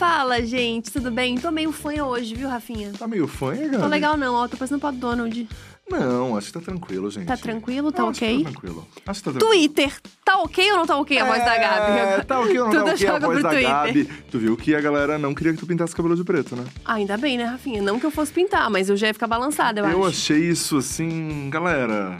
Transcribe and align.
Fala, 0.00 0.40
gente, 0.40 0.90
tudo 0.90 1.10
bem? 1.10 1.36
Tô 1.36 1.50
meio 1.50 1.70
fanha 1.72 2.06
hoje, 2.06 2.34
viu, 2.34 2.48
Rafinha? 2.48 2.90
Tá 2.98 3.06
meio 3.06 3.28
fanha, 3.28 3.68
Gabi? 3.68 3.82
Tô 3.82 3.86
legal 3.86 4.16
não, 4.16 4.32
ó, 4.34 4.48
tô 4.48 4.56
parecendo 4.56 4.80
pro 4.80 4.90
Donald. 4.90 5.46
Não, 5.90 6.38
acho 6.38 6.46
que 6.46 6.52
tá 6.54 6.60
tranquilo, 6.60 7.10
gente. 7.10 7.26
Tá 7.26 7.36
tranquilo? 7.36 7.92
Tá 7.92 8.04
Eu 8.04 8.08
acho 8.08 8.18
que 8.20 8.24
ok? 8.24 8.44
tá 8.44 8.50
tranquilo. 8.50 8.88
Acho 9.06 9.20
que 9.20 9.24
tá 9.24 9.30
tranquilo. 9.38 9.52
Twitter, 9.52 10.00
tá 10.24 10.38
ok 10.38 10.70
ou 10.70 10.76
não 10.78 10.86
tá 10.86 10.96
ok 10.96 11.18
a 11.18 11.24
voz 11.26 11.44
da 11.44 11.58
Gabi? 11.58 11.98
É, 11.98 12.20
tá 12.22 12.40
ok 12.40 12.58
ou 12.58 12.64
não 12.64 12.70
Tudo 12.72 12.84
tá 12.86 12.92
ok 12.94 13.06
a 13.08 13.18
voz 13.18 13.42
da 13.42 13.50
Twitter. 13.50 13.70
Gabi? 13.70 14.04
Tu 14.30 14.38
viu 14.38 14.56
que 14.56 14.74
a 14.74 14.80
galera 14.80 15.18
não 15.18 15.34
queria 15.34 15.52
que 15.52 15.58
tu 15.58 15.66
pintasse 15.66 15.94
cabelo 15.94 16.16
de 16.16 16.24
preto, 16.24 16.56
né? 16.56 16.64
Ah, 16.82 16.94
ainda 16.94 17.18
bem, 17.18 17.36
né, 17.36 17.44
Rafinha? 17.44 17.82
Não 17.82 18.00
que 18.00 18.06
eu 18.06 18.10
fosse 18.10 18.32
pintar, 18.32 18.70
mas 18.70 18.88
eu 18.88 18.96
já 18.96 19.08
ia 19.08 19.12
ficar 19.12 19.26
balançada, 19.26 19.80
eu, 19.80 19.84
Eu 19.84 19.98
acho. 19.98 20.08
achei 20.16 20.48
isso, 20.48 20.78
assim, 20.78 21.50
galera... 21.50 22.16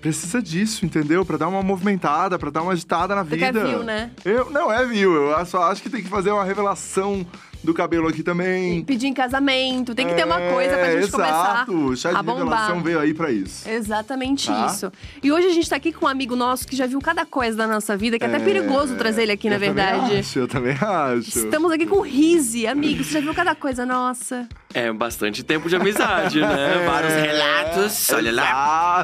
Precisa 0.00 0.40
disso, 0.42 0.84
entendeu? 0.86 1.24
Pra 1.24 1.36
dar 1.36 1.48
uma 1.48 1.62
movimentada, 1.62 2.38
pra 2.38 2.50
dar 2.50 2.62
uma 2.62 2.72
agitada 2.72 3.14
na 3.14 3.24
Tu 3.24 3.30
vida. 3.30 3.52
quer 3.52 3.66
view, 3.66 3.82
né? 3.82 4.10
Eu, 4.24 4.50
não, 4.50 4.72
é 4.72 4.84
viu. 4.86 5.14
Eu 5.14 5.46
só 5.46 5.64
acho 5.64 5.82
que 5.82 5.90
tem 5.90 6.02
que 6.02 6.08
fazer 6.08 6.30
uma 6.30 6.44
revelação 6.44 7.26
do 7.66 7.74
cabelo 7.74 8.08
aqui 8.08 8.22
também. 8.22 8.82
Pedir 8.84 9.08
em 9.08 9.12
casamento, 9.12 9.94
tem 9.94 10.06
que 10.08 10.14
ter 10.14 10.24
uma 10.24 10.38
coisa 10.40 10.70
pra 10.76 10.86
É, 10.86 10.92
gente 11.02 11.08
exato. 11.08 11.12
começar 11.12 11.70
O 11.70 11.96
chá 11.96 12.08
a 12.08 12.12
de 12.22 12.28
revelação 12.30 12.68
bombar. 12.76 12.82
veio 12.84 13.00
aí 13.00 13.12
pra 13.12 13.30
isso. 13.30 13.68
Exatamente 13.68 14.46
Tá? 14.46 14.66
isso. 14.66 14.90
E 15.22 15.30
hoje 15.30 15.48
a 15.48 15.52
gente 15.52 15.68
tá 15.68 15.76
aqui 15.76 15.92
com 15.92 16.06
um 16.06 16.08
amigo 16.08 16.34
nosso 16.34 16.66
que 16.66 16.74
já 16.74 16.86
viu 16.86 16.98
cada 17.00 17.26
coisa 17.26 17.56
da 17.56 17.66
nossa 17.66 17.96
vida, 17.96 18.18
que 18.18 18.24
é 18.24 18.28
até 18.28 18.36
É, 18.36 18.40
perigoso 18.40 18.94
trazer 18.96 19.22
ele 19.24 19.32
aqui, 19.32 19.50
na 19.50 19.56
eu 19.56 19.60
também 19.60 19.74
verdade. 19.74 20.16
Acho, 20.18 20.38
eu 20.38 20.48
também 20.48 20.72
acho. 20.80 21.38
Estamos 21.38 21.70
aqui 21.72 21.84
com 21.86 21.96
o 21.96 22.02
Rizzi, 22.02 22.66
amigo. 22.66 23.04
Você 23.04 23.12
já 23.14 23.20
viu 23.20 23.34
cada 23.34 23.54
coisa 23.54 23.84
nossa? 23.84 24.48
É, 24.72 24.92
bastante 24.92 25.42
tempo 25.42 25.68
de 25.68 25.76
amizade, 25.76 26.40
né? 26.40 26.84
Vários 26.86 27.14
relatos, 27.14 28.10
olha 28.10 28.32
lá. 28.32 28.42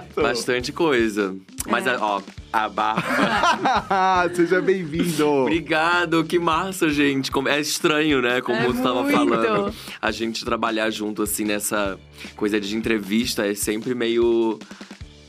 Exato. 0.05 0.23
Bastante 0.23 0.73
coisa. 0.73 1.35
Mas, 1.69 1.87
É. 1.87 1.97
ó, 1.99 2.21
a 2.53 2.69
barba. 2.69 3.03
Seja 4.35 4.61
bem-vindo. 4.61 5.27
Obrigado, 5.27 6.25
que 6.25 6.39
massa, 6.39 6.91
gente. 6.91 7.31
Como- 7.31 7.49
É 7.49 7.61
estranho, 7.61 8.21
né? 8.21 8.41
Como 8.41 8.59
É 8.59 8.65
tu 8.67 8.75
tava 8.83 9.03
muito. 9.03 9.17
falando. 9.17 9.75
A 10.01 10.11
gente 10.11 10.45
trabalhar 10.45 10.91
junto, 10.91 11.23
assim, 11.23 11.45
nessa 11.45 11.99
coisa 12.37 12.61
de 12.61 12.77
entrevista 12.77 13.47
é 13.47 13.55
sempre 13.55 13.95
meio 13.95 14.59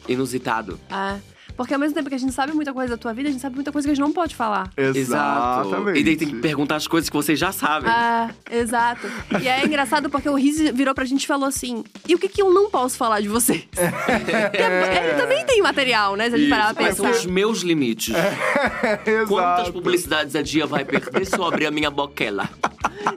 inusitado. 0.08 0.80
É. 0.90 1.33
Porque 1.56 1.74
ao 1.74 1.80
mesmo 1.80 1.94
tempo 1.96 2.10
que 2.10 2.16
a 2.16 2.18
gente 2.20 2.34
sabe 2.34 2.54
muita 2.54 2.74
coisa 2.74 2.92
da 2.92 2.98
tua 2.98 3.14
vida, 3.14 3.30
a 3.30 3.32
gente 3.32 3.42
sabe 3.42 3.56
muita 3.56 3.72
coisa 3.72 3.88
que 3.88 3.92
a 3.92 3.96
gente 3.96 4.04
não 4.04 4.12
pode 4.14 4.36
falar. 4.36 4.70
Exatamente. 4.78 6.00
E 6.00 6.04
daí 6.04 6.16
tem 6.18 6.28
que 6.28 6.36
perguntar 6.36 6.76
as 6.78 6.88
coisas 6.88 7.10
que 7.10 7.16
vocês 7.16 7.38
já 7.38 7.52
sabem. 7.52 7.90
Ah, 7.92 8.30
exato. 8.52 9.08
E 9.42 9.48
é 9.48 9.66
engraçado 9.66 10.10
porque 10.10 10.28
o 10.30 10.36
Rizzi 10.36 10.72
virou 10.72 10.94
pra 10.96 11.06
gente 11.06 11.24
e 11.24 11.28
falou 11.28 11.48
assim: 11.48 11.84
e 12.08 12.16
o 12.16 12.20
que, 12.20 12.28
que 12.28 12.42
eu 12.42 12.54
não 12.54 12.70
posso 12.70 12.98
falar 12.98 13.22
de 13.22 13.28
vocês? 13.28 13.64
Porque 13.74 14.62
ele 14.62 15.14
também 15.20 15.46
tem 15.46 15.62
material, 15.62 16.16
né? 16.16 16.30
Se 16.30 16.36
a 16.36 16.38
gente 16.38 16.50
parar 16.50 16.74
pra 16.74 16.84
Quais 16.86 16.96
são 16.98 17.06
pensar. 17.06 17.20
os 17.20 17.26
meus 17.26 17.62
limites? 17.62 18.14
Exato. 18.16 19.28
Quantas 19.28 19.70
publicidades 19.70 20.36
a 20.36 20.42
dia 20.42 20.66
vai 20.66 20.84
perder 20.86 21.26
se 21.26 21.38
eu 21.38 21.44
abrir 21.44 21.66
a 21.68 21.72
minha 21.72 21.90
boquela? 21.90 22.50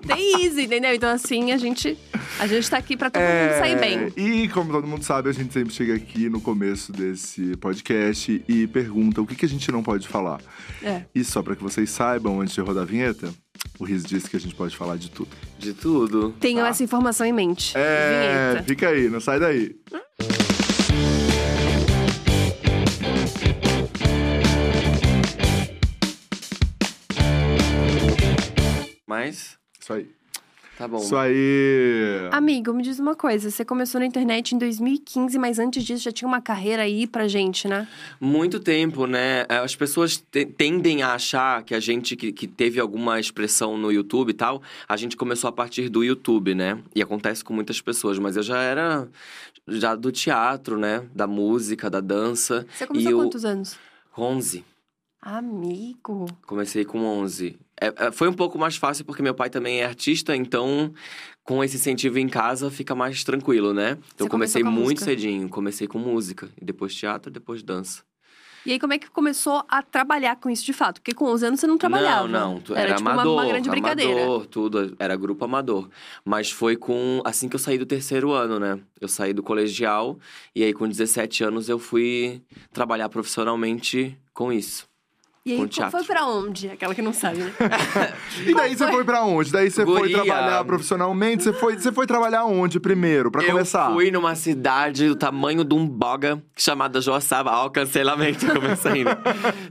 Tem 0.06 0.44
easy, 0.44 0.62
entendeu? 0.64 0.94
Então, 0.94 1.10
assim, 1.10 1.52
a 1.52 1.56
gente, 1.56 1.96
a 2.38 2.46
gente 2.46 2.68
tá 2.68 2.76
aqui 2.76 2.96
pra 2.96 3.10
todo 3.10 3.22
mundo 3.22 3.58
sair 3.58 3.78
bem. 3.78 3.98
É, 4.16 4.20
E 4.20 4.48
como 4.48 4.72
todo 4.72 4.86
mundo 4.86 5.02
sabe, 5.04 5.28
a 5.28 5.32
gente 5.32 5.52
sempre 5.52 5.72
chega 5.72 5.94
aqui 5.94 6.28
no 6.28 6.40
começo 6.40 6.92
desse 6.92 7.56
podcast 7.56 8.25
e 8.48 8.66
pergunta 8.66 9.20
o 9.20 9.26
que, 9.26 9.34
que 9.34 9.44
a 9.46 9.48
gente 9.48 9.70
não 9.72 9.82
pode 9.82 10.06
falar. 10.08 10.40
É. 10.82 11.02
E 11.14 11.24
só 11.24 11.42
pra 11.42 11.56
que 11.56 11.62
vocês 11.62 11.90
saibam, 11.90 12.40
antes 12.40 12.54
de 12.54 12.60
rodar 12.60 12.82
a 12.82 12.86
vinheta, 12.86 13.32
o 13.78 13.84
Riz 13.84 14.04
disse 14.04 14.28
que 14.30 14.36
a 14.36 14.40
gente 14.40 14.54
pode 14.54 14.76
falar 14.76 14.96
de 14.96 15.10
tudo. 15.10 15.28
De 15.58 15.72
tudo. 15.72 16.34
Tenho 16.40 16.60
Tá. 16.60 16.68
essa 16.68 16.82
informação 16.84 17.26
em 17.26 17.32
mente. 17.32 17.72
É, 17.76 18.50
Vinheta. 18.52 18.64
fica 18.68 18.88
aí, 18.88 19.08
não 19.08 19.20
sai 19.20 19.38
daí. 19.40 19.74
Mas, 29.06 29.56
Isso 29.80 29.92
aí. 29.92 30.15
Tá 30.76 30.86
bom. 30.88 30.98
Isso 30.98 31.16
aí. 31.16 32.28
Amigo, 32.32 32.72
me 32.72 32.82
diz 32.82 32.98
uma 32.98 33.14
coisa. 33.14 33.50
Você 33.50 33.64
começou 33.64 34.00
na 34.00 34.06
internet 34.06 34.54
em 34.54 34.58
2015, 34.58 35.38
mas 35.38 35.58
antes 35.58 35.84
disso 35.84 36.04
já 36.04 36.12
tinha 36.12 36.28
uma 36.28 36.40
carreira 36.40 36.82
aí 36.82 37.06
pra 37.06 37.26
gente, 37.28 37.66
né? 37.68 37.88
Muito 38.20 38.60
tempo, 38.60 39.06
né? 39.06 39.44
As 39.48 39.74
pessoas 39.74 40.16
te- 40.16 40.46
tendem 40.46 41.02
a 41.02 41.14
achar 41.14 41.62
que 41.62 41.74
a 41.74 41.80
gente 41.80 42.16
que, 42.16 42.32
que 42.32 42.46
teve 42.46 42.78
alguma 42.80 43.18
expressão 43.20 43.76
no 43.78 43.90
YouTube 43.90 44.30
e 44.30 44.34
tal, 44.34 44.62
a 44.88 44.96
gente 44.96 45.16
começou 45.16 45.48
a 45.48 45.52
partir 45.52 45.88
do 45.88 46.02
YouTube, 46.04 46.54
né? 46.54 46.78
E 46.94 47.02
acontece 47.02 47.42
com 47.44 47.52
muitas 47.54 47.80
pessoas, 47.80 48.18
mas 48.18 48.36
eu 48.36 48.42
já 48.42 48.60
era 48.60 49.08
já 49.68 49.94
do 49.94 50.12
teatro, 50.12 50.78
né? 50.78 51.04
Da 51.14 51.26
música, 51.26 51.90
da 51.90 52.00
dança. 52.00 52.66
Você 52.72 52.86
começou 52.86 53.10
e 53.10 53.12
há 53.12 53.16
eu- 53.16 53.18
quantos 53.24 53.44
anos? 53.44 53.76
Com 54.12 54.22
11. 54.22 54.64
Amigo. 55.20 56.26
Comecei 56.46 56.84
com 56.84 57.00
11. 57.04 57.58
É, 57.80 58.06
é, 58.06 58.10
foi 58.12 58.28
um 58.28 58.32
pouco 58.32 58.58
mais 58.58 58.76
fácil 58.76 59.04
porque 59.04 59.22
meu 59.22 59.34
pai 59.34 59.50
também 59.50 59.80
é 59.80 59.84
artista, 59.86 60.34
então 60.34 60.92
com 61.44 61.62
esse 61.62 61.76
incentivo 61.76 62.18
em 62.18 62.28
casa 62.28 62.70
fica 62.70 62.94
mais 62.94 63.22
tranquilo, 63.22 63.72
né? 63.74 63.92
Então 63.92 64.04
Você 64.18 64.22
eu 64.24 64.28
comecei 64.28 64.62
com 64.62 64.70
muito 64.70 64.84
música? 65.00 65.04
cedinho. 65.04 65.48
Comecei 65.48 65.86
com 65.86 65.98
música, 65.98 66.48
e 66.60 66.64
depois 66.64 66.94
teatro, 66.94 67.30
depois 67.30 67.62
dança. 67.62 68.02
E 68.64 68.72
aí, 68.72 68.80
como 68.80 68.92
é 68.94 68.98
que 68.98 69.08
começou 69.08 69.62
a 69.68 69.80
trabalhar 69.80 70.34
com 70.34 70.50
isso 70.50 70.64
de 70.64 70.72
fato? 70.72 71.00
Porque 71.00 71.14
com 71.14 71.26
11 71.26 71.46
anos 71.46 71.60
você 71.60 71.68
não 71.68 71.78
trabalhava. 71.78 72.26
Não, 72.26 72.54
não. 72.54 72.60
tu- 72.60 72.72
Era, 72.72 72.88
Era, 72.88 72.96
tipo 72.96 73.08
amador. 73.08 73.32
uma, 73.34 73.42
uma 73.42 73.48
grande 73.48 73.70
brincadeira. 73.70 74.12
Amador, 74.22 74.46
tudo. 74.46 74.96
Era 74.98 75.14
grupo 75.14 75.44
amador. 75.44 75.88
Mas 76.24 76.50
foi 76.50 76.74
com. 76.74 77.22
Assim 77.24 77.48
que 77.48 77.54
eu 77.54 77.60
saí 77.60 77.78
do 77.78 77.86
terceiro 77.86 78.32
ano, 78.32 78.58
né? 78.58 78.80
Eu 79.00 79.06
saí 79.06 79.32
do 79.32 79.40
colegial 79.40 80.18
e 80.52 80.64
aí, 80.64 80.72
com 80.72 80.88
17 80.88 81.44
anos, 81.44 81.68
eu 81.68 81.78
fui 81.78 82.42
trabalhar 82.72 83.08
profissionalmente 83.08 84.18
com 84.34 84.52
isso. 84.52 84.88
E 85.46 85.52
aí, 85.52 85.90
foi 85.92 86.02
pra 86.02 86.26
onde? 86.26 86.68
Aquela 86.68 86.92
que 86.92 87.00
não 87.00 87.12
sabe, 87.12 87.38
né? 87.38 87.52
E 88.44 88.52
daí 88.52 88.76
você 88.76 88.90
foi 88.90 89.04
pra 89.04 89.22
onde? 89.22 89.52
Daí 89.52 89.70
você 89.70 89.84
foi 89.84 90.00
Guria. 90.00 90.24
trabalhar 90.24 90.64
profissionalmente? 90.64 91.44
Você 91.44 91.52
foi, 91.52 91.78
você 91.78 91.92
foi 91.92 92.04
trabalhar 92.04 92.44
onde 92.46 92.80
primeiro, 92.80 93.30
pra 93.30 93.44
eu 93.44 93.52
começar? 93.52 93.92
fui 93.92 94.10
numa 94.10 94.34
cidade 94.34 95.06
do 95.06 95.14
tamanho 95.14 95.62
de 95.62 95.72
um 95.72 95.86
boga 95.86 96.42
chamada 96.56 97.00
Joaçaba. 97.00 97.52
Ó, 97.52 97.66
o 97.66 97.70
cancelamento 97.70 98.44
começa 98.52 98.90
ainda. 98.90 99.20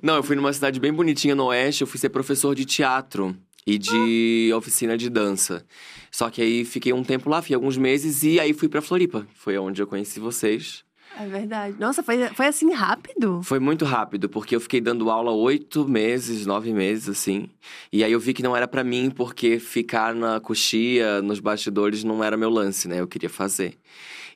Não, 0.02 0.16
eu 0.16 0.24
fui 0.24 0.38
numa 0.38 0.54
cidade 0.54 0.80
bem 0.80 0.94
bonitinha 0.94 1.36
no 1.36 1.48
oeste. 1.48 1.82
Eu 1.82 1.88
fui 1.88 2.00
ser 2.00 2.08
professor 2.08 2.56
de 2.56 2.64
teatro 2.64 3.36
e 3.68 3.78
de 3.78 4.52
oficina 4.56 4.98
de 4.98 5.10
dança. 5.10 5.66
Só 6.10 6.30
que 6.30 6.42
aí 6.42 6.64
fiquei 6.64 6.94
um 6.94 7.04
tempo 7.04 7.30
lá, 7.30 7.42
fiquei 7.42 7.56
alguns 7.56 7.78
meses 7.78 8.24
e 8.24 8.40
aí 8.40 8.54
fui 8.54 8.70
pra 8.70 8.82
Floripa. 8.82 9.28
Foi 9.36 9.58
onde 9.58 9.82
eu 9.82 9.88
conheci 9.88 10.22
vocês. 10.22 10.86
É 11.18 11.26
verdade. 11.28 11.76
Nossa, 11.80 12.04
foi, 12.04 12.28
foi 12.30 12.48
assim 12.48 12.72
rápido? 12.74 13.42
Foi 13.44 13.60
muito 13.60 13.86
rápido, 13.86 14.28
porque 14.28 14.56
eu 14.56 14.60
fiquei 14.60 14.82
dando 14.82 15.10
aula 15.10 15.32
oito 15.32 15.88
meses, 15.88 16.46
nove 16.46 16.74
meses, 16.74 17.08
assim. 17.10 17.50
E 17.92 18.04
aí 18.04 18.12
eu 18.12 18.20
vi 18.20 18.34
que 18.34 18.44
não 18.44 18.56
era 18.56 18.68
pra 18.68 18.84
mim, 18.84 19.10
porque 19.10 19.60
ficar 19.60 20.14
na 20.14 20.40
coxia, 20.40 21.22
nos 21.22 21.40
bastidores, 21.40 22.04
não 22.04 22.24
era 22.24 22.36
meu 22.36 22.50
lance, 22.50 22.88
né? 22.88 23.00
Eu 23.00 23.08
queria 23.08 23.30
fazer. 23.30 23.78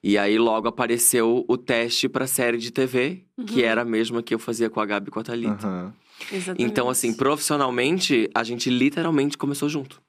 E 0.01 0.18
aí 0.18 0.38
logo 0.38 0.68
apareceu 0.68 1.44
o 1.47 1.57
teste 1.57 2.07
pra 2.07 2.25
série 2.25 2.57
de 2.57 2.72
TV, 2.72 3.23
que 3.45 3.63
era 3.63 3.81
a 3.81 3.85
mesma 3.85 4.23
que 4.23 4.34
eu 4.34 4.39
fazia 4.39 4.69
com 4.69 4.79
a 4.79 4.85
Gabi 4.85 5.09
e 5.09 5.12
com 5.12 5.19
a 5.19 5.23
Thalita. 5.23 5.94
Exatamente. 6.31 6.63
Então, 6.63 6.89
assim, 6.89 7.13
profissionalmente, 7.13 8.29
a 8.34 8.44
gente 8.44 8.69
literalmente 8.69 9.38
começou 9.38 9.68
junto. 9.68 10.01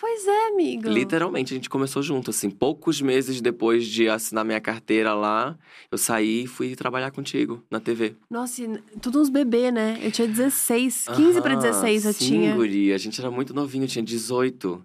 Pois 0.00 0.26
é, 0.28 0.46
amigo. 0.48 0.88
Literalmente, 0.88 1.52
a 1.52 1.56
gente 1.56 1.68
começou 1.68 2.02
junto, 2.02 2.30
assim. 2.30 2.48
Poucos 2.48 3.00
meses 3.00 3.40
depois 3.40 3.84
de 3.86 4.08
assinar 4.08 4.44
minha 4.44 4.60
carteira 4.60 5.12
lá, 5.12 5.58
eu 5.90 5.98
saí 5.98 6.44
e 6.44 6.46
fui 6.46 6.76
trabalhar 6.76 7.10
contigo 7.10 7.64
na 7.68 7.80
TV. 7.80 8.14
Nossa, 8.30 8.62
e 8.62 8.78
tudo 9.00 9.20
uns 9.20 9.28
bebê, 9.28 9.72
né? 9.72 9.98
Eu 10.00 10.12
tinha 10.12 10.28
16, 10.28 11.06
15 11.16 11.42
pra 11.42 11.54
Aham, 11.54 11.62
16 11.62 12.04
eu 12.04 12.12
sim, 12.12 12.26
tinha. 12.26 12.54
Guri, 12.54 12.92
a 12.92 12.98
gente 12.98 13.20
era 13.20 13.30
muito 13.30 13.52
novinho, 13.52 13.84
eu 13.84 13.88
tinha 13.88 14.04
18. 14.04 14.84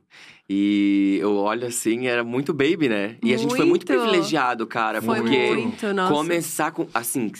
E 0.49 1.17
eu 1.21 1.35
olho 1.35 1.67
assim, 1.67 2.07
era 2.07 2.23
muito 2.23 2.51
baby, 2.53 2.89
né? 2.89 3.17
E 3.23 3.33
a 3.33 3.37
gente 3.37 3.55
foi 3.55 3.65
muito 3.65 3.69
Muito. 3.69 3.85
privilegiado, 3.85 4.65
cara, 4.65 5.01
Foi 5.01 5.19
porque 5.19 5.55
muito, 5.55 5.93
nossa. 5.93 6.13
começar 6.13 6.71
com. 6.71 6.87
Assim, 6.93 7.31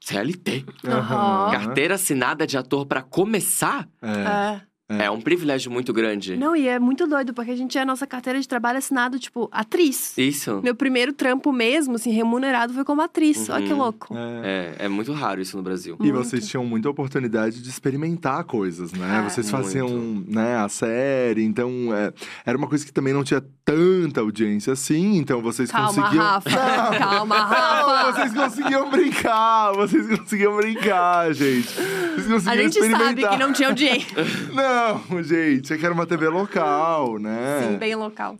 CLT. 0.00 0.64
Aham. 0.86 1.50
Carteira 1.50 1.96
assinada 1.96 2.46
de 2.46 2.56
ator 2.56 2.86
pra 2.86 3.02
começar 3.02 3.88
É. 4.00 4.62
É. 4.62 4.75
é. 4.88 5.10
um 5.10 5.20
privilégio 5.20 5.70
muito 5.70 5.92
grande. 5.92 6.36
Não, 6.36 6.54
e 6.54 6.68
é 6.68 6.78
muito 6.78 7.06
doido, 7.06 7.34
porque 7.34 7.50
a 7.50 7.56
gente 7.56 7.70
tinha 7.72 7.82
a 7.82 7.86
nossa 7.86 8.06
carteira 8.06 8.40
de 8.40 8.46
trabalho 8.46 8.78
assinado, 8.78 9.18
tipo, 9.18 9.48
atriz. 9.52 10.16
Isso. 10.16 10.60
Meu 10.62 10.74
primeiro 10.74 11.12
trampo 11.12 11.52
mesmo, 11.52 11.96
assim, 11.96 12.10
remunerado, 12.10 12.72
foi 12.72 12.84
como 12.84 13.02
atriz. 13.02 13.48
Olha 13.48 13.66
que 13.66 13.72
Uhum. 13.72 13.78
louco. 13.78 14.16
É. 14.16 14.74
É, 14.80 14.84
é 14.86 14.88
muito 14.88 15.12
raro 15.12 15.40
isso 15.40 15.56
no 15.56 15.62
Brasil. 15.62 15.96
E 16.00 16.02
Muito. 16.04 16.16
vocês 16.16 16.46
tinham 16.48 16.64
muita 16.64 16.88
oportunidade 16.88 17.60
de 17.62 17.68
experimentar 17.68 18.44
coisas, 18.44 18.92
né? 18.92 19.18
É. 19.18 19.22
vocês 19.28 19.50
Muito. 19.50 19.64
faziam 19.64 19.88
né, 20.28 20.56
a 20.56 20.68
série, 20.68 21.42
então 21.44 21.88
é, 21.94 22.12
era 22.44 22.56
uma 22.56 22.66
coisa 22.68 22.84
que 22.84 22.92
também 22.92 23.12
não 23.12 23.24
tinha 23.24 23.42
tanta 23.64 24.20
audiência 24.20 24.72
assim, 24.72 25.16
então 25.16 25.42
vocês 25.42 25.70
Calma, 25.70 25.88
conseguiam. 25.88 26.22
Rafa. 26.22 26.50
Não, 26.56 26.98
Calma, 26.98 27.36
Não, 27.38 27.46
Rafa. 27.46 28.12
vocês 28.12 28.32
conseguiam 28.34 28.90
brincar, 28.90 29.72
vocês 29.72 30.18
conseguiam 30.18 30.56
brincar, 30.56 31.32
gente. 31.34 31.68
Vocês 31.68 32.26
conseguiam 32.28 32.52
A 32.52 32.56
gente 32.56 32.90
sabe 32.90 33.26
que 33.28 33.36
não 33.36 33.52
tinha 33.52 33.68
audiência. 33.68 34.16
Não, 34.54 34.75
gente, 35.22 35.72
é 35.72 35.78
que 35.78 35.84
era 35.84 35.94
uma 35.94 36.06
TV 36.06 36.28
local, 36.28 37.18
né? 37.18 37.62
Sim, 37.62 37.78
bem 37.78 37.94
local. 37.94 38.36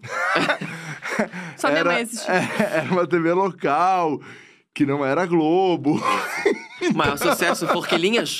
Só 1.56 1.68
minha 1.68 1.80
era, 1.80 1.92
mãe 1.92 2.02
assistia. 2.02 2.34
é, 2.34 2.78
era 2.78 2.92
uma 2.92 3.06
TV 3.06 3.32
local, 3.32 4.20
que 4.74 4.84
não 4.84 5.04
era 5.04 5.26
Globo. 5.26 6.00
Maior 6.94 7.16
sucesso, 7.16 7.66
Forquilinhas. 7.68 8.38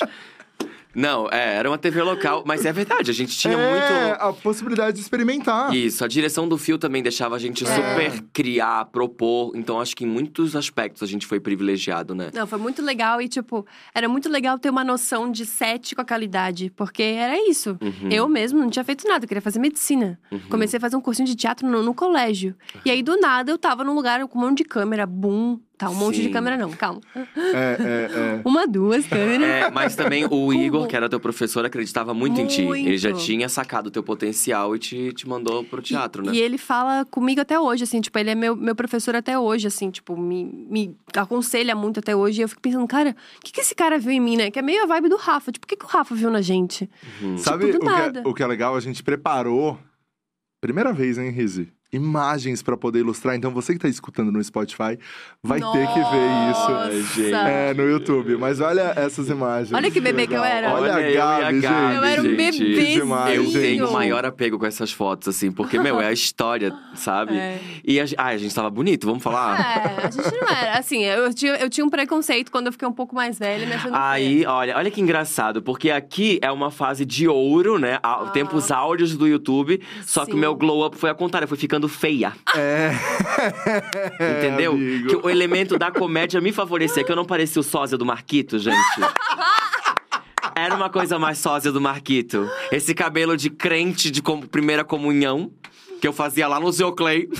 Não, 0.97 1.29
é, 1.29 1.57
era 1.57 1.69
uma 1.69 1.77
TV 1.77 2.01
local, 2.01 2.43
mas 2.43 2.65
é 2.65 2.73
verdade, 2.73 3.11
a 3.11 3.13
gente 3.13 3.37
tinha 3.37 3.53
é, 3.53 3.71
muito. 3.71 4.19
a 4.19 4.33
possibilidade 4.33 4.95
de 4.97 5.03
experimentar. 5.03 5.71
Isso, 5.71 6.03
a 6.03 6.07
direção 6.07 6.49
do 6.49 6.57
fio 6.57 6.79
também 6.79 7.03
deixava 7.03 7.35
a 7.35 7.39
gente 7.39 7.63
super 7.63 8.23
criar, 8.33 8.85
propor. 8.85 9.51
Então 9.55 9.79
acho 9.79 9.95
que 9.95 10.05
em 10.05 10.07
muitos 10.07 10.55
aspectos 10.55 11.03
a 11.03 11.05
gente 11.05 11.27
foi 11.27 11.39
privilegiado, 11.39 12.15
né? 12.15 12.31
Não, 12.33 12.47
foi 12.47 12.57
muito 12.57 12.81
legal 12.81 13.21
e, 13.21 13.27
tipo, 13.27 13.63
era 13.93 14.09
muito 14.09 14.27
legal 14.27 14.57
ter 14.57 14.71
uma 14.71 14.83
noção 14.83 15.31
de 15.31 15.45
set 15.45 15.93
com 15.93 16.01
a 16.01 16.05
qualidade, 16.05 16.71
porque 16.75 17.03
era 17.03 17.37
isso. 17.47 17.77
Uhum. 17.79 18.09
Eu 18.09 18.27
mesmo 18.27 18.59
não 18.59 18.69
tinha 18.71 18.83
feito 18.83 19.07
nada, 19.07 19.25
eu 19.25 19.27
queria 19.27 19.41
fazer 19.41 19.59
medicina. 19.59 20.19
Comecei 20.49 20.77
a 20.77 20.81
fazer 20.81 20.95
um 20.95 21.01
cursinho 21.01 21.27
de 21.27 21.35
teatro 21.35 21.67
no, 21.67 21.83
no 21.83 21.93
colégio. 21.93 22.55
E 22.83 22.89
aí, 22.89 23.03
do 23.03 23.19
nada, 23.19 23.51
eu 23.51 23.57
tava 23.59 23.83
num 23.83 23.93
lugar 23.93 24.25
com 24.27 24.39
um 24.39 24.41
monte 24.41 24.57
de 24.57 24.63
câmera, 24.63 25.05
boom. 25.05 25.59
Tá, 25.77 25.91
um 25.91 25.93
monte 25.93 26.15
de 26.15 26.23
Sim. 26.23 26.31
câmera 26.31 26.57
não, 26.57 26.71
calma. 26.71 26.99
É, 27.15 27.21
é, 27.35 28.09
é. 28.11 28.41
Uma, 28.43 28.65
duas 28.65 29.05
câmeras. 29.05 29.47
É, 29.47 29.69
mas 29.69 29.95
também 29.95 30.25
o 30.25 30.51
Igor, 30.51 30.87
que 30.87 30.95
era 30.95 31.07
teu 31.07 31.19
professor, 31.19 31.63
acreditava 31.63 32.15
muito, 32.15 32.41
em 32.41 32.47
ti. 32.47 32.63
Ele 32.63 32.97
já 32.97 33.11
Muito. 33.11 33.23
tinha 33.23 33.47
sacado 33.47 33.87
o 33.87 33.91
teu 33.91 34.01
potencial 34.01 34.75
e 34.75 34.79
te, 34.79 35.13
te 35.13 35.29
mandou 35.29 35.63
pro 35.63 35.79
teatro, 35.79 36.23
né? 36.23 36.33
E 36.33 36.39
ele 36.39 36.57
fala 36.57 37.05
comigo 37.05 37.41
até 37.41 37.59
hoje, 37.59 37.83
assim, 37.83 38.01
tipo, 38.01 38.17
ele 38.17 38.31
é 38.31 38.35
meu, 38.35 38.55
meu 38.55 38.75
professor 38.75 39.15
até 39.15 39.37
hoje, 39.37 39.67
assim, 39.67 39.91
tipo, 39.91 40.17
me, 40.17 40.45
me 40.45 40.97
aconselha 41.15 41.75
muito 41.75 41.99
até 41.99 42.15
hoje. 42.15 42.41
E 42.41 42.43
eu 42.43 42.49
fico 42.49 42.61
pensando, 42.61 42.87
cara, 42.87 43.15
o 43.37 43.41
que, 43.45 43.51
que 43.51 43.61
esse 43.61 43.75
cara 43.75 43.99
viu 43.99 44.11
em 44.11 44.19
mim, 44.19 44.35
né? 44.35 44.49
Que 44.49 44.57
é 44.57 44.63
meio 44.63 44.81
a 44.81 44.87
vibe 44.87 45.09
do 45.09 45.17
Rafa. 45.17 45.51
Tipo, 45.51 45.65
o 45.65 45.67
que, 45.67 45.75
que 45.75 45.85
o 45.85 45.87
Rafa 45.87 46.15
viu 46.15 46.31
na 46.31 46.41
gente? 46.41 46.89
Sabe 47.37 47.71
do 47.71 47.77
o, 47.77 47.79
que 47.79 47.87
é, 47.87 48.21
o 48.25 48.33
que 48.33 48.41
é 48.41 48.47
legal? 48.47 48.75
A 48.75 48.79
gente 48.79 49.03
preparou, 49.03 49.77
primeira 50.59 50.91
vez, 50.91 51.19
hein, 51.19 51.29
Rizzi? 51.29 51.71
Imagens 51.91 52.61
pra 52.61 52.75
poder 52.75 52.99
ilustrar. 52.99 53.35
Então, 53.35 53.51
você 53.51 53.73
que 53.73 53.79
tá 53.79 53.87
escutando 53.87 54.31
no 54.31 54.43
Spotify, 54.43 54.97
vai 55.41 55.59
ter 55.59 55.87
que 55.87 55.99
ver 55.99 56.51
isso. 56.51 57.31
Nossa! 57.31 57.49
É, 57.49 57.73
no 57.73 57.83
YouTube. 57.89 58.35
Mas 58.37 58.59
olha 58.59 58.93
essas 58.95 59.29
imagens. 59.29 59.71
Olha 59.73 59.89
que 59.89 60.01
bebê 60.01 60.27
que 60.27 60.33
eu 60.33 60.43
era. 60.43 60.73
Olha, 60.73 60.81
Olha 60.83 60.95
a 60.95 61.01
eu 61.01 61.11
e 61.13 61.17
a 61.17 61.39
Gabi, 61.41 61.59
Gabi, 61.61 61.85
gente. 61.87 61.95
Eu 61.95 62.03
era 62.03 62.21
um 62.21 62.25
gente. 62.25 62.35
bebezinho. 62.35 63.01
demais, 63.01 63.35
Eu 63.35 63.43
gente. 63.45 63.59
tenho 63.59 63.87
o 63.87 63.93
maior 63.93 64.25
apego 64.25 64.59
com 64.59 64.65
essas 64.65 64.91
fotos, 64.91 65.27
assim, 65.29 65.51
porque, 65.51 65.79
meu, 65.79 66.01
é 66.01 66.07
a 66.07 66.11
história, 66.11 66.73
sabe? 66.93 67.37
É. 67.37 67.59
E 67.85 67.99
a, 67.99 68.05
ah, 68.17 68.25
a 68.27 68.37
gente 68.37 68.53
tava 68.53 68.69
bonito, 68.69 69.07
vamos 69.07 69.23
falar? 69.23 69.59
É, 69.59 70.05
a 70.07 70.09
gente 70.11 70.31
não 70.41 70.47
era. 70.49 70.77
Assim, 70.77 71.03
eu 71.05 71.33
tinha, 71.33 71.55
eu 71.55 71.69
tinha 71.69 71.85
um 71.85 71.89
preconceito 71.89 72.51
quando 72.51 72.67
eu 72.67 72.71
fiquei 72.73 72.87
um 72.87 72.93
pouco 72.93 73.15
mais 73.15 73.39
velha, 73.39 73.65
me 73.65 73.73
achando 73.73 73.95
Aí, 73.95 74.45
olha, 74.45 74.75
olha 74.77 74.91
que 74.91 74.99
engraçado, 75.01 75.61
porque 75.61 75.89
aqui 75.89 76.37
é 76.41 76.51
uma 76.51 76.69
fase 76.71 77.05
de 77.05 77.27
ouro, 77.27 77.77
né? 77.79 77.99
A- 78.03 78.17
Ah. 78.23 78.29
Tempos 78.31 78.71
áureos 78.71 79.15
do 79.15 79.27
YouTube, 79.27 79.79
só 80.05 80.25
que 80.25 80.31
o 80.31 80.33
Sim. 80.33 80.39
meu 80.39 80.55
glow 80.55 80.85
up 80.85 80.97
foi 80.97 81.09
ao 81.09 81.15
contrário, 81.15 81.47
foi 81.47 81.57
ficando 81.57 81.76
feia. 81.87 82.33
É. 82.55 82.91
Entendeu? 84.39 84.71
amigo. 84.71 85.09
que 85.09 85.15
o 85.17 85.29
elemento 85.29 85.77
da 85.77 85.91
comédia 85.91 86.41
me 86.41 86.51
favorecia, 86.51 87.03
que 87.03 87.11
eu 87.11 87.15
não 87.15 87.25
parecia 87.25 87.59
o 87.59 87.63
sósia 87.63 87.95
do 87.97 88.05
Marquito, 88.05 88.57
gente. 88.57 88.77
Era 90.55 90.75
uma 90.75 90.89
coisa 90.89 91.19
mais 91.19 91.37
sósia 91.37 91.71
do 91.71 91.79
Marquito. 91.79 92.49
Esse 92.71 92.95
cabelo 92.95 93.37
de 93.37 93.51
crente 93.51 94.09
de 94.09 94.23
com- 94.23 94.41
primeira 94.41 94.83
comunhão, 94.83 95.51
que 96.01 96.07
eu 96.07 96.13
fazia 96.13 96.47
lá 96.47 96.59
no 96.59 96.71
Zeoclay. 96.71 97.29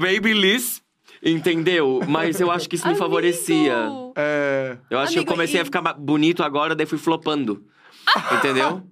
Babyliss, 0.00 0.82
entendeu? 1.22 2.00
Mas 2.06 2.40
eu 2.40 2.50
acho 2.50 2.68
que 2.68 2.76
isso 2.76 2.84
me 2.86 2.92
Amigo! 2.92 3.04
favorecia. 3.04 3.74
É. 4.16 4.76
Eu 4.90 4.98
acho 4.98 5.12
que 5.12 5.18
eu 5.18 5.22
Amigo, 5.22 5.32
comecei 5.32 5.58
e- 5.58 5.62
a 5.62 5.64
ficar 5.64 5.80
bonito 5.94 6.42
agora, 6.42 6.74
daí 6.74 6.86
fui 6.86 6.98
flopando. 6.98 7.62
Entendeu? 8.32 8.82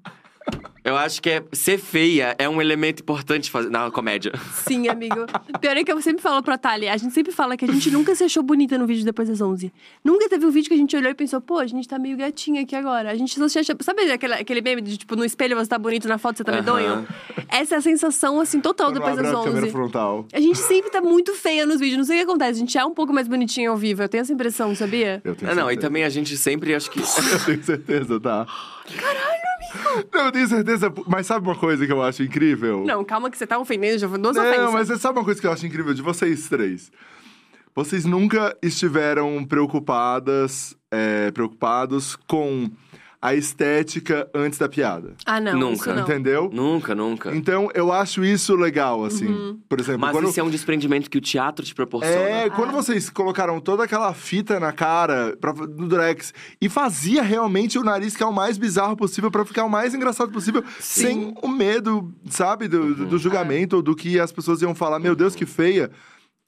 Eu 0.85 0.97
acho 0.97 1.21
que 1.21 1.29
é, 1.29 1.45
ser 1.53 1.77
feia 1.79 2.35
é 2.39 2.49
um 2.49 2.63
elemento 2.63 3.03
importante 3.03 3.53
na 3.71 3.91
comédia. 3.91 4.33
Sim, 4.67 4.89
amigo. 4.89 5.27
Pior 5.61 5.77
é 5.77 5.85
que 5.85 5.93
eu 5.93 6.01
sempre 6.01 6.23
falo 6.23 6.43
pra 6.43 6.57
Thalia, 6.57 6.95
a 6.95 6.97
gente 6.97 7.13
sempre 7.13 7.31
fala 7.31 7.59
que 7.59 7.65
a 7.67 7.69
gente 7.69 7.91
nunca 7.91 8.15
se 8.15 8.25
achou 8.25 8.43
bonita 8.43 8.79
no 8.79 8.87
vídeo 8.87 9.05
depois 9.05 9.29
das 9.29 9.41
11. 9.43 9.71
Nunca 10.03 10.31
teve 10.31 10.47
um 10.47 10.51
vídeo 10.51 10.69
que 10.69 10.75
a 10.75 10.79
gente 10.79 10.97
olhou 10.97 11.11
e 11.11 11.15
pensou, 11.15 11.43
pô, 11.43 11.59
a 11.59 11.67
gente 11.67 11.87
tá 11.87 11.99
meio 11.99 12.17
gatinha 12.17 12.63
aqui 12.63 12.75
agora. 12.75 13.11
A 13.11 13.15
gente 13.17 13.35
só 13.39 13.47
se 13.49 13.59
acha. 13.59 13.77
Sabe 13.83 14.11
aquele, 14.11 14.33
aquele 14.33 14.63
meme 14.63 14.81
de 14.81 14.97
tipo, 14.97 15.15
no 15.15 15.27
espelho 15.27 15.55
você 15.57 15.69
tá 15.69 15.79
bonito, 15.79 16.09
na 16.09 16.17
foto 16.17 16.39
você 16.39 16.45
tá 16.45 16.53
Aham. 16.53 16.61
medonho? 16.61 17.09
Essa 17.51 17.75
é 17.75 17.79
a 17.79 17.83
sensação, 17.83 18.41
assim, 18.41 18.59
total 18.61 18.91
depois 18.91 19.15
das 19.17 19.27
a 19.29 19.33
câmera 19.45 19.67
11. 19.67 19.71
frontal. 19.71 20.27
A 20.33 20.41
gente 20.41 20.59
sempre 20.59 20.91
tá 20.91 21.03
muito 21.03 21.35
feia 21.35 21.67
nos 21.67 21.81
vídeos, 21.81 21.99
não 21.99 22.05
sei 22.05 22.17
o 22.17 22.19
que 22.21 22.25
acontece. 22.31 22.51
A 22.53 22.61
gente 22.61 22.79
é 22.79 22.85
um 22.85 22.95
pouco 22.95 23.13
mais 23.13 23.29
bonitinha 23.29 23.69
ao 23.69 23.77
vivo, 23.77 24.03
eu 24.03 24.09
tenho 24.09 24.23
essa 24.23 24.33
impressão, 24.33 24.75
sabia? 24.75 25.21
Eu 25.23 25.35
tenho 25.35 25.51
Ah, 25.51 25.55
não, 25.55 25.71
e 25.71 25.77
também 25.77 26.05
a 26.05 26.09
gente 26.09 26.35
sempre 26.39 26.75
acho 26.75 26.91
que. 26.91 26.99
Eu 27.31 27.45
tenho 27.45 27.63
certeza, 27.63 28.19
tá? 28.19 28.47
Caralho! 28.97 29.28
Não, 30.13 30.27
eu 30.27 30.33
tenho 30.33 30.49
certeza. 30.49 30.93
Mas 31.07 31.27
sabe 31.27 31.47
uma 31.47 31.57
coisa 31.57 31.87
que 31.87 31.93
eu 31.93 32.03
acho 32.03 32.23
incrível? 32.23 32.85
Não, 32.87 33.05
calma 33.05 33.31
que 33.31 33.37
você 33.39 33.47
tá 33.47 33.59
ofendendo, 33.59 33.99
já 33.99 34.09
foi 34.09 34.19
duas 34.19 34.37
Não, 34.37 34.43
ofensas. 34.49 34.73
mas 34.73 34.89
você 34.89 34.99
sabe 34.99 35.19
uma 35.19 35.25
coisa 35.25 35.41
que 35.41 35.47
eu 35.47 35.53
acho 35.53 35.67
incrível 35.67 35.93
de 35.95 36.03
vocês 36.03 36.49
três? 36.49 36.91
Vocês 37.75 38.05
nunca 38.05 38.57
estiveram 38.63 39.45
preocupadas, 39.45 40.77
é, 40.91 41.31
preocupados 41.31 42.17
com 42.27 42.69
a 43.21 43.35
estética 43.35 44.29
antes 44.33 44.59
da 44.59 44.69
piada. 44.69 45.15
Ah, 45.27 45.41
não, 45.41 45.59
Nunca. 45.59 45.93
não. 45.93 46.03
Entendeu? 46.03 46.49
Nunca, 46.53 46.95
nunca. 46.95 47.35
Então, 47.35 47.69
eu 47.75 47.93
acho 47.93 48.25
isso 48.25 48.55
legal, 48.55 49.05
assim. 49.05 49.59
Por 49.69 49.81
exemplo, 49.81 50.01
Mas 50.03 50.13
quando... 50.13 50.29
isso 50.29 50.39
é 50.39 50.43
um 50.43 50.49
desprendimento 50.51 51.11
que 51.11 51.19
o 51.19 51.21
teatro 51.21 51.65
te 51.65 51.75
proporciona. 51.75 52.17
É, 52.17 52.49
quando 52.51 52.71
vocês 52.73 53.11
colocaram 53.11 53.59
toda 53.61 53.83
aquela 53.85 54.15
fita 54.15 54.61
na 54.61 54.71
cara 54.73 55.37
pra, 55.41 55.53
no 55.53 55.89
Drex 55.89 56.33
e 56.61 56.69
fazia 56.69 57.23
realmente 57.23 57.77
o 57.79 57.83
nariz 57.83 58.13
ficar 58.13 58.29
o 58.29 58.33
mais 58.33 58.57
bizarro 58.57 58.97
possível 58.97 59.31
pra 59.31 59.45
ficar 59.45 59.65
o 59.65 59.69
mais 59.71 59.95
engraçado 59.95 60.31
possível, 60.31 60.63
sem 60.79 61.35
o 61.43 61.49
medo, 61.49 62.13
sabe, 62.31 62.69
do, 62.69 62.95
do- 62.95 63.07
do 63.07 63.19
julgamento 63.19 63.77
ou 63.77 63.83
do 63.83 63.97
que 63.97 64.21
as 64.21 64.31
pessoas 64.31 64.63
iam 64.63 64.75
falar, 64.77 64.99
meu 65.01 65.17
Deus, 65.17 65.35
que 65.35 65.45
feia. 65.45 65.91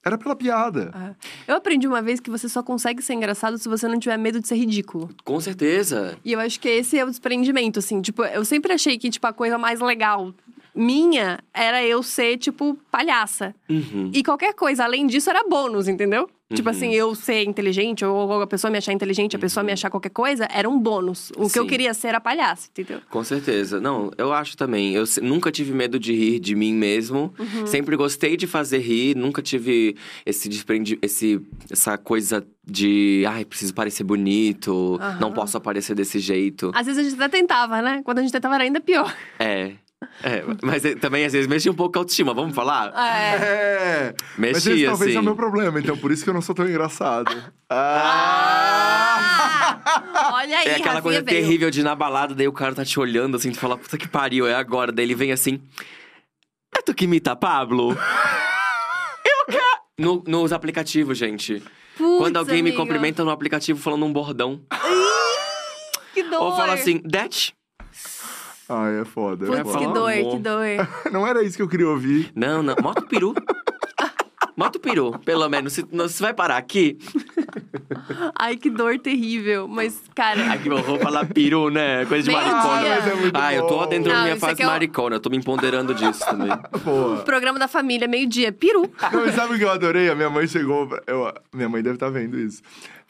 Era 0.03 0.17
pela 0.17 0.35
piada. 0.35 0.91
Ah. 0.93 1.13
Eu 1.47 1.55
aprendi 1.55 1.87
uma 1.87 2.01
vez 2.01 2.19
que 2.19 2.29
você 2.29 2.49
só 2.49 2.63
consegue 2.63 3.01
ser 3.03 3.13
engraçado 3.13 3.57
se 3.57 3.69
você 3.69 3.87
não 3.87 3.99
tiver 3.99 4.17
medo 4.17 4.39
de 4.39 4.47
ser 4.47 4.55
ridículo. 4.55 5.09
Com 5.23 5.39
certeza. 5.39 6.17
E 6.25 6.33
eu 6.33 6.39
acho 6.39 6.59
que 6.59 6.67
esse 6.67 6.97
é 6.97 7.05
o 7.05 7.09
desprendimento, 7.09 7.79
assim. 7.79 8.01
Tipo, 8.01 8.23
eu 8.23 8.43
sempre 8.43 8.73
achei 8.73 8.97
que, 8.97 9.09
tipo, 9.09 9.27
a 9.27 9.33
coisa 9.33 9.57
mais 9.57 9.79
legal 9.79 10.33
minha 10.73 11.39
era 11.53 11.83
eu 11.83 12.01
ser, 12.01 12.37
tipo, 12.37 12.77
palhaça. 12.89 13.53
Uhum. 13.69 14.09
E 14.13 14.23
qualquer 14.23 14.53
coisa 14.53 14.83
além 14.83 15.05
disso 15.05 15.29
era 15.29 15.47
bônus, 15.47 15.87
entendeu? 15.87 16.29
Tipo 16.53 16.69
Uhum. 16.69 16.75
assim, 16.75 16.93
eu 16.93 17.15
ser 17.15 17.43
inteligente, 17.43 18.03
ou 18.05 18.41
a 18.41 18.47
pessoa 18.47 18.69
me 18.71 18.77
achar 18.77 18.91
inteligente, 18.93 19.35
a 19.35 19.39
pessoa 19.39 19.63
me 19.63 19.71
achar 19.71 19.89
qualquer 19.89 20.09
coisa, 20.09 20.47
era 20.51 20.69
um 20.69 20.77
bônus. 20.79 21.31
O 21.37 21.49
que 21.49 21.57
eu 21.59 21.63
Sim. 21.63 21.69
queria 21.69 21.93
ser 21.93 22.09
era 22.09 22.19
palhaça, 22.19 22.67
entendeu? 22.71 23.01
Com 23.09 23.23
certeza. 23.23 23.79
Não, 23.79 24.11
eu 24.17 24.33
acho 24.33 24.55
também. 24.57 24.93
Eu 24.93 25.03
nunca 25.21 25.51
tive 25.51 25.71
medo 25.73 25.99
de 25.99 26.13
rir 26.13 26.39
de 26.39 26.55
mim 26.55 26.73
mesmo. 26.73 27.33
Uhum. 27.39 27.65
Sempre 27.67 27.95
gostei 27.95 28.35
de 28.37 28.47
fazer 28.47 28.79
rir. 28.79 29.15
Nunca 29.15 29.41
tive 29.41 29.95
esse 30.25 30.47
desprendi 30.49 30.97
esse 31.01 31.41
essa 31.69 31.97
coisa 31.97 32.45
de, 32.63 33.23
ai, 33.27 33.43
preciso 33.43 33.73
parecer 33.73 34.03
bonito, 34.03 34.97
não 35.19 35.27
Aham. 35.29 35.33
posso 35.33 35.57
aparecer 35.57 35.95
desse 35.95 36.19
jeito. 36.19 36.71
Às 36.75 36.85
vezes 36.85 36.99
a 36.99 37.09
gente 37.09 37.21
até 37.21 37.37
tentava, 37.39 37.81
né? 37.81 38.01
Quando 38.03 38.19
a 38.19 38.21
gente 38.21 38.31
tentava 38.31 38.55
era 38.55 38.63
ainda 38.63 38.79
pior. 38.79 39.13
É. 39.39 39.71
É, 40.23 40.43
mas 40.63 40.83
também 40.99 41.25
às 41.25 41.33
vezes 41.33 41.47
mexia 41.47 41.71
um 41.71 41.75
pouco 41.75 41.93
com 41.93 41.99
a 41.99 42.01
autoestima, 42.01 42.33
vamos 42.33 42.53
falar? 42.55 42.91
É. 42.95 43.35
É. 43.35 44.13
Mas 44.37 44.53
Mexia, 44.53 44.73
esse 44.73 44.85
talvez 44.85 45.09
assim. 45.09 45.17
é 45.17 45.19
o 45.19 45.23
meu 45.23 45.35
problema, 45.35 45.79
então 45.79 45.97
por 45.97 46.11
isso 46.11 46.23
que 46.23 46.29
eu 46.29 46.33
não 46.33 46.41
sou 46.41 46.53
tão 46.53 46.67
engraçado. 46.67 47.31
Ah! 47.69 49.79
Ah! 49.85 50.31
Olha 50.33 50.57
aí, 50.59 50.67
É 50.67 50.71
aquela 50.75 50.95
Rafinha 50.95 51.01
coisa 51.01 51.21
veio. 51.23 51.41
terrível 51.41 51.71
de 51.71 51.79
ir 51.79 51.83
na 51.83 51.95
balada, 51.95 52.35
daí 52.35 52.47
o 52.47 52.53
cara 52.53 52.75
tá 52.75 52.85
te 52.85 52.99
olhando 52.99 53.35
assim, 53.37 53.51
tu 53.51 53.59
fala, 53.59 53.77
puta 53.77 53.97
que 53.97 54.07
pariu, 54.07 54.47
é 54.47 54.53
agora. 54.55 54.91
Daí 54.91 55.05
ele 55.05 55.15
vem 55.15 55.31
assim. 55.31 55.59
É 56.77 56.81
tu 56.81 56.93
que 56.93 57.05
imita 57.05 57.35
Pablo? 57.35 57.91
eu 59.25 59.45
quero. 59.47 59.63
No, 59.97 60.23
nos 60.27 60.53
aplicativos, 60.53 61.17
gente. 61.17 61.63
Putz, 61.97 62.17
Quando 62.19 62.37
alguém 62.37 62.61
me 62.61 62.69
amiga. 62.69 62.77
cumprimenta 62.83 63.23
no 63.23 63.31
aplicativo 63.31 63.79
falando 63.79 64.05
um 64.05 64.13
bordão. 64.13 64.61
Que 66.13 66.21
dor. 66.23 66.41
Ou 66.43 66.55
fala 66.55 66.73
assim, 66.73 66.99
that? 67.01 67.53
Ai, 68.73 69.01
é 69.01 69.05
foda. 69.05 69.45
é 69.45 69.63
Putz, 69.63 69.73
foda. 69.73 69.77
que 69.85 69.93
dor, 69.93 70.13
que 70.13 70.39
dor. 70.39 70.65
Não 71.11 71.27
era 71.27 71.43
isso 71.43 71.57
que 71.57 71.61
eu 71.61 71.67
queria 71.67 71.89
ouvir. 71.89 72.31
Não, 72.33 72.63
não. 72.63 72.75
Mota 72.81 73.01
o 73.01 73.07
peru. 73.07 73.33
Mota 74.55 74.77
o 74.77 74.81
peru, 74.81 75.17
pelo 75.25 75.47
menos. 75.49 75.73
Se, 75.73 75.85
não, 75.91 76.07
se 76.07 76.21
vai 76.21 76.33
parar 76.33 76.57
aqui. 76.57 76.97
Ai, 78.37 78.57
que 78.57 78.69
dor 78.69 78.99
terrível. 78.99 79.67
Mas, 79.67 79.99
cara. 80.13 80.39
Ai, 80.51 80.59
que 80.59 80.69
horror 80.69 80.99
falar 80.99 81.25
peru, 81.25 81.69
né? 81.69 82.05
Coisa 82.05 82.29
de 82.29 82.35
maricona. 82.35 82.87
é 82.87 83.15
muito 83.15 83.37
Ah, 83.39 83.53
eu 83.53 83.65
tô 83.65 83.79
adentrando 83.79 84.17
Não, 84.17 84.23
minha 84.25 84.37
fase 84.37 84.61
é 84.61 84.65
maricona. 84.65 85.15
Eu 85.15 85.19
tô 85.19 85.29
me 85.29 85.37
empoderando 85.37 85.93
disso 85.93 86.23
também. 86.25 86.49
Boa. 86.83 87.17
Programa 87.23 87.57
da 87.57 87.67
família, 87.67 88.07
meio-dia, 88.07 88.51
peru. 88.51 88.91
Não, 89.11 89.31
sabe 89.31 89.55
o 89.55 89.57
que 89.57 89.63
eu 89.63 89.71
adorei? 89.71 90.09
A 90.09 90.15
minha 90.15 90.29
mãe 90.29 90.45
chegou. 90.47 90.87
Eu, 91.07 91.33
minha 91.53 91.69
mãe 91.69 91.81
deve 91.81 91.95
estar 91.95 92.09
vendo 92.09 92.37
isso. 92.37 92.61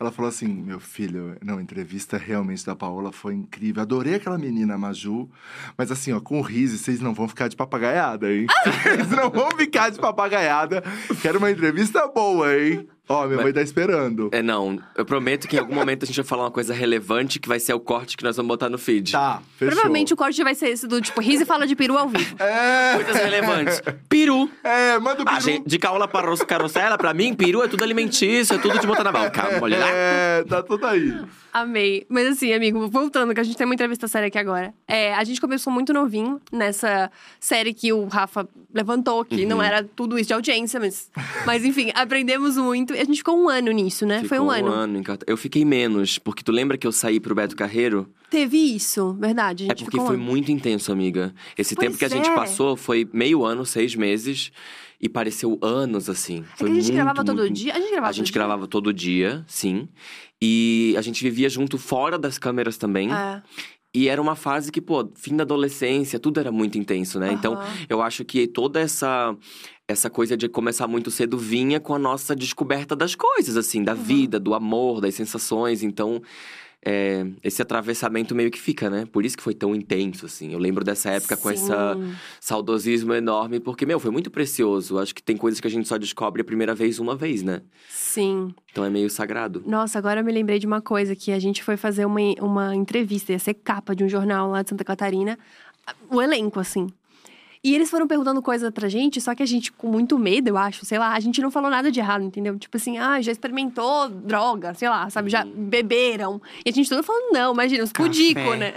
Ela 0.02 0.12
falou 0.12 0.30
assim: 0.30 0.48
meu 0.48 0.80
filho, 0.80 1.38
não, 1.44 1.60
a 1.60 1.62
entrevista 1.62 2.18
realmente 2.18 2.66
da 2.66 2.76
Paola 2.76 3.12
foi 3.12 3.36
incrível. 3.36 3.84
Adorei 3.84 4.16
aquela 4.16 4.36
menina, 4.36 4.76
Maju. 4.76 5.30
Mas 5.78 5.92
assim, 5.92 6.12
ó, 6.12 6.20
com 6.20 6.40
o 6.40 6.42
Rizzi, 6.42 6.80
vocês 6.80 7.00
não 7.00 7.14
vão 7.14 7.28
ficar 7.28 7.48
de 7.48 7.56
papagaiada, 7.56 8.34
hein? 8.34 8.48
Vocês 8.82 9.12
não 9.12 9.30
vão 9.30 9.52
ficar 9.52 9.92
de 9.92 10.00
papagaiada. 10.00 10.84
Quero 11.22 11.38
uma 11.38 11.52
entrevista 11.52 12.08
boa, 12.08 12.58
hein? 12.58 12.90
Ó, 13.12 13.28
minha 13.28 13.42
mãe 13.42 13.52
tá 13.54 13.62
esperando. 13.62 14.30
É, 14.32 14.42
não. 14.42 14.80
Eu 14.96 15.04
prometo 15.06 15.48
que 15.48 15.56
em 15.56 15.60
algum 15.60 15.76
momento 15.76 16.04
a 16.04 16.06
gente 16.06 16.16
vai 16.16 16.26
falar 16.26 16.44
uma 16.44 16.52
coisa 16.52 16.74
relevante 16.74 17.40
que 17.40 17.48
vai 17.48 17.60
ser 17.60 17.74
o 17.74 17.80
corte 17.80 18.16
que 18.16 18.24
nós 18.24 18.38
vamos 18.38 18.48
botar 18.48 18.70
no 18.70 18.78
feed. 18.78 19.12
Tá, 19.12 19.42
fechou. 19.58 19.68
Provavelmente 19.74 20.14
o 20.14 20.18
corte 20.18 20.42
vai 20.44 20.56
ser 20.56 20.70
esse 20.70 20.88
do 20.88 21.02
tipo, 21.02 21.20
Rizzi 21.22 21.46
fala 21.46 21.68
de 21.68 21.76
peru 21.76 21.98
ao 21.98 22.08
vivo. 22.08 22.36
É, 22.42 22.96
Coisas 22.96 23.16
relevantes. 23.22 23.82
Peru. 24.08 24.50
é, 24.64 24.98
manda 25.00 25.22
o 25.24 25.26
Ah, 25.28 25.32
peru. 25.34 25.42
gente, 25.42 25.68
de 25.68 25.78
caola 25.80 26.08
para 26.08 26.36
carroçela, 26.46 26.98
pra 26.98 27.14
mim, 27.14 27.34
peru 27.34 27.62
é 27.64 27.68
tudo 27.68 27.84
alimentício, 27.84 28.56
é 28.56 28.60
tudo 28.60 28.80
de 28.80 28.88
botar 28.88 29.04
na 29.04 29.12
boca. 29.12 29.60
Olha 29.62 29.78
lá. 29.80 29.88
É, 29.90 30.44
tá 30.48 30.64
tudo 30.64 30.86
aí. 30.88 31.14
Amei. 31.54 32.06
Mas 32.08 32.28
assim, 32.28 32.54
amigo, 32.54 32.88
voltando, 32.88 33.34
que 33.34 33.40
a 33.40 33.44
gente 33.44 33.58
tem 33.58 33.66
uma 33.66 33.74
entrevista 33.74 34.08
séria 34.08 34.28
aqui 34.28 34.38
agora. 34.38 34.74
É, 34.88 35.14
a 35.14 35.24
gente 35.26 35.42
começou 35.42 35.72
muito 35.74 35.92
novinho 35.94 36.40
nessa 36.52 37.12
série 37.40 37.74
que 37.74 37.92
o 37.92 38.06
Rafa 38.06 38.48
levantou, 38.74 39.24
que 39.26 39.46
não 39.46 39.62
era 39.62 39.84
tudo 39.84 40.18
isso 40.18 40.28
de 40.28 40.34
audiência, 40.34 40.80
mas, 40.80 41.10
mas 41.46 41.64
enfim, 41.66 41.92
aprendemos 41.94 42.58
muito. 42.58 42.94
E 42.94 43.00
a 43.00 43.04
gente 43.06 43.18
ficou 43.18 43.38
um 43.38 43.50
ano 43.50 43.72
nisso, 43.72 44.06
né? 44.06 44.20
Foi 44.20 44.38
Ficou 44.38 44.48
um 44.48 44.50
ano. 44.52 44.98
em 44.98 45.04
Cata- 45.04 45.26
Eu 45.28 45.38
fiquei 45.38 45.64
menos, 45.66 46.18
porque 46.18 46.44
tu 46.44 46.52
lembra 46.52 46.78
que 46.78 46.86
eu 46.88 46.92
saí 46.92 47.20
pro 47.20 47.36
Beto 47.36 47.56
Carreiro? 47.56 48.08
Teve 48.30 48.58
isso, 48.58 49.14
verdade. 49.20 49.66
É 49.66 49.68
porque 49.76 49.86
ficou 49.86 50.04
um 50.04 50.08
foi 50.08 50.16
ano. 50.16 50.24
muito 50.24 50.52
intenso, 50.52 50.92
amiga. 50.92 51.34
Esse 51.58 51.76
Pois 51.76 51.88
tempo 51.88 51.98
que 51.98 52.06
a 52.06 52.10
gente 52.10 52.30
é. 52.30 52.34
passou 52.36 52.76
foi 52.78 53.08
meio 53.14 53.44
ano, 53.44 53.66
seis 53.66 53.96
meses. 53.96 54.52
E 55.04 55.10
pareceu 55.10 55.58
anos, 55.64 56.08
assim. 56.12 56.46
É 56.54 56.58
Foi 56.58 56.68
que 56.68 56.74
a 56.74 56.76
gente 56.76 56.84
muito, 56.84 56.94
gravava 56.94 57.24
todo 57.26 57.38
muito- 57.40 57.54
dia. 57.56 57.74
A 57.74 57.80
gente 57.80 57.90
gravava 57.90 58.10
A 58.10 58.14
gente 58.14 58.28
todo 58.28 58.34
gravava 58.36 58.68
todo 58.68 58.94
dia, 58.94 59.44
sim. 59.48 59.90
E 60.40 60.94
a 60.96 61.02
gente 61.02 61.24
vivia 61.24 61.50
junto 61.50 61.80
fora 61.80 62.20
das 62.20 62.38
câmeras 62.38 62.78
também. 62.78 63.08
dia? 63.08 63.44
E 63.94 64.08
era 64.08 64.22
uma 64.22 64.36
fase 64.36 64.72
que, 64.72 64.80
pô, 64.80 65.12
fim 65.16 65.36
da 65.36 65.44
adolescência, 65.44 66.18
tudo 66.20 66.40
era 66.40 66.52
muito 66.52 66.78
intenso, 66.78 67.20
né? 67.20 67.32
Então, 67.34 67.54
Aham. 67.54 67.86
eu 67.90 68.02
acho 68.02 68.24
que 68.24 68.48
toda 68.48 68.80
essa 68.80 69.36
essa 69.88 70.10
coisa 70.10 70.38
de 70.38 70.48
começar 70.48 70.88
muito 70.88 71.12
cedo 71.12 71.38
vinha 71.38 71.78
com 71.78 71.94
a 71.94 72.00
nossa 72.00 72.34
descoberta 72.34 72.96
das 72.96 73.14
coisas, 73.14 73.58
assim, 73.58 73.84
da 73.84 73.94
vida, 73.94 74.40
do 74.40 74.54
amor, 74.54 75.02
das 75.02 75.16
sensações. 75.16 75.84
Então, 75.84 76.22
é, 76.84 77.28
esse 77.44 77.62
atravessamento 77.62 78.34
meio 78.34 78.50
que 78.50 78.60
fica, 78.60 78.90
né? 78.90 79.06
Por 79.06 79.24
isso 79.24 79.38
que 79.38 79.44
foi 79.44 79.54
tão 79.54 79.76
intenso, 79.76 80.26
assim. 80.26 80.52
Eu 80.52 80.60
lembro 80.60 80.84
dessa 80.84 81.12
época 81.12 81.38
com 81.38 81.50
essa 81.50 81.96
Sim. 81.96 82.16
saudosismo 82.40 83.14
enorme, 83.14 83.60
porque, 83.60 83.86
meu, 83.86 84.00
foi 84.00 84.10
muito 84.10 84.32
precioso. 84.32 84.98
Acho 84.98 85.14
que 85.14 85.22
tem 85.22 85.38
coisas 85.38 85.60
que 85.60 85.68
a 85.68 85.72
gente 85.72 85.88
só 85.88 85.98
descobre 85.98 86.42
a 86.42 86.46
primeira 86.46 86.74
vez 86.74 86.98
uma 87.00 87.16
vez, 87.16 87.44
né? 87.44 87.62
Sim. 87.90 88.54
Então 88.72 88.84
é 88.84 88.90
meio 88.90 89.10
sagrado. 89.10 89.64
Nossa, 89.66 90.00
agora 90.00 90.22
eu 90.22 90.26
me 90.26 90.32
lembrei 90.32 90.58
de 90.58 90.66
uma 90.66 90.82
coisa 90.82 91.16
que 91.16 91.32
a 91.32 91.40
gente 91.40 91.64
foi 91.64 91.78
fazer 91.78 92.06
uma, 92.06 92.20
uma 92.40 92.76
entrevista, 92.76 93.32
ia 93.32 93.40
ser 93.40 93.54
capa 93.54 93.96
de 93.96 94.04
um 94.04 94.10
jornal 94.10 94.50
lá 94.50 94.64
de 94.64 94.70
Santa 94.70 94.84
Catarina, 94.84 95.38
o 96.10 96.22
elenco, 96.22 96.60
assim. 96.60 96.88
E 97.64 97.76
eles 97.76 97.92
foram 97.92 98.08
perguntando 98.08 98.42
coisa 98.42 98.72
pra 98.72 98.90
gente, 98.90 99.22
só 99.22 99.36
que 99.36 99.44
a 99.44 99.46
gente, 99.46 99.72
com 99.72 99.88
muito 99.88 100.18
medo, 100.18 100.48
eu 100.48 100.58
acho, 100.58 100.84
sei 100.84 100.98
lá, 100.98 101.14
a 101.14 101.20
gente 101.20 101.40
não 101.40 101.52
falou 101.52 101.70
nada 101.70 101.92
de 101.92 102.00
errado, 102.00 102.24
entendeu? 102.24 102.58
Tipo 102.58 102.76
assim, 102.76 102.98
ah, 102.98 103.22
já 103.22 103.32
experimentou 103.32 104.10
droga, 104.10 104.74
sei 104.74 104.90
lá, 104.90 105.08
sabe? 105.12 105.30
Já 105.30 105.46
beberam. 105.46 106.42
E 106.66 106.72
a 106.72 106.74
gente 106.74 106.90
todo 106.90 107.04
falando, 107.04 107.32
não, 107.32 107.54
imagina, 107.54 107.84
uns 107.84 107.92
pudico, 107.92 108.56
né? 108.56 108.74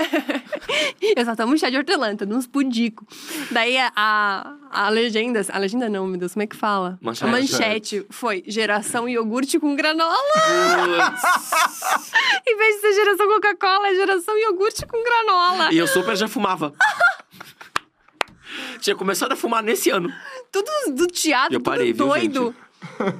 eu 1.16 1.24
só 1.24 1.34
tomo 1.34 1.56
chá 1.56 1.70
de 1.70 1.78
hortelã, 1.78 2.14
todos 2.14 2.36
uns 2.36 2.46
pudico. 2.46 3.06
Daí 3.50 3.78
a, 3.78 3.90
a, 3.96 4.54
a 4.70 4.88
legenda, 4.90 5.40
a 5.50 5.58
legenda 5.58 5.88
não, 5.88 6.06
meu 6.06 6.18
Deus, 6.18 6.34
como 6.34 6.42
é 6.42 6.46
que 6.46 6.56
fala? 6.56 6.98
Manchete. 7.00 7.24
A 7.24 7.32
manchete 7.32 8.06
foi 8.10 8.44
geração 8.46 9.08
iogurte 9.08 9.58
com 9.58 9.74
granola. 9.74 10.12
Em 12.46 12.54
vez 12.54 12.74
de 12.74 12.80
ser 12.82 12.92
geração 12.92 13.26
Coca-Cola, 13.28 13.88
é 13.88 13.94
geração 13.94 14.36
iogurte 14.36 14.84
com 14.84 15.02
granola. 15.02 15.72
e 15.72 15.78
eu 15.78 15.86
super 15.86 16.14
já 16.14 16.28
fumava. 16.28 16.74
Tinha 18.80 18.94
começado 18.96 19.32
a 19.32 19.36
fumar 19.36 19.62
nesse 19.62 19.90
ano. 19.90 20.12
Tudo 20.52 20.70
do 20.94 21.06
teatro, 21.06 21.54
Eu 21.56 21.60
parei, 21.60 21.92
tudo 21.92 21.96
viu, 21.96 22.06
doido. 22.08 22.54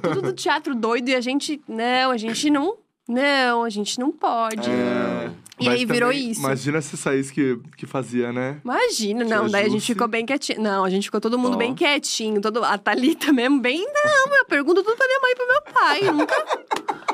Tudo 0.01 0.21
do 0.21 0.33
teatro 0.33 0.75
doido 0.75 1.09
e 1.09 1.15
a 1.15 1.21
gente. 1.21 1.61
Não, 1.67 2.11
a 2.11 2.17
gente 2.17 2.49
não. 2.49 2.77
Não, 3.07 3.63
a 3.63 3.69
gente 3.69 3.99
não 3.99 4.11
pode. 4.11 4.67
É, 4.69 5.29
E 5.59 5.65
mas 5.65 5.75
aí 5.75 5.85
virou 5.85 6.09
também, 6.11 6.31
isso. 6.31 6.39
Imagina 6.39 6.81
se 6.81 6.97
saísse 6.97 7.31
que, 7.31 7.59
que 7.77 7.85
fazia, 7.85 8.33
né? 8.33 8.59
Imagina, 8.63 9.23
Tia 9.23 9.35
não, 9.37 9.47
daí 9.47 9.65
a 9.65 9.69
gente 9.69 9.85
ficou 9.85 10.07
bem 10.07 10.25
quietinho. 10.25 10.59
Não, 10.59 10.83
a 10.83 10.89
gente 10.89 11.03
ficou 11.03 11.21
todo 11.21 11.37
mundo 11.37 11.53
Ó. 11.53 11.57
bem 11.57 11.75
quietinho. 11.75 12.41
Todo, 12.41 12.63
a 12.63 12.77
Thalita 12.79 13.31
mesmo, 13.31 13.59
bem. 13.59 13.79
Não, 13.93 14.37
eu 14.37 14.45
pergunto 14.45 14.81
tudo 14.83 14.97
pra 14.97 15.05
minha 15.05 15.19
mãe 15.19 15.31
e 15.31 15.35
pro 15.35 15.47
meu 15.47 15.61
pai. 15.73 15.99
eu 16.09 16.13
Nunca. 16.13 16.35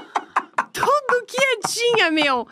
tudo 0.72 1.25
quietinha, 1.28 2.10
meu. 2.12 2.48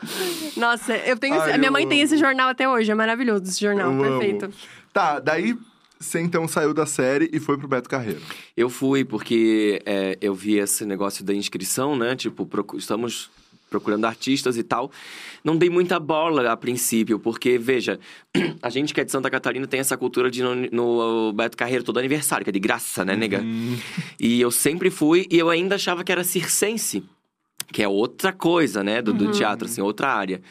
Nossa, 0.57 0.95
eu 0.97 1.17
tenho. 1.17 1.35
esse- 1.35 1.45
Ai, 1.45 1.53
a 1.53 1.57
minha 1.57 1.69
eu 1.69 1.73
mãe 1.73 1.87
tem 1.87 2.01
esse 2.01 2.17
jornal 2.17 2.49
até 2.49 2.67
hoje. 2.67 2.91
É 2.91 2.95
maravilhoso 2.95 3.43
esse 3.45 3.59
jornal. 3.61 3.91
Eu 3.93 4.03
amo. 4.03 4.53
Tá, 4.93 5.19
daí 5.19 5.55
você 5.99 6.19
então 6.21 6.47
saiu 6.47 6.73
da 6.73 6.85
série 6.85 7.29
e 7.33 7.39
foi 7.39 7.57
pro 7.57 7.67
Beto 7.67 7.89
Carreiro. 7.89 8.21
Eu 8.55 8.69
fui 8.69 9.03
porque 9.03 9.81
é, 9.85 10.17
eu 10.21 10.33
vi 10.33 10.57
esse 10.57 10.85
negócio 10.85 11.23
da 11.25 11.33
inscrição, 11.33 11.95
né? 11.97 12.15
Tipo, 12.15 12.45
procu- 12.45 12.77
estamos 12.77 13.29
procurando 13.69 14.05
artistas 14.05 14.57
e 14.57 14.63
tal. 14.63 14.91
Não 15.43 15.55
dei 15.55 15.69
muita 15.69 15.99
bola 15.99 16.51
a 16.51 16.57
princípio, 16.57 17.19
porque, 17.19 17.57
veja, 17.57 17.99
a 18.63 18.69
gente 18.69 18.93
que 18.93 18.99
é 19.01 19.03
de 19.03 19.11
Santa 19.11 19.29
Catarina 19.29 19.67
tem 19.67 19.79
essa 19.79 19.95
cultura 19.95 20.31
de 20.31 20.41
no, 20.41 20.55
no 20.55 21.33
Beto 21.33 21.55
Carreiro 21.55 21.83
todo 21.83 21.99
aniversário, 21.99 22.43
que 22.43 22.49
é 22.49 22.53
de 22.53 22.59
graça, 22.59 23.05
né, 23.05 23.15
nega? 23.15 23.43
E 24.19 24.41
eu 24.41 24.49
sempre 24.51 24.89
fui 24.89 25.27
e 25.29 25.37
eu 25.37 25.49
ainda 25.49 25.75
achava 25.75 26.03
que 26.03 26.11
era 26.11 26.23
circense. 26.23 27.03
Que 27.71 27.83
é 27.83 27.87
outra 27.87 28.33
coisa, 28.33 28.83
né, 28.83 29.01
do, 29.01 29.13
do 29.13 29.31
teatro, 29.31 29.67
assim, 29.67 29.81
outra 29.81 30.11
área. 30.11 30.41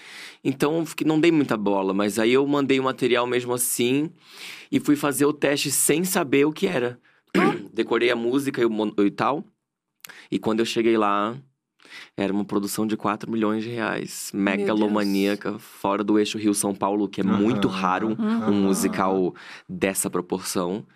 Então, 0.45 0.85
não 1.05 1.19
dei 1.19 1.33
muita 1.33 1.57
bola, 1.57 1.93
mas 1.93 2.19
aí 2.19 2.33
eu 2.33 2.47
mandei 2.47 2.79
o 2.79 2.85
material 2.85 3.27
mesmo 3.27 3.53
assim 3.53 4.11
e 4.71 4.79
fui 4.79 4.95
fazer 4.95 5.27
o 5.27 5.33
teste 5.33 5.71
sem 5.71 6.05
saber 6.05 6.45
o 6.45 6.53
que 6.53 6.67
era. 6.67 6.99
Decorei 7.73 8.11
a 8.11 8.17
música 8.17 8.61
e, 8.61 8.65
o 8.65 9.05
e 9.05 9.11
tal. 9.11 9.45
E 10.31 10.39
quando 10.39 10.61
eu 10.61 10.65
cheguei 10.67 10.97
lá, 10.97 11.37
era 12.17 12.33
uma 12.33 12.45
produção 12.45 12.87
de 12.87 12.97
4 12.97 13.31
milhões 13.31 13.65
de 13.65 13.71
reais. 13.71 14.31
Megalomaníaca, 14.35 15.59
fora 15.59 16.05
do 16.05 16.19
eixo 16.19 16.39
Rio-São 16.39 16.75
Paulo, 16.75 17.09
que 17.09 17.21
é 17.21 17.25
muito 17.25 17.69
Aham. 17.69 17.77
raro 17.77 18.17
um 18.19 18.23
Aham. 18.23 18.53
musical 18.53 19.35
dessa 19.69 20.11
proporção. 20.11 20.87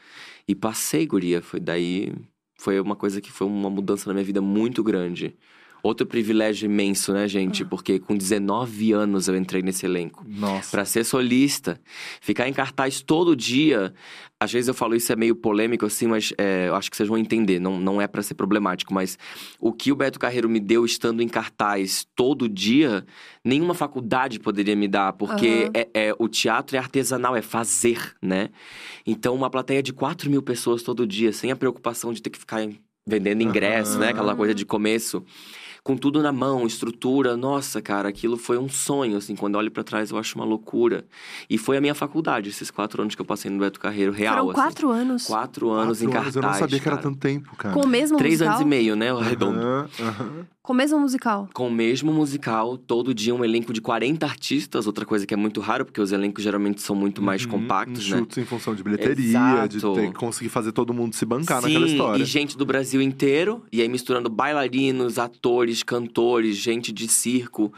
E 0.47 0.55
passei, 0.55 1.07
guria. 1.07 1.43
Foi 1.43 1.61
daí. 1.61 2.13
Foi 2.59 2.81
uma 2.81 2.97
coisa 2.97 3.21
que 3.21 3.33
foi 3.33 3.47
uma 3.47 3.71
mudança 3.71 4.09
na 4.09 4.15
minha 4.15 4.25
vida 4.25 4.41
muito 4.41 4.83
grande. 4.83 5.37
Outro 5.83 6.07
privilégio 6.07 6.67
imenso, 6.67 7.13
né, 7.13 7.27
gente? 7.27 7.65
Porque 7.65 7.99
com 7.99 8.17
19 8.17 8.93
anos 8.93 9.27
eu 9.27 9.37
entrei 9.37 9.63
nesse 9.63 9.85
elenco. 9.85 10.25
Nossa. 10.29 10.71
Pra 10.71 10.85
ser 10.85 11.03
solista, 11.05 11.81
ficar 12.21 12.49
em 12.49 12.53
cartaz 12.53 13.01
todo 13.03 13.35
dia. 13.35 13.93
Às 14.39 14.53
vezes 14.53 14.69
eu 14.69 14.75
falo 14.75 14.95
isso 14.95 15.13
é 15.13 15.17
meio 15.17 15.35
polêmico, 15.35 15.85
assim, 15.85 16.07
mas 16.07 16.33
é, 16.39 16.69
eu 16.69 16.77
acho 16.77 16.89
que 16.89 16.97
vocês 16.97 17.09
vão 17.09 17.19
entender. 17.19 17.59
Não, 17.59 17.81
não 17.81 18.01
é 18.01 18.07
pra 18.07 18.23
ser 18.23 18.35
problemático, 18.35 18.95
mas 18.95 19.19
o 19.59 19.73
que 19.73 19.91
o 19.91 19.97
Beto 19.97 20.21
Carreiro 20.21 20.49
me 20.49 20.61
deu 20.61 20.85
estando 20.85 21.21
em 21.21 21.29
cartaz 21.29 22.07
todo 22.15 22.49
dia, 22.49 23.05
nenhuma 23.45 23.75
faculdade 23.75 24.39
poderia 24.39 24.77
me 24.77 24.87
dar, 24.87 25.13
porque 25.15 25.65
Aham. 25.65 25.71
é, 25.75 25.89
é- 25.95 26.15
o 26.17 26.29
teatro 26.29 26.77
é 26.77 26.79
artesanal, 26.79 27.35
é 27.35 27.43
fazer, 27.43 28.15
né? 28.23 28.51
Então, 29.05 29.35
uma 29.35 29.51
plateia 29.51 29.83
de 29.83 29.93
4 29.93 30.31
mil 30.31 30.43
pessoas 30.43 30.83
todo 30.85 31.07
dia, 31.07 31.33
sem 31.33 31.51
a 31.51 31.57
preocupação 31.57 32.13
de 32.13 32.23
ter 32.23 32.31
que 32.31 32.39
ficar 32.39 32.69
vendendo 33.07 33.43
ingresso, 33.43 33.99
né? 33.99 34.11
Aquela 34.11 34.37
coisa 34.37 34.55
de 34.55 34.65
começo 34.65 35.25
com 35.85 35.97
tudo 35.97 36.23
na 36.23 36.31
mão, 36.31 36.67
estrutura. 36.67 37.37
Nossa, 37.37 37.83
cara, 37.83 38.09
aquilo 38.09 38.37
foi 38.37 38.57
um 38.59 38.69
sonho, 38.69 39.17
assim. 39.17 39.35
Quando 39.35 39.55
eu 39.55 39.59
olho 39.59 39.71
pra 39.71 39.83
trás, 39.83 40.11
eu 40.11 40.19
acho 40.19 40.37
uma 40.37 40.45
loucura. 40.45 41.05
E 41.51 41.59
foi 41.59 41.77
a 41.77 41.81
minha 41.81 41.95
faculdade, 41.95 42.49
esses 42.51 42.71
quatro 42.71 43.03
anos 43.03 43.15
que 43.15 43.21
eu 43.21 43.27
passei 43.27 43.51
no 43.51 43.59
Beto 43.59 43.81
Carreiro, 43.81 44.13
real, 44.13 44.37
Foram 44.37 44.51
assim. 44.51 44.61
quatro 44.61 44.91
anos. 44.91 45.27
Quatro 45.27 45.71
anos 45.71 46.01
em 46.03 46.07
Quatro 46.07 46.23
cartaz, 46.25 46.37
Eu 46.37 46.43
não 46.43 46.53
sabia 46.55 46.79
que 46.81 46.89
era 46.89 46.97
cara. 46.97 47.09
tanto 47.09 47.19
tempo, 47.19 47.57
cara. 47.57 47.75
Com 47.75 47.81
o 47.81 47.89
mesmo 47.89 48.17
Três 48.17 48.35
musical? 48.35 48.55
anos 48.55 48.63
e 48.67 48.69
meio, 48.69 48.95
né, 48.95 49.13
o 49.13 49.19
redondo. 49.19 49.59
Com 50.63 50.73
o 50.73 50.77
mesmo 50.77 50.99
musical. 51.01 51.49
Com 51.53 51.67
o 51.67 51.71
mesmo 51.73 52.13
musical, 52.13 52.79
todo 52.79 53.13
dia 53.13 53.35
um 53.35 53.45
elenco 53.45 53.73
de 53.73 53.81
40 53.81 54.25
artistas, 54.27 54.87
outra 54.87 55.05
coisa 55.05 55.27
que 55.27 55.35
é 55.35 55.37
muito 55.37 55.61
raro, 55.61 55.85
porque 55.85 56.01
os 56.01 56.13
elencos 56.13 56.45
geralmente 56.45 56.81
são 56.81 56.95
muito 56.95 57.21
mais 57.21 57.45
Uhum, 57.45 57.51
compactos, 57.51 58.09
né? 58.09 58.17
Enxutos 58.19 58.39
em 58.39 58.45
função 58.45 58.73
de 58.73 58.83
bilheteria, 58.85 59.67
de 59.69 59.79
Exato. 59.79 59.93
ter 59.95 60.09
que 60.09 60.15
conseguir 60.15 60.51
fazer 60.51 60.71
todo 60.71 60.95
mundo 60.95 61.17
se 61.17 61.25
bancar 61.27 61.61
Sim, 61.61 61.67
naquela 61.67 61.87
história. 61.87 62.23
e 62.23 62.25
gente 62.25 62.57
do 62.57 62.65
Brasil 62.65 63.03
inteiro, 63.03 63.65
e 63.73 63.83
aí 63.83 63.89
misturando 63.89 64.31
bailarinos, 64.31 65.19
atores, 65.19 65.83
cantores, 65.83 66.57
gente 66.57 66.93
de 66.93 67.09
circo, 67.09 67.73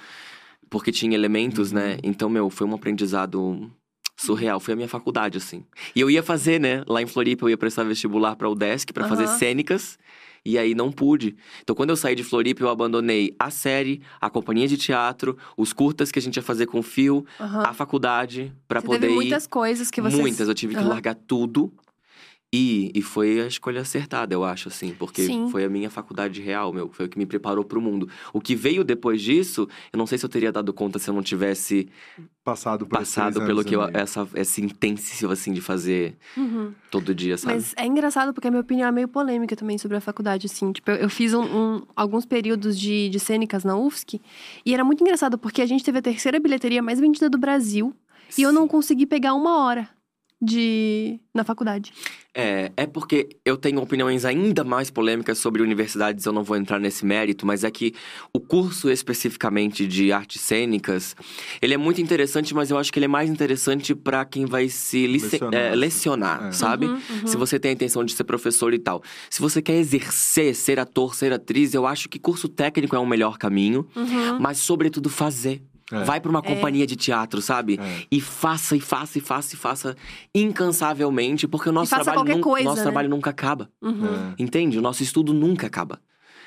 porque 0.69 0.93
tinha 0.93 1.14
elementos, 1.14 1.73
Uhum. 1.73 1.79
né? 1.79 1.99
Então, 2.03 2.29
meu, 2.29 2.50
foi 2.50 2.67
um 2.67 2.75
aprendizado 2.75 3.71
surreal, 4.14 4.61
foi 4.61 4.75
a 4.75 4.76
minha 4.76 4.88
faculdade, 4.88 5.38
assim. 5.38 5.64
E 5.97 6.00
eu 6.03 6.11
ia 6.11 6.23
fazer, 6.23 6.61
né? 6.61 6.85
Lá 6.87 7.00
em 7.00 7.07
Floripa, 7.07 7.47
eu 7.47 7.49
ia 7.49 7.57
prestar 7.57 7.85
vestibular 7.85 8.37
para 8.37 8.49
o 8.49 8.55
Desk 8.55 8.93
para 8.93 9.05
fazer 9.05 9.25
Aham. 9.25 9.38
cênicas. 9.38 9.99
E 10.47 10.59
aí 10.59 10.75
não 10.75 10.93
pude. 10.93 11.35
Então, 11.63 11.75
quando 11.75 11.91
eu 11.91 11.97
saí 11.97 12.15
de 12.15 12.23
Floripa, 12.23 12.63
eu 12.63 12.69
abandonei 12.69 13.35
a 13.39 13.51
série, 13.51 14.03
a 14.21 14.29
companhia 14.29 14.69
de 14.69 14.77
teatro, 14.77 15.39
os 15.57 15.73
curtas 15.73 16.13
que 16.13 16.19
a 16.19 16.23
gente 16.23 16.37
ia 16.37 16.43
fazer 16.43 16.67
com 16.67 16.79
o 16.79 16.83
Fio, 16.83 17.25
Aham. 17.41 17.63
a 17.63 17.73
faculdade, 17.73 18.53
para 18.69 18.83
poder 18.83 19.01
teve 19.01 19.13
ir. 19.13 19.17
muitas 19.17 19.47
coisas 19.47 19.91
que 19.91 20.03
você. 20.03 20.15
Muitas, 20.17 20.47
eu 20.47 20.55
tive 20.55 20.75
que 20.75 20.81
Aham. 20.81 20.91
largar 20.91 21.15
tudo. 21.15 21.73
E, 22.56 22.92
e 22.94 23.02
foi 23.02 23.40
a 23.40 23.46
escolha 23.49 23.80
acertada, 23.80 24.32
eu 24.32 24.44
acho, 24.44 24.68
assim, 24.68 24.94
porque 24.94 25.23
Sim. 25.26 25.49
foi 25.50 25.64
a 25.64 25.68
minha 25.68 25.90
faculdade 25.90 26.40
real, 26.40 26.73
meu, 26.73 26.88
foi 26.92 27.06
o 27.06 27.08
que 27.08 27.18
me 27.18 27.26
preparou 27.26 27.64
pro 27.64 27.80
mundo. 27.80 28.08
O 28.32 28.40
que 28.40 28.54
veio 28.54 28.84
depois 28.84 29.20
disso, 29.20 29.68
eu 29.92 29.96
não 29.99 30.06
sei 30.06 30.18
se 30.18 30.25
eu 30.25 30.28
teria 30.28 30.52
dado 30.52 30.73
conta 30.73 31.00
se 31.00 31.11
eu 31.11 31.14
não 31.14 31.23
tivesse 31.23 31.88
Passado 32.44 32.84
por 32.87 32.99
passado 32.99 33.42
pelo 33.46 33.64
que 33.64 33.75
eu, 33.75 33.80
essa, 33.94 34.28
esse 34.34 34.61
intensivo, 34.62 35.32
assim, 35.32 35.52
de 35.52 35.62
fazer 35.62 36.16
Uhum. 36.37 36.73
todo 36.90 37.14
dia, 37.14 37.38
sabe? 37.38 37.54
Mas 37.54 37.73
é 37.76 37.87
engraçado 37.87 38.34
porque 38.34 38.46
a 38.46 38.50
minha 38.50 38.61
opinião 38.61 38.87
é 38.87 38.92
meio 38.92 39.08
polêmica 39.08 39.56
também 39.56 39.78
sobre 39.78 39.96
a 39.96 40.00
faculdade, 40.00 40.46
assim. 40.46 40.70
Tipo, 40.70 40.90
eu, 40.90 40.96
eu 40.96 41.08
fiz 41.08 41.32
um- 41.32 41.42
um- 41.42 41.82
alguns 41.96 42.26
períodos 42.26 42.78
de, 42.78 43.08
de 43.08 43.18
cênicas 43.18 43.64
na 43.64 43.76
UFSC 43.78 44.20
e 44.64 44.75
era 44.75 44.84
muito 44.84 45.00
engraçado 45.02 45.38
porque 45.38 45.62
a 45.62 45.66
gente 45.66 45.82
teve 45.82 45.99
a 45.99 46.02
terceira 46.02 46.38
bilheteria 46.38 46.82
mais 46.82 47.00
vendida 47.00 47.30
do 47.30 47.38
Brasil 47.38 47.94
e 48.38 48.42
eu 48.42 48.52
não 48.52 48.68
consegui 48.68 49.06
pegar 49.06 49.32
uma 49.34 49.64
hora. 49.64 49.88
De 50.41 51.19
na 51.35 51.43
faculdade. 51.45 51.93
É, 52.37 52.73
é 52.76 52.87
porque 52.87 53.29
eu 53.45 53.57
tenho 53.57 53.81
opiniões 53.81 54.25
ainda 54.25 54.64
mais 54.64 54.91
polêmicas 54.91 55.38
sobre 55.38 55.62
universidades, 55.62 56.26
eu 56.26 56.33
não 56.33 56.43
vou 56.43 56.57
entrar 56.57 56.79
nesse 56.81 57.07
mérito, 57.07 57.47
mas 57.47 57.62
é 57.64 57.71
que 57.71 57.95
o 58.33 58.41
curso 58.41 58.91
especificamente 58.91 59.87
de 59.87 60.12
artes 60.12 60.41
cênicas, 60.43 61.14
ele 61.62 61.75
é 61.75 61.76
muito 61.76 62.00
interessante, 62.00 62.53
mas 62.55 62.71
eu 62.71 62.79
acho 62.79 62.93
que 62.93 62.99
ele 62.99 63.07
é 63.07 63.09
mais 63.09 63.31
interessante 63.31 63.95
para 63.95 64.25
quem 64.25 64.45
vai 64.47 64.69
se 64.69 65.07
Lecionar. 65.07 65.55
é, 65.55 65.75
lecionar, 65.75 66.45
É. 66.49 66.53
sabe? 66.53 66.87
Uhum, 66.87 67.00
uhum. 67.21 67.26
Se 67.26 67.37
você 67.37 67.59
tem 67.59 67.71
a 67.71 67.75
intenção 67.75 68.05
de 68.05 68.12
ser 68.14 68.25
professor 68.25 68.75
e 68.75 68.79
tal. 68.79 69.03
Se 69.31 69.41
você 69.41 69.62
quer 69.62 69.76
exercer, 69.76 70.55
ser 70.55 70.79
ator, 70.81 71.14
ser 71.14 71.33
atriz, 71.33 71.73
eu 71.73 71.87
acho 71.87 72.09
que 72.09 72.19
curso 72.19 72.49
técnico 72.49 72.95
é 72.97 72.99
o 72.99 73.07
melhor 73.07 73.38
caminho, 73.38 73.87
Uhum. 73.95 74.41
mas 74.41 74.59
sobretudo 74.59 75.09
fazer. 75.09 75.62
É. 75.93 76.03
Vai 76.05 76.19
pra 76.21 76.31
uma 76.31 76.41
companhia 76.43 76.87
de 76.87 76.97
teatro, 76.97 77.43
sabe? 77.43 77.79
É. 77.81 78.03
E 78.11 78.21
faça, 78.21 78.75
e 78.76 78.81
faça, 78.81 79.19
e 79.19 79.21
faça, 79.21 79.55
e 79.55 79.59
faça 79.59 79.97
incansavelmente, 80.35 81.47
porque 81.47 81.69
o 81.69 81.73
nosso 81.73 81.91
faça 81.91 82.05
trabalho, 82.12 82.35
nun- 82.37 82.41
coisa, 82.41 82.64
nosso 82.64 82.76
né? 82.79 82.83
trabalho 82.85 83.09
nunca 83.09 83.31
acaba. 83.31 83.69
Uhum. 83.83 84.07
É. 84.38 84.43
Entende? 84.43 84.79
O 84.79 84.83
nosso 84.83 85.03
estudo 85.03 85.35
nunca 85.35 85.67
acaba. 85.67 86.00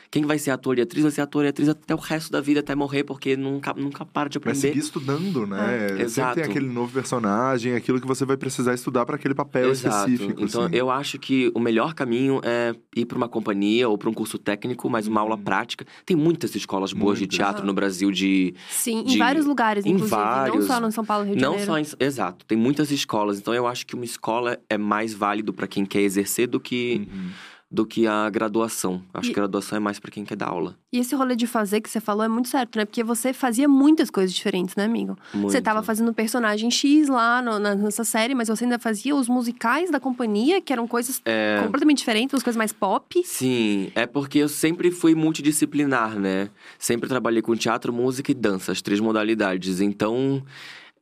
Quem 0.09 0.25
vai 0.25 0.39
ser 0.39 0.51
ator 0.51 0.77
e 0.77 0.81
atriz 0.81 1.03
vai 1.03 1.11
ser 1.11 1.21
ator 1.21 1.43
e 1.45 1.49
atriz 1.49 1.67
até 1.69 1.93
o 1.93 1.97
resto 1.97 2.31
da 2.31 2.39
vida, 2.39 2.59
até 2.61 2.73
morrer, 2.75 3.03
porque 3.03 3.35
nunca, 3.35 3.73
nunca 3.73 4.05
para 4.05 4.29
de 4.29 4.39
Vai 4.39 4.51
aprender. 4.53 4.67
seguir 4.69 4.79
estudando, 4.79 5.45
né? 5.45 5.87
Sempre 5.89 6.03
Exato. 6.03 6.35
tem 6.35 6.43
aquele 6.45 6.67
novo 6.67 6.91
personagem, 6.93 7.75
aquilo 7.75 7.99
que 7.99 8.07
você 8.07 8.23
vai 8.25 8.37
precisar 8.37 8.73
estudar 8.73 9.05
para 9.05 9.15
aquele 9.15 9.33
papel 9.35 9.69
Exato. 9.69 10.09
específico. 10.09 10.41
Então, 10.43 10.63
assim. 10.63 10.75
eu 10.75 10.89
acho 10.89 11.19
que 11.19 11.51
o 11.53 11.59
melhor 11.59 11.93
caminho 11.93 12.39
é 12.43 12.73
ir 12.95 13.05
para 13.05 13.17
uma 13.17 13.27
companhia 13.27 13.89
ou 13.89 13.97
para 13.97 14.09
um 14.09 14.13
curso 14.13 14.37
técnico, 14.37 14.89
mas 14.89 15.07
uma 15.07 15.21
aula 15.21 15.37
prática. 15.37 15.85
Tem 16.05 16.15
muitas 16.15 16.55
escolas 16.55 16.93
boas 16.93 17.17
de 17.17 17.23
Muitas. 17.23 17.37
teatro 17.37 17.65
no 17.65 17.73
Brasil 17.73 18.11
de 18.11 18.53
Sim, 18.69 18.99
em 19.01 19.03
de- 19.05 19.17
vários 19.17 19.45
lugares, 19.45 19.85
em 19.85 19.89
inclusive. 19.89 20.15
Não 20.15 20.23
vários. 20.25 20.65
só 20.65 20.79
no 20.79 20.91
São 20.91 21.03
Paulo, 21.05 21.25
Rio 21.25 21.35
de 21.35 21.41
Não 21.41 21.57
Janeiro. 21.59 21.85
só 21.85 21.97
em... 21.97 22.05
Exato, 22.05 22.45
tem 22.45 22.57
muitas 22.57 22.91
escolas. 22.91 23.37
Então 23.39 23.53
eu 23.53 23.67
acho 23.67 23.85
que 23.85 23.95
uma 23.95 24.05
escola 24.05 24.57
é 24.69 24.77
mais 24.77 25.13
válido 25.13 25.51
para 25.53 25.67
quem 25.67 25.85
quer 25.85 26.01
exercer 26.01 26.47
do 26.47 26.59
que, 26.59 27.07
Uhum. 27.11 27.29
Do 27.69 27.86
que 27.86 28.07
a 28.07 28.29
graduação. 28.29 29.03
Acho 29.13 29.29
E- 29.29 29.33
que 29.33 29.39
a 29.39 29.43
graduação 29.43 29.75
é 29.75 29.79
mais 29.79 30.00
para 30.00 30.09
quem 30.09 30.24
quer 30.24 30.38
dar 30.38 30.47
aula. 30.47 30.77
E 30.91 31.00
esse 31.00 31.13
rolê 31.13 31.36
de 31.36 31.45
fazer 31.45 31.81
que 31.81 31.89
você 31.89 32.00
falou 32.00 32.24
é 32.24 32.27
muito 32.29 32.47
certo, 32.47 32.77
né? 32.77 32.86
Porque 32.86 33.03
você 33.03 33.33
fazia 33.33 33.67
muitas 33.67 34.09
coisas 34.09 34.33
diferentes, 34.33 34.74
né, 34.77 34.86
amigo? 34.86 35.17
Muito. 35.33 35.51
Você 35.51 35.62
tava 35.62 35.83
fazendo 35.83 36.13
personagem 36.13 36.71
X 36.71 37.09
lá 37.09 37.41
no- 37.41 37.59
na- 37.59 37.75
nessa 37.75 38.05
série, 38.05 38.33
mas 38.33 38.47
você 38.47 38.63
ainda 38.63 38.79
fazia 38.79 39.13
os 39.13 39.27
musicais 39.27 39.91
da 39.91 40.00
companhia, 40.00 40.62
que 40.62 40.71
eram 40.71 40.88
coisas 40.88 41.21
É. 41.25 41.59
completamente 41.62 41.97
diferentes, 41.97 42.33
umas 42.33 42.43
coisas 42.43 42.57
mais 42.57 42.71
pop. 42.71 43.21
Sim, 43.25 43.91
é 43.95 44.05
porque 44.07 44.39
eu 44.39 44.47
sempre 44.47 44.89
fui 44.89 45.13
multidisciplinar, 45.13 46.17
né? 46.17 46.50
Sempre 46.79 47.09
trabalhei 47.09 47.41
com 47.41 47.53
teatro, 47.55 47.91
música 47.91 48.31
e 48.31 48.33
dança, 48.33 48.71
as 48.71 48.81
três 48.81 49.01
modalidades. 49.01 49.81
Então, 49.81 50.41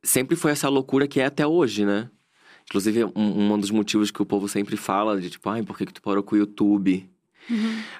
sempre 0.04 0.36
foi 0.36 0.52
essa 0.52 0.68
loucura 0.68 1.08
que 1.08 1.20
é 1.20 1.26
até 1.26 1.46
hoje, 1.46 1.86
né? 1.86 2.10
Inclusive, 2.70 3.06
um, 3.16 3.54
um 3.54 3.60
dos 3.60 3.72
motivos 3.72 4.12
que 4.12 4.22
o 4.22 4.26
povo 4.26 4.48
sempre 4.48 4.76
fala 4.76 5.20
de 5.22 5.30
tipo, 5.30 5.50
ai, 5.50 5.64
por 5.64 5.78
que, 5.78 5.86
que 5.86 5.94
tu 5.94 6.02
parou 6.02 6.24
com 6.24 6.36
o 6.36 6.38
YouTube? 6.38 7.08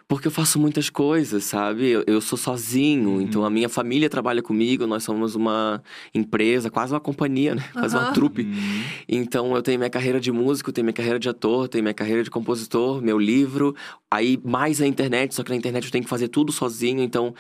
Porque 0.08 0.28
eu 0.28 0.32
faço 0.32 0.60
muitas 0.60 0.90
coisas, 0.90 1.44
sabe? 1.44 1.90
Eu, 1.90 2.04
eu 2.08 2.22
sou 2.22 2.38
sozinho, 2.38 3.22
então 3.22 3.46
a 3.46 3.50
minha 3.50 3.70
família 3.70 4.10
trabalha 4.10 4.42
comigo, 4.42 4.88
nós 4.88 5.04
somos 5.04 5.36
uma 5.36 5.84
empresa, 6.14 6.70
quase 6.70 6.94
uma 6.94 7.00
companhia, 7.00 7.56
né? 7.56 7.64
Quase 7.74 7.96
uma 7.96 8.06
Aham. 8.06 8.14
trupe. 8.14 8.44
Uhum. 8.44 8.84
Então 9.08 9.56
eu 9.56 9.62
tenho 9.62 9.78
minha 9.78 9.90
carreira 9.90 10.20
de 10.20 10.32
músico, 10.32 10.72
tenho 10.72 10.86
minha 10.86 10.94
carreira 10.94 11.20
de 11.20 11.30
ator, 11.30 11.68
tenho 11.68 11.84
minha 11.84 11.94
carreira 11.94 12.24
de 12.24 12.30
compositor, 12.30 13.02
meu 13.02 13.20
livro, 13.20 13.76
aí 14.10 14.40
mais 14.44 14.82
a 14.82 14.88
internet, 14.88 15.36
só 15.36 15.44
que 15.44 15.50
na 15.50 15.56
internet 15.56 15.86
eu 15.86 15.92
tenho 15.92 16.04
que 16.04 16.10
fazer 16.10 16.28
tudo 16.28 16.52
sozinho, 16.52 17.04
então 17.04 17.34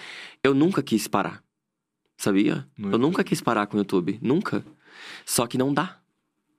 eu 0.44 0.54
nunca 0.54 0.84
quis 0.84 1.08
parar. 1.08 1.44
Sabia? 2.18 2.68
No 2.78 2.92
Eu 2.92 2.98
nunca 2.98 3.24
quis 3.24 3.42
parar 3.42 3.68
com 3.68 3.78
o 3.78 3.80
YouTube, 3.80 4.20
nunca. 4.22 4.64
Só 5.26 5.46
que 5.48 5.58
não 5.58 5.74
dá. 5.74 5.98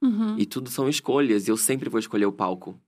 Uhum. 0.03 0.37
E 0.39 0.47
tudo 0.47 0.71
são 0.71 0.89
escolhas, 0.89 1.47
e 1.47 1.51
eu 1.51 1.57
sempre 1.57 1.89
vou 1.89 1.99
escolher 1.99 2.27
o 2.27 2.33
palco. 2.33 2.79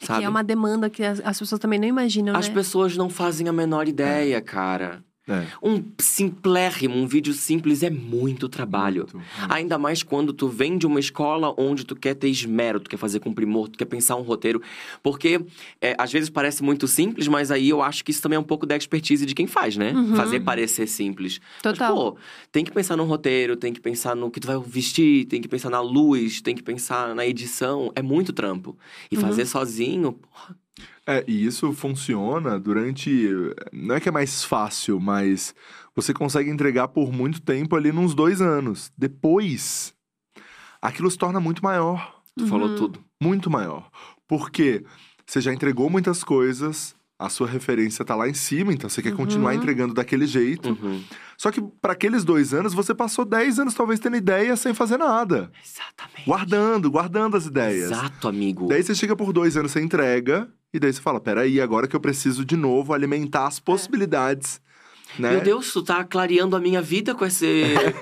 É 0.00 0.06
Sabe? 0.06 0.20
que 0.20 0.24
é 0.24 0.28
uma 0.28 0.42
demanda 0.42 0.90
que 0.90 1.02
as, 1.02 1.20
as 1.20 1.38
pessoas 1.38 1.58
também 1.60 1.78
não 1.78 1.86
imaginam, 1.86 2.34
As 2.36 2.48
né? 2.48 2.54
pessoas 2.54 2.96
não 2.96 3.08
fazem 3.08 3.48
a 3.48 3.52
menor 3.52 3.86
ideia, 3.88 4.40
cara. 4.40 5.04
É. 5.26 5.46
Um 5.62 5.82
simplérrimo, 5.98 6.94
um 6.96 7.06
vídeo 7.06 7.32
simples 7.32 7.82
é 7.82 7.88
muito 7.90 8.48
trabalho. 8.48 9.06
Muito. 9.12 9.26
Ainda 9.48 9.78
mais 9.78 10.02
quando 10.02 10.32
tu 10.32 10.48
vem 10.48 10.76
de 10.76 10.86
uma 10.86 11.00
escola 11.00 11.54
onde 11.56 11.84
tu 11.84 11.96
quer 11.96 12.14
ter 12.14 12.28
esmero, 12.28 12.78
tu 12.78 12.90
quer 12.90 12.96
fazer 12.98 13.20
com 13.20 13.32
primor, 13.32 13.68
tu 13.68 13.78
quer 13.78 13.86
pensar 13.86 14.16
um 14.16 14.22
roteiro. 14.22 14.60
Porque 15.02 15.40
é, 15.80 15.94
às 15.98 16.12
vezes 16.12 16.28
parece 16.28 16.62
muito 16.62 16.86
simples, 16.86 17.26
mas 17.26 17.50
aí 17.50 17.68
eu 17.70 17.80
acho 17.80 18.04
que 18.04 18.10
isso 18.10 18.20
também 18.22 18.36
é 18.36 18.40
um 18.40 18.44
pouco 18.44 18.66
da 18.66 18.76
expertise 18.76 19.24
de 19.24 19.34
quem 19.34 19.46
faz, 19.46 19.76
né? 19.76 19.92
Uhum. 19.92 20.14
Fazer 20.14 20.40
parecer 20.40 20.86
simples. 20.86 21.40
Total. 21.62 21.88
Mas, 21.94 22.04
pô, 22.04 22.18
tem 22.52 22.64
que 22.64 22.72
pensar 22.72 22.96
no 22.96 23.04
roteiro, 23.04 23.56
tem 23.56 23.72
que 23.72 23.80
pensar 23.80 24.14
no 24.14 24.30
que 24.30 24.40
tu 24.40 24.46
vai 24.46 24.58
vestir, 24.66 25.24
tem 25.24 25.40
que 25.40 25.48
pensar 25.48 25.70
na 25.70 25.80
luz, 25.80 26.40
tem 26.42 26.54
que 26.54 26.62
pensar 26.62 27.14
na 27.14 27.26
edição. 27.26 27.90
É 27.94 28.02
muito 28.02 28.32
trampo. 28.32 28.76
E 29.10 29.16
Uhum. 29.16 29.22
fazer 29.22 29.46
sozinho, 29.46 30.12
porra, 30.12 30.56
É, 31.06 31.22
e 31.28 31.44
isso 31.44 31.72
funciona 31.72 32.58
durante. 32.58 33.28
Não 33.72 33.94
é 33.94 34.00
que 34.00 34.08
é 34.08 34.12
mais 34.12 34.42
fácil, 34.44 34.98
mas 34.98 35.54
você 35.94 36.14
consegue 36.14 36.48
entregar 36.50 36.88
por 36.88 37.12
muito 37.12 37.40
tempo 37.42 37.76
ali, 37.76 37.92
nos 37.92 38.14
dois 38.14 38.40
anos. 38.40 38.90
Depois, 38.96 39.94
aquilo 40.80 41.10
se 41.10 41.18
torna 41.18 41.40
muito 41.40 41.62
maior. 41.62 42.22
tu 42.36 42.46
falou 42.46 42.74
tudo. 42.74 42.98
Muito 43.22 43.48
maior. 43.50 43.88
Porque 44.26 44.84
você 45.26 45.40
já 45.40 45.52
entregou 45.52 45.88
muitas 45.90 46.24
coisas, 46.24 46.96
a 47.18 47.28
sua 47.28 47.46
referência 47.46 48.04
tá 48.04 48.14
lá 48.16 48.28
em 48.28 48.34
cima, 48.34 48.72
então 48.72 48.90
você 48.90 49.00
quer 49.00 49.14
continuar 49.14 49.52
Uhum. 49.52 49.58
entregando 49.58 49.94
daquele 49.94 50.26
jeito. 50.26 50.70
Uhum. 50.70 51.02
Só 51.38 51.50
que 51.52 51.60
para 51.80 51.92
aqueles 51.92 52.24
dois 52.24 52.52
anos, 52.52 52.74
você 52.74 52.94
passou 52.94 53.24
10 53.24 53.58
anos 53.60 53.74
talvez 53.74 54.00
tendo 54.00 54.16
ideia 54.16 54.56
sem 54.56 54.74
fazer 54.74 54.96
nada. 54.96 55.50
Exatamente. 55.64 56.24
Guardando, 56.26 56.90
guardando 56.90 57.36
as 57.36 57.46
ideias. 57.46 57.90
Exato, 57.92 58.26
amigo. 58.26 58.66
Daí 58.68 58.82
você 58.82 58.94
chega 58.94 59.14
por 59.14 59.32
dois 59.32 59.56
anos, 59.56 59.70
você 59.72 59.80
entrega, 59.80 60.48
e 60.74 60.78
daí 60.80 60.92
você 60.92 61.00
fala: 61.00 61.20
peraí, 61.20 61.60
agora 61.60 61.86
que 61.86 61.94
eu 61.94 62.00
preciso 62.00 62.44
de 62.44 62.56
novo 62.56 62.92
alimentar 62.92 63.46
as 63.46 63.60
possibilidades. 63.60 64.60
Né? 65.18 65.30
Meu 65.30 65.40
Deus, 65.40 65.72
tu 65.72 65.80
tá 65.80 66.02
clareando 66.02 66.56
a 66.56 66.60
minha 66.60 66.82
vida 66.82 67.14
com, 67.14 67.24
esse, 67.24 67.46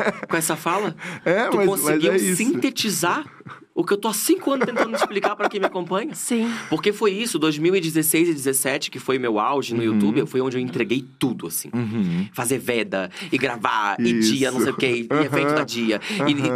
com 0.26 0.34
essa 0.36 0.56
fala? 0.56 0.96
É, 1.24 1.48
tu 1.48 1.58
mas, 1.58 1.66
conseguiu 1.68 2.10
mas 2.12 2.22
é 2.22 2.24
isso. 2.26 2.36
sintetizar 2.38 3.26
o 3.74 3.84
que 3.84 3.92
eu 3.92 3.96
tô 3.98 4.08
há 4.08 4.14
cinco 4.14 4.50
anos 4.50 4.64
tentando 4.66 4.94
explicar 4.94 5.36
pra 5.36 5.46
quem 5.48 5.60
me 5.60 5.66
acompanha. 5.66 6.14
Sim. 6.14 6.50
Porque 6.70 6.90
foi 6.92 7.12
isso, 7.12 7.38
2016 7.38 8.28
e 8.30 8.32
17, 8.32 8.90
que 8.90 8.98
foi 8.98 9.18
meu 9.18 9.38
auge 9.38 9.74
no 9.74 9.80
Uhum. 9.80 9.86
YouTube, 9.86 10.26
foi 10.26 10.40
onde 10.40 10.56
eu 10.56 10.60
entreguei 10.60 11.04
tudo, 11.18 11.46
assim. 11.46 11.68
Uhum. 11.74 12.26
Fazer 12.32 12.58
veda, 12.58 13.10
e 13.30 13.36
gravar, 13.36 13.96
e 14.00 14.10
Isso. 14.18 14.32
dia, 14.32 14.50
não 14.50 14.60
sei 14.60 14.70
o 14.72 14.76
quê, 14.76 15.06
e 15.10 15.12
Aham. 15.12 15.22
evento 15.24 15.54
da 15.54 15.64
dia. 15.64 16.00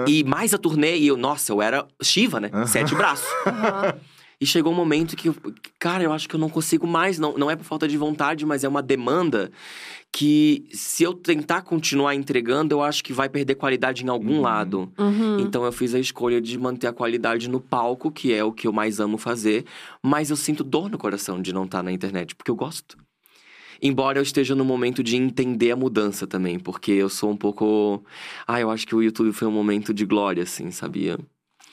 E-. 0.07 0.21
E, 0.21 0.25
mais 0.25 0.55
a 0.55 0.59
turnê, 0.59 0.97
e 0.97 1.07
eu, 1.09 1.17
nossa, 1.19 1.53
eu 1.53 1.61
era 1.61 1.87
Shiva, 2.03 2.41
né? 2.41 2.51
Sete 2.67 2.95
braços. 2.95 3.29
E 4.41 4.45
chegou 4.45 4.71
um 4.73 4.77
momento 4.77 5.17
que, 5.17 5.29
eu- 5.31 5.37
cara, 5.79 6.05
eu 6.05 6.13
acho 6.13 6.29
que 6.29 6.35
eu 6.35 6.41
não 6.41 6.51
consigo 6.51 6.87
mais. 6.87 7.19
Não, 7.19 7.39
não 7.39 7.51
é 7.51 7.57
por 7.57 7.65
falta 7.65 7.89
de 7.89 7.97
vontade, 7.97 8.45
mas 8.45 8.65
é 8.65 8.69
uma 8.69 8.83
demanda 8.83 9.51
que, 10.13 10.69
se 10.73 11.03
eu 11.03 11.15
tentar 11.15 11.63
continuar 11.63 12.15
entregando, 12.15 12.75
eu 12.75 12.83
acho 12.83 13.03
que 13.03 13.13
vai 13.13 13.29
perder 13.29 13.55
qualidade 13.55 14.05
em 14.05 14.09
algum 14.09 14.35
Uhum. 14.37 14.41
lado. 14.43 14.93
Uhum. 14.99 15.41
Então 15.41 15.65
eu 15.65 15.73
fiz 15.73 15.95
a 15.95 15.99
escolha 15.99 16.41
de 16.41 16.59
manter 16.59 16.87
a 16.87 16.93
qualidade 16.93 17.49
no 17.49 17.61
palco, 17.61 18.11
que 18.11 18.33
é 18.33 18.45
o 18.45 18.53
que 18.53 18.67
eu 18.67 18.73
mais 18.73 19.01
amo 19.01 19.17
fazer. 19.19 19.65
Mas 20.03 20.29
eu 20.31 20.37
sinto 20.37 20.63
dor 20.63 20.91
no 20.91 20.99
coração 20.99 21.41
de 21.41 21.53
não 21.53 21.65
estar 21.65 21.83
na 21.83 21.91
internet, 21.93 22.35
porque 22.35 22.51
eu 22.51 22.57
gosto. 22.57 22.97
Embora 23.83 24.19
eu 24.19 24.23
esteja 24.23 24.55
no 24.55 24.65
momento 24.65 25.03
de 25.03 25.17
entender 25.17 25.71
a 25.71 25.77
mudança 25.77 26.27
também, 26.27 26.59
porque 26.59 26.93
eu 26.93 27.09
sou 27.11 27.31
um 27.31 27.37
pouco. 27.37 28.03
Ah, 28.47 28.59
eu 28.61 28.71
acho 28.71 28.87
que 28.87 28.95
o 28.95 29.03
YouTube 29.03 29.33
foi 29.33 29.47
um 29.49 29.53
momento 29.53 29.93
de 29.93 30.07
glória, 30.07 30.43
assim, 30.43 30.71
sabia? 30.71 31.19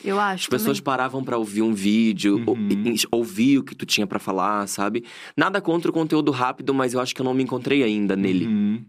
Eu 0.04 0.20
acho. 0.20 0.44
As 0.44 0.48
pessoas 0.48 0.78
também. 0.78 0.84
paravam 0.84 1.24
pra 1.24 1.38
ouvir 1.38 1.62
um 1.62 1.74
vídeo, 1.74 2.44
ou- 2.46 2.56
Uhum. 2.56 2.70
e- 2.70 2.96
ouvir 3.12 3.60
o 3.60 3.64
que 3.64 3.74
tu 3.76 3.86
tinha 3.86 4.06
pra 4.06 4.20
falar, 4.20 4.68
sabe? 4.68 5.04
Nada 5.36 5.62
contra 5.62 5.90
o 5.90 5.94
conteúdo 5.94 6.32
rápido, 6.32 6.74
mas 6.74 6.94
eu 6.94 7.00
acho 7.00 7.14
que 7.16 7.22
eu 7.22 7.26
não 7.26 7.34
me 7.34 7.44
encontrei 7.44 7.84
ainda 7.84 8.16
nele. 8.16 8.48
Uhum. 8.48 8.86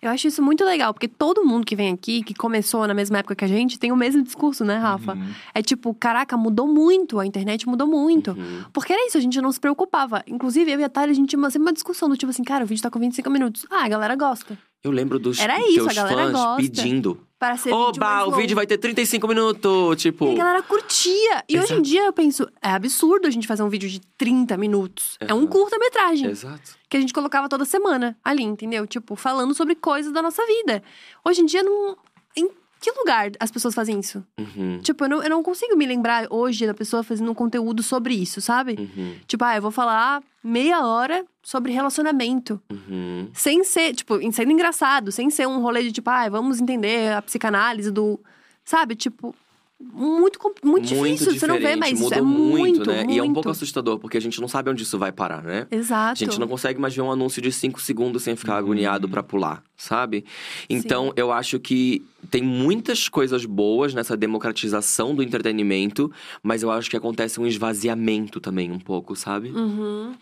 Eu 0.00 0.10
acho 0.10 0.28
isso 0.28 0.42
muito 0.42 0.62
legal, 0.66 0.92
porque 0.92 1.08
todo 1.08 1.42
mundo 1.46 1.64
que 1.64 1.74
vem 1.74 1.90
aqui, 1.90 2.22
que 2.22 2.34
começou 2.34 2.86
na 2.86 2.92
mesma 2.92 3.18
época 3.20 3.34
que 3.34 3.42
a 3.44 3.48
gente, 3.48 3.78
tem 3.78 3.90
o 3.90 3.96
mesmo 3.96 4.22
discurso, 4.22 4.62
né, 4.62 4.76
Rafa? 4.76 5.14
Uhum. 5.14 5.28
É 5.54 5.62
tipo, 5.62 5.94
caraca, 5.94 6.36
mudou 6.36 6.66
muito, 6.68 7.18
a 7.18 7.24
internet 7.26 7.66
mudou 7.66 7.86
muito. 7.86 8.32
Uhum. 8.32 8.64
Porque 8.70 8.92
era 8.92 9.06
isso, 9.06 9.16
a 9.16 9.20
gente 9.20 9.40
não 9.40 9.50
se 9.50 9.58
preocupava. 9.58 10.22
Inclusive, 10.26 10.70
eu 10.70 10.78
e 10.80 10.84
a 10.84 10.90
Thalia, 10.90 11.12
a 11.12 11.14
gente 11.14 11.30
tinha 11.30 11.38
uma, 11.38 11.48
sempre 11.48 11.66
uma 11.68 11.72
discussão 11.72 12.06
do 12.06 12.18
tipo 12.18 12.28
assim, 12.28 12.44
cara, 12.44 12.64
o 12.64 12.66
vídeo 12.66 12.82
tá 12.82 12.90
com 12.90 12.98
25 12.98 13.30
minutos. 13.30 13.64
Ah, 13.70 13.84
a 13.84 13.88
galera 13.88 14.14
gosta. 14.14 14.58
Eu 14.84 14.90
lembro 14.90 15.18
dos 15.18 15.38
Era 15.40 15.58
isso, 15.60 15.76
teus 15.86 15.88
a 15.88 15.94
galera 15.94 16.24
fãs 16.24 16.32
gosta. 16.32 16.56
pedindo. 16.62 17.26
Para 17.38 17.56
ser 17.56 17.70
vídeo 17.70 17.78
Oba, 17.78 18.06
mais 18.06 18.22
o 18.22 18.24
longo. 18.26 18.36
vídeo 18.36 18.54
vai 18.54 18.66
ter 18.66 18.76
35 18.78 19.26
minutos, 19.26 20.00
tipo. 20.02 20.26
E 20.26 20.32
a 20.32 20.36
galera 20.36 20.62
curtia. 20.62 21.42
E 21.48 21.54
hoje 21.58 21.72
em 21.72 21.76
Exato. 21.76 21.82
dia 21.82 22.04
eu 22.04 22.12
penso, 22.12 22.46
é 22.60 22.68
absurdo 22.68 23.26
a 23.26 23.30
gente 23.30 23.46
fazer 23.46 23.62
um 23.62 23.68
vídeo 23.70 23.88
de 23.88 24.00
30 24.18 24.56
minutos. 24.58 25.16
É 25.20 25.32
um 25.32 25.38
Aham. 25.38 25.46
curta-metragem. 25.46 26.28
Exato. 26.30 26.76
que 26.88 26.98
a 26.98 27.00
gente 27.00 27.12
colocava 27.14 27.48
toda 27.48 27.64
semana 27.64 28.16
ali, 28.22 28.42
entendeu? 28.44 28.86
Tipo, 28.86 29.16
falando 29.16 29.52
sobre 29.54 29.74
coisas 29.74 30.12
da 30.12 30.20
nossa 30.22 30.44
vida. 30.46 30.82
Hoje 31.24 31.40
em 31.40 31.46
dia, 31.46 31.62
não. 31.62 31.96
Em 32.36 32.48
que 32.80 32.92
lugar 32.92 33.32
as 33.40 33.50
pessoas 33.50 33.74
fazem 33.74 33.98
isso? 33.98 34.22
Uhum. 34.38 34.78
Tipo, 34.82 35.04
eu 35.04 35.08
não, 35.08 35.22
eu 35.22 35.30
não 35.30 35.42
consigo 35.42 35.74
me 35.76 35.86
lembrar 35.86 36.26
hoje 36.30 36.66
da 36.66 36.74
pessoa 36.74 37.02
fazendo 37.02 37.30
um 37.30 37.34
conteúdo 37.34 37.82
sobre 37.82 38.14
isso, 38.14 38.40
sabe? 38.42 38.76
Uhum. 38.78 39.16
Tipo, 39.26 39.44
ah, 39.44 39.56
eu 39.56 39.62
vou 39.62 39.70
falar 39.70 40.22
meia 40.42 40.86
hora 40.86 41.24
sobre 41.44 41.72
relacionamento. 41.72 42.60
Uhum. 42.72 43.28
Sem 43.34 43.62
ser, 43.62 43.94
tipo, 43.94 44.18
sendo 44.32 44.50
engraçado, 44.50 45.12
sem 45.12 45.28
ser 45.28 45.46
um 45.46 45.60
rolê 45.60 45.82
de 45.82 45.92
tipo, 45.92 46.08
ah, 46.08 46.28
vamos 46.28 46.58
entender 46.58 47.12
a 47.12 47.22
psicanálise 47.22 47.90
do. 47.90 48.18
Sabe? 48.64 48.96
Tipo, 48.96 49.34
muito, 49.92 50.38
com- 50.38 50.52
muito, 50.64 50.86
difícil. 50.86 51.32
Você 51.38 51.46
não 51.46 51.58
vê, 51.58 51.76
mas 51.76 51.98
mudou 52.00 52.18
é 52.18 52.22
muito, 52.22 52.86
né? 52.90 53.04
E 53.08 53.18
é 53.18 53.22
um 53.22 53.26
muito. 53.26 53.34
pouco 53.34 53.50
assustador, 53.50 53.98
porque 53.98 54.16
a 54.16 54.20
gente 54.20 54.40
não 54.40 54.48
sabe 54.48 54.70
onde 54.70 54.82
isso 54.82 54.98
vai 54.98 55.12
parar, 55.12 55.42
né? 55.42 55.66
Exato. 55.70 56.12
A 56.12 56.26
gente 56.26 56.38
não 56.40 56.48
consegue 56.48 56.80
mais 56.80 56.94
ver 56.94 57.02
um 57.02 57.10
anúncio 57.10 57.40
de 57.42 57.52
5 57.52 57.80
segundos 57.80 58.22
sem 58.22 58.34
ficar 58.36 58.52
Uhum. 58.54 58.58
agoniado 58.58 59.08
pra 59.08 59.22
pular, 59.22 59.62
sabe? 59.76 60.24
Então, 60.70 61.12
eu 61.16 61.30
acho 61.32 61.58
que 61.60 62.04
tem 62.30 62.42
muitas 62.42 63.08
coisas 63.08 63.44
boas 63.44 63.92
nessa 63.94 64.16
democratização 64.16 65.14
do 65.14 65.22
entretenimento, 65.22 66.10
mas 66.42 66.62
eu 66.62 66.70
acho 66.70 66.88
que 66.88 66.96
acontece 66.96 67.38
um 67.40 67.46
esvaziamento 67.46 68.40
também 68.40 68.70
um 68.72 68.78
pouco, 68.78 69.14
sabe? 69.14 69.50
Uhum. 69.50 70.14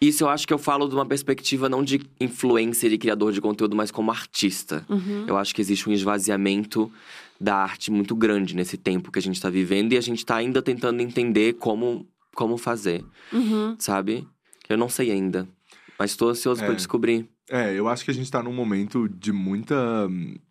Isso 0.00 0.22
eu 0.22 0.28
acho 0.28 0.46
que 0.46 0.54
eu 0.54 0.58
falo 0.58 0.88
de 0.88 0.94
uma 0.94 1.04
perspectiva 1.04 1.68
não 1.68 1.82
de 1.82 2.00
influencer 2.20 2.92
e 2.92 2.98
criador 2.98 3.32
de 3.32 3.40
conteúdo, 3.40 3.74
mas 3.74 3.90
como 3.90 4.12
artista. 4.12 4.84
Uhum. 4.88 5.24
Eu 5.26 5.36
acho 5.36 5.52
que 5.52 5.60
existe 5.60 5.88
um 5.88 5.92
esvaziamento 5.92 6.88
da 7.40 7.56
arte 7.56 7.90
muito 7.90 8.14
grande 8.16 8.54
nesse 8.56 8.76
tempo 8.76 9.12
que 9.12 9.18
a 9.18 9.22
gente 9.22 9.40
tá 9.40 9.48
vivendo 9.50 9.92
e 9.92 9.96
a 9.96 10.00
gente 10.00 10.24
tá 10.26 10.36
ainda 10.36 10.60
tentando 10.62 11.00
entender 11.00 11.54
como, 11.54 12.06
como 12.34 12.56
fazer, 12.58 13.04
Uhum. 13.32 13.76
sabe? 13.78 14.26
Eu 14.68 14.76
não 14.76 14.88
sei 14.88 15.10
ainda, 15.10 15.48
mas 15.98 16.16
tô 16.16 16.28
ansioso 16.28 16.62
É. 16.62 16.66
pra 16.66 16.74
descobrir. 16.74 17.28
É, 17.50 17.72
eu 17.72 17.88
acho 17.88 18.04
que 18.04 18.10
a 18.10 18.14
gente 18.14 18.30
tá 18.30 18.42
num 18.42 18.52
momento 18.52 19.08
de 19.08 19.32
muita 19.32 19.74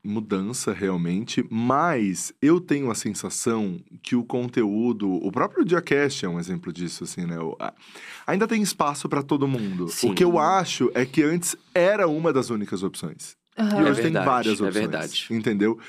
mudança 0.03 0.73
realmente, 0.73 1.45
mas 1.49 2.33
eu 2.41 2.59
tenho 2.59 2.89
a 2.89 2.95
sensação 2.95 3.79
que 4.01 4.15
o 4.15 4.23
conteúdo, 4.23 5.07
o 5.11 5.31
próprio 5.31 5.63
Diacast 5.63 6.25
é 6.25 6.29
um 6.29 6.39
exemplo 6.39 6.73
disso, 6.73 7.03
assim, 7.03 7.25
né? 7.25 7.35
Ainda 8.25 8.47
tem 8.47 8.61
espaço 8.63 9.07
pra 9.07 9.21
todo 9.21 9.47
mundo. 9.47 9.87
Sim. 9.89 10.09
O 10.11 10.15
que 10.15 10.23
eu 10.23 10.39
acho 10.39 10.89
é 10.95 11.05
que 11.05 11.21
antes 11.21 11.55
era 11.73 12.07
uma 12.07 12.33
das 12.33 12.49
únicas 12.49 12.81
opções. 12.81 13.35
Aham. 13.57 13.75
E 13.75 13.79
É 13.79 13.83
hoje 13.83 13.93
tem 14.01 14.03
verdade, 14.11 14.25
várias 14.25 14.59
é 14.59 14.63
opções. 14.63 14.73
verdade. 14.73 15.27
Entendeu? 15.29 15.79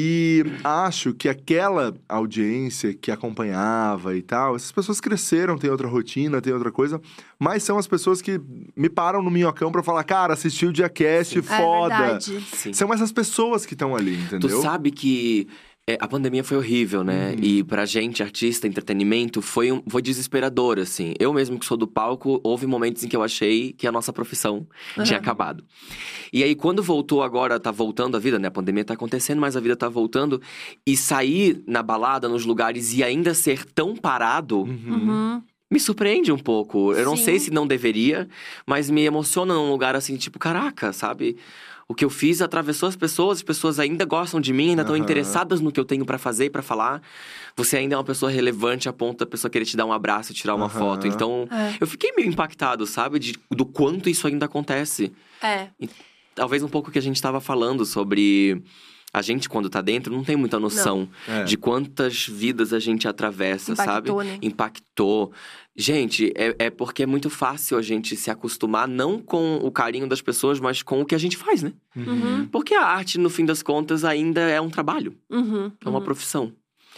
E 0.00 0.44
acho 0.62 1.12
que 1.12 1.28
aquela 1.28 1.92
audiência 2.08 2.94
que 2.94 3.10
acompanhava 3.10 4.16
e 4.16 4.22
tal, 4.22 4.54
essas 4.54 4.70
pessoas 4.70 5.00
cresceram, 5.00 5.58
tem 5.58 5.68
outra 5.68 5.88
rotina, 5.88 6.40
tem 6.40 6.52
outra 6.52 6.70
coisa, 6.70 7.00
mas 7.36 7.64
são 7.64 7.76
as 7.76 7.88
pessoas 7.88 8.22
que 8.22 8.40
me 8.76 8.88
param 8.88 9.20
no 9.20 9.28
minhocão 9.30 9.72
pra 9.72 9.82
falar, 9.82 10.04
cara, 10.04 10.34
assisti 10.34 10.66
o 10.66 10.72
Diacast, 10.72 11.40
É 11.40 11.42
foda. 11.42 11.98
verdade. 11.98 12.40
Sim. 12.52 12.72
são 12.72 12.94
essas 12.94 13.10
pessoas 13.10 13.66
que 13.66 13.74
estão 13.74 13.96
ali, 13.96 14.14
entendeu? 14.14 14.48
Tu 14.48 14.62
sabe 14.62 14.92
que 14.92 15.48
é, 15.48 15.77
a 16.00 16.08
pandemia 16.08 16.42
foi 16.44 16.56
horrível, 16.56 17.02
né? 17.04 17.30
Uhum. 17.30 17.44
E 17.44 17.64
pra 17.64 17.86
gente, 17.86 18.22
artista, 18.22 18.66
entretenimento, 18.66 19.40
foi, 19.40 19.70
um, 19.72 19.82
foi 19.88 20.02
desesperador, 20.02 20.78
assim. 20.78 21.14
Eu 21.18 21.32
mesmo 21.32 21.58
que 21.58 21.64
sou 21.64 21.76
do 21.76 21.86
palco, 21.86 22.40
houve 22.42 22.66
momentos 22.66 23.04
em 23.04 23.08
que 23.08 23.16
eu 23.16 23.22
achei 23.22 23.72
que 23.72 23.86
a 23.86 23.92
nossa 23.92 24.12
profissão 24.12 24.66
tinha 24.94 25.04
Aham. 25.16 25.16
acabado. 25.16 25.64
E 26.32 26.42
aí, 26.42 26.54
quando 26.54 26.82
voltou 26.82 27.22
agora, 27.22 27.58
tá 27.58 27.70
voltando 27.70 28.16
a 28.16 28.20
vida, 28.20 28.38
né? 28.38 28.48
A 28.48 28.50
pandemia 28.50 28.84
tá 28.84 28.94
acontecendo, 28.94 29.40
mas 29.40 29.56
a 29.56 29.60
vida 29.60 29.76
tá 29.76 29.88
voltando. 29.88 30.40
E 30.86 30.96
sair 30.96 31.62
na 31.66 31.82
balada, 31.82 32.28
nos 32.28 32.44
lugares 32.44 32.92
e 32.94 33.02
ainda 33.02 33.32
ser 33.34 33.64
tão 33.64 33.96
parado, 33.96 34.62
Uhum. 34.62 34.76
Uhum. 34.88 35.42
me 35.70 35.78
surpreende 35.78 36.32
um 36.32 36.38
pouco. 36.38 36.92
Eu 36.94 37.04
não 37.04 37.16
Sim. 37.16 37.24
sei 37.24 37.38
se 37.38 37.50
não 37.50 37.66
deveria, 37.66 38.28
mas 38.66 38.88
me 38.90 39.02
emociona 39.04 39.54
num 39.54 39.70
lugar 39.70 39.94
assim, 39.94 40.16
tipo, 40.16 40.38
caraca, 40.38 40.92
sabe? 40.92 41.36
O 41.90 41.94
que 41.94 42.04
eu 42.04 42.10
fiz 42.10 42.42
atravessou 42.42 42.86
as 42.86 42.96
pessoas, 42.96 43.38
as 43.38 43.42
pessoas 43.42 43.78
ainda 43.78 44.04
gostam 44.04 44.40
de 44.42 44.52
mim, 44.52 44.70
ainda 44.70 44.82
estão 44.82 44.94
Aham. 44.94 45.02
interessadas 45.02 45.58
no 45.62 45.72
que 45.72 45.80
eu 45.80 45.86
tenho 45.86 46.04
pra 46.04 46.18
fazer 46.18 46.44
e 46.44 46.50
pra 46.50 46.60
falar. 46.60 47.00
Você 47.56 47.78
ainda 47.78 47.94
é 47.94 47.98
uma 47.98 48.04
pessoa 48.04 48.30
relevante 48.30 48.90
a 48.90 48.92
ponto 48.92 49.20
da 49.20 49.26
pessoa 49.26 49.50
querer 49.50 49.64
te 49.64 49.74
dar 49.74 49.86
um 49.86 49.92
abraço, 49.92 50.34
tirar 50.34 50.54
uma 50.54 50.66
Aham. 50.66 50.78
foto. 50.78 51.06
Então, 51.06 51.48
É. 51.50 51.76
eu 51.80 51.86
fiquei 51.86 52.12
meio 52.14 52.28
impactado, 52.28 52.86
sabe? 52.86 53.18
De, 53.18 53.34
do 53.50 53.64
quanto 53.64 54.10
isso 54.10 54.26
ainda 54.26 54.44
acontece. 54.44 55.10
É. 55.42 55.68
Talvez 56.34 56.62
um 56.62 56.68
pouco 56.68 56.90
que 56.90 56.98
a 56.98 57.02
gente 57.02 57.20
tava 57.22 57.40
falando 57.40 57.86
sobre. 57.86 58.62
A 59.10 59.22
gente, 59.22 59.48
quando 59.48 59.70
tá 59.70 59.80
dentro, 59.80 60.14
não 60.14 60.22
tem 60.22 60.36
muita 60.36 60.60
noção 60.60 61.08
É. 61.26 61.42
de 61.44 61.56
quantas 61.56 62.26
vidas 62.28 62.74
a 62.74 62.78
gente 62.78 63.08
atravessa, 63.08 63.74
sabe? 63.74 64.10
Impactou, 64.10 64.22
né? 64.22 64.38
Impactou. 64.42 65.32
Gente, 65.80 66.32
é, 66.34 66.56
é 66.66 66.70
porque 66.70 67.04
é 67.04 67.06
muito 67.06 67.30
fácil 67.30 67.78
a 67.78 67.82
gente 67.82 68.16
se 68.16 68.32
acostumar 68.32 68.88
não 68.88 69.20
com 69.20 69.58
o 69.58 69.70
carinho 69.70 70.08
das 70.08 70.20
pessoas, 70.20 70.58
mas 70.58 70.82
com 70.82 71.00
o 71.00 71.06
que 71.06 71.14
a 71.14 71.18
gente 71.18 71.36
faz, 71.36 71.62
né? 71.62 71.72
Uhum. 71.94 72.48
Porque 72.48 72.74
a 72.74 72.84
arte, 72.84 73.16
no 73.16 73.30
fim 73.30 73.44
das 73.44 73.62
contas, 73.62 74.04
ainda 74.04 74.40
é 74.40 74.60
um 74.60 74.68
trabalho, 74.68 75.14
Uhum. 75.30 75.70
é 75.84 75.88
uma 75.88 76.00
uhum. 76.00 76.04
profissão. 76.04 76.52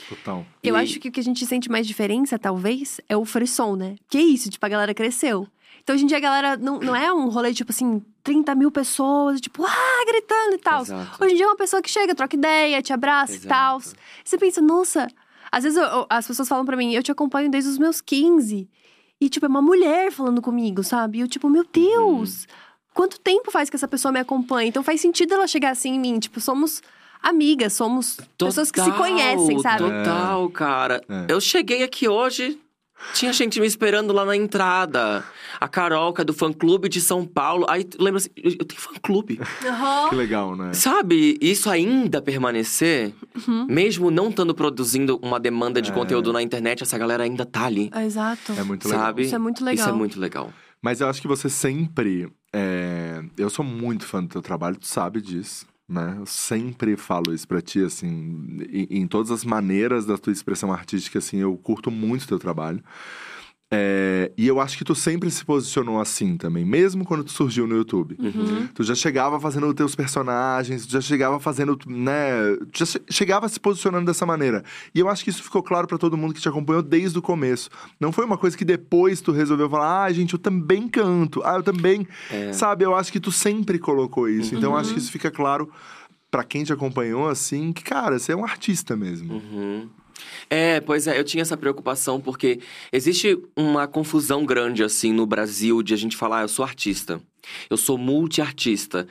Total. 0.09 0.47
Eu 0.63 0.77
E- 0.77 0.79
acho 0.81 0.99
que 0.99 1.09
o 1.11 1.13
que 1.13 1.21
a 1.21 1.23
gente 1.23 1.45
sente 1.45 1.71
mais 1.71 1.87
diferença, 1.87 2.39
talvez, 2.39 3.03
é 3.07 3.15
o 3.15 3.25
frisson, 3.27 3.77
né? 3.77 3.97
Que 4.09 4.17
é 4.17 4.23
isso, 4.23 4.49
tipo, 4.49 4.65
a 4.65 4.69
galera 4.71 4.95
cresceu. 4.95 5.47
Então, 5.83 5.95
hoje 5.95 6.05
em 6.05 6.07
dia, 6.07 6.17
a 6.17 6.21
galera 6.21 6.57
não, 6.57 6.79
não 6.79 6.97
é 6.97 7.13
um 7.13 7.29
rolê, 7.29 7.53
tipo 7.53 7.73
assim, 7.73 8.03
30 8.23 8.55
mil 8.55 8.71
pessoas, 8.71 9.41
tipo, 9.43 9.63
ah, 9.65 10.05
gritando 10.07 10.55
e 10.55 10.59
tal. 10.59 10.83
Hoje 11.21 11.35
em 11.35 11.37
dia 11.37 11.45
é 11.45 11.49
uma 11.49 11.57
pessoa 11.57 11.83
que 11.83 11.91
chega, 11.91 12.15
troca 12.15 12.35
ideia, 12.35 12.81
te 12.81 12.93
abraça 12.95 13.35
e 13.35 13.41
tal. 13.41 13.79
Você 14.25 14.39
pensa, 14.39 14.61
nossa... 14.63 15.07
Às 15.53 15.65
vezes 15.65 15.79
eu- 15.79 15.85
eu- 15.85 16.07
as 16.09 16.27
pessoas 16.27 16.49
falam 16.49 16.65
pra 16.65 16.77
mim, 16.77 16.93
eu 16.95 17.03
te 17.03 17.11
acompanho 17.13 17.51
desde 17.51 17.71
os 17.71 17.79
meus 17.79 18.01
15. 18.01 18.69
E, 19.21 19.29
tipo, 19.29 19.45
é 19.47 19.49
uma 19.49 19.61
mulher 19.63 20.11
falando 20.11 20.41
comigo, 20.41 20.83
sabe? 20.83 21.19
E 21.19 21.21
eu, 21.21 21.29
tipo, 21.29 21.49
meu 21.49 21.65
Deus! 21.71 22.47
Quanto 22.95 23.21
tempo 23.21 23.51
faz 23.51 23.69
que 23.71 23.77
essa 23.77 23.87
pessoa 23.89 24.11
me 24.11 24.19
acompanha? 24.21 24.69
Então, 24.69 24.83
faz 24.83 25.01
sentido 25.01 25.35
ela 25.35 25.47
chegar 25.47 25.71
assim 25.71 25.95
em 25.95 26.01
mim. 26.01 26.19
Tipo, 26.19 26.41
somos 26.41 26.83
amigas, 27.23 27.73
somos 27.75 28.17
pessoas 28.39 28.71
que 28.71 28.81
se 28.81 28.87
Total, 28.91 28.99
conhecem, 28.99 29.59
sabe? 29.61 29.85
Total, 29.85 30.49
cara. 30.51 31.03
É. 31.09 31.27
Eu 31.29 31.41
cheguei 31.41 31.83
aqui 31.83 32.09
hoje, 32.09 32.59
tinha 33.15 33.33
gente 33.33 33.61
me 33.61 33.67
esperando 33.67 34.13
lá 34.13 34.25
na 34.25 34.37
entrada. 34.37 35.25
A 35.61 35.69
Carol, 35.69 36.13
que 36.13 36.21
é 36.23 36.25
do 36.25 36.33
fã-clube 36.33 36.89
de 36.89 37.01
São 37.01 37.27
Paulo. 37.27 37.67
Aí 37.69 37.85
tu 37.85 38.03
lembra 38.03 38.19
assim, 38.19 38.31
eu 38.37 38.53
eu 38.53 38.65
tenho 38.65 38.81
fã-clube. 38.81 39.39
Aham. 39.67 40.09
Que 40.09 40.15
legal, 40.15 40.57
né? 40.57 40.73
Sabe, 40.73 41.37
isso 41.41 41.69
ainda 41.69 42.23
permanecer, 42.23 43.13
Uhum. 43.47 43.67
mesmo 43.69 44.11
não 44.11 44.29
estando 44.31 44.55
produzindo 44.55 45.19
uma 45.23 45.39
demanda 45.41 45.83
de 45.83 45.91
É. 45.91 45.95
conteúdo 45.95 46.33
na 46.33 46.41
internet, 46.43 46.83
essa 46.83 46.97
galera 46.99 47.25
ainda 47.25 47.45
tá 47.45 47.65
ali. 47.67 47.91
Exato. 48.05 48.53
É 48.53 48.63
muito 48.63 48.87
legal. 48.89 49.01
Sabe? 49.07 49.23
Isso 49.23 49.35
é 49.35 49.39
muito 49.39 49.65
legal. 49.65 49.85
Isso 49.87 49.89
é 49.95 49.97
muito 49.97 50.19
legal. 50.21 50.53
Mas 50.83 51.01
eu 51.01 51.09
acho 51.09 51.21
que 51.21 51.29
você 51.29 51.49
sempre. 51.51 52.29
é, 52.53 53.23
Eu 53.37 53.51
sou 53.51 53.65
muito 53.65 54.05
fã 54.07 54.23
do 54.23 54.29
teu 54.29 54.43
trabalho, 54.43 54.77
tu 54.77 54.87
sabe 54.87 55.21
disso. 55.21 55.67
Né? 55.91 56.15
Eu 56.19 56.25
sempre 56.25 56.97
falo 56.97 57.35
isso 57.35 57.49
pra 57.49 57.61
ti, 57.61 57.83
assim, 57.83 58.07
em, 58.71 59.01
em 59.01 59.07
todas 59.09 59.33
as 59.33 59.45
maneiras 59.45 60.07
da 60.07 60.17
tua 60.17 60.33
expressão 60.33 60.73
artística, 60.73 61.19
assim, 61.19 61.39
eu 61.39 61.57
curto 61.57 61.91
muito 61.91 62.29
teu 62.29 62.39
trabalho. 62.39 62.81
É, 63.73 64.33
e 64.37 64.49
eu 64.49 64.61
acho 64.61 64.77
que 64.77 64.83
tu 64.85 64.97
sempre 64.97 65.31
se 65.31 65.45
posicionou 65.45 66.01
assim 66.01 66.37
também, 66.37 66.65
mesmo 66.65 67.05
quando 67.05 67.23
tu 67.23 67.31
surgiu 67.31 67.69
no 67.69 67.77
YouTube. 67.77 68.17
Uhum. 68.19 68.67
Tu 68.75 68.83
já 68.83 68.97
chegava 68.97 69.39
fazendo 69.39 69.69
os 69.69 69.75
teus 69.75 69.95
personagens, 69.95 70.87
tu 70.87 70.91
já 70.93 71.01
chegava 71.01 71.39
fazendo, 71.39 71.79
né? 71.87 72.57
Tu 72.73 72.81
já 72.81 72.87
che- 72.87 73.03
chegava 73.09 73.49
se 73.49 73.61
posicionando 73.61 74.07
dessa 74.07 74.27
maneira. 74.27 74.65
E 74.93 74.99
eu 74.99 75.09
acho 75.09 75.23
que 75.23 75.31
isso 75.31 75.43
ficou 75.43 75.63
claro 75.63 75.87
pra 75.87 75.99
todo 75.99 76.17
mundo 76.17 76.35
que 76.35 76.41
te 76.41 76.49
acompanhou 76.49 76.83
desde 76.83 77.17
o 77.19 77.23
começo. 77.23 77.71
Não 78.01 78.11
foi 78.11 78.25
uma 78.25 78.37
coisa 78.37 78.57
que 78.59 78.65
depois 78.65 79.21
tu 79.21 79.31
resolveu 79.31 79.71
falar, 79.71 80.03
ah, 80.05 80.13
gente, 80.13 80.33
eu 80.33 80.39
também 80.41 80.89
canto, 80.89 81.41
ah, 81.45 81.55
eu 81.55 81.63
também. 81.63 82.09
É. 82.29 82.53
Sabe, 82.53 82.85
eu 82.85 82.95
acho 82.97 83.13
que 83.13 83.21
tu 83.21 83.31
sempre 83.31 83.79
colocou 83.79 84.29
isso. 84.29 84.55
Então 84.57 84.73
eu 84.73 84.77
acho 84.77 84.93
que 84.93 84.99
isso 84.99 85.13
fica 85.13 85.31
claro 85.31 85.71
pra 86.29 86.43
quem 86.43 86.65
te 86.65 86.73
acompanhou, 86.73 87.29
assim, 87.29 87.73
que, 87.73 87.83
cara, 87.85 88.19
você 88.19 88.33
é 88.33 88.37
um 88.37 88.45
artista 88.45 88.97
mesmo. 88.97 89.35
Uhum. 89.35 89.89
É, 90.49 90.81
pois 90.81 91.07
é, 91.07 91.19
eu 91.19 91.25
tinha 91.25 91.43
essa 91.43 91.57
preocupação 91.57 92.21
porque 92.21 92.61
existe 92.93 93.39
uma 93.57 93.87
confusão 93.87 94.45
grande, 94.45 94.83
assim, 94.83 95.13
no 95.13 95.27
Brasil 95.27 95.83
de 95.83 95.95
a 95.95 95.97
gente 95.97 96.17
falar, 96.17 96.41
ah, 96.41 96.43
eu 96.43 96.49
sou 96.49 96.65
artista. 96.65 97.21
Eu 97.69 97.77
sou 97.77 97.97
multiartista. 97.97 99.07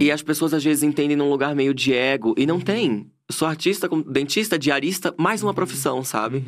E 0.00 0.10
as 0.10 0.22
pessoas 0.22 0.54
às 0.54 0.62
vezes 0.62 0.82
entendem 0.82 1.16
num 1.16 1.28
lugar 1.28 1.54
meio 1.54 1.74
de 1.74 1.92
ego. 1.92 2.34
E 2.38 2.46
não 2.46 2.60
tem. 2.60 3.10
Eu 3.28 3.34
sou 3.34 3.48
artista, 3.48 3.88
como 3.88 4.02
dentista, 4.02 4.58
diarista, 4.58 5.14
mais 5.18 5.42
uma 5.42 5.54
profissão, 5.54 6.04
sabe? 6.04 6.44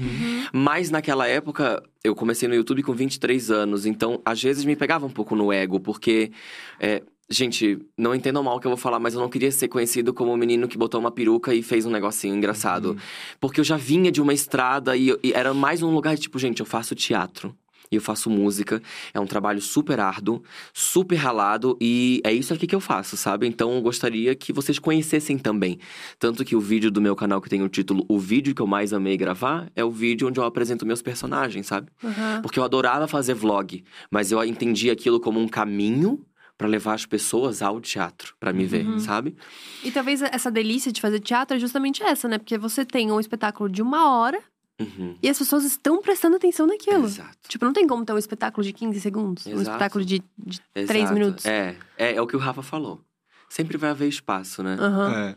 Mas 0.53 0.91
naquela 0.91 1.27
época, 1.27 1.83
eu 2.03 2.15
comecei 2.15 2.49
no 2.49 2.55
YouTube 2.55 2.83
com 2.83 2.93
23 2.93 3.51
anos. 3.51 3.87
Então, 3.87 4.21
às 4.25 4.43
vezes 4.43 4.65
me 4.65 4.77
pegava 4.77 5.07
um 5.07 5.11
pouco 5.11 5.35
no 5.35 5.53
ego, 5.53 5.81
porque. 5.81 6.31
é, 6.79 7.03
Gente, 7.31 7.79
não 7.97 8.15
entendam 8.15 8.43
mal 8.43 8.57
o 8.57 8.61
que 8.61 8.67
eu 8.67 8.71
vou 8.71 8.77
falar, 8.77 8.99
mas 8.99 9.15
eu 9.15 9.21
não 9.21 9.31
queria 9.31 9.51
ser 9.51 9.69
conhecido 9.69 10.13
como 10.13 10.33
o 10.33 10.37
menino 10.37 10.69
que 10.69 10.77
botou 10.77 11.01
uma 11.01 11.11
peruca 11.11 11.55
e 11.55 11.63
fez 11.63 11.87
um 11.87 11.91
negocinho 11.91 12.35
engraçado. 12.35 12.97
Porque 13.41 13.61
eu 13.61 13.65
já 13.65 13.77
vinha 13.77 14.13
de 14.13 14.21
uma 14.21 14.35
estrada 14.35 14.97
e, 14.97 15.09
e 15.23 15.33
era 15.33 15.55
mais 15.55 15.83
um 15.83 15.91
lugar 15.91 16.19
tipo, 16.19 16.39
gente, 16.39 16.61
eu 16.61 16.67
faço 16.67 16.95
teatro. 16.95 17.57
E 17.91 17.97
eu 17.97 18.01
faço 18.01 18.29
música. 18.29 18.83
É 19.13 19.21
um 19.21 19.27
trabalho 19.27 19.61
super 19.61 20.01
árduo, 20.01 20.43
super 20.73 21.17
ralado. 21.17 21.77
E 21.81 22.21
é 22.25 22.33
isso 22.33 22.53
aqui 22.53 22.67
que 22.67 22.75
eu 22.75 22.81
faço, 22.81 23.17
sabe? 23.17 23.47
Então 23.47 23.75
eu 23.75 23.81
gostaria 23.81 24.35
que 24.35 24.53
vocês 24.53 24.79
conhecessem 24.79 25.39
também. 25.39 25.79
Tanto 26.19 26.45
que 26.45 26.57
o 26.57 26.61
vídeo 26.61 26.91
do 26.91 27.01
meu 27.01 27.15
canal 27.15 27.41
que 27.41 27.49
tem 27.49 27.63
o 27.63 27.69
título 27.69 28.05
O 28.09 28.19
Vídeo 28.19 28.55
que 28.55 28.63
eu 28.63 28.67
mais 28.67 28.93
amei 28.93 29.17
gravar 29.17 29.71
é 29.77 29.85
o 29.85 29.91
vídeo 29.91 30.29
onde 30.29 30.41
eu 30.41 30.45
apresento 30.45 30.85
meus 30.85 31.03
personagens, 31.03 31.67
sabe? 31.67 31.89
Aham. 32.03 32.41
Porque 32.43 32.59
eu 32.59 32.65
adorava 32.65 33.07
fazer 33.07 33.35
vlog, 33.35 33.85
mas 34.11 34.33
eu 34.33 34.43
entendi 34.45 34.91
aquilo 34.91 35.21
como 35.21 35.39
um 35.39 35.49
caminho 35.49 36.25
pra 36.57 36.69
levar 36.69 36.95
as 36.95 37.05
pessoas 37.05 37.63
ao 37.63 37.81
teatro, 37.81 38.35
pra 38.39 38.53
me 38.53 38.65
ver, 38.65 38.87
sabe? 39.01 39.37
E 39.83 39.91
talvez 39.91 40.23
essa 40.23 40.51
delícia 40.51 40.93
de 40.93 41.01
fazer 41.01 41.21
teatro 41.21 41.57
é 41.57 41.61
justamente 41.61 42.03
essa, 42.03 42.29
né? 42.29 42.39
Porque 42.39 42.57
você 42.57 42.85
tem 42.85 43.11
um 43.11 43.19
espetáculo 43.19 43.69
de 43.69 43.83
uma 43.83 44.11
hora 44.17 44.41
Uhum. 44.81 45.17
e 45.23 45.29
as 45.29 45.39
pessoas 45.39 45.65
estão 45.65 46.01
prestando 46.03 46.35
atenção 46.37 46.67
naquilo. 46.67 47.05
Exato. 47.05 47.37
Tipo, 47.49 47.65
não 47.65 47.73
tem 47.73 47.87
como 47.87 48.05
ter 48.05 48.13
um 48.13 48.19
espetáculo 48.19 48.65
de 48.65 48.73
15 48.73 49.01
segundos, 49.01 49.47
um 49.47 49.51
Exato. 49.53 49.63
espetáculo 49.63 50.05
de, 50.05 50.19
de 50.39 50.61
Exato. 50.75 50.87
3 50.89 51.11
minutos. 51.13 51.45
É, 51.47 51.77
é, 51.97 52.15
é 52.15 52.21
o 52.23 52.27
que 52.27 52.37
o 52.37 52.41
Rafa 52.41 52.63
falou. 52.63 53.01
Sempre 53.49 53.77
vai 53.77 53.91
haver 53.91 54.09
espaço, 54.09 54.63
né? 54.63 54.77
Aham. 54.81 55.13
É. 55.15 55.37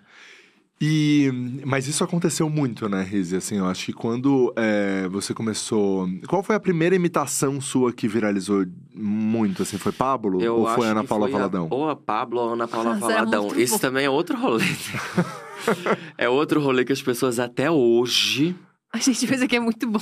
E, 0.79 1.31
mas 1.65 1.87
isso 1.87 2.03
aconteceu 2.03 2.47
muito, 2.49 2.87
né, 2.87 3.01
Rizzi? 3.01 3.35
Assim, 3.35 3.57
eu 3.57 3.65
acho 3.65 3.85
que 3.85 3.93
quando 3.93 4.53
é, 4.55 5.07
você 5.09 5.33
começou. 5.33 6.07
Qual 6.27 6.43
foi 6.43 6.55
a 6.55 6.59
primeira 6.59 6.95
imitação 6.95 7.59
sua 7.59 7.91
que 7.91 8.07
viralizou 8.07 8.63
muito? 8.93 9.63
Assim, 9.63 9.77
foi 9.79 9.91
Pablo? 9.91 10.39
Eu 10.39 10.57
ou 10.57 10.67
foi 10.67 10.87
Ana 10.87 11.03
Paula 11.03 11.25
foi 11.27 11.33
a- 11.33 11.37
Valadão? 11.39 11.67
ou 11.71 11.89
a 11.89 11.95
Pablo 11.95 12.41
ou 12.41 12.49
a 12.49 12.53
Ana 12.53 12.67
Paula 12.67 12.93
Valadão. 12.95 13.47
Esse 13.55 13.73
bom. 13.73 13.79
também 13.79 14.05
é 14.05 14.09
outro 14.09 14.37
rolê. 14.37 14.65
é 16.15 16.29
outro 16.29 16.61
rolê 16.61 16.85
que 16.85 16.93
as 16.93 17.01
pessoas 17.01 17.39
até 17.39 17.71
hoje. 17.71 18.55
A 18.93 18.99
gente 18.99 19.25
fez 19.25 19.41
aqui 19.41 19.55
é 19.55 19.59
muito 19.59 19.87
bom. 19.89 20.01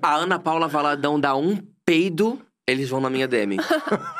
A 0.00 0.14
Ana 0.14 0.38
Paula 0.38 0.68
Valadão 0.68 1.18
dá 1.18 1.34
um 1.36 1.58
peido, 1.84 2.40
eles 2.66 2.88
vão 2.88 3.00
na 3.00 3.10
minha 3.10 3.26
DM. 3.26 3.56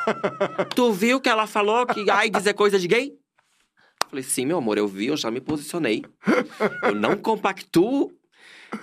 tu 0.75 0.91
viu 0.91 1.21
que 1.21 1.29
ela 1.29 1.47
falou 1.47 1.85
que 1.85 2.09
AIDS 2.09 2.45
é 2.45 2.51
coisa 2.53 2.77
de 2.77 2.87
gay? 2.87 3.13
Falei, 4.11 4.23
sim, 4.23 4.45
meu 4.45 4.57
amor, 4.57 4.77
eu 4.77 4.89
vi, 4.89 5.07
eu 5.07 5.15
já 5.15 5.31
me 5.31 5.39
posicionei. 5.39 6.03
Eu 6.83 6.93
não 6.93 7.15
compactuo. 7.15 8.11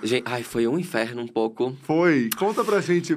Gente, 0.01 0.23
ai, 0.25 0.41
foi 0.41 0.67
um 0.67 0.77
inferno 0.79 1.21
um 1.21 1.27
pouco. 1.27 1.77
Foi. 1.83 2.29
Conta 2.35 2.63
pra 2.63 2.81
gente. 2.81 3.15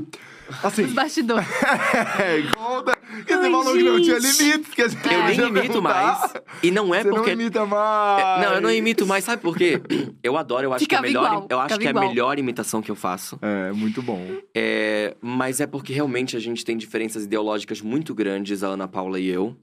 Assim, 0.62 0.84
Os 0.84 0.92
bastidores. 0.92 1.46
é, 2.20 2.42
conta. 2.54 2.92
Que 3.26 3.34
você 3.34 3.50
falou 3.50 3.72
que 3.72 3.82
não 3.82 4.02
tinha 4.02 4.18
limites. 4.18 4.74
Que 4.74 4.82
a 4.82 4.88
gente 4.88 5.06
Eu 5.10 5.24
nem 5.24 5.48
imito 5.48 5.80
mais. 5.80 6.34
E 6.62 6.70
não 6.70 6.94
é 6.94 7.02
Você 7.02 7.08
porque. 7.08 7.34
não 7.34 7.40
imita 7.40 7.64
mais. 7.64 8.22
É, 8.22 8.46
Não, 8.46 8.54
eu 8.56 8.60
não 8.60 8.70
imito 8.70 9.06
mais, 9.06 9.24
sabe 9.24 9.40
por 9.40 9.56
quê? 9.56 9.80
Eu 10.22 10.36
adoro, 10.36 10.64
eu 10.66 10.72
acho 10.74 10.84
Ficava 10.84 11.02
que 11.02 11.08
é 11.08 11.10
a 11.10 11.12
melhor, 11.20 11.32
igual, 11.32 11.46
eu 11.50 11.58
acho 11.58 11.74
ficava 11.74 11.80
que 11.80 11.86
é 11.86 11.90
a 11.90 12.08
melhor 12.08 12.38
imitação 12.38 12.80
que 12.80 12.90
eu 12.90 12.94
faço. 12.94 13.38
É, 13.42 13.72
muito 13.72 14.02
bom. 14.02 14.24
É, 14.54 15.16
mas 15.20 15.60
é 15.60 15.66
porque 15.66 15.92
realmente 15.92 16.36
a 16.36 16.40
gente 16.40 16.64
tem 16.64 16.76
diferenças 16.76 17.24
ideológicas 17.24 17.80
muito 17.80 18.14
grandes, 18.14 18.62
a 18.62 18.68
Ana 18.68 18.86
Paula 18.86 19.18
e 19.18 19.28
eu. 19.28 19.56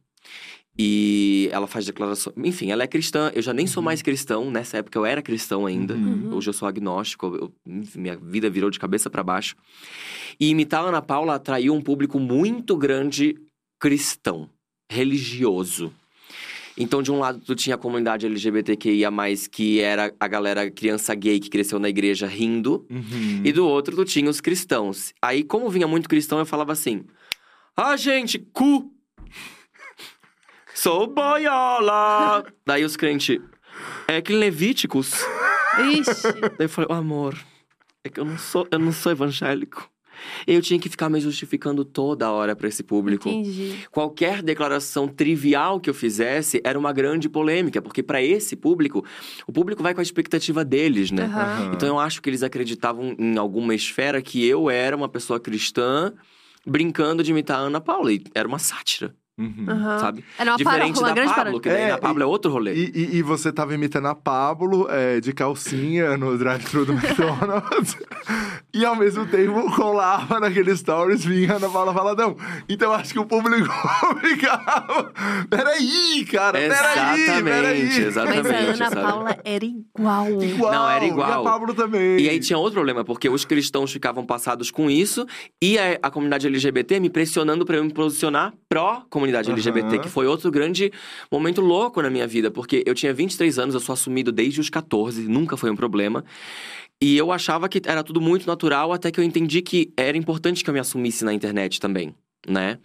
E 0.82 1.50
ela 1.52 1.68
faz 1.68 1.86
declarações. 1.86 2.34
Enfim, 2.38 2.72
ela 2.72 2.84
é 2.84 2.88
cristã. 2.88 3.30
Eu 3.36 3.42
já 3.42 3.52
nem 3.54 3.68
sou 3.68 3.84
mais 3.84 4.02
cristão. 4.02 4.50
Nessa 4.50 4.78
época 4.78 4.98
eu 4.98 5.06
era 5.06 5.22
cristão 5.22 5.66
ainda. 5.66 5.94
Uhum. 5.94 6.34
Hoje 6.34 6.50
eu 6.50 6.54
sou 6.54 6.70
agnóstico. 6.70 7.26
eu- 7.36 7.52
minha 7.66 8.16
vida 8.16 8.50
virou 8.50 8.70
de 8.70 8.80
cabeça 8.80 9.10
pra 9.10 9.22
baixo. 9.22 9.58
E 10.40 10.50
imitar 10.50 10.82
a 10.82 10.88
Ana 10.88 11.02
Paula 11.02 11.36
atraiu 11.36 11.74
um 11.74 11.82
público 11.82 12.18
muito 12.18 12.78
grande 12.78 13.36
cristão, 13.78 14.50
religioso. 14.90 15.94
Então, 16.78 17.02
de 17.04 17.12
um 17.12 17.20
lado, 17.20 17.42
tu 17.46 17.54
tinha 17.56 17.76
a 17.76 17.78
comunidade 17.78 18.26
LGBTQIA, 18.26 19.10
que 19.52 19.82
era 19.82 20.14
a 20.18 20.28
galera 20.30 20.72
criança 20.72 21.14
gay 21.14 21.38
que 21.42 21.50
cresceu 21.50 21.78
na 21.78 21.90
igreja 21.90 22.26
rindo. 22.26 22.88
Uhum. 22.90 23.42
E 23.44 23.52
do 23.52 23.68
outro, 23.68 23.98
tu 23.98 24.06
tinha 24.06 24.30
os 24.30 24.40
cristãos. 24.40 25.12
Aí, 25.22 25.44
como 25.44 25.70
vinha 25.70 25.90
muito 25.90 26.08
cristão, 26.08 26.40
eu 26.40 26.46
falava 26.46 26.72
assim: 26.72 27.04
Ah, 27.76 27.98
gente, 27.98 28.40
cu! 28.40 28.94
Sou 30.82 31.08
boiola! 31.08 32.42
Daí 32.66 32.86
os 32.86 32.96
crentes, 32.96 33.38
é 34.08 34.22
que 34.22 34.32
Levíticos. 34.32 35.12
Ixi. 35.78 36.40
Daí 36.58 36.68
eu 36.68 36.70
falei, 36.70 36.88
"Ô, 36.90 36.94
amor, 36.94 37.38
é 38.02 38.08
que 38.08 38.18
eu 38.18 38.24
não 38.24 38.38
sou, 38.38 38.66
eu 38.72 38.80
não 38.80 38.94
sou 38.94 39.12
evangélico. 39.12 39.92
Eu 40.48 40.62
tinha 40.62 40.80
que 40.80 40.88
ficar 40.88 41.10
me 41.10 41.20
justificando 41.20 41.84
toda 41.84 42.32
hora 42.32 42.56
pra 42.56 42.70
esse 42.70 42.82
público. 42.82 43.28
Entendi. 43.28 43.78
Qualquer 43.92 44.42
declaração 44.42 45.06
trivial 45.06 45.82
que 45.82 45.90
eu 45.90 45.94
fizesse 45.94 46.62
era 46.64 46.80
uma 46.80 46.94
grande 46.94 47.28
polêmica, 47.28 47.82
porque 47.82 48.02
pra 48.02 48.22
esse 48.24 48.56
público, 48.56 49.04
o 49.46 49.52
público 49.52 49.84
vai 49.84 49.94
com 49.94 50.00
a 50.00 50.04
expectativa 50.04 50.64
deles, 50.64 51.12
né? 51.12 51.26
Aham. 51.26 51.72
Então 51.74 51.90
eu 51.90 52.00
acho 52.00 52.22
que 52.22 52.30
eles 52.30 52.42
acreditavam 52.42 53.18
em 53.20 53.38
alguma 53.38 53.76
esfera 53.76 54.22
que 54.22 54.46
eu 54.48 54.70
era 54.70 54.96
uma 54.96 55.10
pessoa 55.10 55.42
cristã 55.42 56.14
brincando 56.66 57.22
de 57.22 57.32
imitar 57.32 57.58
a 57.60 57.64
Ana 57.64 57.82
Paula. 57.82 58.14
E 58.14 58.24
era 58.34 58.48
uma 58.48 58.60
sátira, 58.60 59.14
Uhum. 59.40 59.66
Sabe? 60.00 60.24
Era 60.38 60.52
uma 60.52 60.58
Diferente 60.58 61.02
da 61.02 61.14
grande 61.14 61.34
Pablo, 61.34 61.60
que 61.62 61.70
daí 61.70 61.82
É, 61.84 61.88
na 61.92 61.98
Pablo 61.98 62.22
é 62.24 62.26
outro 62.26 62.52
rolê. 62.52 62.74
E, 62.74 62.92
e- 62.94 63.16
e 63.18 63.22
você 63.22 63.52
tava 63.54 63.74
imitando 63.74 64.08
a 64.10 64.16
Pablo 64.16 64.86
é, 64.90 65.22
de 65.22 65.32
calcinha 65.32 66.18
no 66.18 66.38
drive-thru 66.38 66.86
do 66.86 66.92
McDonald's. 67.00 67.96
e 68.74 68.84
ao 68.86 68.96
mesmo 68.98 69.26
tempo 69.28 69.74
colava 69.76 70.40
naqueles 70.42 70.80
stories 70.80 71.24
vinha 71.24 71.56
Ana 71.56 71.70
Paula 71.70 71.94
Valadão. 71.94 72.36
Então 72.68 72.92
acho 72.92 73.14
que 73.14 73.20
o 73.20 73.26
público 73.26 73.70
ficava. 74.22 75.12
Peraí, 75.50 76.26
cara, 76.30 76.60
peraí, 76.60 76.70
Exatamente, 77.22 77.44
peraí. 77.44 77.84
Mas 77.84 77.98
a 77.98 78.02
exatamente. 78.08 78.48
Ana 78.50 78.90
sabe? 78.90 79.02
Paula 79.02 79.38
era 79.46 79.66
igual. 79.66 80.44
Igual, 80.44 80.72
Não, 80.74 80.90
era 80.90 81.06
E 81.06 81.08
igual. 81.08 81.42
a 81.48 81.50
Pablo 81.50 81.74
também. 81.74 82.20
E 82.20 82.28
aí 82.30 82.40
tinha 82.40 82.58
outro 82.58 82.74
problema, 82.74 83.06
porque 83.06 83.30
os 83.30 83.46
cristãos 83.46 83.92
ficavam 83.92 84.26
passados 84.26 84.70
com 84.70 84.90
isso 84.90 85.26
e 85.62 85.78
a, 85.80 85.98
a 86.04 86.12
comunidade 86.12 86.46
LGBT 86.48 87.00
me 87.00 87.10
pressionando 87.10 87.66
pra 87.66 87.78
eu 87.78 87.84
me 87.86 87.94
posicionar 87.94 88.54
pró-comunidade 88.68 89.29
Aham. 89.38 89.42
LGBT, 89.42 90.00
que 90.00 90.10
foi 90.10 90.28
outro 90.28 90.52
grande 90.52 90.92
momento 91.32 91.62
louco 91.62 92.02
na 92.02 92.10
minha 92.10 92.28
vida, 92.28 92.50
porque 92.50 92.84
eu 92.86 92.94
tinha 92.94 93.14
23 93.14 93.60
anos, 93.60 93.76
eu 93.76 93.82
sou 93.82 93.94
assumido 93.94 94.32
desde 94.32 94.60
os 94.60 94.70
14, 94.70 95.28
nunca 95.28 95.56
foi 95.56 95.70
um 95.70 95.76
problema. 95.76 96.24
E 97.02 97.18
eu 97.18 97.32
achava 97.32 97.70
que 97.70 97.82
era 97.86 98.04
tudo 98.04 98.20
muito 98.20 98.46
natural, 98.46 98.92
até 98.92 99.10
que 99.12 99.20
eu 99.20 99.24
entendi 99.24 99.62
que 99.62 99.94
era 99.96 100.18
importante 100.18 100.64
que 100.64 100.70
eu 100.70 100.74
me 100.74 100.80
assumisse 100.80 101.24
na 101.24 101.34
internet 101.34 101.80
também, 101.80 102.14
né? 102.48 102.78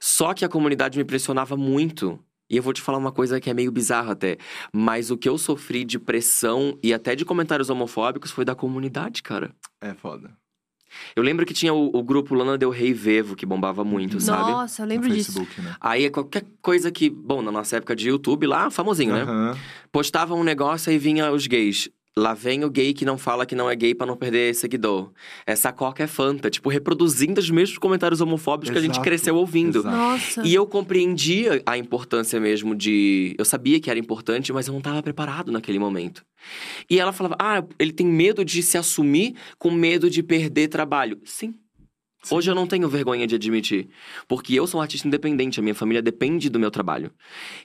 Só 0.00 0.32
que 0.32 0.44
a 0.44 0.48
comunidade 0.48 0.96
me 0.96 1.04
pressionava 1.04 1.56
muito. 1.56 2.18
E 2.50 2.56
eu 2.56 2.62
vou 2.62 2.72
te 2.72 2.80
falar 2.80 2.98
uma 2.98 3.12
coisa 3.12 3.40
que 3.40 3.48
é 3.48 3.54
meio 3.54 3.70
bizarra 3.70 4.12
até. 4.12 4.36
Mas 4.72 5.10
o 5.10 5.16
que 5.16 5.28
eu 5.28 5.38
sofri 5.38 5.84
de 5.84 6.00
pressão 6.00 6.76
e 6.82 6.92
até 6.92 7.14
de 7.14 7.24
comentários 7.24 7.70
homofóbicos 7.70 8.32
foi 8.32 8.44
da 8.44 8.56
comunidade, 8.56 9.22
cara. 9.22 9.54
É 9.80 9.94
foda. 9.94 10.39
Eu 11.14 11.22
lembro 11.22 11.44
que 11.46 11.54
tinha 11.54 11.72
o, 11.72 11.90
o 11.96 12.02
grupo 12.02 12.34
Lana 12.34 12.58
Del 12.58 12.70
Rey 12.70 12.92
Vevo, 12.92 13.34
que 13.36 13.46
bombava 13.46 13.84
muito, 13.84 14.14
Uhum. 14.14 14.20
sabe? 14.20 14.50
Nossa, 14.50 14.82
eu 14.82 14.86
No 14.86 14.90
lembro 14.92 15.08
disso. 15.08 15.32
Facebook, 15.32 15.60
né? 15.60 15.74
Aí 15.80 16.10
qualquer 16.10 16.44
coisa 16.60 16.90
que, 16.90 17.08
bom, 17.08 17.42
na 17.42 17.52
nossa 17.52 17.76
época 17.76 17.94
de 17.96 18.08
YouTube 18.08 18.46
lá, 18.46 18.70
famosinho, 18.70 19.12
né? 19.12 19.56
Postava 19.92 20.34
um 20.34 20.42
negócio 20.44 20.92
e 20.92 20.98
vinha 20.98 21.30
os 21.32 21.46
gays. 21.46 21.88
Lá 22.18 22.34
vem 22.34 22.64
o 22.64 22.70
gay 22.70 22.92
que 22.92 23.04
não 23.04 23.16
fala 23.16 23.46
que 23.46 23.54
não 23.54 23.70
é 23.70 23.76
gay 23.76 23.94
pra 23.94 24.06
não 24.06 24.16
perder 24.16 24.54
seguidor. 24.54 25.12
Essa 25.46 25.72
coca 25.72 26.02
é 26.02 26.06
fanta. 26.06 26.50
Tipo, 26.50 26.68
reproduzindo 26.68 27.38
os 27.40 27.48
mesmos 27.50 27.78
comentários 27.78 28.20
homofóbicos 28.20 28.70
que 28.70 28.78
a 28.78 28.80
gente 28.80 28.92
Exato, 28.92 29.04
cresceu 29.04 29.36
ouvindo. 29.36 29.78
exato. 29.78 29.96
Nossa. 29.96 30.42
E 30.44 30.52
eu 30.52 30.66
compreendia 30.66 31.62
a 31.64 31.78
importância 31.78 32.40
mesmo 32.40 32.74
de. 32.74 33.34
Eu 33.38 33.44
sabia 33.44 33.80
que 33.80 33.88
era 33.88 33.98
importante, 33.98 34.52
mas 34.52 34.66
eu 34.66 34.72
não 34.72 34.78
estava 34.78 35.02
preparado 35.02 35.52
naquele 35.52 35.78
momento. 35.78 36.24
E 36.90 36.98
ela 36.98 37.12
falava: 37.12 37.36
ah, 37.38 37.64
ele 37.78 37.92
tem 37.92 38.06
medo 38.06 38.44
de 38.44 38.62
se 38.62 38.76
assumir 38.76 39.36
com 39.58 39.70
medo 39.70 40.10
de 40.10 40.22
perder 40.22 40.68
trabalho. 40.68 41.20
Sim. 41.24 41.54
Sim. 42.22 42.34
Hoje 42.34 42.50
eu 42.50 42.54
não 42.54 42.66
tenho 42.66 42.88
vergonha 42.88 43.26
de 43.26 43.34
admitir. 43.34 43.88
Porque 44.28 44.54
eu 44.54 44.66
sou 44.66 44.78
um 44.78 44.82
artista 44.82 45.08
independente, 45.08 45.58
a 45.58 45.62
minha 45.62 45.74
família 45.74 46.02
depende 46.02 46.50
do 46.50 46.58
meu 46.58 46.70
trabalho. 46.70 47.10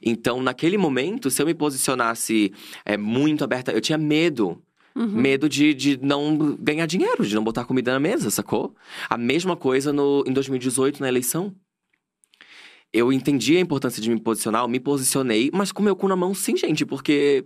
Então, 0.01 0.41
naquele 0.41 0.77
momento, 0.77 1.29
se 1.29 1.41
eu 1.41 1.45
me 1.45 1.53
posicionasse 1.53 2.53
é, 2.85 2.95
muito 2.95 3.43
aberta, 3.43 3.71
eu 3.71 3.81
tinha 3.81 3.97
medo. 3.97 4.61
Uhum. 4.95 5.07
Medo 5.07 5.49
de, 5.49 5.73
de 5.73 5.99
não 6.01 6.55
ganhar 6.57 6.85
dinheiro, 6.85 7.25
de 7.25 7.35
não 7.35 7.43
botar 7.43 7.65
comida 7.65 7.91
na 7.91 7.99
mesa, 7.99 8.31
sacou? 8.31 8.73
A 9.09 9.17
mesma 9.17 9.57
coisa 9.57 9.91
no, 9.91 10.23
em 10.25 10.31
2018, 10.31 11.01
na 11.01 11.09
eleição. 11.09 11.53
Eu 12.93 13.11
entendi 13.11 13.57
a 13.57 13.59
importância 13.59 14.01
de 14.01 14.09
me 14.09 14.17
posicionar, 14.17 14.63
eu 14.63 14.69
me 14.69 14.79
posicionei, 14.79 15.51
mas 15.53 15.73
com 15.73 15.83
meu 15.83 15.97
cu 15.97 16.07
na 16.07 16.15
mão, 16.15 16.33
sim, 16.33 16.55
gente, 16.55 16.85
porque. 16.85 17.43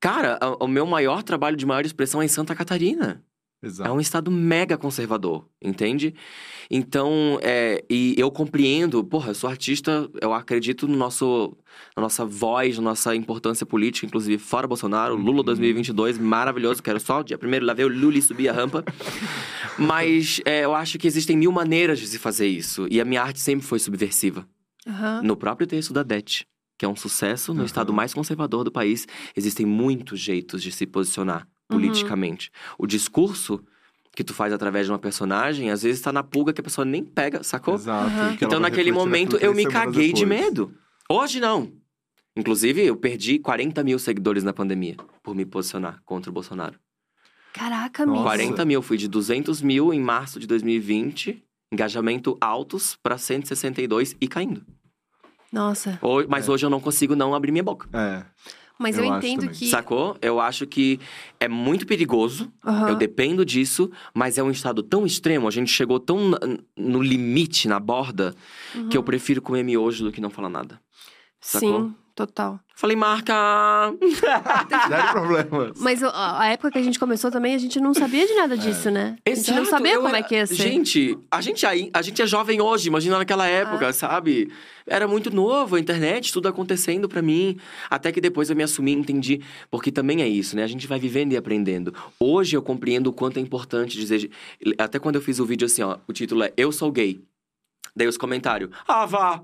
Cara, 0.00 0.38
o 0.58 0.66
meu 0.66 0.86
maior 0.86 1.22
trabalho 1.22 1.56
de 1.56 1.66
maior 1.66 1.84
expressão 1.84 2.22
é 2.22 2.24
em 2.24 2.28
Santa 2.28 2.56
Catarina. 2.56 3.22
Exato. 3.62 3.88
É 3.88 3.92
um 3.92 4.00
estado 4.00 4.28
mega 4.28 4.76
conservador, 4.76 5.46
entende? 5.62 6.12
Então, 6.68 7.38
é, 7.42 7.84
e 7.88 8.12
eu 8.18 8.28
compreendo, 8.28 9.04
porra, 9.04 9.30
eu 9.30 9.34
sou 9.36 9.48
artista, 9.48 10.10
eu 10.20 10.32
acredito 10.32 10.88
no 10.88 10.96
nosso, 10.96 11.56
na 11.96 12.02
nossa 12.02 12.24
voz, 12.24 12.76
na 12.78 12.82
nossa 12.82 13.14
importância 13.14 13.64
política, 13.64 14.04
inclusive 14.04 14.42
fora 14.42 14.66
Bolsonaro, 14.66 15.14
Lula 15.14 15.44
2022, 15.44 16.18
maravilhoso, 16.18 16.82
quero 16.82 16.98
só 16.98 17.22
dia 17.22 17.38
primeiro 17.38 17.64
lá 17.64 17.72
ver 17.72 17.84
o 17.84 17.88
Lula 17.88 18.18
e 18.18 18.22
subir 18.22 18.48
a 18.48 18.52
rampa. 18.52 18.84
Mas 19.78 20.40
é, 20.44 20.64
eu 20.64 20.74
acho 20.74 20.98
que 20.98 21.06
existem 21.06 21.36
mil 21.36 21.52
maneiras 21.52 22.00
de 22.00 22.08
se 22.08 22.18
fazer 22.18 22.48
isso, 22.48 22.88
e 22.90 23.00
a 23.00 23.04
minha 23.04 23.22
arte 23.22 23.38
sempre 23.38 23.64
foi 23.64 23.78
subversiva. 23.78 24.44
Aham. 24.84 25.22
No 25.22 25.36
próprio 25.36 25.68
texto 25.68 25.92
da 25.92 26.02
Det, 26.02 26.44
que 26.76 26.84
é 26.84 26.88
um 26.88 26.96
sucesso 26.96 27.52
no 27.54 27.60
Aham. 27.60 27.66
estado 27.66 27.92
mais 27.92 28.12
conservador 28.12 28.64
do 28.64 28.72
país, 28.72 29.06
existem 29.36 29.64
muitos 29.64 30.18
jeitos 30.18 30.60
de 30.60 30.72
se 30.72 30.84
posicionar 30.84 31.46
Uhum. 31.74 31.80
politicamente. 31.80 32.50
O 32.78 32.86
discurso 32.86 33.62
que 34.14 34.22
tu 34.22 34.34
faz 34.34 34.52
através 34.52 34.86
de 34.86 34.92
uma 34.92 34.98
personagem, 34.98 35.70
às 35.70 35.82
vezes 35.82 36.00
tá 36.02 36.12
na 36.12 36.22
pulga 36.22 36.52
que 36.52 36.60
a 36.60 36.64
pessoa 36.64 36.84
nem 36.84 37.02
pega, 37.04 37.42
sacou? 37.42 37.74
Exato. 37.74 38.10
Ela 38.10 38.34
Então, 38.40 38.60
naquele 38.60 38.92
momento, 38.92 39.36
eu 39.36 39.54
me 39.54 39.64
caguei 39.66 40.12
de 40.12 40.24
depois. 40.24 40.40
medo. 40.44 40.74
Hoje 41.08 41.40
não. 41.40 41.72
Inclusive, 42.36 42.82
eu 42.84 42.96
perdi 42.96 43.38
40 43.38 43.82
mil 43.84 43.98
seguidores 43.98 44.42
na 44.44 44.52
pandemia 44.52 44.96
por 45.22 45.34
me 45.34 45.44
posicionar 45.44 46.00
contra 46.04 46.30
o 46.30 46.32
Bolsonaro. 46.32 46.78
Caraca, 47.52 48.04
Nossa. 48.06 48.12
mesmo. 48.12 48.24
40 48.24 48.64
mil, 48.64 48.80
fui 48.82 48.96
de 48.96 49.06
200 49.08 49.60
mil 49.60 49.92
em 49.92 50.00
março 50.00 50.40
de 50.40 50.46
2020, 50.46 51.42
engajamento 51.70 52.36
altos 52.40 52.96
pra 53.02 53.18
162 53.18 54.16
e 54.20 54.26
caindo. 54.28 54.64
Nossa. 55.52 55.98
Ho- 56.02 56.26
Mas 56.28 56.48
É. 56.48 56.50
hoje 56.50 56.64
eu 56.64 56.70
não 56.70 56.80
consigo 56.80 57.14
não 57.14 57.34
abrir 57.34 57.52
minha 57.52 57.62
boca. 57.62 57.86
É. 57.92 58.24
Mas 58.82 58.98
eu, 58.98 59.04
Eu 59.04 59.16
entendo 59.16 59.48
que. 59.48 59.66
Sacou? 59.68 60.16
Eu 60.20 60.40
acho 60.40 60.66
que 60.66 60.98
é 61.40 61.48
muito 61.48 61.86
perigoso. 61.86 62.52
Aham. 62.64 62.90
Eu 62.90 62.94
dependo 62.96 63.44
disso, 63.44 63.90
mas 64.12 64.36
é 64.38 64.42
um 64.42 64.50
estado 64.50 64.82
tão 64.82 65.06
extremo, 65.06 65.46
a 65.48 65.50
gente 65.50 65.70
chegou 65.70 65.98
tão 66.00 66.32
no 66.76 67.00
limite, 67.02 67.68
na 67.68 67.78
borda, 67.80 68.34
Uhum. 68.74 68.88
que 68.88 68.96
eu 68.96 69.02
prefiro 69.02 69.40
comer 69.40 69.62
miojo 69.62 70.04
do 70.04 70.12
que 70.12 70.20
não 70.20 70.30
falar 70.30 70.48
nada. 70.48 70.80
Sacou? 71.40 71.86
Sim, 71.88 71.94
Total. 72.14 72.60
Falei, 72.74 72.96
marca! 72.96 73.32
Zero 74.88 75.12
problemas. 75.12 75.78
Mas 75.80 76.02
a 76.02 76.40
a 76.42 76.46
época 76.48 76.70
que 76.72 76.78
a 76.78 76.82
gente 76.82 76.98
começou 76.98 77.30
também, 77.30 77.54
a 77.54 77.58
gente 77.58 77.80
não 77.80 77.94
sabia 77.94 78.26
de 78.26 78.34
nada 78.34 78.56
disso, 78.56 78.90
né? 78.90 79.16
a 79.24 79.34
gente 79.34 79.50
não 79.52 79.64
sabia 79.64 79.94
eu 79.94 80.02
como 80.02 80.14
é 80.14 80.18
era- 80.18 80.28
que 80.28 80.34
ia 80.34 80.46
ser. 80.46 80.54
Gente, 80.56 81.18
a 81.30 81.40
gente, 81.40 81.64
aí- 81.64 81.90
a 81.94 82.02
gente 82.02 82.20
é 82.20 82.26
jovem 82.26 82.60
hoje, 82.60 82.88
imagina 82.88 83.16
naquela 83.18 83.46
época, 83.46 83.88
Ah. 83.88 83.92
sabe? 83.92 84.52
Era 84.86 85.06
muito 85.06 85.30
novo, 85.34 85.76
a 85.76 85.80
internet, 85.80 86.32
tudo 86.32 86.48
acontecendo 86.48 87.08
pra 87.08 87.22
mim. 87.22 87.56
Até 87.88 88.10
que 88.12 88.20
depois 88.20 88.50
eu 88.50 88.56
me 88.56 88.62
assumi 88.64 88.92
e 88.92 88.96
entendi. 88.96 89.40
Porque 89.70 89.92
também 89.92 90.20
é 90.22 90.28
isso, 90.28 90.56
né? 90.56 90.64
A 90.64 90.66
gente 90.66 90.86
vai 90.86 90.98
vivendo 90.98 91.32
e 91.32 91.36
aprendendo. 91.36 91.94
Hoje 92.18 92.56
eu 92.56 92.62
compreendo 92.62 93.06
o 93.08 93.12
quanto 93.12 93.38
é 93.38 93.40
importante 93.40 93.96
dizer. 93.96 94.28
Até 94.76 94.98
quando 94.98 95.14
eu 95.16 95.22
fiz 95.22 95.38
o 95.38 95.46
vídeo 95.46 95.66
assim, 95.66 95.82
ó, 95.82 95.98
o 96.08 96.12
título 96.12 96.42
é 96.42 96.52
Eu 96.56 96.72
Sou 96.72 96.90
Gay. 96.90 97.22
Daí 97.94 98.08
os 98.08 98.16
comentários, 98.16 98.70
ah, 98.88 99.04
vá! 99.06 99.42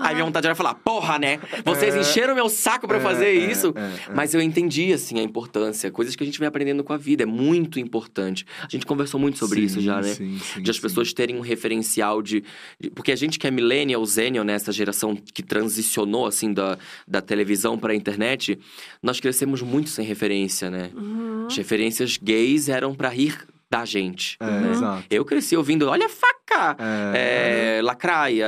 Aí 0.00 0.14
minha 0.14 0.24
vontade 0.24 0.46
era 0.46 0.54
falar, 0.54 0.74
porra, 0.74 1.18
né? 1.18 1.38
Vocês 1.64 1.94
É. 1.94 2.00
encheram 2.00 2.34
meu 2.34 2.48
saco 2.48 2.86
pra 2.88 2.96
eu 2.96 3.00
É, 3.00 3.04
fazer 3.04 3.26
é, 3.26 3.32
isso. 3.34 3.72
é, 3.76 4.10
é. 4.10 4.14
Mas 4.14 4.34
eu 4.34 4.40
entendi, 4.40 4.92
assim, 4.92 5.18
a 5.18 5.22
importância. 5.22 5.90
Coisas 5.90 6.16
que 6.16 6.22
a 6.22 6.26
gente 6.26 6.38
vai 6.38 6.48
aprendendo 6.48 6.82
com 6.82 6.92
a 6.92 6.96
vida. 6.96 7.22
É 7.22 7.26
muito 7.26 7.78
importante. 7.78 8.44
A 8.62 8.68
gente 8.68 8.86
conversou 8.86 9.20
muito 9.20 9.38
sobre 9.38 9.60
isso 9.60 9.76
Sim, 9.76 9.80
já, 9.86 10.00
né? 10.00 10.14
Sim, 10.14 10.38
sim, 10.38 10.62
de 10.62 10.70
as 10.70 10.76
sim. 10.76 10.82
pessoas 10.82 11.12
terem 11.12 11.36
um 11.36 11.40
referencial 11.40 12.22
de, 12.22 12.42
de- 12.80 12.90
Porque 12.90 13.12
a 13.12 13.16
gente 13.16 13.38
que 13.38 13.46
é 13.46 13.50
millennial, 13.50 14.04
zennial, 14.06 14.44
né? 14.44 14.54
Essa 14.54 14.72
geração 14.72 15.14
que 15.16 15.42
transicionou, 15.42 16.26
assim, 16.26 16.52
da, 16.52 16.78
da 17.06 17.20
televisão 17.20 17.78
pra 17.78 17.94
internet, 17.94 18.58
nós 19.02 19.20
crescemos 19.20 19.62
muito 19.62 19.90
sem 19.90 20.04
referência, 20.04 20.70
né? 20.70 20.90
Uhum. 20.94 21.46
As 21.46 21.56
referências 21.56 22.16
gays 22.16 22.68
eram 22.68 22.94
pra 22.94 23.08
rir 23.08 23.36
da 23.70 23.84
gente. 23.84 24.36
É, 24.40 24.44
Uhum. 24.44 24.70
exato. 24.70 25.04
Eu 25.08 25.24
cresci 25.24 25.56
ouvindo, 25.56 25.88
olha 25.88 26.06
a 26.06 26.08
faca! 26.08 26.76
É, 27.14 27.76
É, 27.78 27.82
Lacraia, 27.82 28.44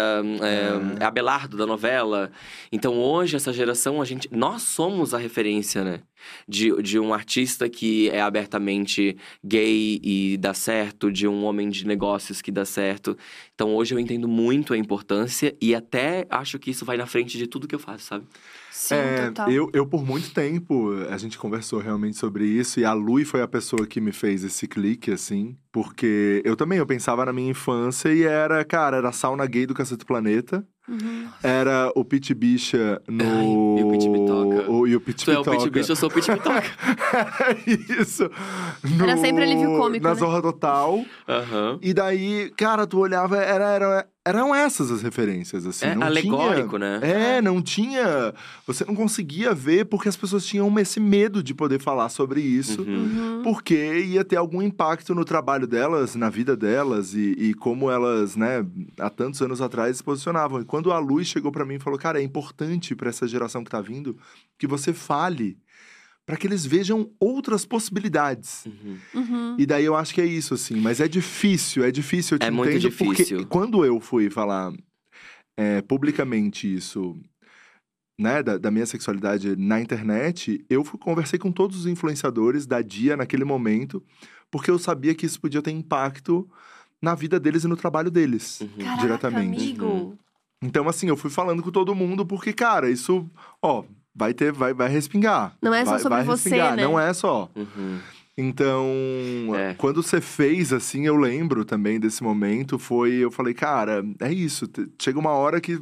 é, 0.98 1.04
Abelardo 1.04 1.56
da 1.56 1.64
novela. 1.64 2.32
Então 2.72 2.98
hoje, 2.98 3.36
essa 3.36 3.52
geração, 3.52 4.02
a 4.02 4.04
gente. 4.04 4.28
Nós 4.32 4.62
somos 4.62 5.14
a 5.14 5.18
referência, 5.18 5.84
né? 5.84 6.00
De, 6.48 6.70
de 6.82 6.98
um 6.98 7.14
artista 7.14 7.68
que 7.68 8.08
é 8.10 8.20
abertamente 8.20 9.16
gay 9.44 10.00
e 10.02 10.36
dá 10.36 10.52
certo, 10.54 11.10
de 11.10 11.26
um 11.28 11.44
homem 11.44 11.68
de 11.68 11.86
negócios 11.86 12.42
que 12.42 12.50
dá 12.50 12.64
certo. 12.64 13.16
Então 13.54 13.74
hoje 13.76 13.94
eu 13.94 13.98
entendo 14.00 14.26
muito 14.28 14.74
a 14.74 14.78
importância 14.78 15.54
e 15.60 15.74
até 15.74 16.26
acho 16.30 16.58
que 16.58 16.70
isso 16.70 16.84
vai 16.84 16.96
na 16.96 17.06
frente 17.06 17.38
de 17.38 17.46
tudo 17.46 17.66
que 17.68 17.74
eu 17.74 17.78
faço, 17.78 18.04
sabe? 18.06 18.24
Sim, 18.74 18.94
É, 18.94 19.26
total. 19.28 19.50
eu, 19.50 19.70
eu, 19.74 19.86
por 19.86 20.02
muito 20.04 20.32
tempo, 20.32 20.92
a 21.10 21.18
gente 21.18 21.36
conversou 21.38 21.78
realmente 21.78 22.16
sobre 22.16 22.46
isso, 22.46 22.80
e 22.80 22.84
a 22.86 22.92
Lui 22.94 23.24
foi 23.24 23.42
a 23.42 23.46
pessoa 23.48 23.86
que 23.86 24.00
me 24.00 24.12
fez 24.12 24.42
esse 24.42 24.66
clique, 24.66 25.10
assim, 25.10 25.56
porque 25.70 26.40
eu 26.44 26.56
também, 26.56 26.78
eu 26.78 26.86
pensava 26.86 27.24
na 27.26 27.32
minha 27.34 27.50
infância 27.50 28.08
e 28.12 28.22
era, 28.22 28.64
cara, 28.64 28.96
era 28.96 29.10
a 29.10 29.12
sauna 29.12 29.44
gay 29.46 29.66
do 29.66 29.74
Cacete 29.74 30.04
Planeta, 30.06 30.66
Uhum. 30.88 31.28
era 31.44 31.92
o 31.94 32.04
Pit 32.04 32.34
Bicha 32.34 33.00
no... 33.08 33.24
Ai, 33.24 33.46
e 33.46 33.84
o 33.84 33.88
Pit 33.88 34.10
Bitoca. 34.10 34.70
o- 34.72 34.86
E 34.86 34.96
o 34.96 35.00
Pit 35.00 35.24
Tu 35.24 35.30
é 35.30 35.34
o 35.38 35.42
Bitoca. 35.42 35.56
Pit 35.58 35.70
Bicho, 35.70 35.92
eu 35.92 35.96
sou 35.96 36.08
o 36.08 36.12
Pit 36.12 36.32
Bitoca. 36.32 36.62
Isso. 38.00 38.24
Era 39.00 39.14
No- 39.14 39.20
sempre 39.20 39.44
alívio 39.44 39.76
cômico, 39.76 40.02
Na 40.02 40.14
né? 40.14 40.18
Zorra 40.18 40.42
Total. 40.42 41.04
Aham. 41.28 41.78
E 41.80 41.94
daí, 41.94 42.50
cara, 42.56 42.86
tu 42.86 42.98
olhava, 42.98 43.36
era, 43.36 43.70
era, 43.70 44.06
eram 44.24 44.54
essas 44.54 44.90
as 44.90 45.02
referências, 45.02 45.66
assim. 45.66 45.86
É 45.86 45.94
não 45.94 46.06
alegórico, 46.06 46.78
tinha... 46.78 47.00
né? 47.00 47.36
É, 47.38 47.42
não 47.42 47.60
tinha. 47.60 48.32
Você 48.66 48.84
não 48.84 48.94
conseguia 48.94 49.52
ver 49.52 49.86
porque 49.86 50.08
as 50.08 50.16
pessoas 50.16 50.46
tinham 50.46 50.72
esse 50.78 51.00
medo 51.00 51.42
de 51.42 51.52
poder 51.52 51.80
falar 51.80 52.08
sobre 52.08 52.40
isso. 52.40 52.82
Uhum. 52.82 52.94
Uhum. 52.94 53.42
Porque 53.42 54.00
ia 54.04 54.24
ter 54.24 54.36
algum 54.36 54.62
impacto 54.62 55.14
no 55.14 55.24
trabalho 55.24 55.66
delas, 55.66 56.14
na 56.14 56.30
vida 56.30 56.56
delas 56.56 57.14
e, 57.14 57.32
e 57.32 57.54
como 57.54 57.90
elas, 57.90 58.36
né, 58.36 58.64
há 58.98 59.10
tantos 59.10 59.42
anos 59.42 59.60
atrás 59.60 59.96
se 59.96 60.04
posicionavam. 60.04 60.60
E 60.60 60.64
quando 60.64 60.92
a 60.92 60.98
Luz 60.98 61.26
chegou 61.26 61.50
pra 61.50 61.64
mim 61.64 61.74
e 61.74 61.80
falou: 61.80 61.98
Cara, 61.98 62.20
é 62.20 62.22
importante 62.22 62.94
pra 62.94 63.10
essa 63.10 63.26
geração 63.26 63.64
que 63.64 63.70
tá 63.70 63.80
vindo 63.80 64.16
que 64.56 64.66
você 64.66 64.92
fale 64.92 65.58
pra 66.32 66.38
que 66.38 66.46
eles 66.46 66.64
vejam 66.64 67.10
outras 67.20 67.66
possibilidades. 67.66 68.64
Uhum. 68.64 68.98
Uhum. 69.14 69.56
E 69.58 69.66
daí 69.66 69.84
eu 69.84 69.94
acho 69.94 70.14
que 70.14 70.20
é 70.22 70.24
isso, 70.24 70.54
assim. 70.54 70.80
Mas 70.80 70.98
é 70.98 71.06
difícil, 71.06 71.84
é 71.84 71.90
difícil, 71.90 72.36
eu 72.36 72.38
te 72.38 72.46
É 72.46 72.50
muito 72.50 72.70
entendo, 72.70 72.80
difícil. 72.88 73.36
porque 73.36 73.44
quando 73.44 73.84
eu 73.84 74.00
fui 74.00 74.30
falar 74.30 74.72
é, 75.58 75.82
publicamente 75.82 76.74
isso, 76.74 77.14
né, 78.18 78.42
da, 78.42 78.56
da 78.56 78.70
minha 78.70 78.86
sexualidade 78.86 79.54
na 79.56 79.78
internet, 79.78 80.64
eu 80.70 80.82
fui, 80.82 80.98
conversei 80.98 81.38
com 81.38 81.52
todos 81.52 81.80
os 81.80 81.86
influenciadores 81.86 82.64
da 82.66 82.80
dia 82.80 83.14
naquele 83.14 83.44
momento, 83.44 84.02
porque 84.50 84.70
eu 84.70 84.78
sabia 84.78 85.14
que 85.14 85.26
isso 85.26 85.38
podia 85.38 85.60
ter 85.60 85.72
impacto 85.72 86.48
na 87.02 87.14
vida 87.14 87.38
deles 87.38 87.64
e 87.64 87.68
no 87.68 87.76
trabalho 87.76 88.10
deles, 88.10 88.58
Uhum. 88.62 88.68
Caraca, 88.78 89.02
diretamente. 89.02 89.62
amigo. 89.64 90.16
Então, 90.64 90.88
assim, 90.88 91.08
eu 91.08 91.16
fui 91.18 91.28
falando 91.28 91.62
com 91.62 91.70
todo 91.70 91.94
mundo, 91.94 92.24
porque, 92.24 92.54
cara, 92.54 92.88
isso, 92.88 93.28
ó, 93.60 93.84
vai 94.14 94.34
ter, 94.34 94.52
vai, 94.52 94.72
vai 94.74 94.88
respingar. 94.88 95.56
Não 95.60 95.72
é 95.74 95.84
só 95.84 95.92
vai, 95.92 96.00
sobre 96.00 96.16
vai 96.18 96.24
você, 96.24 96.48
respingar, 96.50 96.76
né? 96.76 96.84
Não 96.84 96.98
é 96.98 97.12
só. 97.12 97.50
Uhum. 97.54 97.98
Então, 98.36 98.86
É. 99.54 99.74
quando 99.74 100.02
você 100.02 100.20
fez 100.20 100.72
assim, 100.72 101.06
eu 101.06 101.16
lembro 101.16 101.64
também 101.64 102.00
desse 102.00 102.22
momento, 102.22 102.78
foi, 102.78 103.12
eu 103.14 103.30
falei, 103.30 103.52
cara, 103.52 104.02
é 104.20 104.32
isso, 104.32 104.66
chega 105.00 105.18
uma 105.18 105.32
hora 105.32 105.60
que 105.60 105.78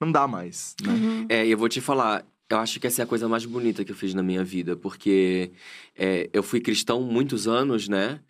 não 0.00 0.12
dá 0.12 0.26
mais, 0.28 0.74
né? 0.84 0.92
Uhum. 0.92 1.26
É, 1.28 1.46
e 1.46 1.50
eu 1.50 1.56
vou 1.58 1.68
te 1.68 1.80
falar, 1.80 2.24
eu 2.50 2.58
acho 2.58 2.78
que 2.78 2.86
essa 2.86 3.02
é 3.02 3.04
a 3.04 3.06
coisa 3.06 3.28
mais 3.28 3.44
bonita 3.46 3.84
que 3.84 3.92
eu 3.92 3.96
fiz 3.96 4.12
na 4.12 4.22
minha 4.22 4.44
vida, 4.44 4.76
porque 4.76 5.50
é, 5.96 6.28
eu 6.32 6.42
fui 6.42 6.60
cristão 6.60 7.00
muitos 7.02 7.48
anos, 7.48 7.88
né? 7.88 8.20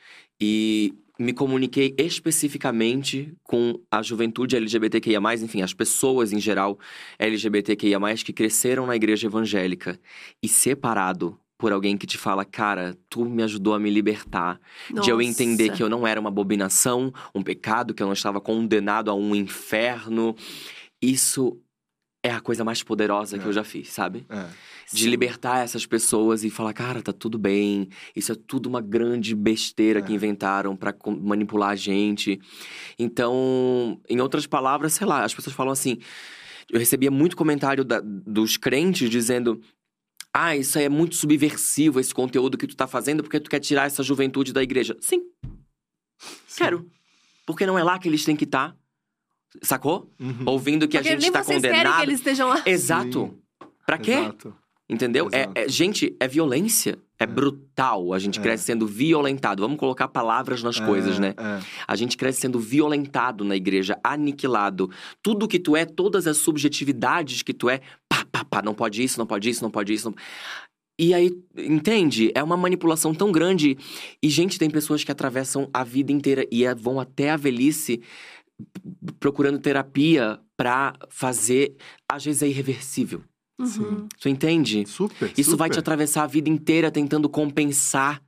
E 0.40 0.94
me 1.18 1.32
comuniquei 1.32 1.94
especificamente 1.98 3.34
com 3.42 3.80
a 3.90 4.02
juventude 4.02 4.56
LGBTQIA, 4.56 5.18
enfim, 5.42 5.62
as 5.62 5.74
pessoas 5.74 6.32
em 6.32 6.38
geral 6.40 6.78
LGBTQIA, 7.18 7.98
que 8.24 8.32
cresceram 8.32 8.86
na 8.86 8.94
igreja 8.96 9.26
evangélica 9.26 9.98
e 10.42 10.48
separado. 10.48 11.38
Por 11.60 11.72
alguém 11.72 11.96
que 11.98 12.06
te 12.06 12.16
fala, 12.16 12.44
cara, 12.44 12.96
tu 13.10 13.24
me 13.24 13.42
ajudou 13.42 13.74
a 13.74 13.80
me 13.80 13.90
libertar. 13.90 14.60
De 15.02 15.10
eu 15.10 15.20
entender 15.20 15.64
Nossa. 15.66 15.76
que 15.76 15.82
eu 15.82 15.88
não 15.88 16.06
era 16.06 16.20
uma 16.20 16.28
abominação, 16.28 17.12
um 17.34 17.42
pecado, 17.42 17.92
que 17.92 18.00
eu 18.00 18.06
não 18.06 18.12
estava 18.14 18.40
condenado 18.40 19.10
a 19.10 19.14
um 19.14 19.34
inferno. 19.34 20.36
Isso 21.02 21.60
é 22.24 22.30
a 22.30 22.40
coisa 22.40 22.62
mais 22.64 22.84
poderosa 22.84 23.38
que 23.38 23.44
É. 23.44 23.48
eu 23.48 23.52
já 23.52 23.64
fiz, 23.64 23.88
sabe? 23.88 24.24
É. 24.28 24.46
De 24.92 25.08
libertar 25.08 25.58
essas 25.64 25.84
pessoas 25.84 26.44
e 26.44 26.50
falar, 26.50 26.72
cara, 26.72 27.02
tá 27.02 27.12
tudo 27.12 27.38
bem. 27.38 27.88
Isso 28.16 28.32
é 28.32 28.34
tudo 28.34 28.66
uma 28.68 28.80
grande 28.80 29.34
besteira 29.34 30.00
que 30.00 30.12
É. 30.12 30.14
inventaram 30.14 30.74
pra 30.74 30.92
com- 30.92 31.14
manipular 31.14 31.70
a 31.70 31.76
gente. 31.76 32.40
Então, 32.98 34.00
em 34.08 34.20
outras 34.20 34.46
palavras, 34.46 34.94
sei 34.94 35.06
lá, 35.06 35.24
as 35.24 35.34
pessoas 35.34 35.54
falam 35.54 35.72
assim. 35.72 35.98
Eu 36.70 36.78
recebia 36.78 37.10
muito 37.10 37.36
comentário 37.36 37.84
da- 37.84 38.00
dos 38.02 38.56
crentes 38.56 39.08
dizendo. 39.10 39.60
Ah, 40.34 40.54
isso 40.56 40.78
aí 40.78 40.84
é 40.84 40.88
muito 40.88 41.16
subversivo, 41.16 41.98
esse 41.98 42.14
conteúdo 42.14 42.58
que 42.58 42.66
tu 42.66 42.76
tá 42.76 42.86
fazendo, 42.86 43.22
porque 43.22 43.40
tu 43.40 43.48
quer 43.50 43.60
tirar 43.60 43.86
essa 43.86 44.02
juventude 44.02 44.52
da 44.52 44.62
igreja. 44.62 44.96
Sim, 45.00 45.22
quero. 46.56 46.90
Porque 47.46 47.64
não 47.66 47.78
é 47.78 47.82
lá 47.82 47.98
que 47.98 48.08
eles 48.08 48.24
têm 48.24 48.36
que 48.36 48.44
estar. 48.44 48.76
Sacou? 49.62 50.12
Uhum. 50.20 50.44
Ouvindo 50.46 50.86
que 50.86 50.98
Porque 50.98 51.08
a 51.08 51.12
gente 51.12 51.22
nem 51.22 51.32
tá 51.32 51.42
vocês 51.42 51.60
querem 51.62 51.76
condenado. 51.78 51.96
que 52.00 52.06
eles 52.10 52.18
estejam 52.18 52.48
lá. 52.48 52.62
Exato. 52.66 53.38
Pra 53.86 53.96
quê? 53.96 54.12
Exato. 54.12 54.54
Entendeu? 54.90 55.28
É, 55.32 55.48
é- 55.54 55.68
gente, 55.68 56.16
é 56.18 56.26
violência. 56.26 56.98
É, 57.20 57.26
brutal. 57.26 58.12
A 58.14 58.18
gente 58.18 58.38
É. 58.38 58.42
cresce 58.42 58.64
sendo 58.64 58.86
violentado. 58.86 59.60
Vamos 59.60 59.76
colocar 59.78 60.06
palavras 60.06 60.62
nas 60.62 60.78
coisas, 60.78 61.16
É, 61.16 61.20
né? 61.20 61.34
é. 61.36 61.60
A 61.86 61.96
gente 61.96 62.16
cresce 62.16 62.40
sendo 62.42 62.60
violentado 62.60 63.44
na 63.44 63.56
igreja, 63.56 63.98
aniquilado. 64.04 64.88
Tudo 65.20 65.48
que 65.48 65.58
tu 65.58 65.76
é, 65.76 65.84
todas 65.84 66.28
as 66.28 66.36
subjetividades 66.38 67.42
que 67.42 67.52
tu 67.52 67.68
é, 67.68 67.80
pá, 68.08 68.24
pá, 68.30 68.44
pá, 68.44 68.62
não 68.62 68.72
pode 68.72 69.02
isso, 69.02 69.18
não 69.18 69.26
pode 69.26 69.50
isso, 69.50 69.62
não 69.64 69.70
pode 69.70 69.92
isso. 69.92 70.08
Não... 70.10 70.16
E 70.96 71.12
aí, 71.12 71.30
entende? 71.56 72.30
É 72.36 72.42
uma 72.42 72.56
manipulação 72.56 73.12
tão 73.12 73.30
grande. 73.32 73.76
E, 74.22 74.28
gente, 74.30 74.58
tem 74.58 74.70
pessoas 74.70 75.02
que 75.02 75.10
atravessam 75.12 75.68
a 75.74 75.82
vida 75.84 76.12
inteira 76.12 76.46
e 76.52 76.64
é- 76.64 76.74
vão 76.74 76.98
até 77.00 77.30
a 77.30 77.36
velhice 77.36 78.00
procurando 79.20 79.58
terapia 79.58 80.38
pra 80.56 80.94
fazer. 81.08 81.76
Às 82.10 82.24
vezes 82.24 82.42
é 82.42 82.48
irreversível. 82.48 83.22
Uhum. 83.58 84.06
Tu 84.20 84.28
entende? 84.28 84.86
Super. 84.86 85.32
Isso 85.36 85.56
vai 85.56 85.68
te 85.68 85.74
super. 85.74 85.80
atravessar 85.80 86.24
a 86.24 86.26
vida 86.26 86.48
inteira 86.48 86.90
tentando 86.90 87.28
compensar 87.28 88.22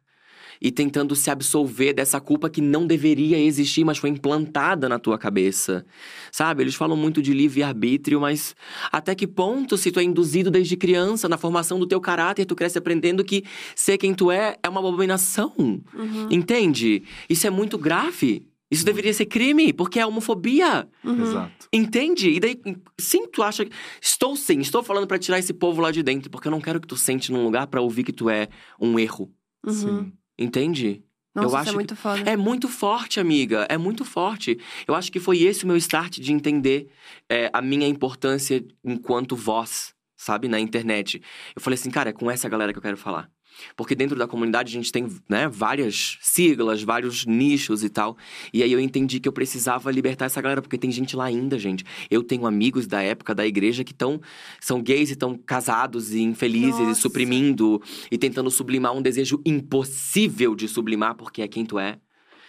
e 0.61 0.71
tentando 0.71 1.16
se 1.16 1.31
absolver 1.31 1.95
dessa 1.95 2.21
culpa 2.21 2.51
que 2.51 2.61
não 2.61 2.87
deveria 2.87 3.38
existir, 3.38 3.83
mas 3.83 3.97
foi 3.97 4.11
implantada 4.11 4.88
na 4.88 4.99
tua 4.99 5.16
cabeça. 5.16 5.87
Sabe? 6.31 6.62
Eles 6.62 6.75
falam 6.75 6.97
muito 6.97 7.23
de 7.23 7.33
livre-arbítrio, 7.33 8.21
mas 8.21 8.55
até 8.93 9.14
que 9.14 9.27
ponto, 9.27 9.79
se 9.79 9.90
tu 9.90 9.99
é 9.99 10.03
induzido 10.03 10.51
desde 10.51 10.77
criança 10.77 11.29
na 11.29 11.38
formação 11.38 11.79
do 11.79 11.87
teu 11.87 12.00
caráter, 12.00 12.44
tu 12.44 12.54
cresce 12.54 12.77
aprendendo 12.77 13.25
que 13.25 13.42
ser 13.75 13.96
quem 13.96 14.13
tu 14.13 14.31
é 14.31 14.57
é 14.63 14.69
uma 14.69 14.81
abominação? 14.81 15.54
Uhum. 15.57 16.29
Entende? 16.31 17.04
Isso 17.29 17.46
é 17.46 17.50
muito 17.50 17.79
grave. 17.79 18.50
Isso 18.71 18.85
deveria 18.85 19.12
ser 19.12 19.27
crime, 19.27 19.73
porque 19.73 19.98
é 19.98 20.06
homofobia. 20.06 20.88
Uhum. 21.04 21.23
Exato. 21.23 21.66
Entende? 21.73 22.31
E 22.31 22.40
daí, 22.40 22.60
sim, 22.98 23.27
tu 23.27 23.42
acha. 23.42 23.64
que- 23.64 23.73
Estou 24.00 24.37
sim, 24.37 24.60
estou 24.60 24.83
falando 24.83 25.06
pra 25.06 25.18
tirar 25.18 25.38
esse 25.38 25.52
povo 25.52 25.81
lá 25.81 25.90
de 25.90 26.02
dentro, 26.02 26.31
porque 26.31 26.46
eu 26.48 26.52
não 26.52 26.60
quero 26.60 26.81
que 26.81 26.87
tu 26.87 26.96
sente 26.96 27.33
num 27.33 27.42
lugar 27.42 27.66
pra 27.66 27.81
ouvir 27.81 28.04
que 28.04 28.12
tu 28.12 28.31
é 28.31 28.48
um 28.81 28.98
erro. 28.98 29.33
Uhum. 29.66 29.73
Sim. 29.73 30.12
Entende? 30.38 31.02
Nossa, 31.35 31.44
Eu 31.44 31.48
isso 31.48 31.56
acho 31.58 31.68
é 31.68 31.73
que- 31.73 31.77
muito 31.77 31.96
foda. 31.96 32.31
É 32.31 32.37
muito 32.37 32.68
forte, 32.68 33.21
amiga. 33.21 33.66
É 33.68 33.77
muito 33.79 34.04
forte. 34.04 34.58
Eu 34.87 34.94
acho 34.94 35.12
que 35.12 35.21
foi 35.21 35.42
esse 35.42 35.64
o 35.64 35.66
meu 35.66 35.77
start 35.77 36.18
de 36.18 36.33
entender 36.33 36.88
é, 37.29 37.50
a 37.52 37.60
minha 37.62 37.87
importância 37.87 38.64
enquanto 38.85 39.37
voz, 39.37 39.94
sabe, 40.16 40.48
na 40.48 40.58
internet. 40.58 41.23
Eu 41.54 41.62
falei 41.62 41.79
assim, 41.79 41.90
cara, 41.90 42.10
é 42.10 42.12
com 42.12 42.31
essa 42.31 42.48
galera 42.48 42.73
que 42.73 42.79
eu 42.79 42.83
quero 42.83 42.96
falar. 42.96 43.31
Porque 43.77 43.94
dentro 43.94 44.17
da 44.17 44.27
comunidade 44.27 44.69
a 44.71 44.73
gente 44.73 44.90
tem 44.92 45.06
né, 45.29 45.48
várias 45.48 46.19
siglas, 46.21 46.83
vários 46.83 47.25
nichos 47.27 47.83
e 47.85 47.88
tal. 47.88 48.17
E 48.52 48.63
aí 48.63 48.73
eu 48.73 48.81
entendi 48.81 49.21
que 49.21 49.29
eu 49.29 49.33
precisava 49.33 49.90
libertar 49.90 50.27
essa 50.27 50.40
galera, 50.40 50.61
porque 50.63 50.79
tem 50.79 50.90
gente 50.90 51.17
lá 51.17 51.25
ainda, 51.25 51.58
gente. 51.58 51.85
Eu 52.11 52.23
tenho 52.23 52.46
amigos 52.46 52.87
da 52.87 53.02
época 53.02 53.35
da 53.35 53.46
igreja 53.46 53.85
que 53.85 53.92
estão 53.92 54.21
são 54.61 54.83
gays 54.83 55.11
e 55.11 55.13
estão 55.13 55.37
casados 55.37 56.13
e 56.13 56.21
infelizes 56.21 56.81
Nossa. 56.81 56.92
e 56.92 56.94
suprimindo 57.02 57.83
e 58.11 58.19
tentando 58.19 58.50
sublimar 58.50 58.92
um 58.92 59.02
desejo 59.02 59.40
impossível 59.44 60.54
de 60.54 60.69
sublimar, 60.69 61.15
porque 61.15 61.42
é 61.42 61.48
quem 61.48 61.65
tu 61.65 61.79
é. 61.79 61.98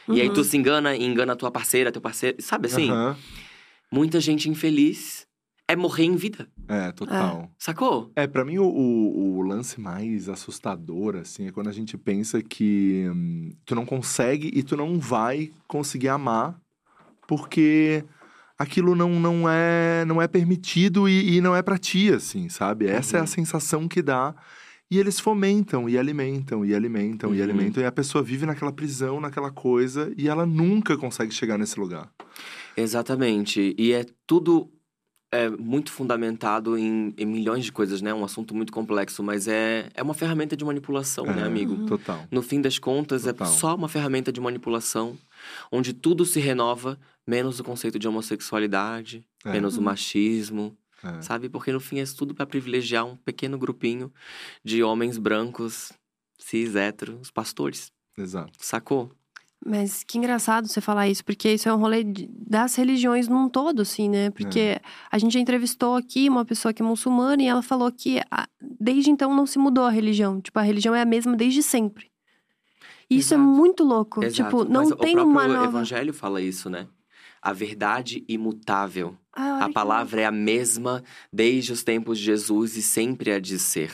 E 0.09 0.19
aí 0.19 0.27
Uhum. 0.27 0.33
tu 0.33 0.43
se 0.43 0.57
engana 0.57 0.95
e 0.95 1.03
engana 1.03 1.33
a 1.33 1.35
tua 1.35 1.51
parceira, 1.51 1.91
teu 1.91 2.01
parceiro. 2.01 2.37
Sabe 2.41 2.67
assim? 2.67 2.89
Aham. 2.89 3.15
Muita 3.91 4.19
gente 4.19 4.49
infeliz 4.49 5.27
é 5.71 5.75
morrer 5.75 6.03
em 6.05 6.15
vida. 6.15 6.47
É, 6.67 6.91
total. 6.91 7.51
Sacou? 7.57 8.11
É, 8.15 8.27
pra 8.27 8.45
mim 8.45 8.57
o, 8.57 8.65
o, 8.65 9.37
o 9.37 9.41
lance 9.41 9.79
mais 9.79 10.29
assustador, 10.29 11.15
assim, 11.15 11.47
é 11.47 11.51
quando 11.51 11.67
a 11.69 11.73
gente 11.73 11.97
pensa 11.97 12.41
que 12.41 13.07
hum, 13.09 13.51
tu 13.65 13.73
não 13.75 13.85
consegue 13.85 14.51
e 14.53 14.63
tu 14.63 14.75
não 14.77 14.99
vai 14.99 15.51
conseguir 15.67 16.09
amar 16.09 16.59
porque 17.27 18.03
aquilo 18.57 18.95
não, 18.95 19.19
não, 19.19 19.49
é, 19.49 20.03
não 20.05 20.21
é 20.21 20.27
permitido 20.27 21.07
e, 21.09 21.37
e 21.37 21.41
não 21.41 21.55
é 21.55 21.61
pra 21.61 21.77
ti, 21.77 22.11
assim, 22.13 22.49
sabe? 22.49 22.87
Essa 22.87 23.17
é 23.17 23.19
a 23.19 23.23
Uhum. 23.23 23.27
sensação 23.27 23.87
que 23.87 24.01
dá. 24.01 24.35
E 24.89 24.99
eles 24.99 25.19
fomentam 25.19 25.87
e 25.87 25.97
alimentam 25.97 26.65
e 26.65 26.75
alimentam 26.75 27.33
e 27.33 27.37
Uhum. 27.37 27.43
alimentam. 27.43 27.81
E 27.81 27.85
a 27.85 27.91
pessoa 27.91 28.21
vive 28.21 28.45
naquela 28.45 28.73
prisão, 28.73 29.21
naquela 29.21 29.49
coisa, 29.49 30.13
e 30.17 30.27
ela 30.27 30.45
nunca 30.45 30.97
consegue 30.97 31.33
chegar 31.33 31.57
nesse 31.57 31.79
lugar. 31.79 32.11
Exatamente. 32.75 33.73
E 33.77 33.93
é 33.93 34.05
tudo 34.27 34.69
é, 35.31 35.49
muito 35.49 35.91
fundamentado 35.91 36.77
em, 36.77 37.13
em 37.17 37.25
milhões 37.25 37.63
de 37.63 37.71
coisas, 37.71 38.01
né? 38.01 38.13
Um 38.13 38.23
assunto 38.23 38.53
muito 38.53 38.71
complexo, 38.73 39.23
mas 39.23 39.47
é, 39.47 39.89
é 39.93 40.03
uma 40.03 40.13
ferramenta 40.13 40.57
de 40.57 40.65
manipulação, 40.65 41.25
né, 41.25 41.41
É, 41.41 41.45
amigo? 41.45 41.85
Total. 41.85 42.25
No 42.29 42.41
fim 42.41 42.59
das 42.61 42.77
contas, 42.77 43.23
Total. 43.23 43.47
é 43.47 43.49
só 43.51 43.75
uma 43.75 43.87
ferramenta 43.87 44.31
de 44.31 44.41
manipulação, 44.41 45.17
onde 45.71 45.93
tudo 45.93 46.25
se 46.25 46.39
renova, 46.39 46.99
menos 47.25 47.59
o 47.59 47.63
conceito 47.63 47.97
de 47.97 48.07
homossexualidade, 48.07 49.23
É. 49.45 49.51
menos 49.53 49.77
o 49.77 49.81
machismo, 49.81 50.75
É. 51.03 51.21
sabe? 51.21 51.47
Porque 51.49 51.71
no 51.71 51.79
fim 51.79 51.99
é 51.99 52.03
tudo 52.05 52.35
pra 52.35 52.45
privilegiar 52.45 53.05
um 53.05 53.15
pequeno 53.15 53.57
grupinho 53.57 54.11
de 54.63 54.83
homens 54.83 55.17
brancos, 55.17 55.91
cis, 56.37 56.75
héteros, 56.75 57.31
pastores. 57.31 57.91
Exato. 58.17 58.51
Sacou? 58.59 59.11
Mas 59.63 60.03
que 60.03 60.17
engraçado 60.17 60.67
você 60.67 60.81
falar 60.81 61.07
isso, 61.07 61.23
porque 61.23 61.53
isso 61.53 61.69
é 61.69 61.73
um 61.73 61.77
rolê 61.77 62.03
das 62.03 62.75
religiões 62.75 63.27
num 63.27 63.47
todo, 63.47 63.83
assim, 63.83 64.09
né? 64.09 64.31
Porque 64.31 64.79
a 65.11 65.17
gente 65.19 65.33
já 65.33 65.39
entrevistou 65.39 65.95
aqui 65.95 66.27
uma 66.27 66.43
pessoa 66.43 66.73
que 66.73 66.81
é 66.81 66.85
muçulmana 66.85 67.43
e 67.43 67.47
ela 67.47 67.61
falou 67.61 67.91
que 67.91 68.19
a- 68.31 68.47
desde 68.59 69.11
então 69.11 69.35
não 69.35 69.45
se 69.45 69.59
mudou 69.59 69.85
a 69.85 69.91
religião. 69.91 70.41
Tipo, 70.41 70.57
a 70.57 70.63
religião 70.63 70.95
é 70.95 71.01
a 71.01 71.05
mesma 71.05 71.35
desde 71.35 71.61
sempre. 71.61 72.09
E 73.09 73.17
Isso 73.17 73.33
é 73.33 73.37
muito 73.37 73.83
louco. 73.83 74.23
Exato. 74.23 74.49
Tipo, 74.49 74.63
não 74.71 74.89
Mas 74.89 74.97
tem 74.99 75.17
o 75.19 75.23
uma 75.25 75.47
nova. 75.47 75.65
evangelho 75.65 76.13
fala 76.13 76.41
isso, 76.41 76.69
né? 76.69 76.87
A 77.41 77.53
verdade 77.53 78.23
imutável. 78.27 79.15
Ah, 79.33 79.65
A 79.65 79.67
que 79.67 79.73
palavra 79.73 80.21
é 80.21 80.25
a 80.25 80.31
mesma 80.31 81.03
desde 81.31 81.71
os 81.71 81.83
tempos 81.83 82.17
de 82.17 82.23
Jesus 82.25 82.77
e 82.77 82.81
sempre 82.81 83.31
há 83.31 83.39
de 83.39 83.59
ser. 83.59 83.93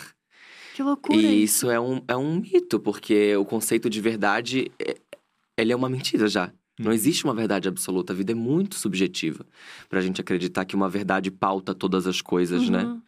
Que 0.75 0.83
loucura. 0.83 1.17
E 1.17 1.43
isso 1.43 1.69
é 1.71 1.79
um, 1.79 2.01
é 2.07 2.15
um 2.15 2.35
mito, 2.39 2.79
porque 2.79 3.35
o 3.35 3.43
conceito 3.43 3.89
de 3.89 3.99
verdade, 3.99 4.71
ele 5.57 5.73
é 5.73 5.75
uma 5.75 5.89
mentira 5.89 6.27
já. 6.27 6.51
Não 6.79 6.93
existe 6.93 7.23
uma 7.25 7.33
verdade 7.33 7.67
absoluta. 7.67 8.13
A 8.13 8.15
vida 8.15 8.31
é 8.33 8.35
muito 8.35 8.75
subjetiva 8.75 9.43
pra 9.89 9.99
gente 9.99 10.21
acreditar 10.21 10.63
que 10.63 10.75
uma 10.75 10.87
verdade 10.87 11.31
pauta 11.31 11.73
todas 11.73 12.05
as 12.05 12.21
coisas, 12.21 12.69
né? 12.69 12.83
Uhum. 12.83 13.01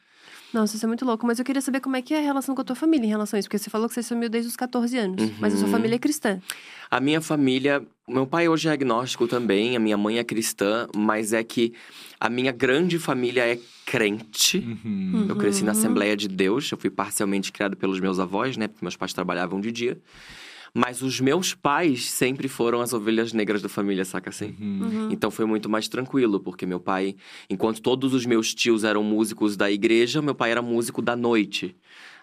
Nossa, 0.51 0.75
isso 0.75 0.83
é 0.83 0.87
muito 0.87 1.05
louco. 1.05 1.27
Mas 1.27 1.37
eu 1.37 1.45
queria 1.45 1.61
saber 1.61 1.79
como 1.79 1.95
é 1.95 2.01
que 2.01 2.11
é 2.11 2.17
a 2.17 2.21
relação 2.23 2.55
com 2.55 2.61
a 2.61 2.63
tua 2.63 2.75
família 2.75 3.05
em 3.05 3.09
relação 3.09 3.37
a 3.37 3.39
isso. 3.39 3.47
Porque 3.47 3.59
você 3.59 3.69
falou 3.69 3.87
que 3.87 3.93
você 3.93 4.01
sumiu 4.01 4.27
desde 4.27 4.49
os 4.49 4.55
14 4.55 4.97
anos. 4.97 5.21
Mas 5.39 5.53
a 5.53 5.57
sua 5.57 5.67
Uhum. 5.67 5.71
família 5.71 5.95
é 5.97 5.99
cristã. 5.99 6.41
A 6.89 6.99
minha 6.99 7.21
família, 7.21 7.85
meu 8.07 8.25
pai 8.25 8.47
hoje 8.49 8.67
é 8.67 8.71
agnóstico 8.71 9.27
também, 9.27 9.75
a 9.75 9.79
minha 9.79 9.95
mãe 9.95 10.17
é 10.17 10.23
cristã, 10.23 10.87
mas 10.95 11.31
é 11.33 11.43
que 11.43 11.71
a 12.19 12.27
minha 12.27 12.51
grande 12.51 12.97
família 12.97 13.45
é 13.45 13.59
crente. 13.85 14.57
Uhum. 14.57 15.27
Eu 15.29 15.35
cresci 15.35 15.63
na 15.63 15.73
Uhum. 15.73 15.77
Assembleia 15.77 16.17
de 16.17 16.27
Deus, 16.27 16.71
eu 16.71 16.77
fui 16.79 16.89
parcialmente 16.89 17.51
criado 17.51 17.77
pelos 17.77 17.99
meus 17.99 18.17
avós, 18.19 18.57
né? 18.57 18.67
Porque 18.67 18.83
meus 18.83 18.95
pais 18.95 19.13
trabalhavam 19.13 19.61
de 19.61 19.71
dia. 19.71 19.99
Mas 20.73 21.01
os 21.01 21.19
meus 21.19 21.53
pais 21.53 22.09
sempre 22.09 22.47
foram 22.47 22.81
as 22.81 22.93
ovelhas 22.93 23.33
negras 23.33 23.61
da 23.61 23.69
família, 23.69 24.05
saca 24.05 24.29
assim? 24.29 24.55
Uhum. 24.59 24.79
Uhum. 24.81 25.09
Então 25.11 25.31
foi 25.31 25.45
muito 25.45 25.69
mais 25.69 25.87
tranquilo, 25.87 26.39
porque 26.39 26.65
meu 26.65 26.79
pai, 26.79 27.15
enquanto 27.49 27.81
todos 27.81 28.13
os 28.13 28.25
meus 28.25 28.53
tios 28.53 28.83
eram 28.83 29.03
músicos 29.03 29.57
da 29.57 29.69
igreja, 29.71 30.21
meu 30.21 30.35
pai 30.35 30.51
era 30.51 30.61
músico 30.61 31.01
da 31.01 31.15
noite. 31.15 31.75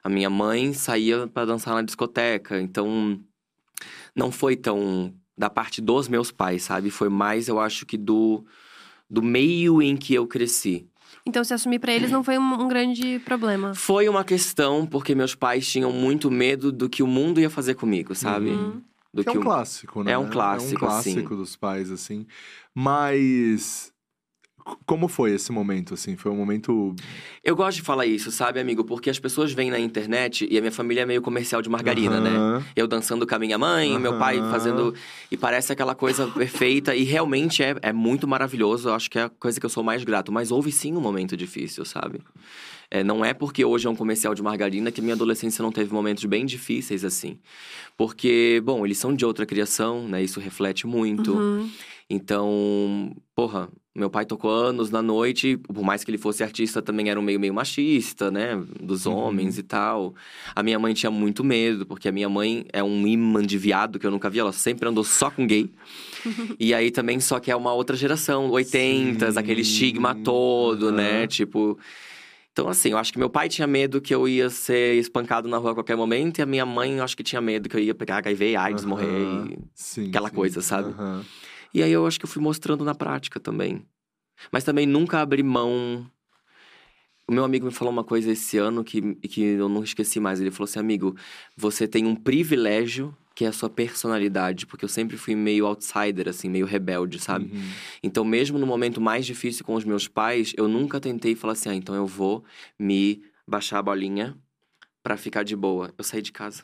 A 0.03 0.09
minha 0.09 0.31
mãe 0.31 0.73
saía 0.73 1.27
para 1.27 1.47
dançar 1.47 1.75
na 1.75 1.83
discoteca, 1.83 2.61
então 2.61 3.21
não 4.15 4.31
foi 4.31 4.57
tão 4.57 5.13
da 5.37 5.51
parte 5.51 5.83
dos 5.83 6.09
meus 6.09 6.31
pais, 6.31 6.63
sabe? 6.63 6.91
Foi 6.91 7.09
mais, 7.09 7.49
eu 7.49 7.59
acho 7.61 7.85
que 7.85 7.97
do 7.97 8.45
do 9.09 9.23
meio 9.23 9.81
em 9.81 9.97
que 9.97 10.15
eu 10.15 10.27
cresci. 10.27 10.87
Então, 11.27 11.43
se 11.43 11.53
assumir 11.53 11.81
pra 11.81 11.93
eles 11.93 12.11
não 12.11 12.23
foi 12.23 12.39
um, 12.39 12.63
um 12.63 12.69
grande 12.69 13.19
problema. 13.25 13.75
Foi 13.75 14.09
uma 14.09 14.23
questão 14.25 14.87
porque 14.87 15.15
meus 15.15 15.35
pais 15.35 15.69
tinham 15.69 15.91
muito 15.93 16.31
medo 16.31 16.71
do 16.71 16.89
que 16.89 17.03
o 17.03 17.07
mundo 17.07 17.41
ia 17.41 17.51
fazer 17.51 17.75
comigo, 17.75 18.15
sabe? 18.15 18.51
Uhum. 18.51 18.81
Do 19.13 19.23
Que 19.25 19.31
é 19.31 19.33
que 19.33 19.39
um 19.39 19.41
o- 19.41 19.45
clássico, 19.45 20.05
né? 20.05 20.13
É 20.13 20.19
um 20.19 20.29
clássico, 20.29 20.73
É 20.73 20.77
um 20.77 20.79
clássico 20.91 21.19
assim. 21.35 21.37
dos 21.37 21.57
pais, 21.57 21.91
assim. 21.91 22.27
Mas. 22.75 23.93
Como 24.85 25.07
foi 25.07 25.33
esse 25.33 25.53
momento, 25.53 25.95
assim? 25.95 26.17
Foi 26.17 26.31
um 26.31 26.37
momento. 26.37 26.95
Eu 27.45 27.55
gosto 27.55 27.77
de 27.77 27.83
falar 27.83 28.07
isso, 28.07 28.33
sabe, 28.33 28.59
amigo? 28.59 28.85
Porque 28.85 29.09
as 29.09 29.19
pessoas 29.19 29.53
vêm 29.53 29.71
na 29.71 29.79
internet 29.79 30.47
e 30.51 30.59
a 30.59 30.61
minha 30.61 30.73
família 30.73 31.03
é 31.03 31.07
meio 31.07 31.23
comercial 31.23 31.63
de 31.63 31.69
margarina, 31.69 32.21
né? 32.21 32.65
Eu 32.75 32.87
dançando 32.87 33.27
com 33.27 33.35
a 33.35 33.39
minha 33.39 33.59
mãe, 33.59 33.99
meu 33.99 34.19
pai 34.19 34.39
fazendo. 34.51 34.95
E 35.31 35.37
parece 35.37 35.73
aquela 35.73 35.95
coisa 35.95 36.27
perfeita. 36.27 36.95
E 36.97 37.05
realmente 37.05 37.63
é, 37.63 37.77
é 37.81 37.93
muito 37.93 38.27
maravilhoso. 38.27 38.89
Eu 38.89 38.95
acho 38.95 39.09
que 39.09 39.19
é 39.19 39.23
a 39.25 39.29
coisa 39.29 39.61
que 39.61 39.67
eu 39.67 39.71
sou 39.71 39.85
mais 39.85 40.03
grato. 40.03 40.33
Mas 40.33 40.51
houve 40.51 40.73
sim 40.73 40.97
um 40.97 41.01
momento 41.01 41.37
difícil, 41.37 41.85
sabe? 41.85 42.21
É, 42.91 43.03
não 43.03 43.25
é 43.25 43.35
porque 43.35 43.65
hoje 43.65 43.87
é 43.87 43.91
um 43.91 43.97
comercial 43.97 44.35
de 44.35 44.43
margarina 44.43 44.93
que 44.93 45.01
minha 45.01 45.15
adolescência 45.15 45.63
não 45.63 45.73
teve 45.73 45.93
momentos 45.93 46.25
bem 46.25 46.45
difíceis 46.47 47.05
assim. 47.05 47.39
Porque, 47.97 48.61
bom, 48.65 48.85
eles 48.85 48.99
são 48.99 49.15
de 49.15 49.25
outra 49.25 49.47
criação, 49.47 50.07
né? 50.07 50.23
Isso 50.23 50.41
reflete 50.41 50.87
muito. 50.87 51.33
Uhum. 51.35 51.71
Então, 52.09 53.17
porra, 53.35 53.69
meu 53.97 54.11
pai 54.11 54.25
tocou 54.27 54.51
anos 54.51 54.91
na 54.91 55.01
noite, 55.01 55.57
por 55.57 55.83
mais 55.83 56.05
que 56.05 56.11
ele 56.11 56.19
fosse 56.19 56.43
artista, 56.45 56.83
também 56.83 57.09
era 57.09 57.19
um 57.19 57.23
meio 57.23 57.41
meio 57.41 57.55
machista, 57.55 58.31
né? 58.31 58.63
Dos 58.81 59.07
Uhum. 59.07 59.15
homens 59.15 59.59
e 59.59 59.63
tal. 59.63 60.15
A 60.55 60.63
minha 60.63 60.79
mãe 60.79 60.93
tinha 60.95 61.11
muito 61.11 61.43
medo, 61.43 61.87
porque 61.87 62.09
a 62.09 62.13
minha 62.13 62.29
mãe 62.29 62.67
é 62.73 62.83
um 62.83 63.07
imã 63.07 63.43
de 63.43 63.57
viado 63.59 63.99
que 63.99 64.07
eu 64.07 64.11
nunca 64.11 64.29
vi, 64.29 64.39
ela 64.39 64.53
sempre 64.53 64.89
andou 64.89 65.03
só 65.05 65.31
com 65.31 65.47
gay. 65.47 65.71
e 66.61 66.75
aí 66.75 66.91
também 66.91 67.19
só 67.21 67.39
que 67.41 67.51
é 67.51 67.57
uma 67.57 67.73
outra 67.73 67.97
geração, 67.97 68.51
80, 68.51 69.33
Sim. 69.33 69.39
aquele 69.39 69.63
estigma 69.63 70.15
todo, 70.15 70.93
né? 70.93 71.19
Aham. 71.21 71.27
Tipo, 71.29 71.79
então, 72.53 72.69
assim, 72.71 72.89
eu 72.91 72.97
acho 72.99 73.13
que 73.13 73.19
meu 73.19 73.29
pai 73.29 73.49
tinha 73.51 73.67
medo 73.67 74.01
que 74.01 74.15
eu 74.15 74.27
ia 74.27 74.49
ser 74.49 74.95
espancado 74.99 75.47
na 75.47 75.59
rua 75.59 75.73
a 75.73 75.75
qualquer 75.75 75.95
momento, 75.97 76.39
e 76.39 76.43
a 76.43 76.47
minha 76.47 76.65
mãe, 76.65 76.97
eu 76.97 77.05
acho 77.05 77.15
que 77.17 77.23
tinha 77.23 77.41
medo 77.41 77.69
que 77.69 77.77
eu 77.77 77.81
ia 77.81 77.95
pegar 77.95 78.17
HIV, 78.19 78.57
AIDS, 78.57 78.83
Aham. 78.85 78.89
morrer. 78.91 79.25
e- 79.53 79.59
Sim, 79.75 80.09
aquela 80.09 80.31
sim. 80.31 80.35
coisa, 80.35 80.63
sabe? 80.63 80.89
Aham. 80.91 81.23
E 81.79 81.83
aí 81.83 81.93
eu 81.93 82.07
acho 82.07 82.19
que 82.19 82.25
eu 82.25 82.29
fui 82.31 82.43
mostrando 82.43 82.85
na 82.85 82.95
prática 82.95 83.39
também. 83.41 83.85
Mas 84.53 84.65
também 84.65 84.87
nunca 84.87 85.21
abri 85.21 85.43
mão. 85.43 86.11
O 87.29 87.33
meu 87.33 87.45
amigo 87.45 87.67
me 87.67 87.73
falou 87.73 87.93
uma 87.93 88.05
coisa 88.05 88.31
esse 88.31 88.57
ano 88.57 88.85
que, 88.85 89.15
que 89.17 89.43
eu 89.43 89.69
não 89.69 89.83
esqueci 89.83 90.21
mais. 90.21 90.41
Ele 90.41 90.51
falou 90.51 90.65
assim: 90.65 90.79
amigo, 90.79 91.17
você 91.57 91.89
tem 91.89 92.07
um 92.07 92.15
privilégio 92.15 93.17
que 93.35 93.45
é 93.45 93.49
a 93.49 93.53
sua 93.53 93.69
personalidade, 93.69 94.65
porque 94.67 94.85
eu 94.85 94.89
sempre 94.89 95.17
fui 95.19 95.35
meio 95.35 95.67
outsider, 95.67 96.27
assim, 96.29 96.49
meio 96.49 96.65
rebelde, 96.65 97.19
sabe? 97.19 97.51
Uhum. 97.53 97.69
Então, 98.03 98.25
mesmo 98.25 98.59
no 98.59 98.67
momento 98.67 98.99
mais 99.01 99.27
difícil 99.27 99.63
com 99.65 99.75
os 99.75 99.85
meus 99.85 100.09
pais, 100.09 100.55
eu 100.57 100.67
nunca 100.69 101.01
tentei 101.01 101.35
falar 101.35 101.53
assim: 101.55 101.69
ah, 101.69 101.75
então 101.75 101.95
eu 101.95 102.07
vou 102.07 102.45
me 102.79 103.23
baixar 103.47 103.79
a 103.79 103.83
bolinha 103.83 104.37
pra 105.03 105.17
ficar 105.17 105.43
de 105.43 105.55
boa. 105.57 105.93
Eu 105.99 106.05
saí 106.05 106.23
de 106.23 106.33
casa, 106.33 106.63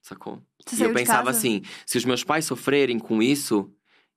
sacou? 0.00 0.40
Você 0.64 0.76
E 0.76 0.78
saiu 0.78 0.88
eu 0.90 0.94
de 0.94 1.00
pensava 1.00 1.24
casa? 1.24 1.38
assim: 1.38 1.62
se 1.84 1.98
os 1.98 2.04
meus 2.04 2.24
pais 2.24 2.44
sofrerem 2.44 2.98
com 2.98 3.22
isso, 3.22 3.70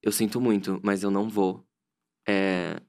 eu 0.04 0.12
sinto 0.12 0.40
muito, 0.40 0.80
mas 0.84 1.04
eu 1.04 1.12
não 1.12 1.30
vou 1.30 1.64
é, 2.28 2.82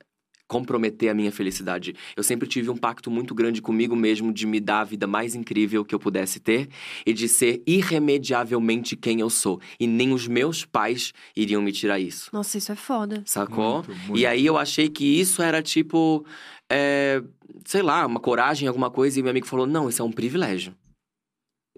comprometer 0.52 1.08
a 1.08 1.14
minha 1.14 1.32
felicidade. 1.32 1.94
Eu 2.14 2.22
sempre 2.22 2.46
tive 2.46 2.68
um 2.68 2.76
pacto 2.76 3.10
muito 3.10 3.34
grande 3.34 3.62
comigo 3.62 3.96
mesmo 3.96 4.30
de 4.30 4.46
me 4.46 4.60
dar 4.60 4.80
a 4.80 4.84
vida 4.84 5.06
mais 5.06 5.34
incrível 5.34 5.82
que 5.82 5.94
eu 5.94 5.98
pudesse 5.98 6.38
ter 6.38 6.68
e 7.06 7.14
de 7.14 7.26
ser 7.26 7.62
irremediavelmente 7.66 8.94
quem 8.94 9.20
eu 9.20 9.30
sou. 9.30 9.60
E 9.80 9.86
nem 9.86 10.12
os 10.12 10.28
meus 10.28 10.66
pais 10.66 11.14
iriam 11.34 11.62
me 11.62 11.72
tirar 11.72 11.98
isso. 11.98 12.28
Nossa, 12.34 12.58
isso 12.58 12.70
é 12.70 12.76
foda. 12.76 13.22
Sacou? 13.24 13.76
Muito, 13.76 13.94
muito. 13.94 14.18
E 14.18 14.26
aí 14.26 14.44
eu 14.44 14.58
achei 14.58 14.90
que 14.90 15.04
isso 15.04 15.40
era 15.40 15.62
tipo, 15.62 16.26
é, 16.70 17.22
sei 17.64 17.80
lá, 17.80 18.06
uma 18.06 18.20
coragem, 18.20 18.68
alguma 18.68 18.90
coisa, 18.90 19.18
e 19.18 19.22
meu 19.22 19.30
amigo 19.30 19.46
falou: 19.46 19.66
não, 19.66 19.88
isso 19.88 20.02
é 20.02 20.04
um 20.04 20.12
privilégio. 20.12 20.74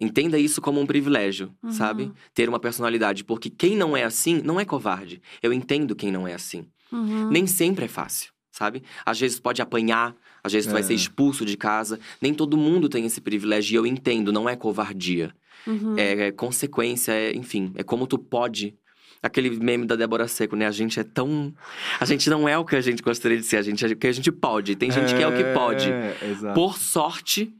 Entenda 0.00 0.38
isso 0.38 0.60
como 0.60 0.80
um 0.80 0.86
privilégio, 0.86 1.54
Uhum. 1.62 1.70
sabe? 1.70 2.12
Ter 2.34 2.48
uma 2.48 2.58
personalidade. 2.58 3.22
Porque 3.24 3.48
quem 3.48 3.76
não 3.76 3.96
é 3.96 4.02
assim, 4.04 4.40
não 4.44 4.58
é 4.58 4.64
covarde. 4.64 5.22
Eu 5.42 5.52
entendo 5.52 5.94
quem 5.94 6.10
não 6.10 6.26
é 6.26 6.34
assim. 6.34 6.66
Uhum. 6.92 7.28
Nem 7.30 7.46
sempre 7.46 7.84
é 7.84 7.88
fácil. 7.88 8.32
sabe? 8.56 8.84
Às 9.04 9.18
vezes 9.18 9.40
pode 9.40 9.60
apanhar, 9.60 10.14
às 10.44 10.52
vezes 10.52 10.68
tu 10.68 10.72
vai 10.72 10.80
É. 10.80 10.84
ser 10.84 10.94
expulso 10.94 11.44
de 11.44 11.56
casa. 11.56 11.98
Nem 12.22 12.32
todo 12.32 12.56
mundo 12.56 12.88
tem 12.88 13.04
esse 13.04 13.20
privilégio, 13.20 13.74
e 13.74 13.76
eu 13.76 13.84
entendo, 13.84 14.32
não 14.32 14.48
é 14.48 14.54
covardia. 14.54 15.34
Uhum. 15.66 15.98
É, 15.98 16.28
é 16.28 16.30
consequência, 16.30 17.10
é, 17.10 17.34
enfim, 17.34 17.72
é 17.74 17.82
como 17.82 18.06
tu 18.06 18.16
pode. 18.16 18.76
Aquele 19.20 19.50
meme 19.50 19.86
da 19.86 19.96
Débora 19.96 20.28
Seco, 20.28 20.54
né? 20.54 20.68
A 20.68 20.70
gente 20.70 21.00
é 21.00 21.02
tão. 21.02 21.52
A 21.98 22.04
gente 22.04 22.30
não 22.30 22.48
é 22.48 22.56
o 22.56 22.64
que 22.64 22.76
a 22.76 22.80
gente 22.80 23.02
gostaria 23.02 23.36
de 23.38 23.42
ser, 23.42 23.56
a 23.56 23.62
gente 23.62 23.84
é 23.84 23.88
o 23.88 23.96
que 23.96 24.06
a 24.06 24.12
gente 24.12 24.30
pode. 24.30 24.76
Tem 24.76 24.88
gente 24.88 25.12
que 25.16 25.22
é 25.22 25.26
o 25.26 25.36
que 25.36 25.42
pode. 25.52 25.90
É, 25.90 26.16
exato. 26.30 26.54
Por 26.54 26.78
sorte, 26.78 27.52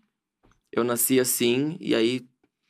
eu 0.75 0.85
nasci 0.85 1.19
assim, 1.21 1.77
e 1.81 1.95
aí 1.95 2.23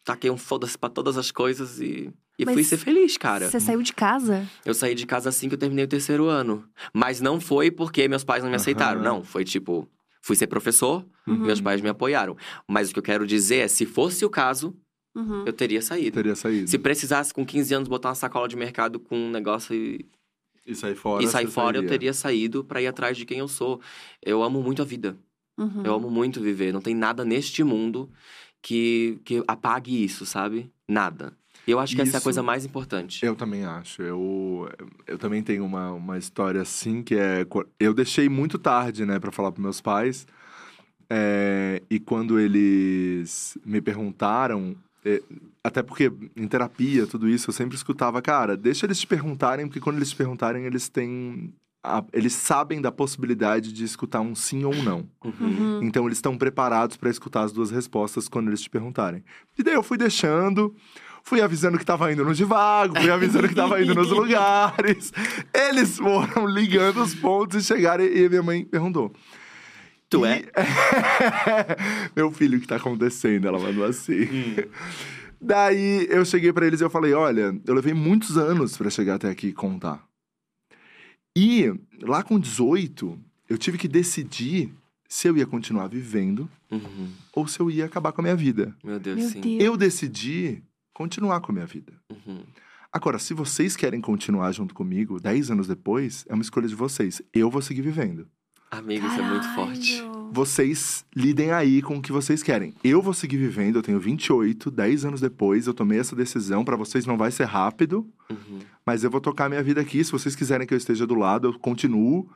taquei 0.05 0.31
um 0.31 0.37
foda-se 0.37 0.77
pra 0.79 0.89
todas 0.91 1.17
as 1.17 1.31
coisas 1.31 1.81
e. 1.81 2.13
E 2.37 2.45
Mas 2.45 2.55
fui 2.55 2.65
ser 2.65 2.79
feliz, 2.79 3.17
cara. 3.17 3.49
Você 3.49 3.61
saiu 3.61 3.81
de 3.81 3.93
casa? 3.93 4.45
Eu 4.65 4.75
saí 4.75 4.95
de 4.97 5.07
casa 5.07 5.29
assim 5.29 5.49
que 5.49 5.55
eu 5.55 5.59
terminei 5.59 5.85
o 5.85 5.89
terceiro 5.89 6.27
ano. 6.27 6.69
Mas 6.93 7.21
não 7.21 7.41
foi 7.41 7.71
porque 7.71 8.09
meus 8.09 8.25
pais 8.25 8.43
não 8.43 8.51
me 8.51 8.57
aceitaram. 8.57 9.01
Aham. 9.01 9.09
Não, 9.19 9.23
foi 9.25 9.45
tipo, 9.45 9.89
fui 10.21 10.35
ser 10.35 10.49
professor, 10.49 11.07
Uhum. 11.29 11.37
meus 11.39 11.61
pais 11.61 11.81
me 11.81 11.89
apoiaram. 11.89 12.37
Mas 12.69 12.91
o 12.91 12.93
que 12.93 12.99
eu 12.99 13.03
quero 13.05 13.25
dizer 13.25 13.59
é, 13.59 13.69
se 13.69 13.87
fosse 13.87 14.25
o 14.25 14.31
caso, 14.31 14.77
Uhum. 15.15 15.45
eu 15.47 15.53
teria 15.53 15.81
saído. 15.81 16.15
Teria 16.17 16.35
saído. 16.35 16.69
Se 16.69 16.77
precisasse 16.77 17.33
com 17.33 17.47
15 17.47 17.73
anos 17.73 17.89
botar 17.89 18.09
uma 18.09 18.15
sacola 18.17 18.49
de 18.49 18.57
mercado 18.57 18.99
com 18.99 19.17
um 19.17 19.31
negócio 19.31 19.73
e, 19.73 20.05
E 20.67 20.75
sair 20.75 20.97
fora. 20.97 21.23
e 21.23 21.29
sair 21.29 21.47
fora, 21.47 21.77
eu 21.77 21.83
sairia. 21.83 21.89
teria 21.89 22.13
saído 22.13 22.65
pra 22.65 22.83
ir 22.83 22.89
atrás 22.89 23.17
de 23.17 23.25
quem 23.25 23.39
eu 23.39 23.47
sou. 23.47 23.81
Eu 24.21 24.43
amo 24.43 24.61
muito 24.61 24.83
a 24.83 24.85
vida. 24.85 25.17
Uhum. 25.59 25.83
Eu 25.85 25.95
amo 25.95 26.11
muito 26.11 26.41
viver. 26.41 26.73
Não 26.73 26.81
tem 26.81 26.95
nada 26.95 27.25
neste 27.25 27.63
mundo 27.63 28.11
que, 28.63 29.19
que 29.25 29.43
apague 29.47 30.03
isso, 30.05 30.25
sabe? 30.27 30.71
Nada. 30.89 31.33
E 31.67 31.71
eu 31.71 31.79
acho 31.81 31.95
que 31.97 32.03
essa 32.03 32.11
é 32.13 32.15
a 32.15 32.19
Isso- 32.19 32.25
coisa 32.25 32.43
mais 32.43 32.65
importante. 32.67 33.25
Eu 33.25 33.35
também 33.35 33.65
acho. 33.65 34.03
Eu, 34.03 34.69
eu 35.07 35.17
também 35.17 35.43
tenho 35.43 35.65
uma, 35.65 35.93
uma 35.93 36.19
história 36.19 36.61
assim 36.61 37.03
que 37.03 37.15
é. 37.15 37.47
Eu 37.81 37.95
deixei 37.95 38.29
muito 38.29 38.59
tarde, 38.59 39.07
né, 39.07 39.19
pra 39.19 39.33
falar 39.33 39.51
pros 39.53 39.63
meus 39.63 39.81
pais. 39.81 40.27
É, 41.09 41.83
e 41.91 41.99
quando 42.01 42.39
eles 42.39 43.57
me 43.65 43.81
perguntaram. 43.81 44.75
é, 45.05 45.23
até 45.63 45.83
porque 45.83 46.13
em 46.37 46.47
terapia, 46.47 47.07
tudo 47.07 47.29
isso, 47.29 47.49
eu 47.49 47.55
sempre 47.55 47.77
escutava, 47.77 48.21
cara, 48.21 48.57
deixa 48.57 48.85
eles 48.85 49.01
te 49.01 49.07
perguntarem, 49.07 49.67
porque 49.67 49.81
quando 49.81 49.97
eles 49.97 50.11
te 50.11 50.17
perguntarem, 50.17 50.65
eles 50.67 50.89
têm. 50.89 51.53
A- 51.85 52.05
eles 52.13 52.33
sabem 52.33 52.81
da 52.81 52.91
possibilidade 52.91 53.73
de 53.73 53.85
escutar 53.85 54.21
um 54.21 54.35
sim 54.35 54.65
ou 54.65 54.75
um 54.75 54.83
não. 54.83 55.09
Uhum. 55.25 55.81
Então 55.83 56.07
eles 56.07 56.19
estão 56.19 56.37
preparados 56.37 56.97
para 56.97 57.11
escutar 57.11 57.43
as 57.43 57.53
duas 57.53 57.71
respostas 57.71 58.27
quando 58.29 58.49
eles 58.49 58.63
te 58.63 58.71
perguntarem. 58.71 59.23
E 59.59 59.63
daí 59.63 59.75
eu 59.75 59.83
fui 59.83 59.99
deixando, 59.99 60.75
fui 61.23 61.41
avisando 61.43 61.79
que 61.79 61.85
tava 61.85 62.11
indo 62.13 62.25
no 62.25 62.35
divago, 62.35 62.99
fui 62.99 63.11
avisando 63.11 63.47
que 63.49 63.55
tava 63.55 63.83
indo 63.83 63.95
nos 63.95 64.09
lugares. 64.17 65.13
Eles 65.53 65.99
foram 65.99 66.47
ligando 66.47 67.03
os 67.03 67.15
pontos 67.15 67.63
e 67.63 67.67
chegaram 67.67 68.03
e 68.05 68.29
minha 68.29 68.43
mãe 68.43 68.65
perguntou. 68.65 69.13
Tu 70.09 70.25
E- 70.27 70.29
é? 70.29 70.45
Meu 72.15 72.31
filho, 72.31 72.59
o 72.59 72.61
que 72.61 72.67
tá 72.67 72.77
acontecendo? 72.77 73.47
Ela 73.49 73.59
mandou 73.59 73.85
assim. 73.85 74.23
Hum. 74.25 74.57
Daí 75.41 76.07
eu 76.11 76.25
cheguei 76.25 76.53
pra 76.53 76.67
eles 76.67 76.81
e 76.81 76.85
eu 76.85 76.91
falei: 76.91 77.13
olha, 77.13 77.55
eu 77.67 77.75
levei 77.75 77.93
muitos 77.93 78.39
anos 78.39 78.77
pra 78.77 78.89
chegar 78.91 79.17
até 79.17 79.29
aqui 79.29 79.49
e 79.49 79.53
contar. 79.53 80.03
E 81.37 81.73
lá 82.01 82.23
com 82.23 82.39
18, 82.39 83.19
eu 83.49 83.59
tive 83.59 83.77
que 83.79 83.89
decidir 83.89 84.73
se 85.09 85.29
eu 85.29 85.37
ia 85.37 85.47
continuar 85.47 85.89
vivendo 85.89 86.49
Uhum. 86.71 87.09
ou 87.35 87.47
se 87.47 87.61
eu 87.61 87.71
ia 87.71 87.85
acabar 87.85 88.11
com 88.13 88.21
a 88.21 88.25
minha 88.25 88.35
vida. 88.37 88.75
Meu 88.83 88.99
Deus, 88.99 89.17
Meu 89.19 89.29
sim. 89.29 89.41
Deus. 89.41 89.63
Eu 89.63 89.77
decidi 89.77 90.63
continuar 90.93 91.41
com 91.41 91.53
a 91.53 91.55
minha 91.55 91.67
vida. 91.67 91.93
Uhum. 92.11 92.43
Agora, 92.93 93.19
se 93.19 93.33
vocês 93.35 93.77
querem 93.77 94.01
continuar 94.01 94.51
junto 94.53 94.75
comigo, 94.75 95.21
10 95.21 95.51
anos 95.51 95.67
depois, 95.69 96.25
é 96.29 96.35
uma 96.35 96.43
escolha 96.43 96.67
de 96.69 96.75
vocês. 96.75 97.21
Eu 97.33 97.51
vou 97.51 97.61
seguir 97.63 97.83
vivendo. 97.83 98.27
Amigo, 98.71 99.07
isso 99.07 99.21
é 99.21 99.29
muito 99.29 99.49
forte. 99.55 100.03
Vocês 100.35 101.05
lidem 101.15 101.53
aí 101.53 101.81
com 101.81 101.97
o 101.99 102.03
que 102.03 102.11
vocês 102.11 102.43
querem. 102.43 102.75
Eu 102.83 103.01
vou 103.01 103.15
seguir 103.15 103.37
vivendo, 103.37 103.77
eu 103.77 103.83
tenho 103.83 104.01
28, 104.01 104.69
10 104.69 105.05
anos 105.05 105.21
depois, 105.21 105.69
eu 105.69 105.73
tomei 105.73 106.01
essa 106.01 106.17
decisão. 106.17 106.65
Pra 106.65 106.75
vocês 106.77 107.07
não 107.07 107.17
vai 107.17 107.31
ser 107.31 107.45
rápido, 107.45 108.05
Uhum. 108.29 108.59
mas 108.85 109.05
eu 109.05 109.11
vou 109.13 109.21
tocar 109.21 109.49
minha 109.49 109.63
vida 109.63 109.81
aqui. 109.81 110.03
Se 110.03 110.11
vocês 110.11 110.35
quiserem 110.35 110.67
que 110.67 110.75
eu 110.75 110.79
esteja 110.79 111.07
do 111.07 111.15
lado, 111.15 111.47
eu 111.49 111.59
continuo. 111.61 112.29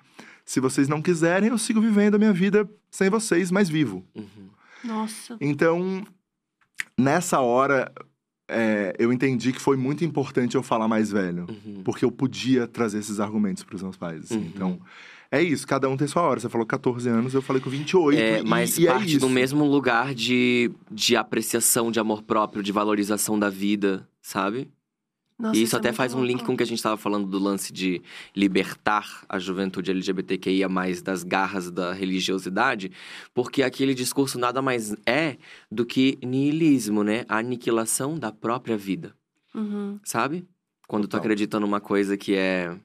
Se 0.45 0.61
vocês 0.61 0.87
não 0.89 1.03
quiserem, 1.03 1.49
eu 1.49 1.59
sigo 1.59 1.81
vivendo 1.81 2.15
a 2.15 2.19
minha 2.19 2.33
vida 2.33 2.71
sem 2.89 3.11
vocês, 3.11 3.51
mas 3.51 3.69
vivo. 3.69 4.07
Uhum. 4.15 4.49
Nossa. 4.85 5.37
Então, 5.41 6.05
nessa 6.97 7.41
hora, 7.41 7.91
é, 8.49 8.95
eu 8.97 9.13
entendi 9.13 9.53
que 9.53 9.61
foi 9.61 9.77
muito 9.77 10.05
importante 10.05 10.55
eu 10.55 10.63
falar 10.63 10.87
mais 10.87 11.11
velho. 11.11 11.47
Uhum. 11.49 11.83
Porque 11.85 12.05
eu 12.05 12.13
podia 12.13 12.67
trazer 12.69 12.99
esses 13.01 13.19
argumentos 13.19 13.65
para 13.65 13.75
os 13.75 13.83
meus 13.83 13.97
pais. 13.97 14.25
assim. 14.25 14.39
Uhum. 14.39 14.53
Então, 14.55 14.81
é 15.31 15.43
isso. 15.43 15.67
Cada 15.67 15.89
um 15.89 15.97
tem 15.97 16.07
sua 16.07 16.23
hora. 16.23 16.41
Você 16.41 16.49
falou 16.49 16.67
14 16.67 17.09
anos, 17.09 17.35
eu 17.35 17.43
falei 17.43 17.61
com 17.63 17.71
28. 17.71 18.19
É, 18.19 18.41
e, 18.41 18.45
mas 18.45 18.79
e 18.79 18.87
é 18.87 18.93
parte 18.93 19.11
isso. 19.11 19.21
do 19.21 19.29
mesmo 19.29 19.65
lugar 19.65 20.15
de, 20.15 20.71
de 20.91 21.17
apreciação 21.17 21.91
de 21.91 22.01
amor 22.01 22.23
próprio, 22.23 22.63
de 22.63 22.73
valorização 22.73 23.39
da 23.39 23.51
vida, 23.51 24.09
sabe? 24.23 24.69
Nossa, 25.39 25.57
e 25.57 25.63
isso 25.63 25.77
é 25.77 25.79
até 25.79 25.91
muito 25.91 25.97
faz 25.97 26.15
um 26.15 26.25
link 26.25 26.43
com 26.43 26.55
o 26.55 26.57
que 26.57 26.65
a 26.65 26.67
gente 26.67 26.79
estava 26.79 26.97
falando 26.97 27.29
do 27.29 27.39
lance 27.39 27.73
de 27.73 28.03
libertar 28.35 29.25
a 29.29 29.39
juventude 29.39 29.91
LGBTQIA 29.93 30.69
das 31.05 31.23
garras 31.23 31.71
da 31.71 31.93
religiosidade, 31.93 32.91
porque 33.33 33.63
aquele 33.63 33.95
discurso 33.95 34.37
nada 34.37 34.61
mais 34.61 34.97
é 35.07 35.37
do 35.71 35.87
que 35.87 36.19
niilismo, 36.25 37.05
né? 37.05 37.25
A 37.29 37.39
aniquilação 37.39 38.19
da 38.19 38.33
própria 38.33 38.77
vida, 38.77 39.15
Uhum. 39.55 40.01
sabe? 40.03 40.45
Quando 40.89 41.05
tu 41.05 41.11
Total. 41.11 41.21
acredita 41.21 41.61
numa 41.61 41.81
coisa 41.81 42.17
que 42.17 42.35
é 42.35 42.77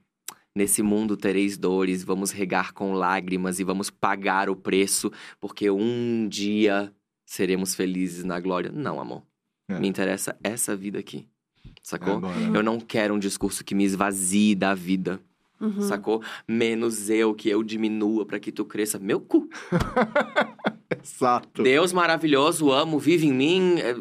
nesse 0.56 0.82
mundo 0.84 1.18
tereis 1.18 1.58
dores, 1.58 2.04
vamos 2.04 2.32
regar 2.32 2.74
com 2.74 2.94
lágrimas 2.94 3.60
e 3.60 3.64
vamos 3.64 3.90
pagar 3.90 4.50
o 4.50 4.56
preço, 4.56 5.12
porque 5.40 5.70
um 5.70 6.28
dia 6.28 6.94
seremos 7.26 7.74
felizes 7.76 8.24
na 8.24 8.40
glória. 8.40 8.72
Não, 8.72 9.00
amor. 9.00 9.24
É. 9.70 9.80
Me 9.80 9.88
interessa 9.88 10.38
essa 10.44 10.76
vida 10.76 11.00
aqui. 11.00 11.28
É 11.66 11.70
Sacou? 11.82 12.18
agora. 12.18 12.40
Eu 12.54 12.62
não 12.64 12.80
quero 12.80 13.14
um 13.14 13.20
discurso 13.20 13.64
que 13.64 13.74
me 13.76 13.84
esvazie 13.84 14.56
da 14.56 14.74
vida, 14.74 15.20
Uhum. 15.62 15.80
sacou? 15.82 16.22
Menos 16.46 17.10
eu, 17.10 17.34
que 17.34 17.48
eu 17.48 17.64
diminua 17.64 18.26
pra 18.26 18.38
que 18.40 18.52
tu 18.52 18.66
cresça. 18.66 19.00
Meu 19.00 19.22
cu. 19.22 19.48
Exato. 21.04 21.64
Deus 21.64 21.94
maravilhoso, 21.94 22.72
amo, 22.72 23.00
vive 23.00 23.28
em 23.28 23.34
mim, 23.34 23.76
é, 23.80 23.96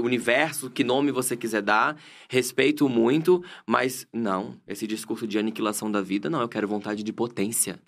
universo, 0.00 0.70
que 0.70 0.84
nome 0.84 1.10
você 1.10 1.36
quiser 1.36 1.62
dar, 1.62 1.96
respeito 2.28 2.88
muito, 2.88 3.42
mas 3.66 4.06
não, 4.12 4.56
esse 4.66 4.86
discurso 4.86 5.26
de 5.26 5.38
aniquilação 5.38 5.90
da 5.90 6.00
vida, 6.00 6.30
não, 6.30 6.40
eu 6.40 6.48
quero 6.48 6.68
vontade 6.68 7.02
de 7.02 7.12
potência. 7.12 7.78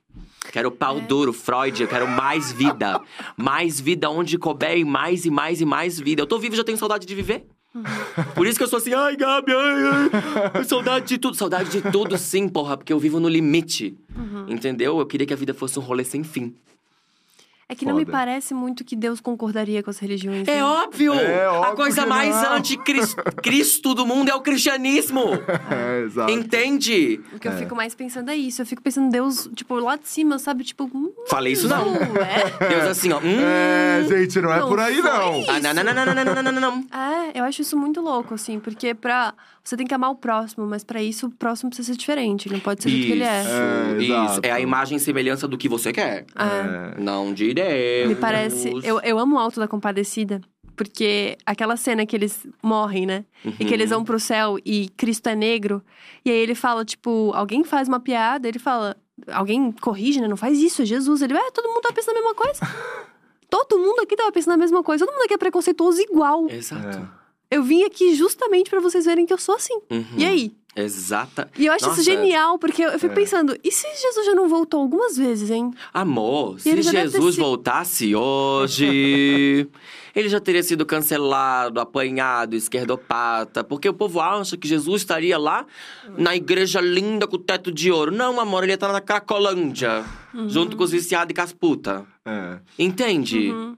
Quero 0.50 0.70
pau 0.70 1.00
duro, 1.00 1.32
Freud, 1.32 1.82
eu 1.82 1.88
quero 1.88 2.07
mais 2.07 2.53
vida. 2.53 3.00
mais 3.36 3.80
vida 3.80 4.11
onde 4.11 4.36
couber 4.36 4.76
e 4.76 4.84
mais 4.84 5.24
e 5.24 5.30
mais 5.30 5.61
e 5.61 5.64
mais 5.64 5.98
vida. 5.98 6.20
Eu 6.20 6.26
tô 6.26 6.38
vivo 6.38 6.55
e 6.55 6.57
já 6.59 6.64
tenho 6.64 6.76
saudade 6.76 7.07
de 7.07 7.14
viver. 7.14 7.46
Por 8.34 8.46
isso 8.46 8.59
que 8.59 8.64
eu 8.64 8.68
sou 8.68 8.76
assim, 8.76 8.92
ai, 8.92 9.16
Gabi, 9.16 9.53
ai, 9.53 10.11
ai, 10.55 10.64
saudade 10.64 11.07
de 11.07 11.18
tudo. 11.18 11.36
Saudade 11.36 11.70
de 11.70 11.90
tudo, 11.90 12.18
sim, 12.18 12.48
porra, 12.48 12.76
porque 12.76 12.92
eu 12.92 12.98
vivo 12.98 13.18
no 13.18 13.28
limite. 13.28 13.96
Uhum. 14.14 14.46
Entendeu? 14.48 14.98
Eu 14.98 15.07
queria 15.07 15.26
que 15.26 15.32
a 15.32 15.36
vida 15.36 15.55
fosse 15.55 15.78
um 15.78 15.82
rolê 15.82 16.05
sem 16.05 16.22
fim. 16.22 16.55
É 17.73 17.75
que 17.75 17.85
não 17.87 17.95
me 17.97 18.05
Foda. 18.05 18.16
parece 18.18 18.53
muito 18.55 18.85
que 18.85 18.95
Deus 18.95 19.20
concordaria 19.20 19.83
com 19.83 19.91
as 19.91 19.99
religiões. 19.99 20.47
É 20.47 20.57
né? 20.57 20.64
óbvio! 20.64 21.14
É 21.14 21.47
a 21.47 21.53
óbvio 21.53 21.77
coisa 21.77 22.03
que 22.03 22.09
mais 22.09 22.35
anticristo 22.45 23.95
do 23.95 24.07
mundo 24.07 24.29
é 24.31 24.35
o 24.35 24.41
cristianismo! 24.41 25.23
É, 25.70 26.03
exato. 26.05 26.31
Entende? 26.31 27.20
O 27.33 27.39
que 27.39 27.49
eu 27.49 27.53
É. 27.53 27.57
fico 27.57 27.75
mais 27.75 27.95
pensando 27.95 28.31
é 28.31 28.37
isso. 28.37 28.61
Eu 28.62 28.66
fico 28.66 28.83
pensando, 28.83 29.11
Deus, 29.11 29.49
tipo, 29.55 29.75
lá 29.77 29.97
de 29.97 30.07
cima, 30.09 30.39
sabe? 30.39 30.64
Tipo, 30.64 30.85
hum, 30.95 31.12
Falei 31.29 31.53
isso 31.55 31.68
não. 31.68 31.95
é. 31.97 32.59
Deus 32.68 32.85
assim, 32.85 33.11
ó. 33.12 33.18
Hum. 33.18 33.41
É, 33.41 34.05
gente, 34.09 34.41
não 34.41 34.53
é 34.53 34.61
Não 34.61 34.68
por 34.68 34.79
aí, 34.81 35.01
não. 35.01 35.45
Ah, 35.49 35.61
não, 35.61 35.75
não, 35.75 35.85
não, 35.85 35.95
não, 35.95 36.05
não, 36.14 36.25
não, 36.25 36.43
não, 36.43 36.53
não, 36.53 36.61
não. 36.61 36.85
É, 36.99 37.39
eu 37.41 37.45
acho 37.45 37.62
isso 37.62 37.77
muito 37.77 38.01
louco, 38.01 38.35
assim, 38.35 38.59
porque 38.61 38.95
pra. 38.95 39.33
Você 39.65 39.77
tem 39.77 39.87
que 39.87 39.95
amar 39.95 40.11
o 40.11 40.17
próximo, 40.17 40.67
mas 40.67 40.83
pra 40.83 41.01
isso 41.03 41.27
o 41.27 41.31
próximo 41.31 41.71
precisa 41.71 41.93
ser 41.93 41.97
diferente, 41.99 42.51
não 42.51 42.59
pode 42.59 42.83
ser 42.83 42.91
do 42.91 42.97
que 42.97 43.13
ele 43.13 43.23
é. 43.23 43.45
É, 43.45 44.03
Isso, 44.03 44.41
é 44.43 44.51
a 44.51 44.59
imagem 44.61 44.97
e 44.97 45.01
semelhança 45.01 45.47
do 45.47 45.57
que 45.57 45.69
você 45.69 45.93
quer. 45.93 46.27
É. 46.35 47.01
Não 47.01 47.33
de 47.33 47.55
Deus. 47.55 48.09
Me 48.09 48.15
parece. 48.17 48.71
Eu, 48.83 48.99
eu 49.01 49.19
amo 49.19 49.37
o 49.37 49.39
Alto 49.39 49.61
da 49.61 49.69
Compadecida, 49.69 50.41
porque 50.75 51.39
aquela 51.47 51.77
cena 51.77 52.05
que 52.05 52.17
eles 52.17 52.45
morrem, 52.61 53.07
né? 53.07 53.25
E 53.61 53.65
que 53.65 53.73
eles 53.73 53.91
Uhum. 53.93 53.99
vão 53.99 54.05
pro 54.05 54.19
céu 54.19 54.59
e 54.65 54.89
Cristo 54.97 55.29
é 55.29 55.37
negro. 55.37 55.81
E 56.25 56.31
aí 56.31 56.37
ele 56.39 56.57
fala, 56.57 56.85
tipo, 56.85 57.31
alguém 57.33 57.63
faz 57.63 57.87
uma 57.87 58.01
piada, 58.01 58.49
ele 58.49 58.59
fala. 58.59 58.97
Alguém 59.31 59.71
corrige, 59.71 60.21
né? 60.21 60.27
Não 60.27 60.37
faz 60.37 60.59
isso, 60.59 60.83
é 60.83 60.85
Jesus. 60.85 61.23
Ele, 61.23 61.35
é, 61.35 61.51
todo 61.53 61.69
mundo 61.69 61.83
tá 61.83 61.93
pensando 61.93 62.17
a 62.17 62.21
mesma 62.21 62.35
coisa. 62.35 62.59
todo 63.49 63.79
mundo 63.79 64.01
aqui 64.01 64.17
tava 64.17 64.33
pensando 64.33 64.55
a 64.55 64.57
mesma 64.57 64.83
coisa. 64.83 65.05
Todo 65.07 65.15
mundo 65.15 65.23
aqui 65.25 65.35
é 65.35 65.39
preconceituoso 65.39 66.01
igual. 66.01 66.49
Exato. 66.51 66.99
É. 66.99 67.22
Eu 67.53 67.62
vim 67.62 67.82
aqui 67.84 68.14
justamente 68.14 68.70
pra 68.70 68.80
vocês 68.80 69.05
verem 69.05 69.26
que 69.26 69.32
eu 69.32 69.38
sou 69.38 69.55
assim. 69.57 69.74
Uhum. 69.90 70.05
E 70.16 70.24
aí? 70.24 70.53
Exata. 70.74 71.50
E 71.59 71.66
eu 71.66 71.72
acho 71.74 71.84
Nossa. 71.86 72.00
isso 72.00 72.11
genial, 72.11 72.59
porque 72.59 72.82
eu 72.82 72.92
fico 72.98 73.12
É. 73.12 73.14
pensando, 73.14 73.55
e 73.62 73.70
se 73.70 73.86
Jesus 73.94 74.24
já 74.24 74.34
não 74.34 74.48
voltou 74.48 74.80
algumas 74.80 75.18
vezes, 75.18 75.50
hein? 75.50 75.70
Amor, 75.92 76.57
E 76.57 76.61
se 76.61 76.82
Jesus 76.82 77.34
sido- 77.34 77.44
voltasse 77.44 78.14
hoje, 78.16 79.68
ele 80.16 80.28
já 80.30 80.40
teria 80.40 80.62
sido 80.62 80.86
cancelado, 80.86 81.78
apanhado, 81.78 82.57
esquerdopata. 82.57 83.62
Porque 83.62 83.86
o 83.86 83.92
povo 83.92 84.18
acha 84.20 84.57
que 84.57 84.66
Jesus 84.66 85.03
estaria 85.03 85.36
lá 85.36 85.66
na 86.16 86.34
igreja 86.34 86.80
linda 86.80 87.26
com 87.26 87.36
o 87.36 87.38
teto 87.38 87.70
de 87.70 87.92
ouro. 87.92 88.11
Não, 88.11 88.40
amor, 88.40 88.62
ele 88.62 88.72
ia 88.72 88.76
estar 88.76 88.90
na 88.92 89.00
Cracolândia, 89.03 90.05
junto 90.48 90.74
com 90.76 90.84
os 90.84 90.90
viciados 90.90 91.32
e 91.32 91.34
com 91.34 91.42
as 91.42 91.53
putas. 91.53 92.03
É. 92.24 92.59
Entende? 92.78 93.50
Uhum. 93.50 93.76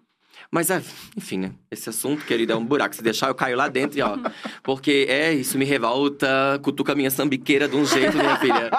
Mas, 0.54 0.70
é, 0.70 0.80
enfim, 1.16 1.38
né? 1.38 1.50
Esse 1.68 1.88
assunto, 1.88 2.24
querido, 2.24 2.52
é 2.52 2.56
um 2.56 2.64
buraco. 2.64 2.94
Se 2.94 3.02
deixar, 3.02 3.26
eu 3.26 3.34
caio 3.34 3.56
lá 3.56 3.66
dentro, 3.66 3.98
e, 3.98 4.02
ó. 4.02 4.16
Porque 4.62 5.04
é, 5.08 5.32
isso 5.34 5.58
me 5.58 5.64
revolta, 5.64 6.60
cutuca 6.62 6.94
minha 6.94 7.10
sambiqueira 7.10 7.66
de 7.66 7.74
um 7.74 7.84
jeito, 7.84 8.16
minha 8.16 8.36
filha. 8.36 8.70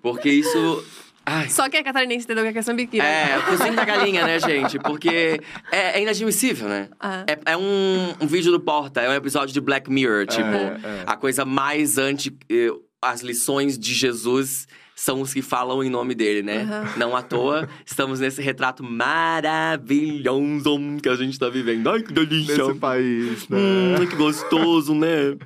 Porque 0.00 0.28
isso. 0.30 0.84
Ai. 1.26 1.48
Só 1.48 1.68
que 1.68 1.76
a 1.76 1.82
catarinense 1.82 2.24
entendeu 2.24 2.44
o 2.44 2.46
que 2.46 2.50
é 2.50 2.52
questão 2.52 2.76
biquíni. 2.76 3.04
É, 3.04 3.36
o 3.36 3.42
cozinho 3.46 3.74
da 3.74 3.84
galinha, 3.84 4.24
né, 4.24 4.38
gente? 4.38 4.78
Porque 4.78 5.40
é, 5.72 5.98
é 5.98 6.02
inadmissível, 6.02 6.68
né? 6.68 6.88
Ah. 7.00 7.24
É, 7.26 7.52
é 7.52 7.56
um, 7.56 8.14
um 8.20 8.26
vídeo 8.28 8.52
do 8.52 8.60
Porta, 8.60 9.00
é 9.00 9.08
um 9.08 9.14
episódio 9.14 9.52
de 9.52 9.60
Black 9.60 9.90
Mirror. 9.90 10.26
Tipo, 10.26 10.46
é. 10.46 11.02
a 11.04 11.16
coisa 11.16 11.44
mais 11.44 11.98
anti. 11.98 12.30
eh, 12.48 12.70
As 13.02 13.22
lições 13.22 13.76
de 13.76 13.92
Jesus 13.92 14.68
são 15.04 15.20
os 15.20 15.34
que 15.34 15.42
falam 15.42 15.84
em 15.84 15.90
nome 15.90 16.14
dele, 16.14 16.42
né? 16.42 16.62
Aham. 16.62 16.92
Não 16.96 17.14
à 17.14 17.20
toa, 17.20 17.68
estamos 17.84 18.20
nesse 18.20 18.40
retrato 18.40 18.82
maravilhoso 18.82 20.64
que 21.02 21.10
a 21.10 21.14
gente 21.14 21.38
tá 21.38 21.50
vivendo. 21.50 21.90
Ai, 21.90 22.02
que 22.02 22.10
delícia! 22.10 22.56
Nesse 22.56 22.78
país, 22.78 23.46
né? 23.50 23.58
Hum, 23.58 24.06
que 24.06 24.16
gostoso, 24.16 24.94
né? 24.94 25.36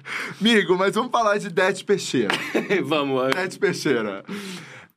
Amigo, 0.40 0.78
mas 0.78 0.94
vamos 0.94 1.10
falar 1.10 1.38
de 1.38 1.50
Dete 1.50 1.84
Peixeira. 1.84 2.28
Vamos. 2.84 3.34
Dete 3.34 3.58
Peixeira. 3.58 4.24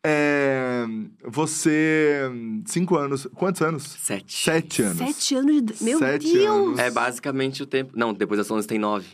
É, 0.03 0.86
você. 1.26 2.30
Cinco 2.66 2.97
anos. 2.97 3.28
Quantos 3.34 3.62
anos? 3.62 3.84
Sete. 3.99 4.43
Sete 4.43 4.82
anos. 4.84 4.97
Sete 4.97 5.36
anos 5.36 5.62
de. 5.62 5.84
Meu 5.84 5.97
Sete 5.97 6.34
Deus! 6.34 6.45
anos. 6.45 6.80
É 6.80 6.91
basicamente 6.91 7.64
o 7.64 7.66
tempo. 7.66 7.93
Não, 7.95 8.14
depois 8.14 8.38
das 8.38 8.49
11 8.51 8.68
tem 8.68 8.78
nove. 8.78 9.07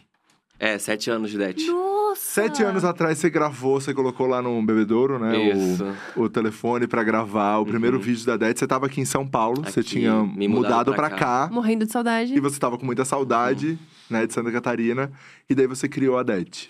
É, 0.60 0.78
sete 0.78 1.10
anos 1.10 1.30
de 1.30 1.38
Det. 1.38 1.68
Nossa! 1.68 2.20
Sete 2.20 2.64
anos 2.64 2.84
atrás 2.84 3.20
você 3.20 3.30
gravou, 3.30 3.80
você 3.80 3.94
colocou 3.94 4.26
lá 4.26 4.42
no 4.42 4.60
bebedouro, 4.64 5.20
né? 5.20 5.52
Isso. 5.52 5.84
Uhum. 5.84 5.94
O, 6.16 6.22
o 6.24 6.30
telefone 6.30 6.88
pra 6.88 7.04
gravar 7.04 7.58
o 7.58 7.66
primeiro 7.66 8.00
vídeo 8.00 8.26
da 8.26 8.38
Det. 8.38 8.58
Você 8.58 8.66
tava 8.66 8.88
aqui 8.88 9.00
em 9.00 9.06
São 9.06 9.28
Paulo, 9.28 9.64
você 9.64 9.82
Aqui, 9.82 9.90
tinha 9.90 10.24
me 10.24 10.48
mudado 10.48 10.94
pra 10.94 11.10
pra 11.10 11.18
cá. 11.18 11.50
Morrendo 11.52 11.86
de 11.86 11.92
saudade. 11.92 12.34
E 12.34 12.40
você 12.40 12.60
tava 12.60 12.78
com 12.78 12.86
muita 12.86 13.06
saudade, 13.06 13.78
né, 14.10 14.26
de 14.26 14.34
Santa 14.34 14.52
Catarina. 14.52 15.12
E 15.48 15.54
daí 15.54 15.68
você 15.68 15.88
criou 15.88 16.18
a 16.18 16.24
Det. 16.24 16.70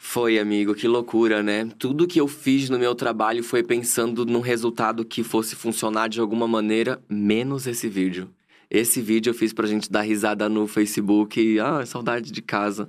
Foi, 0.00 0.40
amigo, 0.40 0.74
que 0.74 0.88
loucura, 0.88 1.40
né? 1.40 1.68
Tudo 1.78 2.08
que 2.08 2.20
eu 2.20 2.26
fiz 2.26 2.68
no 2.68 2.76
meu 2.76 2.96
trabalho 2.96 3.44
foi 3.44 3.62
pensando 3.62 4.26
num 4.26 4.40
resultado 4.40 5.04
que 5.04 5.22
fosse 5.22 5.54
funcionar 5.54 6.08
de 6.08 6.18
alguma 6.18 6.48
maneira, 6.48 7.00
menos 7.08 7.68
esse 7.68 7.88
vídeo. 7.88 8.28
Esse 8.70 9.00
vídeo 9.00 9.30
eu 9.30 9.34
fiz 9.34 9.52
pra 9.52 9.66
gente 9.66 9.90
dar 9.90 10.02
risada 10.02 10.48
no 10.48 10.66
Facebook 10.66 11.40
e, 11.40 11.58
ah, 11.58 11.84
saudade 11.84 12.30
de 12.30 12.40
casa. 12.40 12.88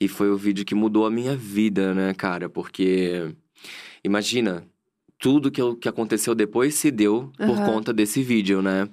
E 0.00 0.06
foi 0.08 0.30
o 0.30 0.36
vídeo 0.36 0.64
que 0.64 0.74
mudou 0.74 1.04
a 1.06 1.10
minha 1.10 1.36
vida, 1.36 1.92
né, 1.94 2.14
cara? 2.14 2.48
Porque, 2.48 3.34
imagina, 4.04 4.64
tudo 5.18 5.50
que, 5.50 5.60
eu- 5.60 5.76
que 5.76 5.88
aconteceu 5.88 6.34
depois 6.34 6.74
se 6.74 6.90
deu 6.90 7.30
por 7.36 7.56
Aham. 7.58 7.66
conta 7.66 7.92
desse 7.92 8.22
vídeo, 8.22 8.62
né? 8.62 8.88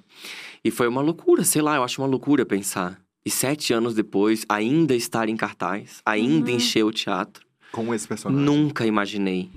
E 0.64 0.70
foi 0.70 0.88
uma 0.88 1.00
loucura, 1.00 1.42
sei 1.44 1.62
lá, 1.62 1.76
eu 1.76 1.84
acho 1.84 2.00
uma 2.02 2.08
loucura 2.08 2.44
pensar. 2.44 3.00
E 3.24 3.30
sete 3.30 3.72
anos 3.72 3.94
depois, 3.94 4.44
ainda 4.48 4.94
estar 4.94 5.28
em 5.28 5.36
cartaz, 5.36 6.00
ainda 6.04 6.50
Uhum. 6.50 6.56
encher 6.56 6.84
o 6.84 6.92
teatro. 6.92 7.44
Com 7.72 7.94
esse 7.94 8.06
personagem. 8.08 8.44
Nunca 8.44 8.86
imaginei. 8.86 9.50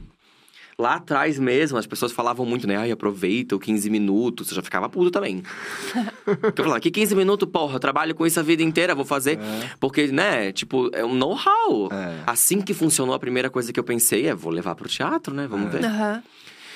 Lá 0.78 0.96
atrás 0.96 1.38
mesmo, 1.38 1.78
as 1.78 1.86
pessoas 1.86 2.12
falavam 2.12 2.46
muito, 2.46 2.66
né? 2.68 2.76
Ai, 2.78 2.92
aproveita 2.92 3.56
o 3.56 3.60
15 3.60 3.90
minutos. 3.90 4.50
Eu 4.50 4.56
já 4.56 4.62
ficava 4.62 4.90
puto 4.90 5.12
também. 5.12 5.44
Porque 6.26 6.62
eu 6.62 6.64
falava, 6.66 6.80
que 6.80 6.90
15 6.92 7.16
minutos, 7.16 7.48
porra? 7.50 7.76
Eu 7.76 7.80
trabalho 7.80 8.16
com 8.16 8.26
isso 8.26 8.40
a 8.40 8.44
vida 8.44 8.64
inteira, 8.64 8.96
vou 8.96 9.06
fazer. 9.06 9.38
É. 9.40 9.70
Porque, 9.80 10.08
né? 10.08 10.52
Tipo, 10.52 10.90
é 10.94 11.06
um 11.06 11.14
know-how. 11.14 11.90
É. 11.92 12.24
Assim 12.26 12.62
que 12.62 12.74
funcionou, 12.74 13.14
a 13.14 13.20
primeira 13.20 13.50
coisa 13.50 13.72
que 13.72 13.80
eu 13.80 13.84
pensei 13.84 14.28
é, 14.28 14.34
vou 14.36 14.52
levar 14.52 14.76
pro 14.76 14.90
teatro, 14.90 15.34
né? 15.34 15.48
Vamos 15.48 15.68
É. 15.68 15.78
ver. 15.78 15.86
Aham. 15.86 16.24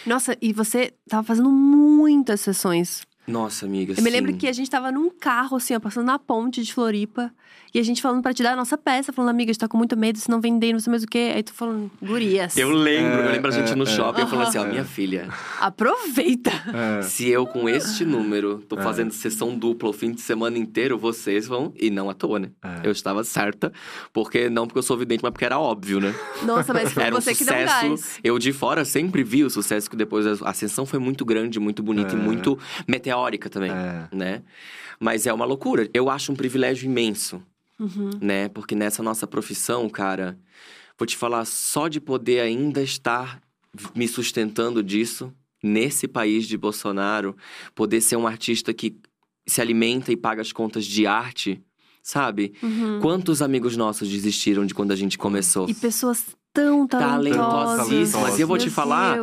Nossa, 0.05 0.37
e 0.41 0.53
você 0.53 0.93
tava 1.09 1.23
fazendo 1.23 1.49
muitas 1.51 2.39
sessões. 2.41 3.01
Nossa, 3.27 3.65
amiga, 3.65 3.93
Eu 3.97 4.03
me 4.03 4.09
lembro 4.09 4.31
sim. 4.31 4.37
que 4.37 4.47
a 4.47 4.53
gente 4.53 4.69
tava 4.69 4.89
num 4.89 5.09
carro, 5.09 5.57
assim, 5.57 5.75
ó, 5.75 5.79
passando 5.81 6.05
na 6.05 6.17
ponte 6.17 6.63
de 6.63 6.73
Floripa. 6.73 7.29
E 7.73 7.79
a 7.79 7.83
gente 7.83 8.01
falando 8.01 8.23
pra 8.23 8.33
te 8.33 8.41
dar 8.41 8.53
a 8.53 8.55
nossa 8.55 8.77
peça, 8.77 9.11
falando, 9.11 9.29
amiga, 9.31 9.51
a 9.51 9.53
gente 9.53 9.59
tá 9.59 9.67
com 9.67 9.77
muito 9.77 9.95
medo, 9.97 10.17
se 10.17 10.29
não 10.31 10.39
vender, 10.39 10.71
não 10.73 10.79
sei 10.79 10.89
mais 10.89 11.03
o 11.03 11.07
quê. 11.07 11.33
Aí 11.35 11.43
tu 11.43 11.53
falando, 11.53 11.91
gurias. 12.01 12.57
Eu 12.57 12.71
lembro, 12.71 13.21
É, 13.21 13.27
eu 13.27 13.31
lembro 13.31 13.51
a 13.51 13.53
gente 13.53 13.71
é, 13.71 13.75
no 13.75 13.83
é. 13.83 13.87
shopping, 13.87 14.21
eu 14.21 14.27
falando 14.27 14.47
assim, 14.47 14.57
ó, 14.57 14.63
minha 14.65 14.85
filha, 14.85 15.27
Aproveita! 15.59 16.49
É. 16.99 17.01
se 17.03 17.27
eu 17.29 17.45
com 17.45 17.67
este 17.69 18.03
número 18.05 18.59
tô 18.67 18.79
É. 18.79 18.81
fazendo 18.81 19.11
sessão 19.11 19.55
dupla 19.55 19.89
o 19.89 19.93
fim 19.93 20.11
de 20.11 20.21
semana 20.21 20.57
inteiro, 20.57 20.97
vocês 20.97 21.45
vão, 21.47 21.71
e 21.79 21.89
não 21.91 22.09
à 22.09 22.13
toa, 22.13 22.39
né? 22.39 22.49
É. 22.63 22.87
Eu 22.87 22.91
estava 22.91 23.23
certa, 23.23 23.71
porque 24.11 24.49
não 24.49 24.65
porque 24.65 24.79
eu 24.79 24.83
sou 24.83 24.97
vidente, 24.97 25.21
mas 25.21 25.31
porque 25.31 25.45
era 25.45 25.59
óbvio, 25.59 25.99
né? 25.99 26.15
Nossa, 26.43 26.73
mas 26.73 26.91
foi 26.91 27.03
Era 27.03 27.15
um 27.15 27.21
você 27.21 27.35
que 27.35 27.45
deu 27.45 27.53
um 27.53 27.57
sucesso. 27.59 27.87
gás. 27.89 28.19
Eu 28.23 28.39
de 28.39 28.53
fora 28.53 28.83
sempre 28.85 29.23
vi 29.23 29.43
o 29.43 29.49
sucesso 29.49 29.89
que 29.89 29.95
depois 29.95 30.25
a 30.41 30.49
ascensão 30.49 30.85
foi 30.85 30.99
muito 30.99 31.23
grande, 31.25 31.59
muito 31.59 31.83
bonita 31.83 32.15
É. 32.15 32.17
e 32.17 32.21
muito 32.21 32.57
meteórica 32.87 33.49
também, 33.49 33.71
É. 33.71 34.07
né? 34.11 34.41
Mas 34.99 35.25
é 35.27 35.33
uma 35.33 35.45
loucura. 35.45 35.89
Eu 35.93 36.09
acho 36.09 36.31
um 36.31 36.35
privilégio 36.35 36.85
imenso, 36.85 37.41
Uhum. 37.79 38.09
né? 38.21 38.49
Porque 38.49 38.73
nessa 38.75 39.03
nossa 39.03 39.27
profissão, 39.27 39.87
cara, 39.89 40.37
vou 40.97 41.05
te 41.05 41.15
falar 41.15 41.45
só 41.45 41.87
de 41.87 41.99
poder 42.01 42.39
ainda 42.39 42.81
estar 42.81 43.39
me 43.95 44.07
sustentando 44.07 44.81
disso 44.83 45.31
nesse 45.63 46.07
país 46.07 46.47
de 46.47 46.57
Bolsonaro, 46.57 47.35
poder 47.75 48.01
ser 48.01 48.15
um 48.15 48.25
artista 48.25 48.73
que 48.73 48.95
se 49.47 49.61
alimenta 49.61 50.11
e 50.11 50.17
paga 50.17 50.41
as 50.41 50.51
contas 50.51 50.85
de 50.85 51.05
arte, 51.05 51.61
sabe? 52.01 52.53
Uhum. 52.63 52.99
Quantos 53.01 53.41
amigos 53.41 53.77
nossos 53.77 54.09
desistiram 54.09 54.65
de 54.65 54.73
quando 54.73 54.91
a 54.91 54.95
gente 54.95 55.17
começou? 55.17 55.69
E 55.69 55.73
pessoas 55.73 56.25
tão 56.51 56.87
talentosas. 56.87 57.77
Talentosíssimas. 57.87 58.39
E 58.39 58.41
eu 58.41 58.47
vou 58.47 58.57
te 58.57 58.69
falar. 58.69 59.17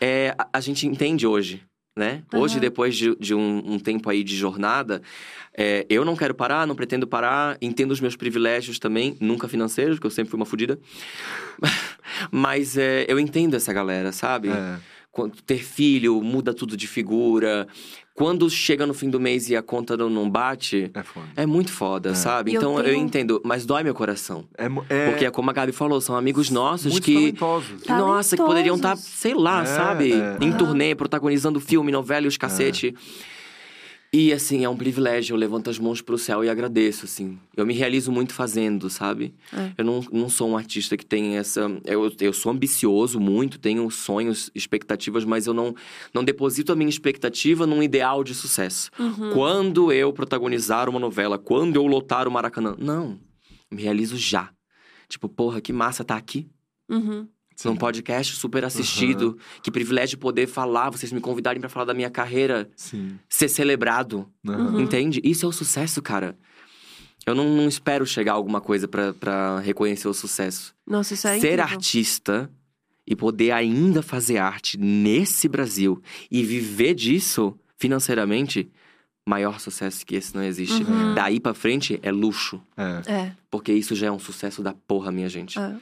É, 0.00 0.34
a 0.52 0.60
gente 0.60 0.86
entende 0.86 1.26
hoje, 1.26 1.62
né? 2.00 2.22
Hoje, 2.32 2.54
Aham. 2.54 2.60
depois 2.62 2.96
de, 2.96 3.14
de 3.16 3.34
um, 3.34 3.74
um 3.74 3.78
tempo 3.78 4.08
aí 4.08 4.24
de 4.24 4.34
jornada, 4.34 5.02
é, 5.54 5.84
eu 5.90 6.02
não 6.02 6.16
quero 6.16 6.34
parar, 6.34 6.66
não 6.66 6.74
pretendo 6.74 7.06
parar, 7.06 7.58
entendo 7.60 7.90
os 7.90 8.00
meus 8.00 8.16
privilégios 8.16 8.78
também, 8.78 9.18
nunca 9.20 9.46
financeiros, 9.46 9.96
porque 9.96 10.06
eu 10.06 10.10
sempre 10.10 10.30
fui 10.30 10.38
uma 10.38 10.46
fodida. 10.46 10.78
Mas 12.32 12.78
é, 12.78 13.04
eu 13.06 13.20
entendo 13.20 13.54
essa 13.54 13.70
galera, 13.70 14.12
sabe? 14.12 14.48
É. 14.48 14.78
Quando 15.12 15.42
ter 15.42 15.62
filho 15.62 16.22
muda 16.22 16.54
tudo 16.54 16.74
de 16.74 16.86
figura. 16.86 17.68
Quando 18.20 18.50
chega 18.50 18.86
no 18.86 18.92
fim 18.92 19.08
do 19.08 19.18
mês 19.18 19.48
e 19.48 19.56
a 19.56 19.62
conta 19.62 19.96
não, 19.96 20.10
não 20.10 20.28
bate, 20.28 20.90
É 20.92 21.02
foda. 21.02 21.26
é 21.36 21.46
muito 21.46 21.72
foda, 21.72 22.10
É. 22.10 22.14
sabe? 22.14 22.50
E 22.50 22.54
eu 22.54 22.60
Então 22.60 22.76
eu, 22.78 22.84
tenho- 22.84 22.96
entendo, 22.96 23.40
mas 23.42 23.64
dói 23.64 23.82
meu 23.82 23.94
coração. 23.94 24.44
É, 24.58 24.66
é 24.90 25.08
Porque 25.10 25.24
é 25.24 25.30
como 25.30 25.48
a 25.48 25.54
Gabi 25.54 25.72
falou, 25.72 26.02
são 26.02 26.14
amigos 26.14 26.50
nossos 26.50 26.92
muito 26.92 27.04
que. 27.04 27.14
talentosos. 27.14 27.82
Tá. 27.82 27.96
Nossa, 27.96 28.36
que 28.36 28.42
poderiam 28.42 28.76
estar, 28.76 28.88
Talentosos. 28.90 29.14
sei 29.14 29.32
lá, 29.34 29.62
É, 29.62 29.64
sabe? 29.64 30.12
é. 30.12 30.36
Em 30.38 30.52
turnê, 30.52 30.94
protagonizando 30.94 31.58
filme, 31.60 31.90
novela 31.90 32.26
e 32.26 32.28
os 32.28 32.36
cacete. 32.36 32.94
E 34.12 34.32
assim, 34.32 34.64
é 34.64 34.68
um 34.68 34.76
privilégio, 34.76 35.34
eu 35.34 35.38
levanto 35.38 35.70
as 35.70 35.78
mãos 35.78 36.02
pro 36.02 36.18
céu 36.18 36.42
e 36.42 36.48
agradeço, 36.48 37.04
assim. 37.04 37.38
Eu 37.56 37.64
me 37.64 37.72
realizo 37.72 38.10
muito 38.10 38.34
fazendo, 38.34 38.90
sabe? 38.90 39.32
É. 39.52 39.72
Eu 39.78 39.84
não, 39.84 40.00
não 40.12 40.28
sou 40.28 40.50
um 40.50 40.56
artista 40.56 40.96
que 40.96 41.06
tem 41.06 41.36
essa. 41.36 41.70
Eu, 41.84 42.12
eu 42.20 42.32
sou 42.32 42.50
ambicioso 42.50 43.20
muito, 43.20 43.56
tenho 43.60 43.88
sonhos, 43.88 44.50
expectativas, 44.52 45.24
mas 45.24 45.46
eu 45.46 45.54
não, 45.54 45.76
não 46.12 46.24
deposito 46.24 46.72
a 46.72 46.76
minha 46.76 46.90
expectativa 46.90 47.68
num 47.68 47.80
ideal 47.80 48.24
de 48.24 48.34
sucesso. 48.34 48.90
Uhum. 48.98 49.30
Quando 49.32 49.92
eu 49.92 50.12
protagonizar 50.12 50.88
uma 50.88 50.98
novela, 50.98 51.38
quando 51.38 51.76
eu 51.76 51.86
lotar 51.86 52.26
o 52.26 52.32
Maracanã. 52.32 52.74
Não. 52.80 53.16
Me 53.70 53.80
realizo 53.80 54.16
já. 54.16 54.50
Tipo, 55.08 55.28
porra, 55.28 55.60
que 55.60 55.72
massa 55.72 56.02
tá 56.02 56.16
aqui. 56.16 56.48
Uhum. 56.88 57.28
Num 57.64 57.76
podcast 57.76 58.34
super 58.36 58.64
assistido. 58.64 59.36
Que 59.62 59.70
privilégio 59.70 60.18
poder 60.18 60.46
falar, 60.46 60.90
vocês 60.90 61.12
me 61.12 61.20
convidarem 61.20 61.60
pra 61.60 61.68
falar 61.68 61.84
da 61.86 61.94
minha 61.94 62.10
carreira, 62.10 62.70
Sim. 62.76 63.18
ser 63.28 63.48
celebrado. 63.48 64.26
Uhum. 64.46 64.80
Entende? 64.80 65.20
Isso 65.24 65.44
é 65.44 65.48
o 65.48 65.52
sucesso, 65.52 66.00
cara. 66.00 66.36
Eu 67.26 67.34
não, 67.34 67.54
não 67.54 67.68
espero 67.68 68.06
chegar 68.06 68.32
a 68.32 68.34
alguma 68.36 68.60
coisa 68.60 68.88
pra- 68.88 69.12
pra 69.12 69.58
reconhecer 69.60 70.08
o 70.08 70.14
sucesso. 70.14 70.74
Nossa, 70.86 71.12
isso 71.14 71.28
é 71.28 71.32
Ser 71.38 71.46
incrível. 71.54 71.64
artista 71.64 72.50
e 73.06 73.14
poder 73.14 73.50
ainda 73.50 74.02
fazer 74.02 74.38
arte 74.38 74.78
nesse 74.78 75.46
Brasil 75.48 76.00
e 76.30 76.42
viver 76.42 76.94
disso 76.94 77.54
financeiramente, 77.76 78.70
maior 79.28 79.60
sucesso 79.60 80.04
que 80.06 80.14
esse 80.16 80.34
não 80.34 80.42
existe. 80.42 80.82
Uhum. 80.82 81.14
Daí 81.14 81.38
pra 81.40 81.52
frente 81.54 81.98
é 82.02 82.10
luxo. 82.10 82.60
É. 82.76 83.12
É. 83.12 83.32
Porque 83.50 83.72
isso 83.72 83.94
já 83.94 84.06
é 84.06 84.10
um 84.10 84.18
sucesso 84.18 84.62
da 84.62 84.72
porra, 84.72 85.12
minha 85.12 85.28
gente. 85.28 85.58
é. 85.58 85.76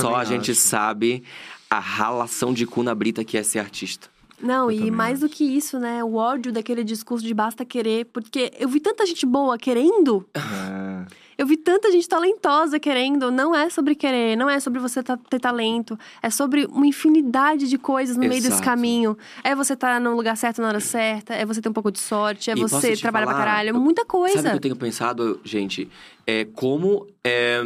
Eu 0.00 0.10
Só 0.10 0.16
a 0.16 0.24
gente 0.24 0.50
acho. 0.50 0.60
sabe 0.60 1.22
a 1.70 1.78
ralação 1.78 2.52
de 2.52 2.66
cu 2.66 2.82
na 2.82 2.94
brita 2.94 3.24
que 3.24 3.36
é 3.38 3.42
ser 3.42 3.58
artista. 3.58 4.08
Não, 4.40 4.68
Eu 4.70 4.86
e 4.86 4.90
mais 4.90 5.20
do 5.20 5.28
que 5.28 5.44
isso, 5.44 5.78
né? 5.78 6.02
O 6.02 6.14
ódio 6.16 6.50
daquele 6.52 6.82
discurso 6.82 7.24
de 7.24 7.32
basta 7.32 7.64
querer. 7.64 8.06
Porque 8.06 8.52
eu 8.58 8.68
vi 8.68 8.80
tanta 8.80 9.06
gente 9.06 9.24
boa 9.24 9.56
querendo 9.56 10.26
É. 10.34 11.22
Eu 11.38 11.46
vi 11.46 11.56
tanta 11.56 11.90
gente 11.90 12.08
talentosa 12.08 12.78
querendo. 12.78 13.30
Não 13.30 13.54
é 13.54 13.70
sobre 13.70 13.94
querer, 13.94 14.36
não 14.36 14.50
é 14.50 14.60
sobre 14.60 14.78
você 14.80 15.02
ter 15.02 15.40
talento. 15.40 15.98
É 16.20 16.28
sobre 16.28 16.66
uma 16.66 16.86
infinidade 16.86 17.68
de 17.68 17.78
coisas 17.78 18.16
no 18.16 18.20
meio 18.20 18.34
desse 18.34 18.48
Exato. 18.48 18.62
caminho. 18.64 19.16
É 19.42 19.54
você 19.54 19.72
estar 19.72 20.00
no 20.00 20.14
lugar 20.14 20.36
certo 20.36 20.60
na 20.60 20.68
hora 20.68 20.80
certa, 20.80 21.34
é 21.34 21.44
você 21.46 21.60
ter 21.62 21.68
um 21.68 21.72
pouco 21.72 21.90
de 21.90 21.98
sorte, 22.00 22.50
é 22.50 22.54
E 22.54 22.60
você 22.60 22.96
trabalhar 22.96 23.26
pra 23.26 23.34
falar? 23.34 23.46
caralho. 23.46 23.70
É 23.70 23.72
muita 23.72 24.04
coisa. 24.04 24.36
Sabe 24.36 24.48
o 24.48 24.50
que 24.52 24.56
eu 24.56 24.60
tenho 24.60 24.76
pensado, 24.76 25.40
gente? 25.42 25.88
É 26.26 26.44
como 26.44 27.06
é, 27.24 27.60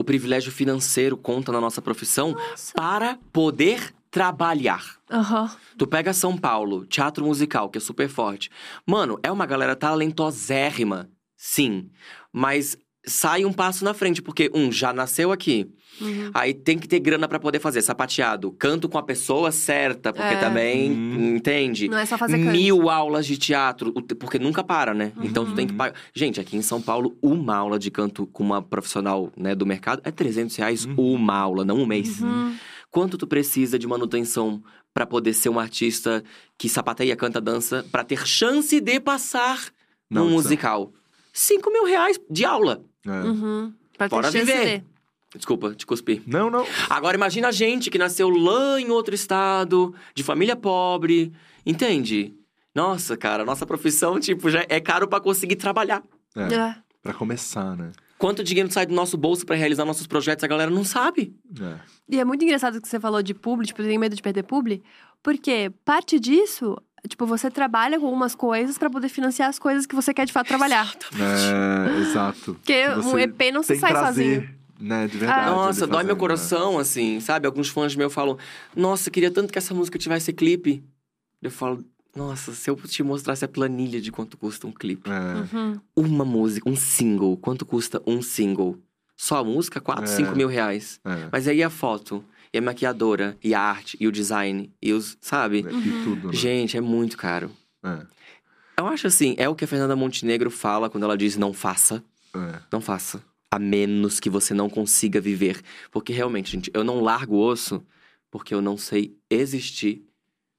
o 0.00 0.04
privilégio 0.04 0.50
financeiro 0.50 1.14
conta 1.14 1.52
na 1.52 1.60
nossa 1.60 1.82
profissão 1.82 2.34
para 2.74 3.18
poder 3.30 3.94
trabalhar. 4.10 4.82
Aham. 5.10 5.54
Tu 5.76 5.86
pega 5.86 6.14
São 6.14 6.38
Paulo, 6.38 6.86
teatro 6.86 7.22
musical, 7.26 7.68
que 7.68 7.76
é 7.76 7.80
super 7.82 8.08
forte. 8.08 8.50
Mano, 8.86 9.20
é 9.22 9.30
uma 9.30 9.44
galera 9.44 9.76
talentosérrima, 9.76 11.10
sim. 11.36 11.90
Mas 12.32 12.78
sai 13.06 13.44
um 13.44 13.52
passo 13.52 13.84
na 13.84 13.94
frente, 13.94 14.20
porque, 14.20 14.50
um, 14.54 14.70
já 14.70 14.92
nasceu 14.92 15.32
aqui. 15.32 15.66
Uhum. 16.00 16.30
Aí 16.34 16.54
tem 16.54 16.78
que 16.78 16.86
ter 16.86 17.00
grana 17.00 17.26
pra 17.26 17.38
poder 17.40 17.58
fazer 17.58 17.82
sapateado. 17.82 18.52
Canto 18.52 18.88
com 18.88 18.98
a 18.98 19.02
pessoa 19.02 19.50
certa, 19.50 20.12
porque 20.12 20.34
É. 20.34 20.40
também, 20.40 20.90
Hum. 20.92 21.36
entende? 21.36 21.88
Não 21.88 21.98
é 21.98 22.06
só 22.06 22.16
fazer 22.16 22.38
canto. 22.38 22.52
Mil 22.52 22.88
aulas 22.88 23.26
de 23.26 23.36
teatro, 23.36 23.92
porque 24.18 24.38
nunca 24.38 24.62
para, 24.62 24.94
né? 24.94 25.12
Então 25.22 25.44
tu 25.44 25.54
tem 25.54 25.64
Uhum. 25.64 25.70
que 25.70 25.76
pagar. 25.76 25.94
Gente, 26.14 26.40
aqui 26.40 26.56
em 26.56 26.62
São 26.62 26.80
Paulo, 26.80 27.16
uma 27.22 27.56
aula 27.56 27.78
de 27.78 27.90
canto 27.90 28.26
com 28.26 28.42
uma 28.44 28.62
profissional 28.62 29.32
né, 29.36 29.54
do 29.54 29.66
mercado 29.66 30.00
é 30.04 30.10
300 30.10 30.54
reais 30.56 30.84
Uhum. 30.84 31.14
uma 31.14 31.34
aula, 31.36 31.64
não 31.64 31.76
um 31.78 31.86
mês. 31.86 32.20
Uhum. 32.20 32.54
Quanto 32.90 33.16
tu 33.18 33.26
precisa 33.26 33.78
de 33.78 33.86
manutenção 33.86 34.62
pra 34.92 35.06
poder 35.06 35.32
ser 35.32 35.48
um 35.48 35.58
artista 35.58 36.22
que 36.58 36.68
sapateia, 36.68 37.14
canta, 37.16 37.40
dança, 37.40 37.84
pra 37.90 38.02
ter 38.04 38.26
chance 38.26 38.80
de 38.80 38.98
passar 39.00 39.68
Não, 40.10 40.24
num 40.26 40.30
musical? 40.32 40.92
5 41.32 41.70
mil 41.70 41.84
reais 41.84 42.18
de 42.28 42.44
aula. 42.44 42.84
É. 43.06 43.10
Uhum. 43.10 43.72
Pra 43.96 44.08
ter 44.08 44.14
Bora 44.14 44.30
viver. 44.30 44.78
de. 44.80 44.84
Desculpa, 45.36 45.74
te 45.74 45.86
cuspi. 45.86 46.22
Não, 46.26 46.50
não. 46.50 46.66
Agora 46.88 47.16
imagina 47.16 47.48
a 47.48 47.52
gente 47.52 47.88
que 47.90 47.98
nasceu 47.98 48.28
lá 48.28 48.80
em 48.80 48.90
outro 48.90 49.14
estado, 49.14 49.94
de 50.14 50.24
família 50.24 50.56
pobre, 50.56 51.32
entende? 51.64 52.34
Nossa, 52.74 53.16
cara, 53.16 53.44
nossa 53.44 53.64
profissão, 53.66 54.18
tipo, 54.18 54.50
já 54.50 54.64
é 54.68 54.80
caro 54.80 55.06
pra 55.06 55.20
conseguir 55.20 55.56
trabalhar. 55.56 56.02
É, 56.36 56.52
É. 56.54 56.76
pra 57.02 57.12
começar, 57.14 57.76
né? 57.76 57.92
Quanto 58.18 58.44
dinheiro 58.44 58.70
sai 58.70 58.84
do 58.86 58.94
nosso 58.94 59.16
bolso 59.16 59.46
pra 59.46 59.56
realizar 59.56 59.84
nossos 59.84 60.06
projetos, 60.06 60.44
a 60.44 60.48
galera 60.48 60.70
não 60.70 60.84
sabe. 60.84 61.34
É. 61.60 61.78
E 62.08 62.18
é 62.20 62.24
muito 62.24 62.44
engraçado 62.44 62.80
que 62.80 62.88
você 62.88 62.98
falou 63.00 63.22
de 63.22 63.32
publi, 63.32 63.66
tipo, 63.66 63.82
tem 63.82 63.98
medo 63.98 64.14
de 64.16 64.22
perder 64.22 64.42
publi, 64.42 64.82
porque 65.22 65.70
parte 65.84 66.18
disso, 66.20 66.76
tipo, 67.08 67.26
você 67.26 67.50
trabalha 67.50 67.98
com 67.98 68.06
algumas 68.06 68.34
coisas 68.34 68.76
pra 68.78 68.88
poder 68.90 69.08
financiar 69.08 69.48
as 69.48 69.58
coisas 69.58 69.86
que 69.86 69.94
você 69.94 70.12
quer 70.14 70.26
de 70.26 70.32
fato 70.32 70.48
trabalhar. 70.48 70.92
É, 71.14 72.00
exato. 72.00 72.54
Porque 72.54 72.84
Que 72.84 72.88
um 72.90 73.18
EP 73.18 73.52
não 73.52 73.62
se 73.62 73.76
sai 73.76 73.90
prazer, 73.92 74.34
sozinho. 74.42 74.54
né? 74.80 75.06
De 75.06 75.18
verdade. 75.18 75.48
Ah. 75.48 75.50
Nossa, 75.50 75.86
dói 75.86 75.98
meu 76.04 76.14
fazendo, 76.14 76.16
coração, 76.18 76.78
assim, 76.78 77.20
sabe? 77.20 77.46
Alguns 77.46 77.68
fãs 77.68 77.94
meus 77.96 78.12
falam, 78.12 78.36
nossa, 78.74 79.10
queria 79.10 79.30
tanto 79.30 79.52
que 79.52 79.58
essa 79.58 79.74
música 79.74 79.98
tivesse 79.98 80.32
clipe. 80.32 80.82
Eu 81.42 81.50
falo, 81.50 81.84
nossa, 82.14 82.52
se 82.52 82.68
eu 82.68 82.76
te 82.76 83.02
mostrasse 83.02 83.44
a 83.44 83.48
planilha 83.48 84.00
de 84.00 84.10
quanto 84.12 84.36
custa 84.36 84.66
um 84.66 84.72
clipe. 84.72 85.08
Né? 85.08 85.16
É. 85.52 85.56
Uhum. 85.56 85.80
Uma 85.96 86.24
música, 86.24 86.68
um 86.68 86.76
single, 86.76 87.36
quanto 87.36 87.64
custa 87.64 88.02
um 88.06 88.20
single? 88.20 88.76
Só 89.16 89.36
a 89.38 89.44
música, 89.44 89.80
4, 89.80 90.04
É. 90.04 90.06
5 90.06 90.34
mil 90.34 90.48
reais. 90.48 90.98
É, 91.04 91.28
Mas 91.30 91.46
aí 91.46 91.62
a 91.62 91.68
foto, 91.68 92.24
e 92.52 92.58
a 92.58 92.62
maquiadora, 92.62 93.38
e 93.42 93.54
a 93.54 93.60
arte, 93.60 93.96
e 94.00 94.06
o 94.06 94.12
design, 94.12 94.72
e 94.82 94.92
os. 94.92 95.16
Sabe? 95.20 95.58
E 95.60 96.04
tudo, 96.04 96.28
né? 96.28 96.32
Gente, 96.34 96.76
é 96.76 96.80
muito 96.80 97.16
caro. 97.16 97.50
É, 97.84 98.06
Eu 98.78 98.86
acho 98.86 99.06
assim, 99.06 99.34
é 99.38 99.48
o 99.48 99.54
que 99.54 99.64
a 99.64 99.68
Fernanda 99.68 99.94
Montenegro 99.96 100.50
fala 100.50 100.88
quando 100.90 101.04
ela 101.04 101.16
diz 101.16 101.36
não 101.36 101.52
faça. 101.52 102.02
é. 102.34 102.60
Não 102.72 102.80
faça. 102.80 103.22
A 103.52 103.58
menos 103.58 104.20
que 104.20 104.30
você 104.30 104.54
não 104.54 104.70
consiga 104.70 105.20
viver. 105.20 105.60
Porque 105.90 106.12
realmente, 106.12 106.52
gente, 106.52 106.70
eu 106.72 106.84
não 106.84 107.00
largo 107.00 107.34
o 107.34 107.40
osso 107.40 107.84
porque 108.30 108.54
eu 108.54 108.62
não 108.62 108.76
sei 108.76 109.16
existir. 109.28 110.04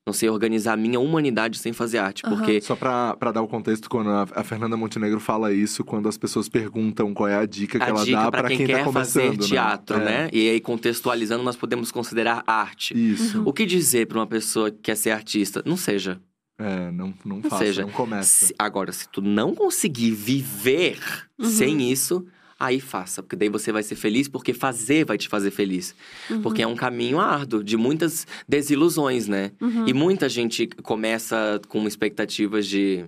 Não 0.06 0.14
sei 0.14 0.30
organizar 0.30 0.74
a 0.74 0.78
minha 0.78 1.00
humanidade 1.00 1.60
sem 1.60 1.72
fazer 1.74 2.00
arte. 2.00 2.26
Aham. 2.26 2.36
Porque. 2.38 2.60
Só 2.60 2.76
pra, 2.76 3.16
pra 3.18 3.32
dar 3.32 3.44
o 3.44 3.48
contexto, 3.48 3.88
quando 3.88 4.10
a, 4.10 4.28
a 4.36 4.44
Fernanda 4.44 4.76
Montenegro 4.76 5.20
fala 5.20 5.54
isso, 5.54 5.84
quando 5.84 6.10
as 6.10 6.18
pessoas 6.18 6.50
perguntam 6.50 7.14
qual 7.14 7.30
é 7.30 7.36
a 7.38 7.46
dica 7.46 7.78
que 7.78 7.86
A 7.86 7.90
ela 7.90 8.04
dica 8.04 8.18
dá 8.18 8.32
pra 8.32 8.40
pra 8.42 8.48
quem, 8.50 8.58
quem, 8.58 8.66
quer 8.66 8.80
tá 8.80 8.84
começando. 8.86 9.36
fazer 9.36 9.48
teatro, 9.48 9.98
É, 9.98 10.04
né? 10.06 10.30
E 10.34 10.50
aí, 10.50 10.60
contextualizando, 10.60 11.44
nós 11.44 11.56
podemos 11.56 11.92
considerar 11.92 12.44
arte. 12.48 12.96
Isso. 12.96 13.44
O 13.46 13.54
que 13.54 13.64
dizer 13.66 14.08
pra 14.08 14.18
uma 14.18 14.28
pessoa 14.28 14.72
que 14.72 14.80
quer 14.80 14.96
ser 14.98 15.12
artista? 15.12 15.62
Não 15.66 15.78
seja. 15.78 16.20
É, 16.58 16.92
não, 16.92 17.14
não 17.24 17.42
faça, 17.44 17.58
seja, 17.66 17.82
não 17.84 17.90
começa. 17.92 18.48
Se- 18.48 18.56
agora, 18.58 18.92
se 18.92 19.08
tu 19.10 19.22
não 19.22 19.54
conseguir 19.56 20.12
viver 20.12 21.00
Uhum. 21.40 21.46
sem 21.50 21.92
isso, 21.92 22.26
aí 22.62 22.80
faça. 22.80 23.24
Porque 23.24 23.36
daí 23.36 23.50
você 23.50 23.72
vai 23.72 23.84
ser 23.84 23.96
feliz, 23.96 24.28
porque 24.28 24.54
fazer 24.54 25.06
vai 25.06 25.18
te 25.18 25.28
fazer 25.28 25.52
feliz. 25.52 25.96
Uhum. 26.30 26.42
Porque 26.42 26.62
é 26.62 26.68
um 26.68 26.76
caminho 26.76 27.20
árduo, 27.20 27.64
de 27.64 27.76
muitas 27.76 28.28
desilusões, 28.48 29.28
né? 29.28 29.52
Uhum. 29.60 29.88
E 29.88 29.94
muita 29.94 30.30
gente 30.30 30.68
começa 30.84 31.60
com 31.68 31.88
expectativas 31.88 32.68
de. 32.68 33.06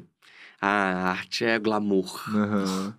Ah, 0.62 0.94
a 0.94 1.10
arte 1.12 1.44
é 1.46 1.60
glamour. 1.60 2.24
Aham. 2.30 2.96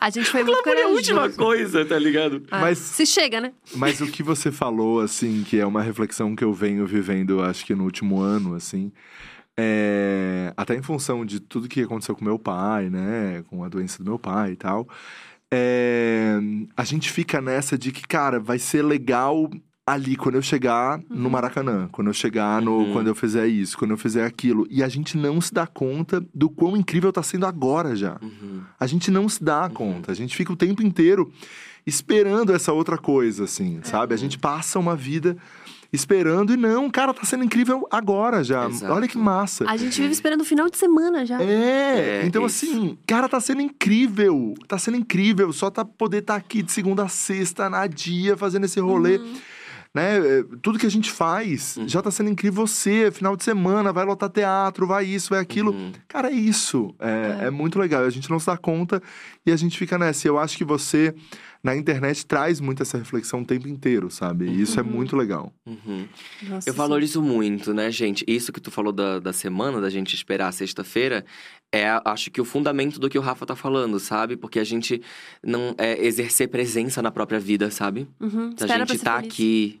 A 0.00 0.10
gente 0.10 0.28
foi 0.28 0.42
muito 0.44 0.62
Glamour 0.64 0.80
é 0.80 0.84
a 0.84 0.88
última 0.88 1.30
coisa, 1.30 1.84
tá 1.84 1.98
ligado? 1.98 2.42
Ah, 2.50 2.60
Mas- 2.60 2.78
Se 2.78 3.06
chega, 3.06 3.40
né? 3.40 3.52
Mas 3.76 4.00
o 4.00 4.06
que 4.06 4.22
você 4.22 4.50
falou, 4.50 5.00
assim, 5.00 5.44
que 5.46 5.58
é 5.60 5.66
uma 5.66 5.82
reflexão 5.82 6.34
que 6.34 6.42
eu 6.42 6.52
venho 6.52 6.84
vivendo, 6.86 7.40
acho 7.42 7.64
que 7.64 7.74
no 7.74 7.84
último 7.84 8.20
ano, 8.20 8.54
assim, 8.54 8.90
é... 9.56 10.52
até 10.56 10.74
em 10.74 10.82
função 10.82 11.24
de 11.24 11.38
tudo 11.40 11.68
que 11.68 11.82
aconteceu 11.82 12.16
com 12.16 12.24
meu 12.24 12.38
pai, 12.38 12.90
né, 12.90 13.44
com 13.48 13.62
a 13.62 13.68
doença 13.68 13.98
do 13.98 14.04
meu 14.04 14.18
pai 14.18 14.52
e 14.52 14.56
tal, 14.56 14.88
é... 15.54 16.38
a 16.76 16.84
gente 16.84 17.10
fica 17.10 17.40
nessa 17.40 17.78
de 17.78 17.92
que, 17.92 18.02
cara, 18.02 18.40
vai 18.40 18.58
ser 18.58 18.82
legal 18.82 19.50
ali 19.86 20.16
quando 20.16 20.36
eu 20.36 20.42
chegar 20.42 21.00
no 21.10 21.28
Maracanã, 21.28 21.88
quando 21.92 22.08
eu 22.08 22.14
chegar 22.14 22.62
no, 22.62 22.78
Uhum. 22.78 22.92
quando 22.94 23.06
eu 23.08 23.14
fizer 23.14 23.46
isso, 23.46 23.76
quando 23.76 23.90
eu 23.90 23.98
fizer 23.98 24.24
aquilo, 24.24 24.66
e 24.70 24.82
a 24.82 24.88
gente 24.88 25.16
não 25.16 25.40
se 25.40 25.52
dá 25.52 25.66
conta 25.66 26.24
do 26.34 26.48
quão 26.48 26.76
incrível 26.76 27.12
tá 27.12 27.22
sendo 27.22 27.44
agora 27.44 27.94
já. 27.94 28.16
Uhum. 28.22 28.62
A 28.80 28.86
gente 28.86 29.10
não 29.10 29.28
se 29.28 29.44
dá 29.44 29.68
conta. 29.68 30.10
A 30.10 30.14
gente 30.14 30.34
fica 30.34 30.52
o 30.52 30.56
tempo 30.56 30.82
inteiro 30.82 31.30
esperando 31.86 32.54
essa 32.54 32.72
outra 32.72 32.96
coisa, 32.96 33.44
assim, 33.44 33.80
sabe? 33.82 34.14
A 34.14 34.16
gente 34.16 34.38
passa 34.38 34.78
uma 34.78 34.96
vida 34.96 35.36
esperando 35.94 36.52
e 36.52 36.56
não, 36.56 36.90
cara, 36.90 37.14
tá 37.14 37.24
sendo 37.24 37.44
incrível 37.44 37.86
agora 37.90 38.42
já. 38.42 38.68
Exato. 38.68 38.92
Olha 38.92 39.06
que 39.08 39.16
massa. 39.18 39.64
A 39.68 39.76
gente 39.76 40.00
vive 40.00 40.12
esperando 40.12 40.40
o 40.40 40.44
final 40.44 40.68
de 40.68 40.76
semana 40.76 41.24
já. 41.24 41.40
É, 41.42 42.20
É, 42.22 42.26
então 42.26 42.44
isso. 42.46 42.66
assim, 42.66 42.98
cara, 43.06 43.28
tá 43.28 43.40
sendo 43.40 43.62
incrível. 43.62 44.54
Tá 44.66 44.78
sendo 44.78 44.96
incrível 44.96 45.52
só 45.52 45.70
tá 45.70 45.84
poder 45.84 46.18
estar 46.18 46.36
aqui 46.36 46.62
de 46.62 46.72
segunda 46.72 47.04
a 47.04 47.08
sexta, 47.08 47.68
na 47.70 47.86
dia, 47.86 48.36
fazendo 48.36 48.64
esse 48.64 48.80
rolê. 48.80 49.18
Uhum. 49.18 49.34
Né? 49.94 50.18
É, 50.18 50.44
Tudo 50.60 50.76
que 50.76 50.86
a 50.86 50.90
gente 50.90 51.08
faz 51.10 51.76
Uhum. 51.76 51.88
já 51.88 52.02
tá 52.02 52.10
sendo 52.10 52.28
incrível. 52.28 52.66
Você, 52.66 53.12
final 53.12 53.36
de 53.36 53.44
semana, 53.44 53.92
vai 53.92 54.04
lotar 54.04 54.28
teatro, 54.28 54.86
vai 54.88 55.04
isso, 55.04 55.30
vai 55.30 55.38
aquilo. 55.38 55.70
Uhum. 55.72 55.92
Cara, 56.08 56.28
é 56.30 56.34
isso. 56.34 56.92
É, 56.98 57.38
É. 57.42 57.46
é 57.46 57.50
muito 57.50 57.78
legal. 57.78 58.02
A 58.02 58.10
gente 58.10 58.28
não 58.28 58.40
se 58.40 58.46
dá 58.46 58.56
conta 58.56 59.00
e 59.46 59.52
a 59.52 59.56
gente 59.56 59.78
fica 59.78 59.96
nessa. 59.96 60.26
Eu 60.26 60.36
acho 60.38 60.56
que 60.56 60.64
você, 60.64 61.14
na 61.64 61.74
internet, 61.74 62.26
traz 62.26 62.60
muito 62.60 62.82
essa 62.82 62.98
reflexão 62.98 63.40
o 63.40 63.44
tempo 63.44 63.66
inteiro, 63.66 64.10
sabe? 64.10 64.44
E 64.46 64.60
isso 64.60 64.78
é 64.78 64.82
Uhum. 64.82 64.88
muito 64.90 65.16
legal. 65.16 65.50
Uhum. 65.66 66.06
Nossa, 66.42 66.68
Eu 66.68 66.74
valorizo 66.74 67.22
muito, 67.22 67.72
né, 67.72 67.90
gente? 67.90 68.22
Isso 68.28 68.52
que 68.52 68.60
tu 68.60 68.70
falou 68.70 68.92
da, 68.92 69.18
da 69.18 69.32
semana, 69.32 69.80
da 69.80 69.88
gente 69.88 70.14
esperar 70.14 70.48
a 70.48 70.52
sexta-feira, 70.52 71.24
é, 71.74 71.86
acho 72.04 72.30
que 72.30 72.40
o 72.40 72.44
fundamento 72.44 73.00
do 73.00 73.08
que 73.08 73.18
o 73.18 73.22
Rafa 73.22 73.46
tá 73.46 73.56
falando, 73.56 73.98
sabe? 73.98 74.36
Porque 74.36 74.58
a 74.58 74.64
gente 74.64 75.00
não 75.42 75.74
é 75.78 76.04
exercer 76.04 76.48
presença 76.48 77.00
na 77.00 77.10
própria 77.10 77.40
vida, 77.40 77.70
sabe? 77.70 78.06
Uhum. 78.20 78.52
Pra 78.52 78.66
gente 78.66 78.92
ser 78.98 79.02
tá 79.04 79.16
feliz. 79.16 79.32
aqui, 79.32 79.80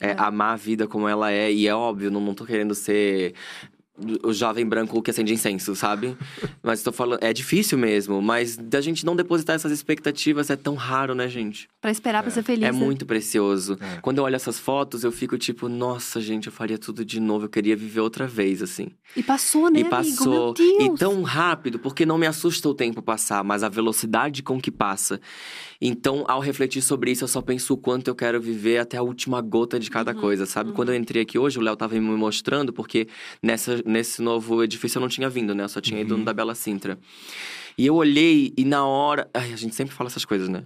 é, 0.00 0.10
É. 0.12 0.16
amar 0.18 0.54
a 0.54 0.56
vida 0.56 0.86
como 0.86 1.06
ela 1.08 1.30
é. 1.30 1.52
E 1.52 1.66
é 1.66 1.74
óbvio, 1.74 2.10
não, 2.10 2.20
não 2.20 2.32
tô 2.34 2.44
querendo 2.46 2.74
ser 2.74 3.34
o 4.22 4.32
jovem 4.32 4.66
branco 4.66 5.00
que 5.02 5.10
acende 5.10 5.34
incenso, 5.34 5.76
sabe? 5.76 6.16
mas 6.62 6.82
tô 6.82 6.90
falando, 6.90 7.22
é 7.22 7.32
difícil 7.32 7.76
mesmo, 7.76 8.22
mas 8.22 8.56
da 8.56 8.80
gente 8.80 9.04
não 9.04 9.14
depositar 9.14 9.54
essas 9.54 9.70
expectativas 9.70 10.48
é 10.50 10.56
tão 10.56 10.74
raro, 10.74 11.14
né, 11.14 11.28
gente? 11.28 11.68
Pra 11.80 11.90
esperar 11.90 12.22
pra 12.22 12.30
ser 12.30 12.42
feliz. 12.42 12.68
É 12.68 12.72
né? 12.72 12.78
muito 12.78 13.04
precioso. 13.04 13.78
É. 13.80 14.00
Quando 14.00 14.18
eu 14.18 14.24
olho 14.24 14.36
essas 14.36 14.58
fotos, 14.58 15.04
eu 15.04 15.12
fico 15.12 15.36
tipo, 15.36 15.68
nossa, 15.68 16.20
gente, 16.20 16.46
eu 16.46 16.52
faria 16.52 16.78
tudo 16.78 17.04
de 17.04 17.20
novo, 17.20 17.44
eu 17.44 17.50
queria 17.50 17.76
viver 17.76 18.00
outra 18.00 18.26
vez, 18.26 18.62
assim. 18.62 18.88
E 19.14 19.22
passou, 19.22 19.70
né, 19.70 19.80
e 19.80 19.82
amigo? 19.82 19.90
passou. 19.90 20.54
Meu 20.58 20.94
E 20.94 20.96
tão 20.96 21.22
rápido, 21.22 21.78
porque 21.78 22.06
não 22.06 22.16
me 22.16 22.26
assusta 22.26 22.68
o 22.68 22.74
tempo 22.74 23.02
passar, 23.02 23.44
mas 23.44 23.62
a 23.62 23.68
velocidade 23.68 24.42
com 24.42 24.60
que 24.60 24.70
passa. 24.70 25.20
Então, 25.84 26.24
ao 26.28 26.38
refletir 26.40 26.80
sobre 26.80 27.10
isso, 27.10 27.24
eu 27.24 27.28
só 27.28 27.42
penso 27.42 27.74
o 27.74 27.76
quanto 27.76 28.06
eu 28.06 28.14
quero 28.14 28.40
viver 28.40 28.78
até 28.78 28.96
a 28.96 29.02
última 29.02 29.40
gota 29.40 29.80
de 29.80 29.90
cada 29.90 30.12
Uhum, 30.14 30.20
coisa, 30.20 30.46
sabe? 30.46 30.70
Quando 30.70 30.90
eu 30.90 30.94
entrei 30.94 31.22
aqui 31.22 31.36
hoje, 31.38 31.58
o 31.58 31.62
Léo 31.62 31.74
tava 31.76 31.94
me 31.94 32.00
mostrando, 32.00 32.72
porque 32.72 33.08
nessa, 33.42 33.82
nesse 33.84 34.22
novo 34.22 34.62
edifício 34.62 34.98
eu 34.98 35.00
não 35.00 35.08
tinha 35.08 35.28
vindo, 35.28 35.54
né? 35.56 35.64
Eu 35.64 35.68
só 35.68 35.80
tinha 35.80 36.00
ido 36.00 36.16
no 36.16 36.24
da 36.24 36.32
Bela 36.32 36.54
Sintra. 36.54 36.96
E 37.76 37.84
eu 37.84 37.96
olhei 37.96 38.52
e 38.56 38.64
na 38.64 38.86
hora. 38.86 39.28
Ai, 39.34 39.52
a 39.52 39.56
gente 39.56 39.74
sempre 39.74 39.92
fala 39.92 40.08
essas 40.08 40.24
coisas, 40.24 40.48
né? 40.48 40.62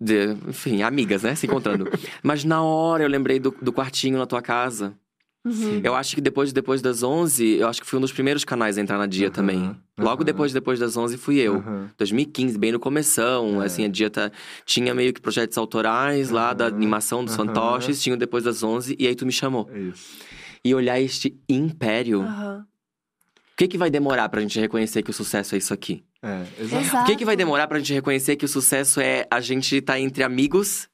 De- 0.00 0.34
enfim, 0.48 0.80
amigas, 0.82 1.22
né? 1.22 1.34
Se 1.34 1.46
encontrando. 1.46 1.86
Mas 2.22 2.42
na 2.42 2.62
hora 2.62 3.02
eu 3.04 3.08
lembrei 3.08 3.38
do, 3.38 3.54
do 3.60 3.72
quartinho 3.72 4.16
na 4.16 4.24
tua 4.26 4.40
casa. 4.40 4.94
Uhum. 5.42 5.80
Eu 5.82 5.94
acho 5.94 6.14
que 6.14 6.20
depois, 6.20 6.52
depois 6.52 6.82
das 6.82 7.02
11, 7.02 7.56
eu 7.56 7.66
acho 7.66 7.80
que 7.80 7.86
fui 7.86 7.98
um 7.98 8.02
dos 8.02 8.12
primeiros 8.12 8.44
canais 8.44 8.76
a 8.76 8.80
entrar 8.80 8.98
na 8.98 9.06
Dia 9.06 9.28
Aham, 9.28 9.32
também. 9.34 9.76
Logo 9.98 10.16
aham. 10.22 10.24
depois, 10.24 10.52
depois 10.52 10.78
das 10.78 10.96
11, 10.98 11.16
fui 11.16 11.38
eu. 11.38 11.56
Aham. 11.56 11.88
2015, 11.96 12.58
bem 12.58 12.72
no 12.72 12.78
começão, 12.78 13.62
É. 13.62 13.66
assim, 13.66 13.84
a 13.84 13.88
Dia 13.88 14.10
tá, 14.10 14.30
tinha 14.66 14.94
meio 14.94 15.14
que 15.14 15.20
projetos 15.20 15.56
autorais 15.56 16.28
lá 16.30 16.52
da 16.52 16.66
animação 16.66 17.24
dos 17.24 17.34
fantoches, 17.36 18.02
tinha 18.02 18.14
o 18.14 18.18
depois 18.18 18.44
das 18.44 18.62
11, 18.62 18.94
e 18.98 19.06
aí 19.06 19.14
tu 19.14 19.24
me 19.24 19.32
chamou. 19.32 19.68
É 19.72 19.78
isso. 19.78 20.18
E 20.62 20.74
olhar 20.74 21.00
este 21.00 21.34
império, 21.48 22.20
o 22.22 22.64
que 23.56 23.66
que 23.66 23.78
vai 23.78 23.90
demorar 23.90 24.28
pra 24.28 24.40
gente 24.42 24.60
reconhecer 24.60 25.02
que 25.02 25.10
o 25.10 25.14
sucesso 25.14 25.54
é 25.54 25.58
isso 25.58 25.72
aqui? 25.72 26.04
É, 26.22 26.42
exato. 26.60 26.84
Exato. 26.84 27.02
O 27.02 27.06
que 27.06 27.16
que 27.16 27.24
vai 27.24 27.34
demorar 27.34 27.66
pra 27.66 27.78
gente 27.78 27.94
reconhecer 27.94 28.36
que 28.36 28.44
o 28.44 28.48
sucesso 28.48 29.00
é 29.00 29.26
a 29.30 29.40
gente 29.40 29.76
estar 29.76 29.98
entre 29.98 30.22
amigos, 30.22 30.86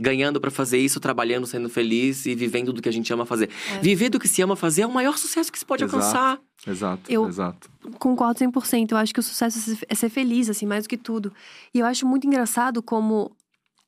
ganhando 0.00 0.40
pra 0.40 0.50
fazer 0.50 0.78
isso, 0.78 0.98
trabalhando, 0.98 1.46
sendo 1.46 1.68
feliz 1.68 2.24
e 2.26 2.34
vivendo 2.34 2.72
do 2.72 2.80
que 2.80 2.88
a 2.88 2.92
gente 2.92 3.12
ama 3.12 3.26
fazer. 3.26 3.50
É. 3.70 3.78
Viver 3.80 4.08
do 4.08 4.18
que 4.18 4.26
se 4.26 4.40
ama 4.42 4.56
fazer 4.56 4.82
é 4.82 4.86
o 4.86 4.92
maior 4.92 5.18
sucesso 5.18 5.52
que 5.52 5.58
se 5.58 5.64
pode 5.64 5.84
Exato. 5.84 5.96
alcançar. 6.02 6.40
Exato, 6.66 7.02
Eu- 7.12 7.28
exato. 7.28 7.70
Concordo 7.98 8.38
100%. 8.38 8.92
Eu 8.92 8.98
acho 8.98 9.12
que 9.12 9.20
o 9.20 9.22
sucesso 9.22 9.58
é 9.58 9.60
ser- 9.74 9.86
é 9.88 9.94
ser 9.94 10.08
feliz, 10.08 10.48
assim, 10.48 10.64
mais 10.66 10.84
do 10.84 10.88
que 10.88 10.96
tudo. 10.96 11.32
E 11.74 11.78
eu 11.80 11.86
acho 11.86 12.06
muito 12.06 12.26
engraçado 12.26 12.82
como 12.82 13.30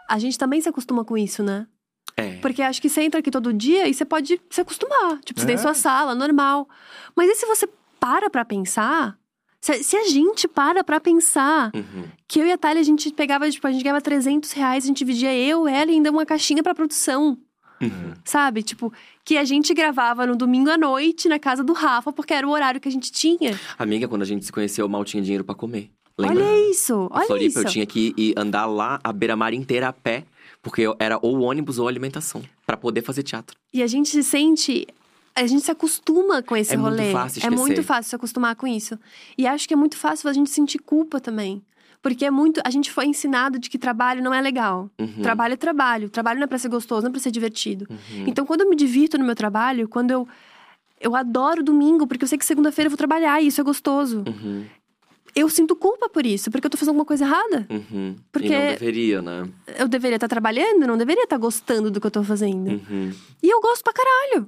a 0.09 0.19
gente 0.19 0.39
também 0.39 0.61
se 0.61 0.69
acostuma 0.69 1.05
com 1.05 1.17
isso, 1.17 1.43
né? 1.43 1.67
É. 2.17 2.37
Porque 2.41 2.61
acho 2.61 2.81
que 2.83 2.91
você 2.91 3.01
entra 3.03 3.21
aqui 3.21 3.31
todo 3.31 3.53
dia 3.53 3.89
e 3.89 3.95
você 3.95 4.05
pode 4.05 4.39
se 4.51 4.61
acostumar. 4.61 5.19
Tipo, 5.25 5.41
você 5.41 5.47
tem 5.47 5.55
É. 5.55 5.59
sua 5.59 5.73
sala, 5.73 6.15
normal. 6.15 6.69
Mas 7.17 7.31
e 7.31 7.35
se 7.37 7.47
você 7.47 7.67
para 7.99 8.29
pra 8.29 8.45
pensar? 8.45 9.17
Se, 9.63 9.85
se 9.85 9.97
a 9.97 10.05
gente 10.09 10.49
para 10.49 10.83
pra 10.83 10.99
pensar 11.01 11.71
Uhum. 11.73 12.05
que 12.27 12.41
eu 12.41 12.47
e 12.47 12.51
a 12.53 12.59
Thalia, 12.59 12.81
a 12.81 12.85
gente 12.85 13.11
pegava, 13.13 13.49
tipo, 13.49 13.65
a 13.67 13.71
gente 13.71 13.83
ganhava 13.85 14.01
300 14.01 14.51
reais, 14.53 14.83
a 14.85 14.87
gente 14.89 14.99
dividia 14.99 15.33
eu, 15.35 15.69
ela 15.69 15.89
e 15.91 15.95
ainda 15.95 16.11
uma 16.11 16.27
caixinha 16.27 16.63
pra 16.65 16.75
produção. 16.75 17.39
Uhum. 17.81 18.13
Sabe? 18.25 18.63
Tipo, 18.63 18.93
que 19.25 19.37
a 19.39 19.45
gente 19.45 19.73
gravava 19.73 20.27
no 20.27 20.35
domingo 20.37 20.69
à 20.69 20.77
noite 20.77 21.29
na 21.29 21.39
casa 21.39 21.63
do 21.63 21.73
Rafa, 21.73 22.13
porque 22.13 22.35
era 22.35 22.47
o 22.47 22.51
horário 22.51 22.81
que 22.81 22.89
a 22.89 22.93
gente 22.93 23.11
tinha. 23.13 23.59
Amiga, 23.79 24.09
quando 24.09 24.23
a 24.23 24.25
gente 24.25 24.45
se 24.45 24.51
conheceu, 24.53 24.85
eu 24.85 24.89
mal 24.89 25.05
tinha 25.05 25.23
dinheiro 25.23 25.45
pra 25.45 25.55
comer. 25.55 25.91
Lembra? 26.19 26.45
Olha 26.45 26.71
isso, 26.71 27.09
olha 27.11 27.27
Floripa, 27.27 27.47
isso. 27.61 27.69
eu 27.69 27.71
tinha 27.71 27.87
que 27.87 28.13
ir 28.17 28.35
andar 28.37 28.67
lá 28.67 29.01
a 29.03 29.13
beira-mar 29.13 29.55
inteira 29.55 29.89
a 29.89 29.93
pé, 29.93 30.25
porque 30.61 30.83
era 30.99 31.19
ou 31.23 31.41
ônibus 31.41 31.79
ou 31.79 31.89
alimentação, 31.89 32.43
pra 32.67 32.77
poder 32.77 33.03
fazer 33.03 33.23
teatro. 33.23 33.57
E 33.73 33.83
a 33.83 33.87
gente 33.87 34.09
se 34.11 34.23
sente. 34.23 34.87
A 35.35 35.47
gente 35.47 35.62
se 35.64 35.70
acostuma 35.70 36.43
com 36.43 36.57
esse 36.57 36.74
É 36.74 36.76
muito 36.76 36.97
rolê. 36.99 37.12
fácil 37.12 37.47
é 37.47 37.51
muito 37.51 37.83
fácil 37.83 38.11
se 38.11 38.16
acostumar 38.16 38.55
com 38.55 38.66
isso. 38.66 38.99
E 39.37 39.47
acho 39.47 39.66
que 39.66 39.72
é 39.74 39.76
muito 39.76 39.97
fácil 39.97 40.28
a 40.28 40.33
gente 40.33 40.51
sentir 40.51 40.78
culpa 40.78 41.20
também. 41.20 41.62
Porque 42.03 42.24
é 42.24 42.30
muito. 42.30 42.61
A 42.64 42.70
gente 42.70 42.91
foi 42.91 43.07
ensinado 43.07 43.59
de 43.59 43.70
que 43.70 43.78
trabalho 43.78 44.22
não 44.22 44.35
é 44.35 44.41
legal. 44.41 44.91
Uhum. 44.99 45.22
Trabalho 45.22 45.55
é 45.55 45.57
trabalho. 45.57 46.11
Trabalho 46.11 46.41
não 46.41 46.45
é 46.45 46.49
pra 46.49 46.59
ser 46.59 46.68
gostoso, 46.68 47.03
não 47.03 47.09
é 47.11 47.12
pra 47.12 47.20
ser 47.20 47.30
divertido. 47.30 47.87
Uhum. 47.89 48.24
Então, 48.26 48.45
quando 48.45 48.62
eu 48.62 48.68
me 48.68 48.74
divirto 48.76 49.16
no 49.16 49.24
meu 49.24 49.35
trabalho, 49.37 49.89
quando 49.89 50.11
eu. 50.11 50.28
Eu 51.01 51.16
adoro 51.16 51.62
domingo, 51.64 52.07
porque 52.07 52.24
eu 52.24 52.28
sei 52.28 52.39
que 52.39 52.45
segunda-feira 52.45 52.87
eu 52.87 52.91
vou 52.91 52.97
trabalhar 52.97 53.41
e 53.41 53.47
isso 53.49 53.61
é 53.61 53.64
gostoso. 53.64 54.22
Uhum. 54.26 54.64
Eu 55.35 55.49
sinto 55.49 55.74
culpa 55.74 56.09
por 56.09 56.26
isso, 56.26 56.51
porque 56.51 56.66
eu 56.66 56.70
tô 56.70 56.76
fazendo 56.76 56.91
alguma 56.91 57.05
coisa 57.07 57.24
errada. 57.24 57.66
Uhum. 57.70 58.14
Porque- 58.30 58.49
E 58.49 58.51
não 58.51 58.66
deveria, 58.68 59.22
né? 59.22 59.49
Eu 59.78 59.89
deveria 59.89 60.16
estar 60.16 60.28
trabalhando, 60.28 60.87
não 60.87 60.97
deveria 60.99 61.24
estar 61.24 61.39
gostando 61.39 61.91
do 61.91 62.01
que 62.01 62.07
eu 62.07 62.11
tô 62.11 62.22
fazendo. 62.22 62.70
Uhum. 62.70 63.12
E 63.43 63.49
eu 63.49 63.61
gosto 63.61 63.83
pra 63.83 63.93
caralho. 63.93 64.47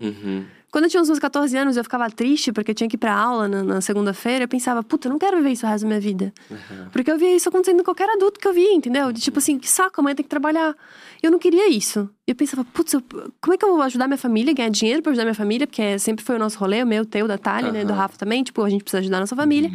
Uhum. 0.74 0.80
Quando 0.80 0.84
eu 0.84 0.90
tinha 0.90 1.00
uns 1.00 1.08
meus 1.08 1.20
14 1.20 1.56
anos, 1.56 1.76
eu 1.76 1.84
ficava 1.84 2.10
triste 2.10 2.52
porque 2.52 2.72
eu 2.72 2.74
tinha 2.74 2.88
que 2.88 2.96
ir 2.96 2.98
pra 2.98 3.14
aula 3.14 3.46
na, 3.46 3.62
na 3.62 3.80
segunda-feira. 3.80 4.42
Eu 4.44 4.48
pensava, 4.48 4.82
puta, 4.82 5.06
eu 5.06 5.12
não 5.12 5.18
quero 5.20 5.36
viver 5.36 5.50
isso 5.50 5.64
o 5.64 5.68
resto 5.68 5.82
da 5.84 5.88
minha 5.88 6.00
vida. 6.00 6.32
Uhum. 6.50 6.88
Porque 6.92 7.10
eu 7.10 7.16
via 7.16 7.36
isso 7.36 7.48
acontecendo 7.48 7.78
com 7.78 7.84
qualquer 7.84 8.10
adulto 8.10 8.40
que 8.40 8.48
eu 8.48 8.52
via, 8.52 8.72
entendeu? 8.72 9.12
De 9.12 9.20
tipo 9.20 9.38
assim, 9.38 9.56
que 9.58 9.70
saco, 9.70 10.00
amanhã 10.00 10.16
tem 10.16 10.24
que 10.24 10.28
trabalhar. 10.28 10.74
Eu 11.22 11.30
não 11.30 11.38
queria 11.38 11.68
isso. 11.70 12.10
E 12.26 12.32
eu 12.32 12.34
pensava, 12.34 12.64
putz, 12.64 12.92
eu- 12.92 13.02
como 13.40 13.54
é 13.54 13.56
que 13.56 13.64
eu 13.64 13.70
vou 13.72 13.82
ajudar 13.82 14.08
minha 14.08 14.18
família, 14.18 14.52
ganhar 14.52 14.68
dinheiro 14.70 15.00
pra 15.00 15.10
ajudar 15.12 15.24
minha 15.24 15.34
família? 15.34 15.66
Porque 15.66 15.98
sempre 16.00 16.24
foi 16.24 16.34
o 16.34 16.38
nosso 16.38 16.58
rolê, 16.58 16.82
o 16.82 16.86
meu, 16.86 17.02
o 17.02 17.06
teu, 17.06 17.28
da 17.28 17.38
Thalia, 17.38 17.70
né? 17.70 17.84
Do. 17.84 17.92
Rafa 17.92 18.18
também. 18.18 18.42
Tipo, 18.42 18.62
a 18.62 18.68
gente 18.68 18.82
precisa 18.82 18.98
ajudar 19.00 19.18
a 19.18 19.20
nossa 19.20 19.36
família. 19.36 19.70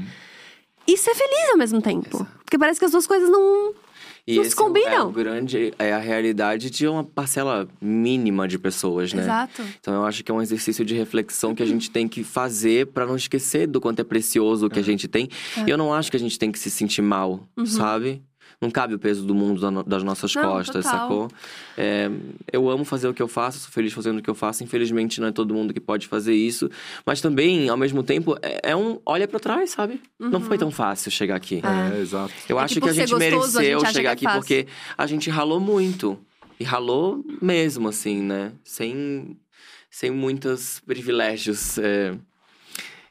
E 0.88 0.98
ser 0.98 1.14
feliz 1.16 1.50
ao 1.52 1.58
mesmo 1.58 1.82
tempo. 1.82 2.28
Porque 2.44 2.58
parece 2.58 2.80
que 2.80 2.86
as 2.86 2.92
duas 2.92 3.08
coisas 3.08 3.30
não. 3.30 3.74
E 4.32 4.36
Não 4.36 4.44
se 4.44 4.50
esse 4.50 4.60
é 4.60 4.62
o- 4.62 4.66
é 4.66 4.68
combinam. 4.68 5.08
o 5.10 5.12
grande, 5.12 5.74
é 5.80 5.92
a 5.92 5.98
realidade 5.98 6.70
de 6.70 6.88
uma 6.88 7.04
parcela 7.04 7.68
mínima 7.82 8.48
de 8.48 8.60
pessoas, 8.60 9.12
né? 9.12 9.24
Exato. 9.24 9.64
Então 9.80 9.94
eu 9.94 10.06
acho 10.06 10.24
que 10.24 10.32
é 10.32 10.34
um 10.36 10.42
exercício 10.42 10.86
de 10.86 10.94
reflexão 10.94 11.56
que 11.56 11.64
a 11.64 11.66
gente 11.66 11.90
tem 11.90 12.08
que 12.08 12.24
fazer 12.24 12.88
pra 12.88 13.06
não 13.08 13.16
esquecer 13.16 13.66
do 13.66 13.82
quanto 13.82 14.02
é 14.02 14.04
precioso 14.04 14.68
o 14.68 14.70
que 14.70 14.78
a 14.80 14.84
gente 14.84 15.08
tem. 15.08 15.28
É. 15.58 15.62
E 15.68 15.70
eu 15.72 15.78
não 15.78 15.92
acho 15.94 16.12
que 16.12 16.18
a 16.18 16.20
gente 16.20 16.38
tem 16.38 16.52
que 16.52 16.60
se 16.60 16.70
sentir 16.70 17.02
mal, 17.02 17.40
sabe? 17.66 18.22
Não 18.62 18.70
cabe 18.70 18.94
o 18.94 19.00
peso 19.00 19.26
do 19.26 19.34
mundo 19.34 19.84
das 19.84 20.04
nossas 20.04 20.36
Uhum. 20.36 20.42
Não, 20.42 20.52
costas, 20.52 20.84
total. 20.84 21.00
sacou? 21.00 21.28
É, 21.78 22.10
eu 22.52 22.70
amo 22.70 22.84
fazer 22.84 23.08
o 23.08 23.14
que 23.14 23.22
eu 23.22 23.28
faço, 23.28 23.60
sou 23.60 23.72
feliz 23.72 23.94
fazendo 23.94 24.20
o 24.20 24.22
que 24.22 24.30
eu 24.30 24.36
faço. 24.36 24.64
Infelizmente, 24.66 25.22
não 25.22 25.30
é 25.30 25.32
todo 25.32 25.54
mundo 25.54 25.74
que 25.74 25.80
pode 25.80 26.08
fazer 26.08 26.34
isso. 26.36 26.70
Mas 27.06 27.22
também, 27.22 27.70
ao 27.70 27.78
mesmo 27.78 28.04
tempo, 28.04 28.36
é, 28.42 28.72
é 28.72 28.76
um 28.76 29.00
olha 29.06 29.28
pra 29.30 29.40
trás, 29.40 29.70
sabe? 29.70 30.02
Não 30.20 30.42
foi 30.42 30.58
tão 30.58 30.72
fácil 30.72 31.10
chegar 31.10 31.38
aqui. 31.38 31.62
É, 31.64 32.00
exato. 32.02 32.34
Eu 32.50 32.60
É 32.60 32.64
acho 32.64 32.74
que 32.76 32.82
que, 32.82 32.90
a 32.90 32.94
gente 32.94 33.12
gostoso, 33.14 33.16
a 33.16 33.62
mereceu 33.62 33.80
gente 33.80 33.84
acha 33.86 33.94
chegar 33.94 34.12
aqui 34.12 34.26
é 34.26 34.30
fácil. 34.30 34.42
porque 34.42 34.68
a 34.98 35.08
gente 35.08 35.30
ralou 35.30 35.60
muito. 35.62 36.20
E 36.60 36.66
ralou 36.66 37.24
mesmo, 37.42 37.88
assim, 37.88 38.22
né? 38.22 38.52
Sem, 38.66 39.38
sem 39.90 40.12
muitos 40.12 40.82
privilégios 40.86 41.78
é, 41.78 42.14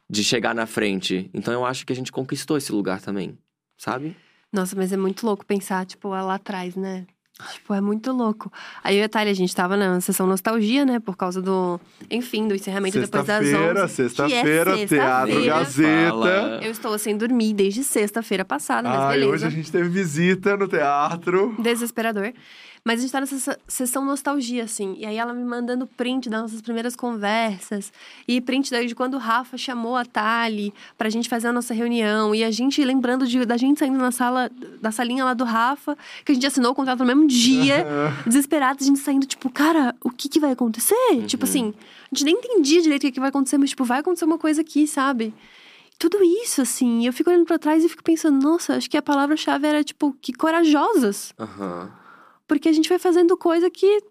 de 0.07 0.23
chegar 0.23 0.53
na 0.53 0.67
frente. 0.67 1.27
Então 1.33 1.51
eu 1.51 1.65
acho 1.65 1.87
que 1.87 1.91
a 1.91 1.95
gente 1.95 2.11
conquistou 2.11 2.55
esse 2.55 2.71
lugar 2.71 3.01
também, 3.01 3.35
sabe? 3.75 4.15
Nossa, 4.51 4.75
mas 4.75 4.91
é 4.91 4.97
muito 4.97 5.25
louco 5.25 5.45
pensar, 5.45 5.85
tipo, 5.85 6.09
lá 6.09 6.35
atrás, 6.35 6.75
né? 6.75 7.05
Tipo, 7.53 7.73
é 7.73 7.79
muito 7.79 8.11
louco. 8.11 8.51
Aí 8.83 8.97
eu 8.97 9.01
e 9.01 9.03
a 9.05 9.09
Thalia, 9.09 9.31
a 9.31 9.35
gente 9.35 9.55
tava 9.55 9.77
na 9.77 10.01
sessão 10.01 10.27
nostalgia, 10.27 10.85
né? 10.85 10.99
Por 10.99 11.15
causa 11.15 11.41
do, 11.41 11.79
enfim, 12.11 12.45
do 12.47 12.53
encerramento 12.53 12.99
depois 12.99 13.25
das 13.25 13.45
11. 13.45 13.49
Sexta-feira, 13.49 13.81
é 13.81 13.87
sexta-feira, 13.87 14.73
Teatro 14.75 14.87
sexta-feira. 14.89 15.45
Gazeta. 15.45 16.09
Fala. 16.09 16.59
Eu 16.61 16.71
estou 16.71 16.99
sem 16.99 17.15
dormir 17.15 17.53
desde 17.53 17.81
sexta-feira 17.83 18.43
passada, 18.43 18.89
mas 18.89 18.99
Ai, 18.99 19.13
beleza. 19.13 19.31
hoje 19.33 19.45
a 19.45 19.49
gente 19.49 19.71
teve 19.71 19.87
visita 19.87 20.57
no 20.57 20.67
teatro. 20.67 21.55
Desesperador. 21.59 22.33
Mas 22.83 22.99
a 22.99 23.01
gente 23.01 23.11
tá 23.11 23.19
nessa 23.19 23.59
sessão 23.67 24.05
nostalgia, 24.05 24.63
assim. 24.63 24.95
E 24.97 25.05
aí 25.05 25.17
ela 25.17 25.33
me 25.33 25.43
mandando 25.43 25.85
print 25.85 26.29
das 26.29 26.41
nossas 26.41 26.61
primeiras 26.61 26.95
conversas. 26.95 27.91
E 28.27 28.39
print 28.41 28.71
daí 28.71 28.87
de 28.87 28.95
quando 28.95 29.15
o 29.15 29.17
Rafa 29.17 29.57
chamou 29.57 29.95
a 29.95 30.05
Tali 30.05 30.73
pra 30.97 31.09
gente 31.09 31.29
fazer 31.29 31.47
a 31.47 31.53
nossa 31.53 31.73
reunião. 31.73 32.33
E 32.33 32.43
a 32.43 32.51
gente 32.51 32.83
lembrando 32.83 33.27
de, 33.27 33.45
da 33.45 33.57
gente 33.57 33.79
saindo 33.79 33.97
na 33.97 34.11
sala, 34.11 34.49
da 34.81 34.91
salinha 34.91 35.23
lá 35.25 35.33
do 35.33 35.43
Rafa, 35.43 35.97
que 36.25 36.31
a 36.31 36.35
gente 36.35 36.47
assinou 36.47 36.71
o 36.71 36.75
contrato 36.75 36.99
no 36.99 37.05
mesmo 37.05 37.27
dia. 37.27 37.85
desesperado, 38.25 38.79
a 38.81 38.85
gente 38.85 38.99
saindo, 38.99 39.25
tipo, 39.25 39.49
cara, 39.49 39.95
o 40.03 40.09
que 40.09 40.29
que 40.29 40.39
vai 40.39 40.51
acontecer? 40.51 40.95
Tipo 41.27 41.45
assim, 41.45 41.73
a 42.11 42.15
gente 42.15 42.25
nem 42.25 42.35
entendia 42.35 42.81
direito 42.81 43.03
o 43.03 43.05
que, 43.07 43.11
que 43.13 43.19
vai 43.19 43.29
acontecer, 43.29 43.57
mas, 43.57 43.69
tipo, 43.69 43.83
vai 43.83 43.99
acontecer 43.99 44.25
uma 44.25 44.37
coisa 44.37 44.61
aqui, 44.61 44.87
sabe? 44.87 45.33
Tudo 45.97 46.23
isso, 46.23 46.61
assim, 46.61 47.05
eu 47.05 47.11
fico 47.11 47.29
olhando 47.29 47.45
pra 47.45 47.59
trás 47.59 47.83
e 47.83 47.89
fico 47.89 48.03
pensando, 48.03 48.41
nossa, 48.41 48.75
acho 48.77 48.89
que 48.89 48.95
a 48.95 49.01
palavra-chave 49.01 49.67
era, 49.67 49.83
tipo, 49.83 50.15
que 50.21 50.31
corajosas. 50.31 51.33
Aham. 51.37 51.91
Porque 52.49 52.67
a 52.67 52.73
gente 52.73 52.89
vai 52.89 52.99
fazendo 52.99 53.37
coisa 53.37 53.69
que 53.69 54.01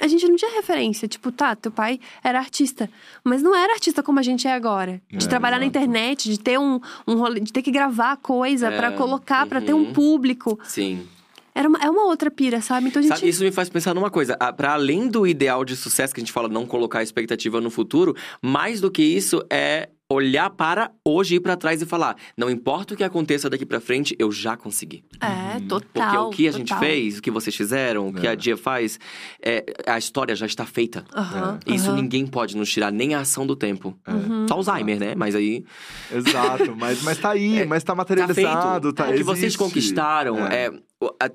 a 0.00 0.08
gente 0.08 0.26
não 0.26 0.34
tinha 0.34 0.50
referência. 0.56 1.06
Tipo, 1.06 1.30
tá, 1.30 1.54
teu 1.54 1.70
pai 1.70 2.00
era 2.24 2.38
artista. 2.40 2.90
Mas 3.22 3.42
não 3.42 3.54
era 3.54 3.74
artista 3.74 4.02
como 4.02 4.18
a 4.18 4.22
gente 4.22 4.48
é 4.48 4.52
agora. 4.52 5.00
De 5.08 5.24
É, 5.24 5.28
trabalhar 5.28 5.58
na 5.60 5.66
exato. 5.66 5.78
internet, 5.78 6.28
de 6.28 6.40
ter 6.40 6.58
um, 6.58 6.80
um 7.06 7.14
rolê, 7.16 7.38
de 7.38 7.52
ter 7.52 7.62
que 7.62 7.70
gravar 7.70 8.16
coisa 8.16 8.68
É, 8.72 8.76
pra 8.76 8.90
colocar, 8.92 9.46
pra 9.46 9.60
ter 9.60 9.72
um 9.72 9.84
uhum. 9.84 9.92
público. 9.92 10.58
Sim. 10.64 11.06
Era 11.54 11.68
uma, 11.68 11.78
é 11.78 11.88
uma 11.88 12.06
outra 12.06 12.28
pira, 12.32 12.60
sabe? 12.60 12.88
Então 12.88 12.98
a 12.98 13.02
gente. 13.04 13.14
Sabe, 13.14 13.28
isso 13.28 13.44
me 13.44 13.52
faz 13.52 13.68
pensar 13.68 13.94
numa 13.94 14.10
coisa. 14.10 14.36
Pra 14.56 14.72
além 14.72 15.06
do 15.06 15.24
ideal 15.24 15.64
de 15.64 15.76
sucesso 15.76 16.12
que 16.12 16.20
a 16.20 16.24
gente 16.24 16.32
fala, 16.32 16.48
não 16.48 16.66
colocar 16.66 17.00
expectativa 17.00 17.60
no 17.60 17.70
futuro, 17.70 18.16
mais 18.42 18.80
do 18.80 18.90
que 18.90 19.04
isso 19.04 19.44
é 19.48 19.88
olhar 20.10 20.50
para 20.50 20.90
hoje, 21.04 21.36
ir 21.36 21.40
pra 21.40 21.56
trás 21.56 21.80
e 21.82 21.86
falar: 21.86 22.16
não 22.36 22.50
importa 22.50 22.94
o 22.94 22.96
que 22.96 23.02
aconteça 23.04 23.48
daqui 23.48 23.64
pra 23.64 23.80
frente, 23.80 24.14
eu 24.18 24.30
já 24.30 24.56
consegui. 24.56 25.04
É, 25.20 25.58
Porque 25.60 25.68
total. 25.68 26.26
o 26.28 26.30
que 26.30 26.46
a 26.46 26.52
gente 26.52 26.68
total. 26.68 26.80
fez, 26.80 27.18
o 27.18 27.22
que 27.22 27.30
vocês 27.30 27.54
fizeram, 27.56 28.08
o 28.08 28.12
que 28.12 28.26
É. 28.26 28.30
a 28.30 28.34
Dia 28.34 28.56
faz, 28.56 28.98
é, 29.42 29.64
a 29.86 29.96
história 29.98 30.34
já 30.36 30.46
está 30.46 30.66
feita. 30.66 31.04
Aham, 31.14 31.58
Isso 31.66 31.88
aham. 31.90 31.96
ninguém 31.96 32.26
pode 32.26 32.56
nos 32.56 32.70
tirar, 32.70 32.90
nem 32.92 33.14
a 33.14 33.20
ação 33.20 33.46
do 33.46 33.56
tempo. 33.56 33.96
Uhum. 34.06 34.46
Só 34.48 34.54
Alzheimer, 34.54 34.98
né? 35.00 35.14
Mas 35.16 35.34
aí. 35.34 35.64
Exato, 36.12 36.76
mas, 36.76 37.02
mas 37.02 37.18
tá 37.18 37.30
aí, 37.30 37.60
É, 37.62 37.64
mas 37.64 37.82
tá 37.82 37.94
Tá 37.94 37.96
materializado, 37.96 38.88
feito. 38.88 38.94
tá, 38.96 39.08
o 39.08 39.14
que 39.14 39.22
vocês 39.22 39.54
conquistaram 39.56 40.38
É. 40.48 40.70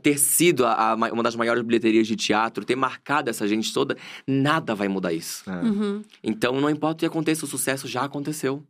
ter 0.02 0.18
sido 0.18 0.66
a- 0.66 0.92
a 0.92 0.98
ma- 0.98 1.10
uma 1.12 1.24
das 1.24 1.36
maiores 1.36 1.64
bilheterias 1.64 2.08
de 2.08 2.16
teatro, 2.16 2.64
ter 2.66 2.76
marcado 2.76 3.30
essa 3.30 3.48
gente 3.48 3.74
toda, 3.74 3.98
nada 4.28 4.74
vai 4.76 4.88
mudar 4.88 5.14
isso. 5.14 5.44
É. 5.50 5.66
Uhum. 5.66 6.02
Então, 6.24 6.60
não 6.60 6.70
importa 6.70 6.96
o 6.96 7.00
que 7.00 7.06
aconteça, 7.06 7.46
o 7.46 7.48
sucesso 7.48 7.88
já 7.88 8.04
aconteceu. 8.04 8.64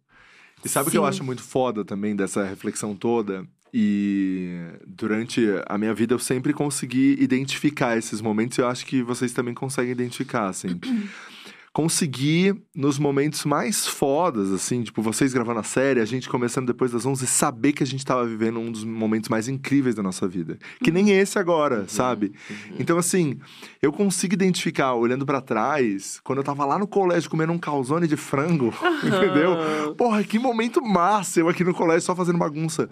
E 0.63 0.69
sabe 0.69 0.89
o 0.89 0.91
que 0.91 0.97
eu 0.97 1.05
acho 1.05 1.23
muito 1.23 1.41
foda 1.41 1.85
também 1.85 2.15
dessa 2.15 2.43
reflexão 2.43 2.95
toda? 2.95 3.45
E 3.73 4.57
durante 4.85 5.41
a 5.67 5.77
minha 5.77 5.93
vida 5.93 6.13
eu 6.13 6.19
sempre 6.19 6.53
consegui 6.53 7.15
identificar 7.19 7.95
esses 7.97 8.19
momentos 8.19 8.57
e 8.57 8.61
eu 8.61 8.67
acho 8.67 8.85
que 8.85 9.01
vocês 9.03 9.31
também 9.31 9.53
conseguem 9.53 9.91
identificar, 9.91 10.47
assim. 10.49 10.79
conseguir, 11.73 12.55
nos 12.75 12.97
momentos 12.97 13.45
mais 13.45 13.87
fodas, 13.87 14.51
assim, 14.51 14.83
tipo, 14.83 15.01
vocês 15.01 15.33
gravando 15.33 15.59
a 15.59 15.63
série, 15.63 15.99
a 15.99 16.05
gente 16.05 16.27
começando 16.27 16.67
depois 16.67 16.91
das 16.91 17.05
11, 17.05 17.25
saber 17.27 17.73
que 17.73 17.83
a 17.83 17.85
gente 17.85 18.05
tava 18.05 18.25
vivendo 18.25 18.59
um 18.59 18.71
dos 18.71 18.83
momentos 18.83 19.29
mais 19.29 19.47
incríveis 19.47 19.95
da 19.95 20.03
nossa 20.03 20.27
vida. 20.27 20.57
Que 20.83 20.91
nem 20.91 21.11
esse 21.11 21.37
agora, 21.37 21.87
sabe? 21.87 22.33
Então, 22.79 22.97
assim, 22.97 23.39
eu 23.81 23.91
consigo 23.91 24.33
identificar, 24.33 24.93
olhando 24.93 25.25
pra 25.25 25.41
trás, 25.41 26.19
quando 26.23 26.39
eu 26.39 26.43
tava 26.43 26.65
lá 26.65 26.79
no 26.79 26.87
colégio 26.87 27.29
comendo 27.29 27.53
um 27.53 27.59
calzone 27.59 28.07
de 28.07 28.17
frango, 28.17 28.73
entendeu? 29.03 29.95
Porra, 29.95 30.23
que 30.23 30.39
momento 30.39 30.81
massa 30.81 31.39
eu 31.39 31.49
aqui 31.49 31.63
no 31.63 31.73
colégio 31.73 32.01
só 32.01 32.15
fazendo 32.15 32.39
bagunça. 32.39 32.89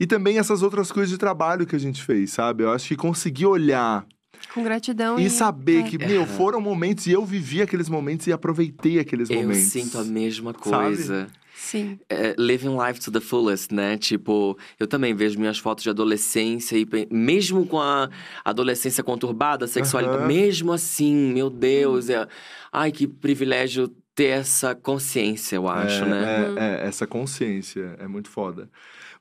E 0.00 0.06
também 0.06 0.38
essas 0.38 0.62
outras 0.62 0.92
coisas 0.92 1.10
de 1.10 1.18
trabalho 1.18 1.66
que 1.66 1.74
a 1.74 1.80
gente 1.80 2.02
fez, 2.02 2.30
sabe? 2.30 2.62
Eu 2.62 2.70
acho 2.70 2.86
que 2.86 2.96
conseguir 2.96 3.46
olhar 3.46 4.06
Com 4.54 4.62
gratidão. 4.62 5.18
e 5.18 5.28
saber 5.28 5.80
é. 5.80 5.82
que, 5.82 5.98
meu, 5.98 6.26
foram 6.26 6.60
momentos 6.60 7.06
e 7.06 7.12
eu 7.12 7.24
vivi 7.24 7.60
aqueles 7.62 7.88
momentos 7.88 8.26
e 8.26 8.32
aproveitei 8.32 8.98
aqueles 8.98 9.28
Eu 9.30 9.42
momentos. 9.42 9.64
sinto 9.64 9.98
a 9.98 10.04
mesma 10.04 10.54
coisa. 10.54 11.28
Sim. 11.54 11.98
É, 12.08 12.34
living 12.38 12.76
life 12.78 13.00
to 13.00 13.10
the 13.10 13.20
fullest, 13.20 13.74
né? 13.74 13.98
Tipo, 13.98 14.56
eu 14.78 14.86
também 14.86 15.12
vejo 15.12 15.38
minhas 15.38 15.58
fotos 15.58 15.82
de 15.82 15.90
adolescência 15.90 16.78
e 16.78 16.86
mesmo 17.10 17.66
com 17.66 17.80
a 17.80 18.08
adolescência 18.44 19.02
conturbada, 19.02 19.64
a 19.64 19.68
sexualidade, 19.68 20.24
mesmo 20.24 20.72
assim, 20.72 21.32
meu 21.32 21.50
Deus, 21.50 22.08
é... 22.08 22.26
ai 22.72 22.92
que 22.92 23.08
privilégio 23.08 23.88
ter 24.14 24.26
essa 24.26 24.74
consciência, 24.74 25.56
eu 25.56 25.68
acho, 25.68 26.04
é, 26.04 26.08
né? 26.08 26.54
É, 26.56 26.84
é, 26.84 26.88
essa 26.88 27.06
consciência 27.06 27.96
é 27.98 28.08
muito 28.08 28.30
foda. 28.30 28.70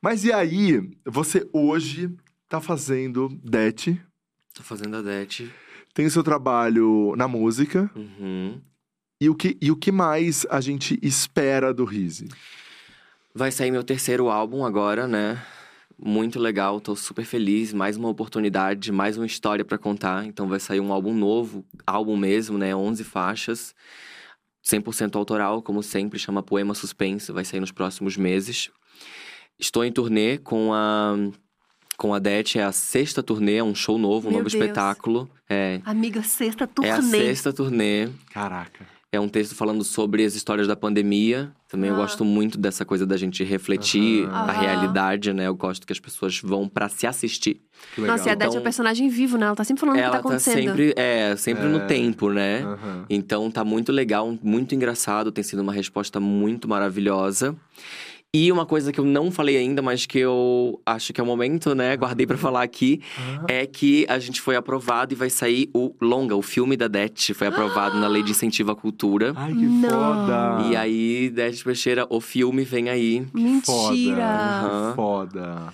Mas 0.01 0.23
e 0.23 0.31
aí, 0.31 0.89
você 1.05 1.47
hoje 1.51 2.09
tá 2.47 2.61
fazendo 2.61 3.29
DET, 3.43 3.99
Tô 4.57 4.63
fazendo 4.63 4.97
a 4.97 5.01
DET. 5.03 5.51
tem 5.93 6.05
o 6.07 6.11
seu 6.11 6.23
trabalho 6.23 7.13
na 7.15 7.27
música, 7.27 7.89
Uhum. 7.95 8.59
e 9.21 9.29
o 9.29 9.35
que, 9.35 9.55
e 9.61 9.69
o 9.71 9.75
que 9.75 9.91
mais 9.91 10.45
a 10.49 10.59
gente 10.59 10.97
espera 11.01 11.73
do 11.73 11.85
Rizzi? 11.85 12.27
Vai 13.35 13.51
sair 13.51 13.69
meu 13.71 13.83
terceiro 13.83 14.29
álbum 14.29 14.65
agora, 14.65 15.07
né? 15.07 15.39
Muito 15.99 16.39
legal, 16.39 16.79
tô 16.81 16.95
super 16.95 17.25
feliz. 17.25 17.73
Mais 17.73 17.97
uma 17.97 18.09
oportunidade, 18.09 18.91
mais 18.91 19.17
uma 19.17 19.25
história 19.25 19.65
pra 19.65 19.77
contar. 19.77 20.25
Então 20.25 20.47
vai 20.47 20.59
sair 20.59 20.79
um 20.79 20.91
álbum 20.93 21.13
novo, 21.13 21.63
álbum 21.85 22.15
mesmo, 22.17 22.57
né? 22.57 22.75
11 22.75 23.03
faixas. 23.03 23.75
100% 24.63 25.15
autoral, 25.15 25.61
como 25.61 25.81
sempre, 25.81 26.19
chama 26.19 26.43
Poema 26.43 26.73
Suspense. 26.75 27.31
Vai 27.31 27.45
sair 27.45 27.59
nos 27.59 27.71
próximos 27.71 28.17
meses. 28.17 28.69
Estou 29.57 29.83
em 29.85 29.91
turnê 29.91 30.37
com 30.37 30.71
a 30.73 31.15
com 31.97 32.13
a 32.13 32.19
Det, 32.19 32.57
é 32.59 32.63
a 32.63 32.71
sexta 32.71 33.23
turnê, 33.23 33.55
é 33.55 33.63
um 33.63 33.73
show 33.75 33.97
novo, 33.97 34.27
um 34.27 34.31
Meu 34.31 34.39
novo 34.39 34.49
Deus. 34.49 34.53
espetáculo. 34.61 35.27
É, 35.49 35.81
Amiga, 35.83 36.21
sexta 36.21 36.63
é 36.65 36.67
turnê. 36.67 36.91
a 36.91 37.01
sexta 37.01 37.51
turnê. 37.51 38.07
Caraca. 38.31 38.85
É 39.09 39.19
um 39.19 39.29
texto 39.29 39.55
falando 39.55 39.85
sobre 39.85 40.25
as 40.25 40.35
histórias 40.35 40.67
da 40.67 40.75
pandemia. 40.75 41.49
Também 41.69 41.89
eu 41.89 41.95
Ah. 41.95 41.99
gosto 41.99 42.25
muito 42.25 42.57
dessa 42.57 42.83
coisa 42.83 43.05
da 43.05 43.15
gente 43.15 43.41
refletir 43.41 44.25
Aham. 44.25 44.33
a 44.35 44.51
Aham. 44.51 44.61
realidade, 44.61 45.31
né? 45.33 45.47
Eu 45.47 45.55
gosto 45.55 45.87
que 45.87 45.93
as 45.93 45.99
pessoas 45.99 46.39
vão 46.41 46.67
pra 46.67 46.89
se 46.89 47.07
assistir. 47.07 47.61
Que 47.95 48.01
legal. 48.01 48.17
Nossa, 48.17 48.29
e 48.29 48.31
a 48.31 48.35
Dete 48.35 48.43
é 48.47 48.49
Então- 48.49 48.59
um 48.59 48.63
personagem 48.63 49.07
vivo, 49.09 49.37
né? 49.37 49.45
Ela 49.45 49.55
tá 49.55 49.63
sempre 49.63 49.79
falando 49.79 49.95
o 49.95 49.97
que 49.97 50.03
Ela 50.03 50.11
tá 50.17 50.21
tá 50.21 50.27
acontecendo. 50.27 50.55
sempre, 50.71 50.93
é, 50.97 51.35
sempre 51.37 51.63
É. 51.65 51.67
no 51.69 51.87
tempo, 51.87 52.29
né? 52.31 52.63
Aham. 52.63 53.05
Então 53.09 53.49
tá 53.49 53.63
muito 53.63 53.93
legal, 53.93 54.37
muito 54.43 54.75
engraçado, 54.75 55.31
tem 55.31 55.43
sido 55.43 55.61
uma 55.61 55.73
resposta 55.73 56.19
muito 56.19 56.67
maravilhosa. 56.67 57.55
E 58.35 58.51
uma 58.51 58.65
coisa 58.65 58.91
que 58.91 58.99
eu 58.99 59.05
não 59.05 59.31
falei 59.31 59.55
ainda, 59.57 59.81
mas 59.81 60.05
que 60.05 60.19
eu 60.19 60.79
acho 60.85 61.13
que 61.13 61.19
é 61.21 61.23
o 61.23 61.27
momento, 61.27 61.73
né? 61.73 61.95
Guardei 61.95 62.27
pra 62.27 62.37
falar 62.37 62.61
aqui, 62.61 63.01
Ah. 63.17 63.45
é 63.47 63.65
que 63.65 64.05
a 64.09 64.19
gente 64.19 64.41
foi 64.41 64.55
aprovado 64.57 65.13
e 65.13 65.15
vai 65.15 65.29
sair 65.29 65.69
o 65.73 65.95
longa, 66.01 66.35
o 66.35 66.41
filme 66.41 66.75
da 66.75 66.87
Det 66.89 67.33
foi 67.33 67.47
aprovado 67.47 67.97
na 67.97 68.07
Lei 68.07 68.21
de 68.21 68.31
Incentivo 68.31 68.71
à 68.71 68.75
Cultura. 68.75 69.31
Ai, 69.35 69.53
que 69.53 69.65
Não. 69.65 69.89
foda! 69.89 70.67
E 70.69 70.75
aí, 70.75 71.29
Det 71.29 71.63
Peixeira, 71.63 72.05
o 72.09 72.19
filme 72.19 72.63
vem 72.63 72.89
aí. 72.89 73.25
Mentira! 73.33 74.23
Aham. 74.25 74.93
Foda. 74.95 75.73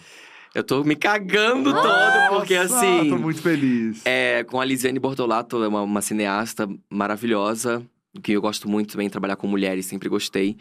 Eu 0.54 0.64
tô 0.64 0.84
me 0.84 0.96
cagando 0.96 1.74
todo, 1.74 2.38
porque 2.38 2.56
Nossa, 2.58 2.76
assim. 2.78 3.10
Tô 3.10 3.18
muito 3.18 3.42
feliz. 3.42 4.04
É, 4.06 4.44
com 4.44 4.62
a 4.62 4.66
Lisiane 4.66 5.00
Bortolato, 5.00 5.64
é 5.64 5.68
uma, 5.68 5.82
uma 5.82 6.02
cineasta 6.02 6.70
maravilhosa, 6.88 7.84
que 8.22 8.34
eu 8.34 8.42
gosto 8.42 8.70
muito 8.70 8.92
também, 8.92 9.10
trabalhar 9.10 9.36
com 9.36 9.48
mulheres, 9.48 9.88
sempre 9.88 10.08
gostei, 10.08 10.56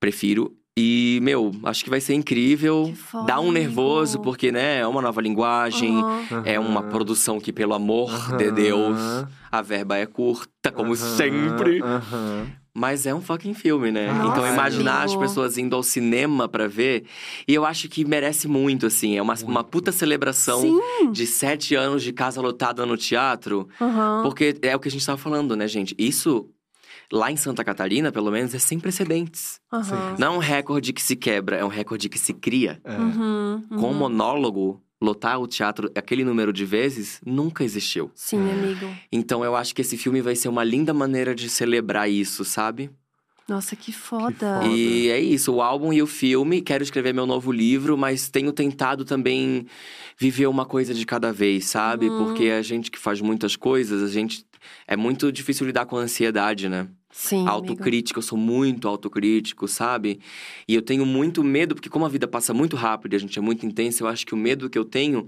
prefiro. 0.00 0.54
E, 0.80 1.18
meu, 1.22 1.50
acho 1.64 1.82
que 1.82 1.90
vai 1.90 2.00
ser 2.00 2.14
incrível. 2.14 2.94
Foda, 2.94 3.26
Dá 3.26 3.40
um 3.40 3.50
nervoso, 3.50 4.20
porque, 4.20 4.52
né, 4.52 4.78
é 4.78 4.86
uma 4.86 5.02
nova 5.02 5.20
linguagem, 5.20 6.04
Aham. 6.04 6.42
é 6.44 6.60
uma 6.60 6.84
produção 6.84 7.40
que, 7.40 7.52
pelo 7.52 7.74
amor 7.74 8.08
de 8.36 8.44
Aham. 8.44 8.54
Deus, 8.54 9.24
a 9.50 9.60
verba 9.60 9.96
é 9.96 10.06
curta, 10.06 10.70
como 10.72 10.92
Aham, 10.92 10.96
sempre. 10.96 11.82
Mas 12.72 13.06
é 13.06 13.12
um 13.14 13.20
fucking 13.20 13.54
filme, 13.54 13.90
né? 13.90 14.12
Nossa, 14.12 14.28
então 14.28 14.46
imaginar 14.46 15.02
as 15.02 15.10
amigo. 15.10 15.18
pessoas 15.24 15.58
indo 15.58 15.74
ao 15.74 15.82
cinema 15.82 16.48
pra 16.48 16.68
ver. 16.68 17.06
E 17.48 17.52
eu 17.52 17.64
acho 17.64 17.88
que 17.88 18.04
merece 18.04 18.46
muito, 18.46 18.86
assim. 18.86 19.16
É 19.16 19.22
uma, 19.22 19.34
uma 19.42 19.64
puta 19.64 19.90
celebração 19.90 20.60
Sim. 20.60 21.10
de 21.10 21.26
sete 21.26 21.74
anos 21.74 22.04
de 22.04 22.12
casa 22.12 22.40
lotada 22.40 22.86
no 22.86 22.96
teatro. 22.96 23.68
Porque 24.22 24.56
é 24.62 24.76
o 24.76 24.78
que 24.78 24.86
a 24.86 24.90
gente 24.92 25.04
tava 25.04 25.18
falando, 25.18 25.56
né, 25.56 25.66
gente? 25.66 25.92
Isso, 25.98 26.48
lá 27.12 27.30
em 27.30 27.36
Santa 27.36 27.64
Catarina, 27.64 28.12
pelo 28.12 28.30
menos, 28.30 28.54
é 28.54 28.58
sem 28.58 28.78
precedentes. 28.78 29.60
Aham. 29.72 30.16
Não 30.18 30.34
é 30.34 30.36
um 30.36 30.38
recorde 30.38 30.92
que 30.92 31.02
se 31.02 31.16
quebra, 31.16 31.56
é 31.56 31.64
um 31.64 31.68
recorde 31.68 32.08
que 32.08 32.18
se 32.18 32.32
cria. 32.32 32.80
É. 32.84 32.96
Uhum, 32.98 33.62
Com 33.68 33.76
um 33.76 33.84
uhum. 33.86 33.94
monólogo, 33.94 34.82
lotar 35.00 35.40
o 35.40 35.46
teatro 35.46 35.90
aquele 35.94 36.24
número 36.24 36.52
de 36.52 36.64
vezes, 36.64 37.20
nunca 37.24 37.64
existiu. 37.64 38.10
Sim, 38.14 38.50
amigo. 38.50 38.86
Então 39.10 39.44
eu 39.44 39.56
acho 39.56 39.74
que 39.74 39.80
esse 39.80 39.96
filme 39.96 40.20
vai 40.20 40.34
ser 40.34 40.48
uma 40.48 40.64
linda 40.64 40.92
maneira 40.92 41.34
de 41.34 41.48
celebrar 41.48 42.10
isso, 42.10 42.44
sabe? 42.44 42.90
Nossa, 43.48 43.74
que 43.74 43.92
foda. 43.92 44.60
foda. 44.60 44.66
E 44.66 45.08
é 45.08 45.18
isso, 45.18 45.54
o 45.54 45.62
álbum 45.62 45.90
e 45.90 46.02
o 46.02 46.06
filme. 46.06 46.60
Quero 46.60 46.82
escrever 46.82 47.14
meu 47.14 47.24
novo 47.24 47.50
livro, 47.50 47.96
mas 47.96 48.28
tenho 48.28 48.52
tentado 48.52 49.06
também 49.06 49.66
viver 50.18 50.46
uma 50.48 50.66
coisa 50.66 50.92
de 50.92 51.06
cada 51.06 51.32
vez, 51.32 51.64
sabe? 51.64 52.10
Uhum. 52.10 52.26
Porque 52.26 52.50
a 52.50 52.60
gente 52.60 52.90
que 52.90 52.98
faz 52.98 53.22
muitas 53.22 53.56
coisas, 53.56 54.02
a 54.02 54.12
gente. 54.12 54.46
É 54.86 54.96
muito 54.96 55.32
difícil 55.32 55.66
lidar 55.66 55.86
com 55.86 55.96
a 55.96 56.00
ansiedade, 56.00 56.68
né? 56.68 56.88
Sim, 57.10 57.38
amigo. 57.38 57.50
Autocrítica, 57.50 58.18
eu 58.18 58.22
sou 58.22 58.38
muito 58.38 58.86
autocrítico, 58.86 59.66
sabe? 59.66 60.20
E 60.66 60.74
eu 60.74 60.82
tenho 60.82 61.06
muito 61.06 61.42
medo, 61.42 61.74
porque 61.74 61.88
como 61.88 62.04
a 62.04 62.08
vida 62.08 62.28
passa 62.28 62.52
muito 62.52 62.76
rápido 62.76 63.14
e 63.14 63.16
a 63.16 63.18
gente 63.18 63.38
é 63.38 63.42
muito 63.42 63.64
intenso, 63.64 64.02
eu 64.02 64.08
acho 64.08 64.26
que 64.26 64.34
o 64.34 64.36
medo 64.36 64.68
que 64.68 64.78
eu 64.78 64.84
tenho 64.84 65.26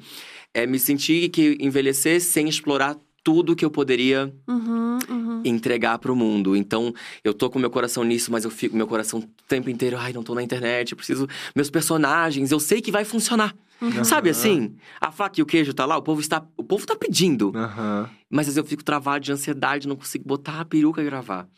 é 0.52 0.66
me 0.66 0.78
sentir 0.78 1.28
que 1.30 1.56
envelhecer 1.60 2.20
sem 2.20 2.48
explorar 2.48 2.96
tudo 3.22 3.54
que 3.56 3.64
eu 3.64 3.70
poderia 3.70 4.32
Uhum, 4.48 4.98
uhum. 5.08 5.42
entregar 5.44 5.98
pro 5.98 6.16
mundo. 6.16 6.56
Então, 6.56 6.92
eu 7.22 7.32
tô 7.34 7.50
com 7.50 7.58
meu 7.58 7.70
coração 7.70 8.02
nisso, 8.04 8.30
mas 8.32 8.44
eu 8.44 8.50
fico 8.50 8.76
meu 8.76 8.86
coração 8.86 9.20
o 9.20 9.24
tempo 9.46 9.70
inteiro, 9.70 9.96
ai, 9.98 10.12
não 10.12 10.22
tô 10.22 10.34
na 10.34 10.42
internet, 10.42 10.92
eu 10.92 10.96
preciso 10.96 11.28
meus 11.54 11.70
personagens, 11.70 12.50
eu 12.50 12.60
sei 12.60 12.80
que 12.80 12.90
vai 12.90 13.04
funcionar. 13.04 13.54
Uhum. 13.80 14.04
Sabe 14.04 14.30
assim? 14.30 14.76
A 15.00 15.10
faca 15.10 15.40
e 15.40 15.42
o 15.42 15.46
queijo 15.46 15.72
tá 15.72 15.84
lá, 15.86 15.96
o 15.96 16.02
povo 16.02 16.20
está, 16.20 16.44
o 16.56 16.62
povo 16.64 16.86
tá 16.86 16.94
pedindo, 16.96 17.52
Aham. 17.54 18.10
mas 18.28 18.40
às 18.48 18.54
vezes 18.54 18.56
eu 18.58 18.64
fico 18.64 18.84
travado 18.84 19.24
de 19.24 19.32
ansiedade, 19.32 19.88
não 19.88 19.96
consigo 19.96 20.24
botar 20.26 20.60
a 20.60 20.64
peruca 20.64 21.00
e 21.00 21.04
gravar. 21.04 21.48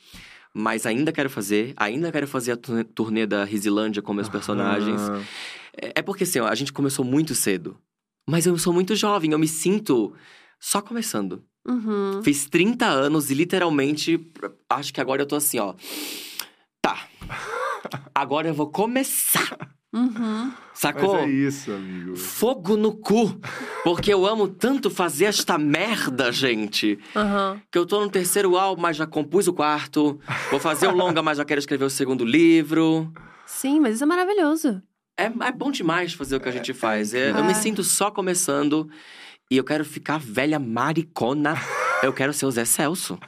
Mas 0.54 0.84
ainda 0.86 1.10
quero 1.12 1.30
fazer, 1.30 1.72
ainda 1.76 2.12
quero 2.12 2.28
fazer 2.28 2.52
a 2.52 2.56
turnê- 2.94 3.26
da 3.26 3.42
Risilândia 3.44 4.02
com 4.02 4.12
meus 4.12 4.28
personagens. 4.28 5.00
Aham. 5.00 5.22
É 5.80 5.92
é 5.96 6.02
porque 6.02 6.24
assim, 6.24 6.38
ó, 6.40 6.46
a 6.48 6.54
gente 6.54 6.72
começou 6.72 7.02
muito 7.04 7.34
cedo. 7.34 7.78
Mas 8.28 8.44
eu 8.46 8.56
sou 8.58 8.72
muito 8.72 8.94
jovem, 8.94 9.32
eu 9.32 9.38
me 9.38 9.48
sinto 9.48 10.12
só 10.60 10.80
começando. 10.82 11.42
Uhum. 11.66 12.20
Fiz 12.22 12.44
30 12.46 12.86
anos 12.86 13.30
e 13.30 13.34
literalmente 13.34 14.20
acho 14.68 14.92
que 14.92 15.00
agora 15.00 15.22
eu 15.22 15.26
tô 15.26 15.36
assim, 15.36 15.58
ó. 15.58 15.74
Tá. 16.82 17.08
Agora 18.14 18.48
eu 18.48 18.54
vou 18.54 18.70
começar. 18.70 19.56
Uhum. 19.92 20.52
Sacou? 20.72 21.14
Mas 21.14 21.24
é 21.24 21.30
isso, 21.30 21.70
amigo. 21.70 22.16
Fogo 22.16 22.76
no 22.76 22.92
cu. 22.94 23.38
Porque 23.84 24.12
eu 24.12 24.26
amo 24.26 24.48
tanto 24.48 24.88
fazer 24.90 25.26
esta 25.26 25.58
merda, 25.58 26.32
gente. 26.32 26.98
Aham. 27.14 27.60
Que 27.70 27.78
eu 27.78 27.84
tô 27.84 28.00
no 28.00 28.08
terceiro 28.10 28.56
álbum, 28.56 28.80
mas 28.82 28.96
já 28.96 29.06
compus 29.06 29.46
o 29.48 29.52
quarto. 29.52 30.18
Vou 30.50 30.58
fazer 30.58 30.86
o 30.86 30.94
longa, 30.96 31.22
mas 31.22 31.36
já 31.38 31.44
quero 31.44 31.58
escrever 31.58 31.84
o 31.84 31.90
segundo 31.90 32.24
livro. 32.24 33.12
Sim, 33.44 33.80
mas 33.80 33.96
isso 33.96 34.04
é 34.04 34.06
maravilhoso. 34.06 34.82
É, 35.18 35.24
é 35.26 35.52
bom 35.52 35.70
demais 35.70 36.14
fazer 36.14 36.36
o 36.36 36.40
que 36.40 36.48
a 36.48 36.52
gente 36.52 36.72
faz. 36.72 37.12
É, 37.12 37.30
eu 37.30 37.36
É. 37.36 37.42
me 37.42 37.54
sinto 37.54 37.84
só 37.84 38.10
começando. 38.10 38.88
E 39.50 39.56
eu 39.58 39.64
quero 39.64 39.84
ficar 39.84 40.18
velha 40.18 40.58
maricona. 40.58 41.54
Eu 42.02 42.14
quero 42.14 42.32
ser 42.32 42.46
o 42.46 42.50
Zé 42.50 42.64
Celso. 42.64 43.18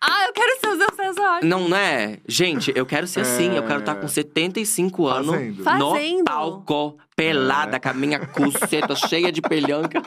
Ah, 0.00 0.26
eu 0.26 0.32
quero 0.32 0.60
ser 0.60 0.68
o 0.68 0.76
Zé 0.76 0.86
César. 0.96 1.40
Não, 1.42 1.68
não 1.68 1.76
é? 1.76 2.18
Gente, 2.28 2.72
eu 2.76 2.84
quero 2.84 3.06
ser 3.06 3.20
assim. 3.20 3.56
Eu 3.56 3.62
quero 3.66 3.80
estar 3.80 3.94
com 3.94 4.06
75 4.06 5.06
anos 5.06 5.30
Fazendo. 5.34 5.62
Fa- 5.64 5.78
no 5.78 5.90
Fazendo. 5.92 6.24
palco, 6.24 6.98
pelada, 7.16 7.80
com 7.80 7.88
a 7.88 7.94
minha 7.94 8.18
cuceta 8.26 8.94
cheia 8.94 9.32
de 9.32 9.40
pelhanca. 9.40 10.02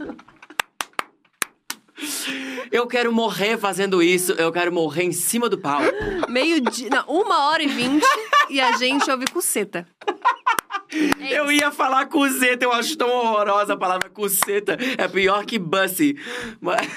Eu 2.72 2.86
quero 2.86 3.12
morrer 3.12 3.58
fazendo 3.58 4.04
isso. 4.04 4.34
Eu 4.34 4.52
quero 4.52 4.72
morrer 4.72 5.04
em 5.04 5.12
cima 5.12 5.50
do 5.50 5.58
palco. 5.58 5.90
Meio 6.30 6.62
dia. 6.62 6.90
Não, 6.90 7.04
uma 7.08 7.46
hora 7.50 7.64
e 7.64 7.68
vinte 7.68 8.06
e 8.50 8.60
a 8.62 8.74
gente 8.74 9.10
ouve 9.10 9.26
cuceta. 9.26 9.88
É 11.20 11.40
Eu 11.40 11.52
ia 11.52 11.72
falar 11.72 12.06
cuceta, 12.06 12.64
eu 12.64 12.72
acho 12.72 12.96
tão 12.98 13.10
horrorosa 13.10 13.74
a 13.74 13.78
palavra 13.78 14.10
cuceta. 14.10 14.78
É 14.98 15.08
pior 15.08 15.44
que 15.46 15.58
bussy. 15.58 16.16
Mas... 16.62 16.88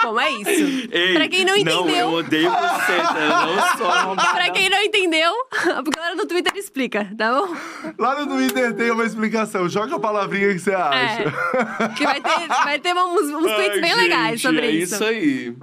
como, 0.00 0.20
é 0.20 0.30
isso. 0.30 0.88
Ei, 0.90 1.14
Pra 1.14 1.28
quem 1.28 1.44
não 1.44 1.56
entendeu. 1.56 1.84
Não, 1.86 1.90
eu 1.90 2.12
odeio 2.12 2.50
buceta. 2.50 3.18
Eu 3.18 3.56
não 3.56 3.76
sou 3.76 3.86
arrombada. 3.90 4.30
Pra 4.34 4.50
quem 4.50 4.68
não 4.68 4.82
entendeu, 4.82 5.32
a 5.76 5.82
galera 5.82 6.16
do 6.16 6.26
Twitter 6.26 6.52
explica, 6.56 7.10
tá 7.16 7.32
bom? 7.32 7.54
Lá 7.98 8.20
no 8.20 8.26
Twitter 8.26 8.74
tem 8.74 8.90
uma 8.90 9.04
explicação. 9.04 9.68
Joga 9.68 9.96
a 9.96 10.00
palavrinha 10.00 10.52
que 10.52 10.58
você 10.58 10.72
acha. 10.74 11.22
É. 11.22 11.88
Que 11.96 12.04
vai 12.04 12.20
ter, 12.20 12.48
vai 12.48 12.78
ter 12.78 12.94
uns, 12.94 13.22
uns 13.30 13.42
tweets 13.52 13.74
Ai, 13.74 13.80
bem 13.80 13.94
legais 13.94 14.40
gente, 14.40 14.42
sobre 14.42 14.66
é 14.66 14.70
isso. 14.70 14.94
isso 14.94 15.04
aí. 15.04 15.56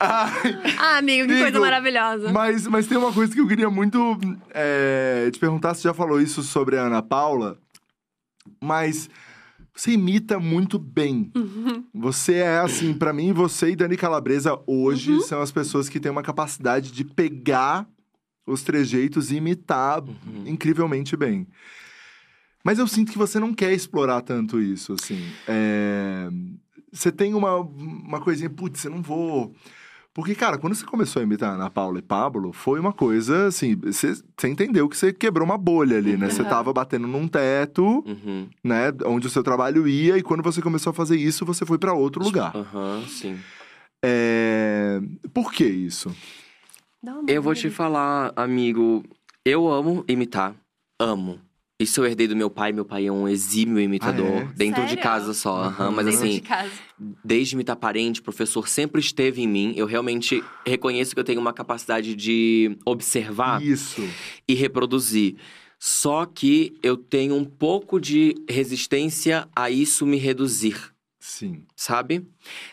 Ai, 0.00 0.30
Ah, 0.78 0.98
amigo, 0.98 1.28
que 1.28 1.38
coisa 1.40 1.60
maravilhosa. 1.60 2.32
Mas, 2.32 2.66
mas 2.66 2.86
tem 2.86 2.98
uma 2.98 3.12
coisa 3.12 3.32
que 3.32 3.40
eu 3.40 3.46
queria 3.48 3.70
muito 3.70 4.18
é, 4.52 5.28
te 5.32 5.38
perguntar. 5.38 5.74
Você 5.74 5.82
já 5.82 5.94
falou 5.94 6.20
isso 6.20 6.42
sobre 6.42 6.76
a 6.76 6.82
Ana 6.82 7.02
Paula, 7.02 7.56
mas 8.60 9.08
você 9.80 9.92
imita 9.92 10.38
muito 10.40 10.78
bem. 10.78 11.30
Uhum. 11.36 11.84
Você 11.94 12.34
é 12.34 12.58
assim, 12.58 12.92
pra 12.94 13.12
mim, 13.12 13.32
você 13.32 13.70
e 13.70 13.76
Dani 13.76 13.96
Calabresa 13.96 14.58
hoje 14.66 15.12
Uhum. 15.12 15.20
são 15.20 15.40
as 15.40 15.52
pessoas 15.52 15.88
que 15.88 16.00
têm 16.00 16.10
uma 16.10 16.22
capacidade 16.22 16.90
de 16.90 17.04
pegar 17.04 17.88
os 18.46 18.62
trejeitos 18.62 19.30
e 19.30 19.36
imitar 19.36 20.02
Uhum. 20.02 20.44
incrivelmente 20.46 21.16
bem. 21.16 21.46
Mas 22.64 22.78
eu 22.78 22.86
sinto 22.88 23.12
que 23.12 23.18
você 23.18 23.38
não 23.38 23.54
quer 23.54 23.72
explorar 23.72 24.20
tanto 24.22 24.60
isso, 24.60 24.94
assim. 24.94 25.22
É, 25.46 26.28
Você 26.92 27.12
tem 27.12 27.34
uma, 27.34 27.56
uma 27.56 28.20
coisinha, 28.20 28.48
putz, 28.50 28.84
eu 28.84 28.90
não 28.90 29.02
vou. 29.02 29.54
Porque, 30.14 30.34
cara, 30.34 30.58
quando 30.58 30.74
você 30.74 30.84
começou 30.84 31.20
a 31.20 31.22
imitar 31.22 31.54
Ana 31.54 31.70
Paula 31.70 31.98
e 32.00 32.02
Pablo, 32.02 32.52
foi 32.52 32.80
uma 32.80 32.92
coisa 32.92 33.46
assim. 33.46 33.76
Você, 33.76 34.14
você 34.36 34.48
entendeu 34.48 34.88
que 34.88 34.96
você 34.96 35.12
quebrou 35.12 35.44
uma 35.46 35.56
bolha 35.58 35.96
ali, 35.96 36.16
né? 36.16 36.28
Você 36.28 36.42
Uhum. 36.42 36.48
tava 36.48 36.72
batendo 36.72 37.06
num 37.06 37.28
teto, 37.28 37.84
Uhum. 38.04 38.48
né? 38.64 38.92
Onde 39.06 39.26
o 39.28 39.30
seu 39.30 39.44
trabalho 39.44 39.86
ia, 39.86 40.18
e 40.18 40.22
quando 40.22 40.42
você 40.42 40.60
começou 40.60 40.90
a 40.90 40.94
fazer 40.94 41.16
isso, 41.16 41.44
você 41.44 41.64
foi 41.64 41.78
pra 41.78 41.92
outro 41.92 42.22
lugar. 42.24 42.56
Aham, 42.56 43.04
sim. 43.06 43.38
É... 44.04 45.00
Por 45.32 45.52
que 45.52 45.64
isso? 45.64 46.14
Eu 47.28 47.42
vou 47.42 47.54
te 47.54 47.70
falar, 47.70 48.32
amigo. 48.34 49.04
Eu 49.44 49.68
amo 49.70 50.04
imitar. 50.08 50.54
Amo. 51.00 51.38
Isso 51.80 52.00
eu 52.00 52.06
herdei 52.06 52.26
do 52.26 52.34
meu 52.34 52.50
pai. 52.50 52.72
Meu 52.72 52.84
pai 52.84 53.06
é 53.06 53.12
um 53.12 53.28
exímio 53.28 53.78
imitador. 53.78 54.26
Ah, 54.26 54.40
é? 54.40 54.56
Dentro 54.56 54.82
de 54.82 54.88
Sério? 54.88 55.02
casa 55.02 55.32
só. 55.32 55.62
aham, 55.62 55.92
Mas 55.92 56.06
Dentro 56.06 56.20
assim, 56.20 56.30
de 56.34 56.40
casa. 56.40 56.70
desde 57.24 57.54
imitar 57.54 57.76
parente, 57.76 58.20
professor 58.20 58.66
sempre 58.68 59.00
esteve 59.00 59.42
em 59.42 59.46
mim. 59.46 59.74
Eu 59.76 59.86
realmente 59.86 60.42
reconheço 60.66 61.14
que 61.14 61.20
eu 61.20 61.24
tenho 61.24 61.40
uma 61.40 61.52
capacidade 61.52 62.16
de 62.16 62.76
observar 62.84 63.62
Isso. 63.62 64.02
e 64.48 64.54
reproduzir. 64.54 65.36
Só 65.78 66.26
que 66.26 66.74
eu 66.82 66.96
tenho 66.96 67.36
um 67.36 67.44
pouco 67.44 68.00
de 68.00 68.34
resistência 68.50 69.46
a 69.54 69.70
isso 69.70 70.04
me 70.04 70.16
reduzir, 70.16 70.76
Sim. 71.20 71.62
sabe? 71.76 72.26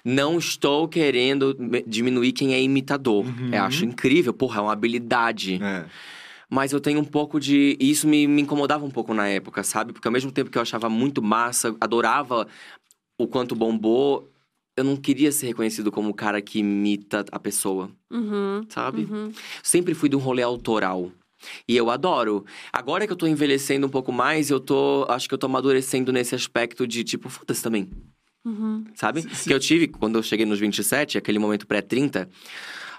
Não 0.04 0.40
estou 0.40 0.88
querendo 0.88 1.56
diminuir 1.86 2.32
quem 2.32 2.56
é 2.56 2.60
imitador. 2.64 3.24
Uhum. 3.28 3.54
Eu 3.54 3.62
acho 3.62 3.86
incrível, 3.86 4.34
porra, 4.34 4.58
é 4.60 4.64
uma 4.64 4.74
habilidade. 4.74 5.60
É. 5.62 5.86
Mas 6.50 6.72
eu 6.74 6.80
tenho 6.80 7.00
um 7.00 7.04
pouco 7.06 7.40
de. 7.40 7.78
e 7.80 7.90
Isso 7.90 8.08
me, 8.08 8.28
me 8.28 8.42
incomodava 8.42 8.86
um 8.86 8.92
pouco 8.92 9.14
na 9.14 9.28
época, 9.28 9.64
sabe? 9.64 9.94
Porque 9.94 10.08
ao 10.08 10.12
mesmo 10.12 10.32
tempo 10.32 10.50
que 10.52 10.58
eu 10.58 10.62
achava 10.62 10.90
muito 10.90 11.22
massa, 11.22 11.76
adorava 11.82 12.48
o 13.20 13.28
quanto 13.28 13.56
bombou, 13.56 14.30
eu 14.78 14.84
não 14.84 14.96
queria 14.98 15.32
ser 15.32 15.48
reconhecido 15.48 15.92
como 15.92 16.10
o 16.10 16.14
cara 16.14 16.42
que 16.42 16.60
imita 16.60 17.26
a 17.32 17.40
pessoa, 17.40 17.90
Uhum, 18.12 18.62
sabe? 18.70 19.04
uhum. 19.10 19.32
Sempre 19.64 19.94
fui 19.94 20.10
de 20.10 20.16
um 20.16 20.20
rolê 20.20 20.42
autoral. 20.44 21.12
E 21.68 21.76
eu 21.78 21.90
adoro. 21.90 22.46
Agora 22.74 23.06
que 23.06 23.14
eu 23.14 23.18
tô 23.18 23.28
envelhecendo 23.28 23.86
um 23.88 23.90
pouco 23.90 24.12
mais, 24.12 24.50
eu 24.50 24.60
tô. 24.60 25.06
Acho 25.10 25.28
que 25.28 25.34
eu 25.34 25.38
tô 25.38 25.46
amadurecendo 25.48 26.12
nesse 26.12 26.34
aspecto 26.36 26.88
de 26.88 27.04
tipo, 27.04 27.30
foda-se 27.30 27.62
também. 27.64 27.90
Uhum. 28.44 28.84
Sabe? 28.96 29.22
Se- 29.22 29.48
Que 29.48 29.54
eu 29.54 29.60
tive 29.60 29.88
quando 29.88 30.18
eu 30.18 30.24
cheguei 30.24 30.46
nos 30.46 30.60
27, 30.60 31.18
aquele 31.18 31.40
momento 31.40 31.66
pré-30. 31.68 32.28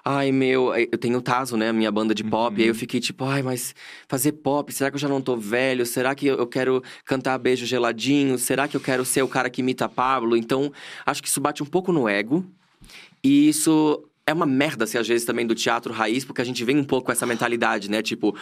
Ai, 0.08 0.30
meu, 0.30 0.72
eu 0.72 0.96
tenho 0.96 1.18
o 1.18 1.20
Tazo, 1.20 1.56
né? 1.56 1.70
A 1.70 1.72
minha 1.72 1.90
banda 1.90 2.14
de 2.14 2.22
pop. 2.22 2.54
Uhum. 2.54 2.60
E 2.60 2.62
aí 2.62 2.68
eu 2.68 2.74
fiquei 2.76 3.00
tipo, 3.00 3.24
ai, 3.24 3.42
mas 3.42 3.74
fazer 4.06 4.30
pop, 4.30 4.72
será 4.72 4.88
que 4.88 4.94
eu 4.94 5.00
já 5.00 5.08
não 5.08 5.20
tô 5.20 5.36
velho? 5.36 5.84
Será 5.84 6.14
que 6.14 6.28
eu 6.28 6.46
quero 6.46 6.80
cantar 7.04 7.36
beijo 7.38 7.66
geladinho? 7.66 8.38
Será 8.38 8.68
que 8.68 8.76
eu 8.76 8.80
quero 8.80 9.04
ser 9.04 9.22
o 9.22 9.28
cara 9.28 9.50
que 9.50 9.60
imita 9.60 9.88
Pablo? 9.88 10.36
Então, 10.36 10.72
acho 11.04 11.20
que 11.20 11.28
isso 11.28 11.40
bate 11.40 11.60
um 11.60 11.66
pouco 11.66 11.90
no 11.90 12.08
ego. 12.08 12.44
E 13.20 13.48
isso 13.48 14.08
é 14.26 14.32
uma 14.32 14.46
merda, 14.46 14.84
assim, 14.84 14.98
às 14.98 15.06
vezes 15.06 15.24
também 15.24 15.46
do 15.46 15.54
teatro 15.54 15.92
raiz, 15.92 16.24
porque 16.24 16.42
a 16.42 16.44
gente 16.44 16.64
vem 16.64 16.76
um 16.76 16.84
pouco 16.84 17.06
com 17.06 17.12
essa 17.12 17.24
mentalidade, 17.24 17.88
né? 17.88 18.02
Tipo. 18.02 18.36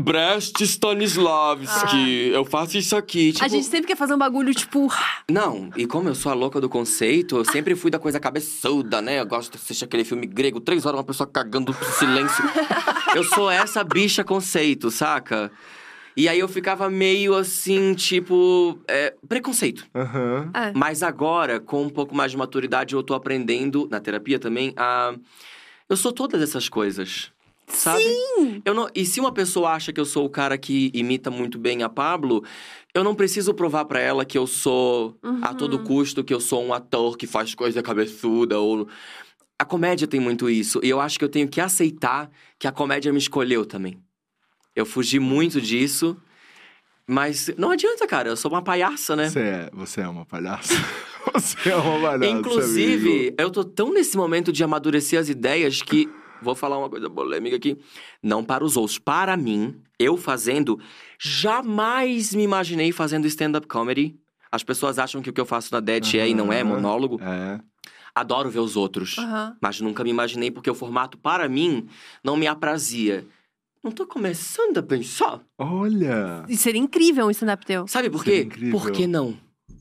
Brest 0.00 0.60
Stanislavski, 0.60 2.30
eu 2.32 2.44
faço 2.44 2.78
isso 2.78 2.94
aqui. 2.94 3.32
Tipo, 3.32 3.44
A 3.44 3.48
gente 3.48 3.66
sempre 3.66 3.88
quer 3.88 3.96
fazer 3.96 4.14
um 4.14 4.18
bagulho, 4.18 4.54
tipo... 4.54 4.88
não, 5.28 5.70
e 5.76 5.88
como 5.88 6.08
eu 6.08 6.14
sou 6.14 6.30
a 6.30 6.34
louca 6.36 6.60
do 6.60 6.68
conceito, 6.68 7.38
eu 7.38 7.44
sempre 7.44 7.74
fui 7.74 7.90
da 7.90 7.98
coisa 7.98 8.20
cabeçuda, 8.20 9.02
né? 9.02 9.18
Eu 9.18 9.26
gosto 9.26 9.50
de 9.50 9.58
assistir 9.58 9.84
aquele 9.84 10.04
filme 10.04 10.24
grego, 10.24 10.60
três 10.60 10.86
horas, 10.86 10.98
uma 10.98 11.04
pessoa 11.04 11.26
cagando 11.26 11.74
pro 11.74 11.90
silêncio. 11.90 12.44
eu 13.16 13.24
sou 13.24 13.50
essa 13.50 13.82
bicha 13.82 14.22
conceito, 14.22 14.88
saca? 14.92 15.50
E 16.18 16.28
aí 16.28 16.40
eu 16.40 16.48
ficava 16.48 16.90
meio 16.90 17.32
assim, 17.32 17.94
tipo, 17.94 18.76
é, 18.88 19.14
preconceito. 19.28 19.86
Aham. 19.94 20.50
É. 20.52 20.72
Mas 20.74 21.00
agora, 21.00 21.60
com 21.60 21.84
um 21.84 21.88
pouco 21.88 22.12
mais 22.12 22.32
de 22.32 22.36
maturidade, 22.36 22.92
eu 22.92 23.04
tô 23.04 23.14
aprendendo, 23.14 23.86
na 23.88 24.00
terapia 24.00 24.36
também, 24.36 24.74
a. 24.76 25.14
Eu 25.88 25.96
sou 25.96 26.12
todas 26.12 26.42
essas 26.42 26.68
coisas. 26.68 27.30
Sabe? 27.68 28.02
Sim! 28.02 28.60
Eu 28.64 28.74
não... 28.74 28.88
E 28.96 29.06
se 29.06 29.20
uma 29.20 29.30
pessoa 29.30 29.70
acha 29.70 29.92
que 29.92 30.00
eu 30.00 30.04
sou 30.04 30.24
o 30.24 30.28
cara 30.28 30.58
que 30.58 30.90
imita 30.92 31.30
muito 31.30 31.56
bem 31.56 31.84
a 31.84 31.88
Pablo, 31.88 32.42
eu 32.92 33.04
não 33.04 33.14
preciso 33.14 33.54
provar 33.54 33.84
pra 33.84 34.00
ela 34.00 34.24
que 34.24 34.36
eu 34.36 34.46
sou 34.46 35.16
a 35.40 35.54
todo 35.54 35.84
custo, 35.84 36.24
que 36.24 36.34
eu 36.34 36.40
sou 36.40 36.64
um 36.64 36.74
ator 36.74 37.16
que 37.16 37.28
faz 37.28 37.54
coisa 37.54 37.80
cabeçuda 37.80 38.58
ou. 38.58 38.88
A 39.56 39.64
comédia 39.64 40.08
tem 40.08 40.18
muito 40.18 40.50
isso. 40.50 40.80
E 40.82 40.88
eu 40.88 41.00
acho 41.00 41.16
que 41.16 41.24
eu 41.24 41.28
tenho 41.28 41.46
que 41.46 41.60
aceitar 41.60 42.28
que 42.58 42.66
a 42.66 42.72
comédia 42.72 43.12
me 43.12 43.18
escolheu 43.18 43.64
também. 43.64 44.02
Eu 44.78 44.86
fugi 44.86 45.18
muito 45.18 45.60
disso. 45.60 46.16
Mas 47.04 47.50
não 47.58 47.72
adianta, 47.72 48.06
cara. 48.06 48.28
Eu 48.28 48.36
sou 48.36 48.48
uma 48.48 48.62
palhaça, 48.62 49.16
né? 49.16 49.28
Você, 49.28 49.40
é, 49.40 49.70
você 49.72 50.02
é 50.02 50.08
uma 50.08 50.24
palhaça. 50.24 50.72
você 51.34 51.70
é 51.70 51.74
uma 51.74 52.00
palhaça. 52.00 52.14
amigo. 52.14 52.38
Inclusive, 52.38 53.34
eu 53.36 53.50
tô 53.50 53.64
tão 53.64 53.92
nesse 53.92 54.16
momento 54.16 54.52
de 54.52 54.62
amadurecer 54.62 55.18
as 55.18 55.28
ideias 55.28 55.82
que. 55.82 56.08
Vou 56.40 56.54
falar 56.54 56.78
uma 56.78 56.88
coisa 56.88 57.10
polêmica 57.10 57.56
aqui. 57.56 57.76
Não 58.22 58.44
para 58.44 58.62
os 58.62 58.76
outros. 58.76 59.00
Para 59.00 59.36
mim, 59.36 59.74
eu 59.98 60.16
fazendo, 60.16 60.78
jamais 61.18 62.32
me 62.32 62.44
imaginei 62.44 62.92
fazendo 62.92 63.26
stand-up 63.26 63.66
comedy. 63.66 64.14
As 64.52 64.62
pessoas 64.62 64.96
acham 64.96 65.20
que 65.20 65.28
o 65.28 65.32
que 65.32 65.40
eu 65.40 65.46
faço 65.46 65.74
na 65.74 65.80
Dead 65.80 66.14
é 66.14 66.28
e 66.28 66.34
não 66.34 66.52
é 66.52 66.62
monólogo. 66.62 67.18
É. 67.20 67.58
Adoro 68.14 68.48
ver 68.48 68.60
os 68.60 68.76
outros. 68.76 69.18
Aham. 69.18 69.56
Mas 69.60 69.80
nunca 69.80 70.04
me 70.04 70.10
imaginei 70.10 70.52
porque 70.52 70.70
o 70.70 70.74
formato, 70.74 71.18
para 71.18 71.48
mim, 71.48 71.88
não 72.22 72.36
me 72.36 72.46
aprazia. 72.46 73.26
Não 73.82 73.90
tô 73.92 74.06
começando 74.06 74.78
a 74.78 74.82
pensar. 74.82 75.40
Olha, 75.58 76.44
E 76.48 76.56
seria 76.56 76.80
incrível 76.80 77.26
um 77.26 77.30
stand-up 77.30 77.64
teu. 77.64 77.86
Sabe 77.86 78.10
por 78.10 78.24
quê? 78.24 78.48
Por 78.70 78.90
que 78.90 79.06
não? 79.06 79.36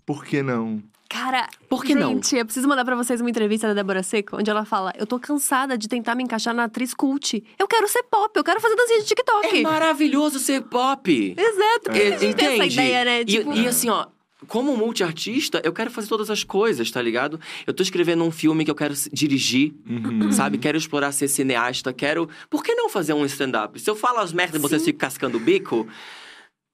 por 0.06 0.24
que 0.24 0.42
não? 0.42 0.82
Cara, 1.10 1.48
Por 1.70 1.86
que 1.86 1.96
não? 1.96 2.10
gente, 2.16 2.36
eu 2.36 2.44
preciso 2.44 2.68
mandar 2.68 2.84
pra 2.84 2.94
vocês 2.96 3.22
uma 3.22 3.30
entrevista 3.30 3.66
da 3.68 3.74
Débora 3.74 4.04
Seco, 4.04 4.36
onde 4.38 4.50
ela 4.50 4.66
fala: 4.66 4.92
Eu 4.98 5.08
tô 5.08 5.18
cansada 5.18 5.78
de 5.78 5.88
tentar 5.88 6.16
me 6.16 6.24
encaixar 6.24 6.54
na 6.54 6.66
atriz 6.66 6.94
cult. 6.94 7.42
Eu 7.58 7.66
quero 7.66 7.88
ser 7.88 8.04
pop, 8.04 8.30
eu 8.38 8.44
quero 8.44 8.60
fazer 8.60 8.76
dancinha 8.76 9.00
de 9.00 9.06
TikTok. 9.06 9.58
É 9.60 9.62
maravilhoso 9.62 10.38
ser 10.38 10.64
pop. 10.64 11.34
Exato, 11.38 11.82
porque 11.84 12.00
a 12.00 12.04
É, 12.16 12.18
gente 12.20 12.36
tem 12.36 12.46
essa 12.48 12.56
entende? 12.58 12.74
ideia, 12.74 13.06
né? 13.06 13.22
E- 13.22 13.26
Tipo, 13.26 13.54
E, 13.54 13.68
assim, 13.68 13.90
ó, 13.90 14.06
como 14.46 14.78
multiartista, 14.78 15.60
eu 15.64 15.74
quero 15.74 15.90
fazer 15.90 16.08
todas 16.08 16.30
as 16.30 16.44
coisas, 16.44 16.92
tá 16.92 17.02
ligado? 17.02 17.40
Eu 17.66 17.74
tô 17.74 17.82
escrevendo 17.82 18.24
um 18.24 18.30
filme 18.32 18.64
que 18.64 18.70
eu 18.70 18.76
quero 18.76 18.94
dirigir, 19.12 19.74
Uhum. 19.90 20.32
sabe? 20.32 20.58
Quero 20.60 20.78
explorar 20.78 21.12
ser 21.12 21.28
cineasta, 21.28 21.92
quero. 21.92 22.30
Por 22.50 22.64
que 22.64 22.76
não 22.76 22.88
fazer 22.90 23.14
um 23.14 23.26
stand-up? 23.26 23.80
Se 23.80 23.90
eu 23.90 23.96
falo 23.96 24.20
as 24.20 24.32
merdas 24.32 24.60
e 24.60 24.62
vocês 24.62 24.84
ficam 24.84 25.00
cascando 25.00 25.38
o 25.38 25.40
bico, 25.40 25.88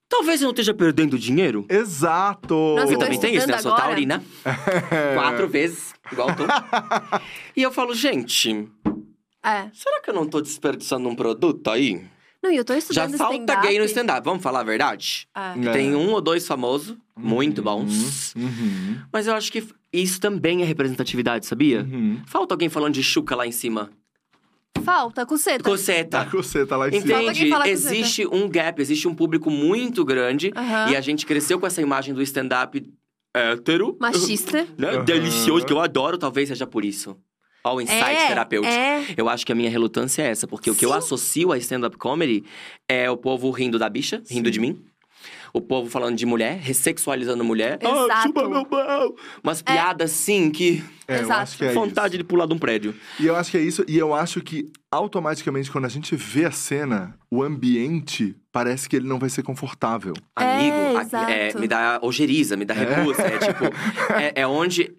talvez 0.09 0.41
eu 0.41 0.45
não 0.47 0.51
esteja 0.51 0.73
perdendo 0.73 1.17
dinheiro. 1.17 1.65
Exato! 1.69 2.53
Nossa, 2.75 2.93
tô 2.93 2.99
também 2.99 3.19
tenho 3.19 3.37
isso, 3.37 3.47
né? 3.47 3.55
Eu 3.55 3.59
sou 3.61 3.75
taurina. 3.75 4.21
Quatro 5.15 5.47
vezes, 5.47 5.93
igual 6.11 6.35
tu. 6.35 6.43
e 7.55 7.61
eu 7.63 7.71
falo, 7.71 7.95
gente, 7.95 8.67
É. 9.41 9.69
será 9.73 10.01
que 10.03 10.09
eu 10.09 10.13
não 10.13 10.27
tô 10.27 10.41
desperdiçando 10.41 11.07
um 11.07 11.15
produto 11.15 11.69
aí? 11.69 12.03
Não, 12.43 12.51
e 12.51 12.57
eu 12.57 12.65
tô 12.65 12.73
Já 12.73 12.79
estudando 12.79 13.17
falta 13.17 13.35
stand-up. 13.35 13.67
gay 13.67 13.79
no 13.79 13.85
stand-up, 13.85 14.25
vamos 14.25 14.43
falar 14.43 14.59
a 14.59 14.63
verdade? 14.63 15.27
É. 15.33 15.69
É. 15.69 15.71
Tem 15.71 15.95
um 15.95 16.11
ou 16.11 16.19
dois 16.19 16.45
famosos, 16.45 16.97
muito 17.15 17.61
bons. 17.63 18.35
Uhum. 18.35 18.99
Mas 19.13 19.27
eu 19.27 19.33
acho 19.33 19.49
que 19.49 19.65
isso 19.93 20.19
também 20.19 20.61
é 20.61 20.65
representatividade, 20.65 21.45
sabia? 21.45 21.79
Uhum. 21.81 22.21
Falta 22.27 22.53
alguém 22.53 22.67
falando 22.67 22.93
de 22.95 23.01
chuca 23.01 23.33
lá 23.33 23.47
em 23.47 23.51
cima. 23.53 23.89
Falta, 24.83 25.25
coceta. 25.25 25.63
Coceta. 25.63 26.27
você, 26.33 26.65
tá 26.65 26.75
lá 26.75 26.89
em 26.89 26.91
Falta 26.91 27.07
cima. 27.07 27.23
Entende? 27.23 27.49
coceta. 27.49 27.69
Existe 27.69 28.27
um 28.27 28.49
gap, 28.49 28.81
existe 28.81 29.07
um 29.07 29.15
público 29.15 29.49
muito 29.49 30.03
grande. 30.03 30.51
E 30.89 30.95
a 30.95 30.99
gente 30.99 31.25
cresceu 31.25 31.57
com 31.57 31.65
essa 31.65 31.81
imagem 31.81 32.13
do 32.13 32.21
stand-up 32.21 32.83
hétero. 33.33 33.95
Machista. 33.99 34.67
Né? 34.77 35.01
Delicioso, 35.03 35.65
que 35.65 35.71
eu 35.71 35.79
adoro, 35.79 36.17
talvez 36.17 36.49
seja 36.49 36.67
por 36.67 36.83
isso. 36.83 37.15
Ó, 37.65 37.75
o 37.75 37.81
insight 37.81 38.03
é, 38.03 38.27
terapêutico. 38.27 38.73
É. 38.73 39.05
Eu 39.15 39.29
acho 39.29 39.45
que 39.45 39.51
a 39.51 39.55
minha 39.55 39.69
relutância 39.69 40.21
é 40.21 40.27
essa, 40.31 40.45
porque 40.47 40.69
o 40.69 40.75
que 40.75 40.85
eu 40.85 40.89
Sim. 40.91 40.97
associo 40.97 41.51
a 41.51 41.57
stand-up 41.57 41.97
comedy 41.97 42.43
é 42.89 43.09
o 43.09 43.15
povo 43.17 43.49
rindo 43.51 43.79
da 43.79 43.89
bicha, 43.89 44.21
rindo 44.29 44.47
Sim. 44.49 44.51
de 44.51 44.59
mim. 44.59 44.83
O 45.53 45.61
povo 45.61 45.87
falando 45.89 46.17
de 46.17 46.25
mulher, 46.25 46.57
ressexualizando 46.59 47.43
mulher. 47.43 47.77
Exato. 47.79 48.11
Ah, 48.11 48.21
chupa 48.23 48.49
meu 48.49 48.65
pau. 48.65 49.15
Umas 49.43 49.61
piadas 49.61 50.11
assim 50.11 50.49
que. 50.49 50.83
É, 51.07 51.17
eu 51.17 51.21
Exato. 51.21 51.39
acho 51.41 51.57
que 51.57 51.65
é 51.65 51.71
vontade 51.71 52.17
de 52.17 52.23
pular 52.23 52.47
de 52.47 52.53
um 52.53 52.57
prédio. 52.57 52.89
isso. 52.91 53.21
E 53.23 53.27
eu 53.27 53.35
acho 53.35 53.51
que 53.51 53.57
é 53.57 53.61
isso. 53.61 53.85
E 53.87 53.97
eu 53.97 54.13
acho 54.15 54.41
que 54.41 54.65
automaticamente, 54.91 55.71
quando 55.71 55.85
a 55.85 55.89
gente 55.89 56.15
vê 56.15 56.45
a 56.45 56.51
cena, 56.51 57.15
o 57.31 57.43
ambiente 57.43 58.35
parece 58.51 58.89
que 58.89 58.95
ele 58.95 59.07
não 59.07 59.19
vai 59.19 59.29
ser 59.29 59.43
confortável. 59.43 60.13
É, 60.39 60.43
Amigo, 60.43 60.97
a- 60.97 61.01
exato. 61.03 61.31
é, 61.31 61.53
me 61.53 61.67
dá 61.67 61.99
ojeriza, 62.01 62.57
me 62.57 62.65
dá 62.65 62.73
repulsa. 62.73 63.21
É, 63.21 63.37
tipo, 63.37 63.65
é, 64.19 64.41
é 64.41 64.47
onde. 64.47 64.91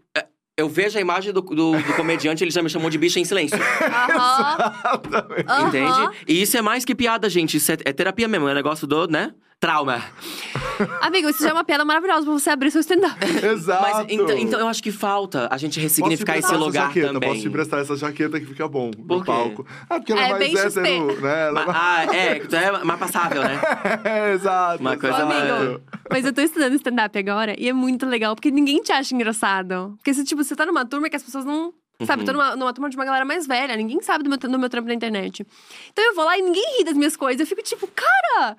Eu 0.57 0.69
vejo 0.69 0.97
a 0.97 1.01
imagem 1.01 1.33
do, 1.33 1.41
do, 1.41 1.73
do 1.73 1.93
comediante, 1.97 2.45
ele 2.45 2.51
já 2.51 2.63
me 2.63 2.71
chamou 2.71 2.89
de 2.89 2.97
bicha 2.97 3.19
em 3.19 3.25
silêncio. 3.25 3.59
Aham. 3.59 4.73
Entende? 5.69 6.19
E 6.29 6.41
isso 6.41 6.57
é 6.57 6.63
mais 6.63 6.85
que 6.85 6.95
piada, 6.95 7.29
gente. 7.29 7.57
Isso 7.57 7.73
é, 7.73 7.77
é 7.85 7.93
terapia 7.93 8.29
mesmo, 8.29 8.49
é 8.49 8.53
um 8.53 8.55
negócio 8.55 8.87
do, 8.87 9.09
né? 9.09 9.35
Trauma. 9.65 10.05
Amigo, 11.01 11.31
isso 11.31 11.43
já 11.43 11.49
é 11.49 11.53
uma 11.55 11.65
piada 11.65 11.87
maravilhosa 11.87 12.23
pra 12.27 12.33
você 12.35 12.51
abrir 12.51 12.71
seu 12.71 12.83
stand-up. 12.83 13.17
Exato! 13.43 13.83
Mas 13.83 14.07
então, 14.11 14.37
então 14.37 14.61
eu 14.61 14.69
acho 14.69 14.83
que 14.83 14.93
falta 14.93 15.49
a 15.51 15.57
gente 15.57 15.81
ressignificar 15.81 16.37
esse 16.37 16.55
lugar 16.55 16.89
jaqueta, 16.89 17.15
também. 17.15 17.31
Posso 17.31 17.41
te 17.41 17.49
emprestar 17.49 17.81
essa 17.81 17.97
jaqueta 17.97 18.39
que 18.39 18.45
fica 18.45 18.69
bom 18.69 18.91
Por 18.91 19.19
no 19.21 19.25
quê? 19.25 19.27
palco. 19.33 19.67
Ah, 19.89 19.95
porque 19.99 20.13
ela 20.13 20.21
É 20.21 20.27
é 20.27 20.31
mais 20.33 20.53
XP. 20.53 20.81
né? 20.83 21.47
Ela 21.47 21.65
Ma- 21.65 21.73
ah, 21.75 22.05
é, 22.15 22.41
tu 22.41 22.55
é 22.55 22.85
mais 22.85 23.01
passável, 23.01 23.43
né? 23.43 23.59
é, 24.05 24.33
exato. 24.35 24.83
Uma 24.83 24.99
coisa 24.99 25.17
Amigo, 25.23 25.81
mas 26.11 26.27
eu 26.27 26.33
tô 26.35 26.43
estudando 26.43 26.75
stand-up 26.75 27.19
agora 27.19 27.55
e 27.59 27.67
é 27.67 27.73
muito 27.73 28.05
legal, 28.05 28.35
porque 28.35 28.51
ninguém 28.51 28.83
te 28.83 28.93
acha 28.93 29.15
engraçado. 29.15 29.95
Porque 29.97 30.13
se, 30.13 30.25
tipo, 30.25 30.45
você 30.45 30.55
tá 30.55 30.67
numa 30.67 30.85
turma 30.85 31.09
que 31.09 31.17
as 31.17 31.23
pessoas 31.23 31.47
não. 31.47 31.73
Sabe, 32.05 32.21
eu 32.23 32.27
tô 32.27 32.33
numa, 32.35 32.55
numa 32.55 32.73
turma 32.75 32.91
de 32.91 32.97
uma 32.97 33.05
galera 33.07 33.25
mais 33.25 33.47
velha, 33.47 33.75
ninguém 33.77 34.03
sabe 34.03 34.25
do 34.25 34.29
meu, 34.29 34.37
do 34.37 34.59
meu 34.59 34.69
trampo 34.69 34.89
na 34.89 34.95
internet. 34.95 35.47
Então 35.91 36.05
eu 36.05 36.15
vou 36.15 36.27
lá 36.27 36.37
e 36.37 36.43
ninguém 36.43 36.79
ri 36.81 36.85
das 36.85 36.95
minhas 36.95 37.17
coisas. 37.17 37.41
Eu 37.41 37.47
fico 37.47 37.63
tipo, 37.63 37.89
cara, 37.89 38.57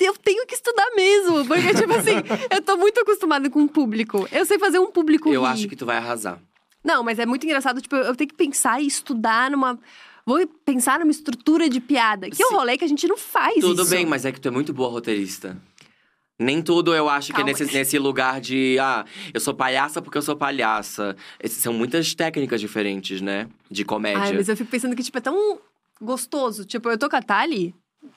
eu 0.00 0.14
tenho 0.16 0.46
que 0.46 0.54
estudar 0.54 0.86
mesmo. 0.96 1.44
Porque, 1.46 1.74
tipo 1.74 1.92
assim, 1.92 2.16
eu 2.50 2.62
tô 2.62 2.76
muito 2.76 3.00
acostumada 3.00 3.48
com 3.50 3.62
o 3.62 3.68
público. 3.68 4.28
Eu 4.30 4.44
sei 4.46 4.58
fazer 4.58 4.78
um 4.78 4.90
público 4.90 5.32
Eu 5.32 5.42
rir. 5.42 5.48
acho 5.48 5.68
que 5.68 5.76
tu 5.76 5.86
vai 5.86 5.96
arrasar. 5.96 6.40
Não, 6.84 7.02
mas 7.02 7.18
é 7.18 7.26
muito 7.26 7.44
engraçado, 7.44 7.80
tipo, 7.80 7.96
eu 7.96 8.14
tenho 8.14 8.28
que 8.28 8.36
pensar 8.36 8.80
e 8.80 8.86
estudar 8.86 9.50
numa. 9.50 9.78
Vou 10.24 10.46
pensar 10.64 11.00
numa 11.00 11.10
estrutura 11.10 11.68
de 11.68 11.80
piada. 11.80 12.28
Que 12.30 12.42
é 12.42 12.46
um 12.46 12.52
rolê 12.52 12.76
que 12.76 12.84
a 12.84 12.88
gente 12.88 13.06
não 13.08 13.16
faz. 13.16 13.60
Tudo 13.60 13.82
isso. 13.82 13.90
bem, 13.90 14.04
mas 14.06 14.24
é 14.24 14.32
que 14.32 14.40
tu 14.40 14.48
é 14.48 14.50
muito 14.50 14.72
boa 14.72 14.90
roteirista. 14.90 15.56
Nem 16.40 16.62
tudo 16.62 16.94
eu 16.94 17.08
acho 17.08 17.28
que 17.28 17.40
é 17.40 17.44
Calma. 17.44 17.50
nesse, 17.50 17.64
nesse 17.74 17.98
lugar 17.98 18.40
de, 18.40 18.78
ah, 18.80 19.04
eu 19.34 19.40
sou 19.40 19.52
palhaça 19.54 20.00
porque 20.00 20.16
eu 20.16 20.22
sou 20.22 20.36
palhaça. 20.36 21.16
Esses 21.42 21.58
são 21.60 21.72
muitas 21.72 22.14
técnicas 22.14 22.60
diferentes, 22.60 23.20
né? 23.20 23.48
De 23.68 23.84
comédia. 23.84 24.22
Ai, 24.22 24.32
mas 24.34 24.48
eu 24.48 24.56
fico 24.56 24.70
pensando 24.70 24.94
que, 24.94 25.02
tipo, 25.02 25.18
é 25.18 25.20
tão 25.20 25.58
gostoso. 26.00 26.64
Tipo, 26.64 26.90
eu 26.90 26.96
tô 26.98 27.08
com 27.10 27.16
a 27.16 27.22
Thali, 27.22 27.74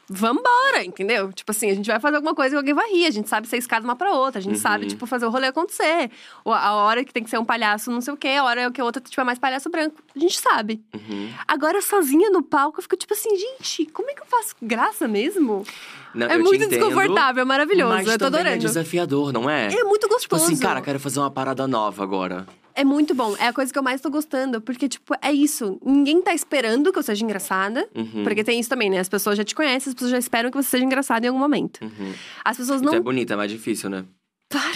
vambora, 0.08 0.84
entendeu? 0.84 1.32
Tipo 1.32 1.52
assim, 1.52 1.70
a 1.72 1.74
gente 1.76 1.88
vai 1.88 2.00
fazer 2.00 2.18
alguma 2.18 2.36
coisa 2.36 2.56
e 2.56 2.58
alguém 2.58 2.74
vai 2.74 2.90
rir. 2.92 3.06
A 3.06 3.12
gente 3.12 3.30
sabe 3.30 3.48
ser 3.48 3.58
escada 3.58 3.84
uma 3.86 3.96
pra 3.96 4.12
outra. 4.14 4.40
A 4.40 4.42
gente 4.42 4.56
Uhum. 4.56 4.62
sabe, 4.62 4.88
tipo, 4.88 5.06
fazer 5.06 5.26
o 5.26 5.30
rolê 5.30 5.48
acontecer. 5.48 6.12
A 6.46 6.74
hora 6.74 7.04
que 7.04 7.14
tem 7.14 7.24
que 7.24 7.30
ser 7.30 7.38
um 7.40 7.46
palhaço 7.46 7.90
não 7.92 8.02
sei 8.02 8.14
o 8.14 8.18
quê. 8.18 8.30
A 8.30 8.44
hora 8.44 8.72
que 8.72 8.82
a 8.82 8.84
outra, 8.84 9.02
tipo, 9.02 9.20
é 9.20 9.24
mais 9.24 9.40
palhaço 9.40 9.70
branco. 9.70 10.02
A 10.16 10.20
gente 10.20 10.38
sabe. 10.40 10.82
Uhum. 10.94 11.34
Agora, 11.48 11.82
sozinha 11.82 12.30
no 12.30 12.44
palco, 12.44 12.80
eu 12.80 12.84
fico 12.84 12.96
tipo 12.98 13.14
assim, 13.14 13.30
gente, 13.36 13.86
como 13.88 14.10
é 14.10 14.14
que 14.14 14.22
eu 14.22 14.26
faço 14.28 14.56
graça 14.62 15.08
mesmo? 15.08 15.66
Não, 16.14 16.28
é 16.28 16.38
muito 16.38 16.56
entendo, 16.64 16.70
desconfortável, 16.70 17.42
é 17.42 17.46
maravilhoso. 17.46 17.94
Mas 17.94 18.08
eu 18.08 18.14
tô 18.14 18.26
também 18.26 18.42
adorando. 18.42 18.56
é 18.64 18.68
desafiador, 18.68 19.32
não 19.34 19.50
é? 19.50 19.68
É 19.68 19.84
muito 19.84 20.02
Tipo 20.08 20.14
gostoso. 20.16 20.46
assim, 20.46 20.58
cara, 20.58 20.82
quero 20.82 21.00
fazer 21.00 21.20
uma 21.20 21.32
parada 21.32 21.68
nova 21.68 22.04
agora. 22.04 22.46
É 22.74 22.84
muito 22.86 23.14
bom. 23.14 23.36
É 23.38 23.48
a 23.48 23.54
coisa 23.54 23.72
que 23.72 23.78
eu 23.78 23.84
mais 23.84 24.00
tô 24.00 24.10
gostando. 24.10 24.62
Porque, 24.62 24.88
tipo, 24.88 25.14
é 25.22 25.32
isso. 25.32 25.78
Ninguém 25.86 26.22
tá 26.22 26.34
esperando 26.34 26.92
que 26.94 26.98
eu 26.98 27.04
seja 27.04 27.24
engraçada. 27.24 27.88
Uhum. 27.94 28.24
Porque 28.24 28.44
tem 28.46 28.60
isso 28.60 28.70
também, 28.70 28.90
né? 28.90 29.00
As 29.00 29.10
pessoas 29.10 29.38
já 29.38 29.44
te 29.44 29.54
conhecem, 29.54 29.90
as 29.90 29.94
pessoas 29.94 30.12
já 30.12 30.18
esperam 30.18 30.50
que 30.50 30.56
você 30.56 30.70
seja 30.70 30.86
engraçada 30.86 31.26
em 31.26 31.30
algum 31.30 31.40
momento. 31.40 31.82
Uhum. 31.84 32.14
As 32.46 32.56
pessoas 32.58 32.82
Tu 32.82 32.86
não. 32.86 32.94
é 32.94 33.00
bonita, 33.02 33.34
é 33.34 33.38
mais 33.38 33.52
difícil, 33.52 33.90
né? 33.90 34.06
Para. 34.50 34.72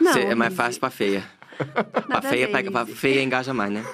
Não. 0.00 0.12
É 0.12 0.34
mais 0.34 0.52
fácil 0.54 0.78
pra 0.80 0.90
feia. 0.90 1.24
A 2.10 2.22
feia, 2.22 2.48
pega, 2.48 2.70
pra 2.70 2.86
feia 2.86 3.22
engaja 3.22 3.52
mais, 3.54 3.72
né? 3.72 3.84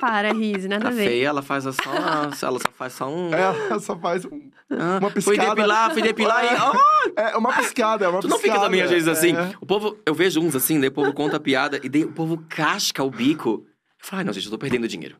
Para, 0.00 0.32
Rize, 0.32 0.68
nada 0.68 0.86
A 0.86 0.90
a 0.90 0.94
ver. 0.94 1.08
feia, 1.08 1.28
ela 1.28 1.42
faz 1.42 1.64
só. 1.64 1.94
Ela 1.94 2.32
só 2.58 2.70
faz 2.76 2.92
só 2.92 3.08
um. 3.08 3.32
Ela 3.34 3.78
só 3.80 3.96
faz 3.98 4.24
um- 4.24 4.50
Ah, 4.70 4.98
uma 5.00 5.10
Fui 5.10 5.22
piscada. 5.22 5.54
depilar, 5.54 5.92
fui 5.92 6.02
depilar 6.02 6.44
e. 6.44 6.48
Oh, 6.56 7.20
É 7.20 7.36
uma 7.36 7.52
piscada, 7.52 8.04
é 8.04 8.08
uma 8.08 8.20
Tu 8.20 8.28
não 8.28 8.36
piscada. 8.36 8.54
fica 8.58 8.64
também, 8.66 8.82
às 8.82 8.90
vezes, 8.90 9.08
assim. 9.08 9.34
É. 9.36 9.54
O 9.60 9.66
povo, 9.66 9.96
eu 10.04 10.14
vejo 10.14 10.40
uns 10.40 10.56
assim, 10.56 10.78
daí 10.80 10.88
o 10.88 10.92
povo 10.92 11.12
conta 11.12 11.36
a 11.36 11.40
piada 11.40 11.80
e 11.82 11.88
daí 11.88 12.04
o 12.04 12.12
povo 12.12 12.44
casca 12.48 13.02
o 13.04 13.10
bico. 13.10 13.64
Eu 14.00 14.08
falo, 14.08 14.18
ai, 14.20 14.24
não, 14.24 14.32
gente, 14.32 14.44
eu 14.46 14.50
tô 14.50 14.58
perdendo 14.58 14.86
dinheiro. 14.88 15.16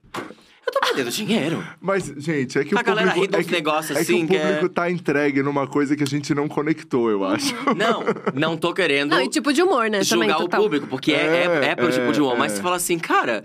Eu 0.77 0.81
tô 0.81 0.86
perdendo 0.89 1.11
dinheiro. 1.11 1.65
Mas, 1.81 2.05
gente, 2.19 2.59
é 2.59 2.65
que 2.65 2.74
A 2.77 2.81
o 2.81 2.85
galera 2.85 3.12
público... 3.12 3.32
ri 3.32 3.35
é 3.35 3.39
dos 3.39 3.47
que, 3.47 3.53
negócios 3.53 3.97
é 3.97 4.01
assim, 4.01 4.27
que 4.27 4.35
que 4.35 4.39
o 4.39 4.40
é- 4.43 4.47
público 4.55 4.69
tá 4.69 4.90
entregue 4.90 5.43
numa 5.43 5.66
coisa 5.66 5.97
que 5.97 6.03
a 6.03 6.07
gente 6.07 6.35
não 6.35 6.48
conectou, 6.48 7.11
eu 7.11 7.24
acho. 7.24 7.55
Não, 7.77 8.03
não 8.35 8.57
tô 8.57 8.73
querendo 8.74 9.11
Não, 9.12 9.23
e 9.23 9.28
tipo 9.28 9.53
de 9.53 9.62
humor, 9.62 9.89
né? 9.90 10.01
também, 10.01 10.28
julgar 10.28 10.39
o 10.39 10.40
total. 10.43 10.62
público, 10.62 10.86
porque 10.89 11.12
é, 11.12 11.16
é, 11.16 11.44
É, 11.44 11.69
é 11.70 11.74
pelo 11.74 11.90
tipo 11.90 12.12
de 12.12 12.20
humor. 12.20 12.35
é, 12.35 12.39
Mas 12.39 12.53
é. 12.53 12.57
você 12.57 12.62
fala 12.62 12.77
assim, 12.77 12.98
cara, 12.98 13.43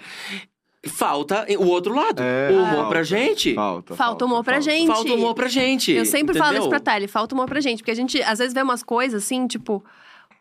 falta 0.88 1.46
o 1.60 1.68
outro 1.68 1.94
lado. 1.96 2.22
É, 2.22 2.50
o 2.52 2.56
humor 2.56 2.70
falta, 2.76 2.90
pra 2.90 3.04
gente. 3.04 3.54
Falta, 3.54 3.96
Falta 3.96 4.26
humor 4.26 4.44
pra 4.44 4.60
gente. 4.60 4.88
Falta 4.88 5.14
humor 5.14 5.34
pra 5.34 5.48
gente. 5.48 5.92
Eu 5.92 6.06
sempre 6.06 6.36
falo 6.38 6.52
entendeu? 6.52 6.62
isso 6.62 6.70
pra 6.70 6.80
Thali, 6.80 7.08
falta 7.08 7.36
humor 7.36 7.48
pra 7.48 7.60
gente. 7.62 7.80
Porque 7.80 7.92
a 7.92 7.96
gente, 7.96 8.22
às 8.24 8.40
vezes, 8.40 8.54
vê 8.54 8.62
umas 8.62 8.84
coisas 8.84 9.24
assim, 9.24 9.48
tipo... 9.48 9.84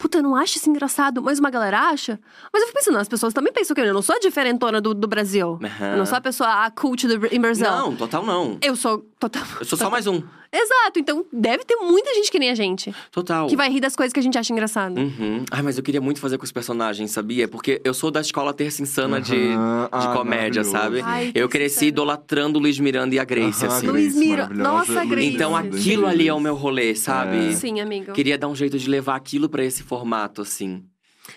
Puta, 0.00 0.22
não 0.22 0.34
acho 0.34 0.56
isso 0.56 0.70
engraçado, 0.70 1.20
mas 1.20 1.38
uma 1.38 1.50
galera 1.50 1.78
acha. 1.78 2.18
Mas 2.50 2.62
eu 2.62 2.68
fico 2.68 2.78
pensando, 2.78 2.96
as 2.96 3.06
pessoas 3.06 3.34
também 3.34 3.52
pensam 3.52 3.74
que 3.74 3.82
eu 3.82 3.92
não 3.92 4.00
sou 4.00 4.16
a 4.16 4.18
diferentona 4.18 4.80
do, 4.80 4.94
do 4.94 5.06
Brasil. 5.06 5.58
Aham. 5.62 5.90
Eu 5.92 5.98
não 5.98 6.06
sou 6.06 6.16
a 6.16 6.20
pessoa, 6.22 6.64
a 6.64 6.70
cult 6.70 7.06
do, 7.06 7.26
em 7.26 7.38
Brasil. 7.38 7.66
Não, 7.70 7.94
total 7.94 8.24
não. 8.24 8.56
Eu 8.62 8.74
sou 8.76 9.04
total. 9.18 9.42
Eu 9.60 9.66
sou 9.66 9.76
só 9.76 9.90
mais 9.90 10.06
um. 10.06 10.22
Exato, 10.52 10.98
então 10.98 11.24
deve 11.32 11.64
ter 11.64 11.76
muita 11.76 12.12
gente 12.14 12.30
que 12.30 12.38
nem 12.38 12.50
a 12.50 12.54
gente. 12.54 12.92
Total. 13.12 13.46
Que 13.46 13.56
vai 13.56 13.70
rir 13.70 13.80
das 13.80 13.94
coisas 13.94 14.12
que 14.12 14.18
a 14.18 14.22
gente 14.22 14.36
acha 14.36 14.52
engraçado. 14.52 14.98
Uhum. 14.98 15.44
Ai, 15.50 15.62
mas 15.62 15.76
eu 15.78 15.82
queria 15.84 16.00
muito 16.00 16.18
fazer 16.20 16.38
com 16.38 16.44
os 16.44 16.50
personagens, 16.50 17.10
sabia? 17.12 17.46
Porque 17.46 17.80
eu 17.84 17.94
sou 17.94 18.10
da 18.10 18.20
escola 18.20 18.52
terça 18.52 18.82
insana 18.82 19.20
de, 19.20 19.36
Aham. 19.36 19.84
de 19.84 20.06
Ah, 20.08 20.12
comédia, 20.12 20.64
sabe? 20.64 21.00
Ai, 21.04 21.30
eu 21.36 21.48
cresci 21.48 21.86
idolatrando 21.86 22.58
o 22.58 22.62
Luiz 22.62 22.78
Miranda 22.80 23.14
e 23.14 23.18
a 23.20 23.24
Grace, 23.24 23.64
Aham, 23.64 23.76
assim. 23.76 23.86
Grace, 23.86 24.16
Luiz 24.16 24.28
maravilhosa. 24.30 24.68
Nossa, 24.70 25.04
Grace. 25.04 25.26
Então 25.28 25.54
aquilo 25.56 26.06
ali 26.06 26.26
é 26.26 26.34
o 26.34 26.40
meu 26.40 26.56
rolê, 26.56 26.94
sabe? 26.96 27.50
É. 27.50 27.52
Sim, 27.52 27.80
amigo. 27.80 28.12
Queria 28.12 28.36
dar 28.36 28.48
um 28.48 28.54
jeito 28.56 28.76
de 28.76 28.90
levar 28.90 29.14
aquilo 29.16 29.48
pra 29.48 29.64
esse 29.64 29.82
formato, 29.84 30.42
assim. 30.42 30.82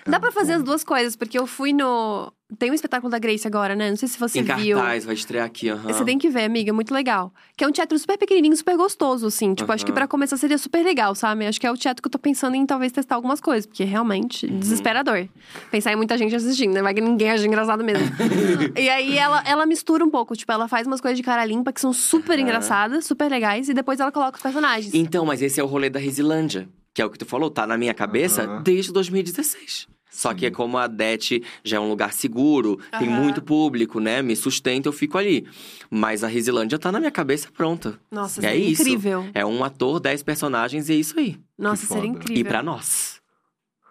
Dá 0.08 0.20
pra 0.20 0.32
fazer 0.32 0.54
as 0.54 0.64
duas 0.64 0.84
coisas, 0.84 1.16
porque 1.16 1.38
eu 1.38 1.46
fui 1.46 1.72
no. 1.72 2.34
Tem 2.60 2.70
um 2.72 2.74
espetáculo 2.74 3.10
da 3.10 3.20
Grace 3.20 3.48
agora, 3.48 3.76
né? 3.76 3.90
Não 3.90 3.98
sei 3.98 4.08
se 4.08 4.18
você 4.20 4.40
em 4.40 4.44
viu. 4.44 4.78
cartaz, 4.78 5.06
vai 5.06 5.16
estrear 5.16 5.46
aqui, 5.46 5.70
aham. 5.70 5.92
Você 5.92 6.04
tem 6.06 6.18
que 6.18 6.30
ver, 6.30 6.44
amiga, 6.44 6.70
é 6.70 6.74
muito 6.74 6.94
legal. 6.94 7.34
Que 7.58 7.64
é 7.64 7.68
um 7.68 7.72
teatro 7.72 7.98
super 7.98 8.18
pequenininho, 8.18 8.56
super 8.56 8.76
gostoso, 8.78 9.28
assim. 9.28 9.54
Tipo, 9.54 9.72
acho 9.72 9.86
que 9.86 9.92
pra 9.92 10.08
começar 10.08 10.38
seria 10.38 10.58
super 10.58 10.84
legal, 10.84 11.16
sabe? 11.16 11.46
Acho 11.46 11.60
que 11.60 11.68
é 11.68 11.72
o 11.72 11.78
teatro 11.78 12.02
que 12.02 12.08
eu 12.08 12.12
tô 12.12 12.20
pensando 12.20 12.56
em 12.56 12.66
talvez 12.66 12.92
testar 12.92 13.16
algumas 13.16 13.40
coisas, 13.42 13.66
porque 13.66 13.84
é 13.84 13.86
realmente 13.86 14.46
Uhum. 14.46 14.60
desesperador. 14.60 15.28
Pensar 15.72 15.92
em 15.94 15.96
muita 15.96 16.18
gente 16.18 16.36
assistindo, 16.36 16.74
né? 16.74 16.82
Vai 16.82 16.94
que 16.94 17.02
ninguém 17.02 17.32
acha 17.32 17.46
engraçado 17.46 17.84
mesmo. 17.84 18.06
e 18.78 18.90
aí 18.90 19.18
ela, 19.18 19.44
ela 19.46 19.66
mistura 19.66 20.04
um 20.06 20.10
pouco, 20.10 20.36
tipo, 20.36 20.52
ela 20.52 20.68
faz 20.68 20.86
umas 20.88 21.02
coisas 21.02 21.18
de 21.18 21.24
cara 21.24 21.44
limpa 21.46 21.72
que 21.74 21.82
são 21.82 21.94
super 21.94 22.34
Aham. 22.34 22.42
engraçadas, 22.42 23.06
super 23.06 23.30
legais, 23.30 23.70
e 23.70 23.74
depois 23.74 24.00
ela 24.00 24.12
coloca 24.12 24.38
os 24.38 24.44
personagens. 24.44 24.94
Então, 24.94 25.26
mas 25.26 25.42
esse 25.42 25.60
é 25.60 25.64
o 25.64 25.68
rolê 25.68 25.90
da 25.90 26.00
Risilândia. 26.00 26.68
Que 26.94 27.02
é 27.02 27.06
o 27.06 27.10
que 27.10 27.18
tu 27.18 27.26
falou, 27.26 27.50
tá 27.50 27.66
na 27.66 27.76
minha 27.78 27.94
cabeça 27.94 28.62
desde 28.64 28.92
2016. 28.94 29.88
Só 30.14 30.32
que 30.32 30.46
é 30.46 30.52
como 30.52 30.78
a 30.78 30.86
Det 30.86 31.42
já 31.64 31.78
é 31.78 31.80
um 31.80 31.90
lugar 31.90 32.14
seguro, 32.14 32.78
tem 33.00 33.10
Aham. 33.10 33.20
muito 33.20 33.42
público, 33.42 34.00
né? 34.00 34.22
Me 34.22 34.36
sustenta, 34.36 34.88
eu 34.88 34.94
fico 34.94 35.18
ali. 35.18 35.48
Mas 35.90 36.24
a 36.24 36.28
Risilândia 36.28 36.78
tá 36.78 36.92
na 36.92 37.00
minha 37.00 37.12
cabeça 37.12 37.50
pronta. 37.52 38.00
Nossa, 38.12 38.40
é 38.42 38.52
seria 38.52 38.70
isso. 38.70 38.84
incrível. 38.84 39.28
É 39.34 39.44
um 39.44 39.64
ator, 39.64 40.00
dez 40.00 40.22
personagens 40.22 40.88
e 40.88 40.94
é 40.94 40.96
isso 40.98 41.20
aí. 41.20 41.40
Nossa, 41.58 41.88
seria 41.88 42.10
incrível. 42.10 42.42
E 42.42 42.44
pra 42.44 42.62
nós. 42.62 43.20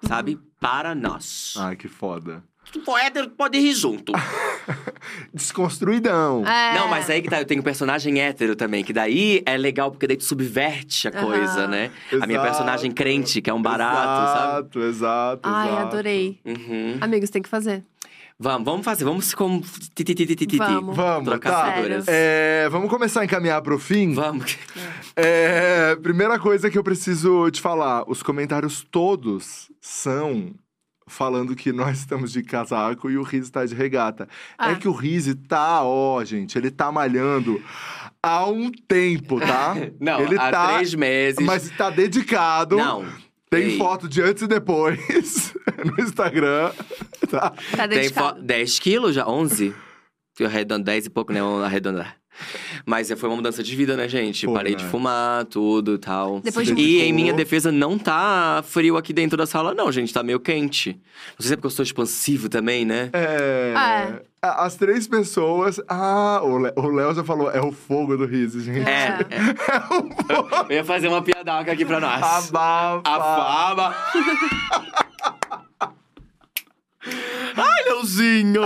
Sabe? 0.07 0.39
Para 0.61 0.95
nós. 0.95 1.55
Ai, 1.57 1.75
que 1.75 1.89
foda. 1.89 2.45
Se 2.71 2.81
for 2.81 2.99
hétero, 2.99 3.31
pode 3.31 3.59
rir 3.59 3.75
junto. 3.75 4.13
Desconstruidão. 5.33 6.47
É. 6.47 6.75
Não, 6.75 6.89
mas 6.89 7.11
aí 7.11 7.21
que 7.21 7.29
tá, 7.29 7.41
eu 7.41 7.45
tenho 7.45 7.61
um 7.61 7.65
personagem 7.65 8.21
hétero 8.21 8.55
também, 8.57 8.85
que 8.85 8.93
daí 8.93 9.43
é 9.45 9.57
legal, 9.57 9.91
porque 9.91 10.07
daí 10.07 10.17
tu 10.17 10.25
subverte 10.25 11.09
a 11.09 11.13
coisa, 11.13 11.67
né? 11.67 11.91
A 12.13 12.27
minha 12.27 12.39
Exato. 12.39 12.43
personagem 12.43 12.91
crente, 12.93 13.43
que 13.43 13.51
é 13.51 13.55
um 13.55 13.61
barato, 13.61 14.39
sabe? 14.39 14.49
Exato, 14.49 14.81
exato, 14.81 15.41
Ai, 15.45 15.69
exato. 15.69 15.87
adorei. 15.87 16.41
Uhum. 16.45 16.99
Amigos, 17.01 17.31
tem 17.31 17.43
que 17.43 17.49
fazer. 17.49 17.83
Vamos, 18.39 18.65
vamos 18.65 18.85
fazer, 18.85 19.05
vamos 19.05 19.35
como. 19.35 19.61
ti, 19.95 20.03
ti, 20.03 20.15
ti, 20.15 20.27
ti, 20.27 20.35
ti, 20.35 20.47
ti. 20.47 20.57
Vamos. 20.57 20.97
Vamos, 20.97 21.39
tá. 21.41 21.75
É, 22.09 22.69
vamos 22.71 22.91
começar 22.91 23.21
a 23.21 23.25
encaminhar 23.25 23.63
pro 23.63 23.79
fim. 23.79 24.15
Vamos. 24.15 24.59
É, 25.15 25.95
primeira 26.03 26.39
coisa 26.39 26.69
que 26.71 26.77
eu 26.77 26.83
preciso 26.83 27.51
te 27.51 27.61
falar: 27.61 28.03
os 28.09 28.21
comentários 28.23 28.85
todos 28.91 29.71
são 29.81 30.53
falando 31.07 31.55
que 31.55 31.73
nós 31.73 31.99
estamos 31.99 32.33
de 32.33 32.43
casaco 32.43 33.11
e 33.11 33.17
o 33.17 33.23
Riz 33.23 33.51
tá 33.51 33.65
de 33.65 33.75
regata. 33.75 34.29
Ah. 34.57 34.73
É 34.73 34.75
que 34.75 34.89
o 34.89 34.93
Riz 34.93 35.35
tá, 35.49 35.83
ó, 35.83 36.23
gente, 36.25 36.57
ele 36.57 36.71
tá 36.71 36.91
malhando 36.91 37.63
há 38.23 38.47
um 38.47 38.71
tempo, 38.71 39.41
tá? 39.41 39.75
Não, 40.01 40.21
ele 40.21 40.39
há 40.39 40.51
tá, 40.51 40.75
três 40.75 40.95
meses. 40.95 41.45
Mas 41.45 41.71
tá 41.71 41.91
dedicado. 41.91 42.77
Não. 42.77 43.05
Tem 43.51 43.65
Ei. 43.65 43.79
foto 43.79 44.09
de 44.09 44.23
antes 44.23 44.43
e 44.45 44.47
depois 44.47 45.53
no 45.85 46.03
Instagram, 46.03 46.73
tá? 47.31 47.51
Tá 47.51 47.87
Tem 47.87 48.01
dedicado. 48.01 48.41
10 48.41 48.79
quilos 48.79 49.15
já? 49.15 49.29
11? 49.29 49.75
Fui 50.35 50.47
arredondando 50.47 50.85
10 50.87 51.07
e 51.07 51.11
pouco, 51.11 51.35
né? 51.35 51.41
Arredondar. 51.63 52.17
Mas 52.87 53.11
é, 53.11 53.17
foi 53.17 53.29
uma 53.29 53.37
mudança 53.37 53.63
de 53.63 53.77
vida, 53.77 53.97
né, 53.97 54.09
gente? 54.09 54.47
Pô, 54.47 54.55
Parei 54.55 54.73
né? 54.73 54.79
de 54.79 54.85
fumar, 54.87 55.45
tudo 55.47 55.99
tal. 55.99 56.41
Depois 56.41 56.67
de- 56.67 56.75
E 56.75 57.01
em 57.03 57.13
minha 57.13 57.33
defesa, 57.33 57.71
não 57.71 57.99
tá 57.99 58.63
frio 58.67 58.97
aqui 58.97 59.13
dentro 59.13 59.37
da 59.37 59.47
sala, 59.47 59.75
não, 59.75 59.91
gente. 59.93 60.13
Tá 60.13 60.23
meio 60.23 60.41
quente. 60.41 60.91
Não 60.93 61.41
sei 61.41 61.49
se 61.49 61.53
é 61.53 61.57
porque 61.57 61.67
eu 61.67 61.71
sou 61.71 61.83
expansivo 61.83 62.49
também, 62.49 62.85
né? 62.85 63.11
É. 63.13 63.75
É. 63.77 64.23
a- 64.43 64.65
As 64.65 64.75
três 64.77 65.07
pessoas. 65.07 65.81
Ah, 65.89 66.41
o 66.43 66.57
o 66.81 66.89
Léo 66.91 67.15
já 67.15 67.23
falou, 67.23 67.51
é 67.51 67.61
o 67.61 67.71
fogo 67.71 68.17
do 68.17 68.25
riso, 68.27 68.61
gente. 68.61 68.89
É. 68.89 69.19
é. 69.31 70.67
Eu 70.73 70.77
ia 70.77 70.85
fazer 70.85 71.09
uma 71.09 71.23
piadaca 71.23 71.71
aqui 71.73 71.85
pra 71.85 72.01
nós. 72.01 72.49
Abafa. 72.49 73.03
A 73.05 73.21
fama. 73.21 73.95
Ai, 77.57 77.85
Leozinho! 77.85 78.63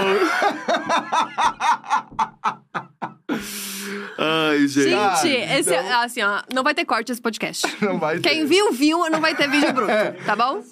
Ai, 4.19 4.67
gente. 4.69 4.95
Ah, 4.95 5.15
Gente, 5.17 5.53
esse, 5.53 5.75
então- 5.75 6.01
assim, 6.03 6.23
ó, 6.23 6.43
não 6.53 6.63
vai 6.63 6.75
ter 6.75 6.85
corte 6.85 7.11
esse 7.13 7.21
podcast. 7.21 7.67
Não 7.85 7.99
vai 7.99 8.19
ter. 8.19 8.29
Quem 8.31 8.47
viu, 8.47 8.73
viu, 8.73 9.09
não 9.11 9.21
vai 9.21 9.35
ter 9.35 9.49
vídeo 9.51 9.73
bruto, 9.73 9.91
tá 10.25 10.35
bom? 10.37 10.63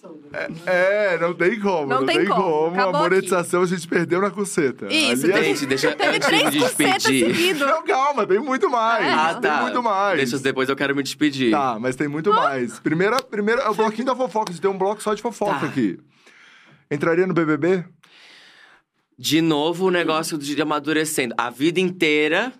É, 0.66 1.18
não 1.18 1.34
tem 1.34 1.58
como. 1.60 1.86
Não 1.86 2.00
Não, 2.00 2.06
tem 2.06 2.18
tem, 2.18 2.26
como. 2.26 2.42
como. 2.70 2.80
A 2.80 2.92
monetização 2.92 3.62
a 3.62 3.66
gente 3.66 3.86
perdeu 3.86 4.20
na 4.20 4.30
cuceta. 4.30 4.86
Isso, 4.92 5.26
Ali 5.26 5.44
Gente, 5.44 5.66
deixa- 5.66 5.92
teve 5.94 6.18
de 6.18 6.26
três 6.26 6.42
me 6.54 6.60
cucetas 6.60 7.02
despedir. 7.02 7.26
seguidos. 7.34 7.60
Não, 7.66 7.84
calma, 7.84 8.26
tem 8.26 8.38
muito 8.38 8.68
mais. 8.70 9.06
Ah, 9.06 9.34
Tem 9.34 9.50
muito 9.62 9.82
mais. 9.82 10.16
Deixa 10.16 10.38
depois 10.38 10.68
eu 10.68 10.76
quero 10.76 10.94
me 10.96 11.02
despedir. 11.02 11.50
Tá, 11.50 11.76
mas 11.78 11.94
tem 11.96 12.08
muito 12.08 12.32
mais. 12.32 12.78
Primeira, 12.80 13.16
primeira, 13.22 13.62
é 13.62 13.68
o 13.68 13.74
bloquinho 13.74 14.06
da 14.06 14.16
fofoca. 14.16 14.50
A 14.50 14.52
gente 14.52 14.62
tem 14.62 14.70
um 14.70 14.78
bloco 14.78 15.02
só 15.02 15.12
de 15.14 15.22
fofoca 15.22 15.60
Tá. 15.60 15.66
aqui. 15.66 15.98
Entraria 16.90 17.26
no 17.26 17.34
BBB? 17.34 17.84
De 19.18 19.40
novo, 19.40 19.86
o 19.86 19.90
negócio 19.90 20.36
de 20.36 20.60
amadurecendo. 20.60 21.34
A 21.38 21.50
vida 21.50 21.78
inteira, 21.80 22.52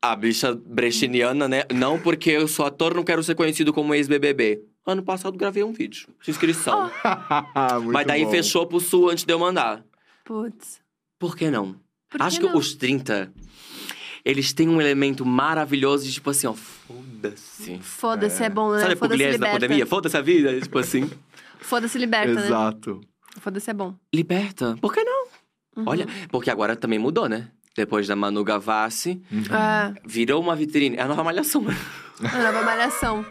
a 0.00 0.14
bicha 0.14 0.54
brechiniana, 0.54 1.48
né? 1.48 1.64
Não 1.74 1.98
porque 1.98 2.30
eu 2.30 2.46
sou 2.46 2.64
ator, 2.66 2.94
não 2.94 3.02
quero 3.04 3.22
ser 3.22 3.34
conhecido 3.34 3.72
como 3.72 3.94
ex-BBB. 3.94 4.62
Ano 4.86 5.02
passado 5.02 5.36
gravei 5.36 5.64
um 5.64 5.72
vídeo 5.72 6.06
de 6.22 6.30
inscrição. 6.30 6.90
Muito 7.82 7.92
Mas 7.92 8.06
daí 8.06 8.24
bom. 8.24 8.30
fechou 8.30 8.66
pro 8.66 8.78
sul 8.78 9.10
antes 9.10 9.24
de 9.24 9.32
eu 9.32 9.38
mandar. 9.38 9.84
Putz. 10.24 10.80
Por 11.18 11.36
que 11.36 11.50
não? 11.50 11.74
Por 12.08 12.22
Acho 12.22 12.38
que 12.38 12.46
que 12.46 12.52
não? 12.52 12.58
os 12.58 12.74
30, 12.74 13.32
eles 14.24 14.52
têm 14.52 14.68
um 14.68 14.80
elemento 14.80 15.26
maravilhoso 15.26 16.04
de 16.04 16.12
tipo 16.12 16.30
assim, 16.30 16.46
ó, 16.46 16.52
foda-se. 16.52 17.78
Foda-se, 17.80 18.44
é. 18.44 18.48
bom, 18.48 18.72
né? 18.72 18.80
Sabe 18.80 18.92
a 18.92 18.96
Foda-se, 18.96 19.18
da 19.18 19.30
liberta. 19.32 19.52
pandemia? 19.54 19.86
Foda-se 19.86 20.16
a 20.16 20.20
vida, 20.20 20.60
tipo 20.60 20.78
assim. 20.78 21.10
Foda-se, 21.58 21.98
liberta, 21.98 22.32
né? 22.34 22.46
Exato. 22.46 23.00
Foda-se, 23.40 23.70
é 23.70 23.74
bom. 23.74 23.94
Liberta. 24.14 24.76
Por 24.80 24.92
que 24.94 25.02
não? 25.02 25.26
Uhum. 25.76 25.84
Olha, 25.86 26.06
porque 26.30 26.50
agora 26.50 26.74
também 26.74 26.98
mudou, 26.98 27.28
né? 27.28 27.48
Depois 27.76 28.06
da 28.08 28.16
Manu 28.16 28.42
Gavassi, 28.42 29.20
É, 29.30 29.94
virou 30.06 30.40
uma 30.40 30.56
vitrine. 30.56 30.96
É 30.96 31.02
a 31.02 31.06
nova 31.08 31.22
malhação. 31.22 31.64
a 32.24 32.38
nova 32.42 32.62
malhação. 32.62 33.24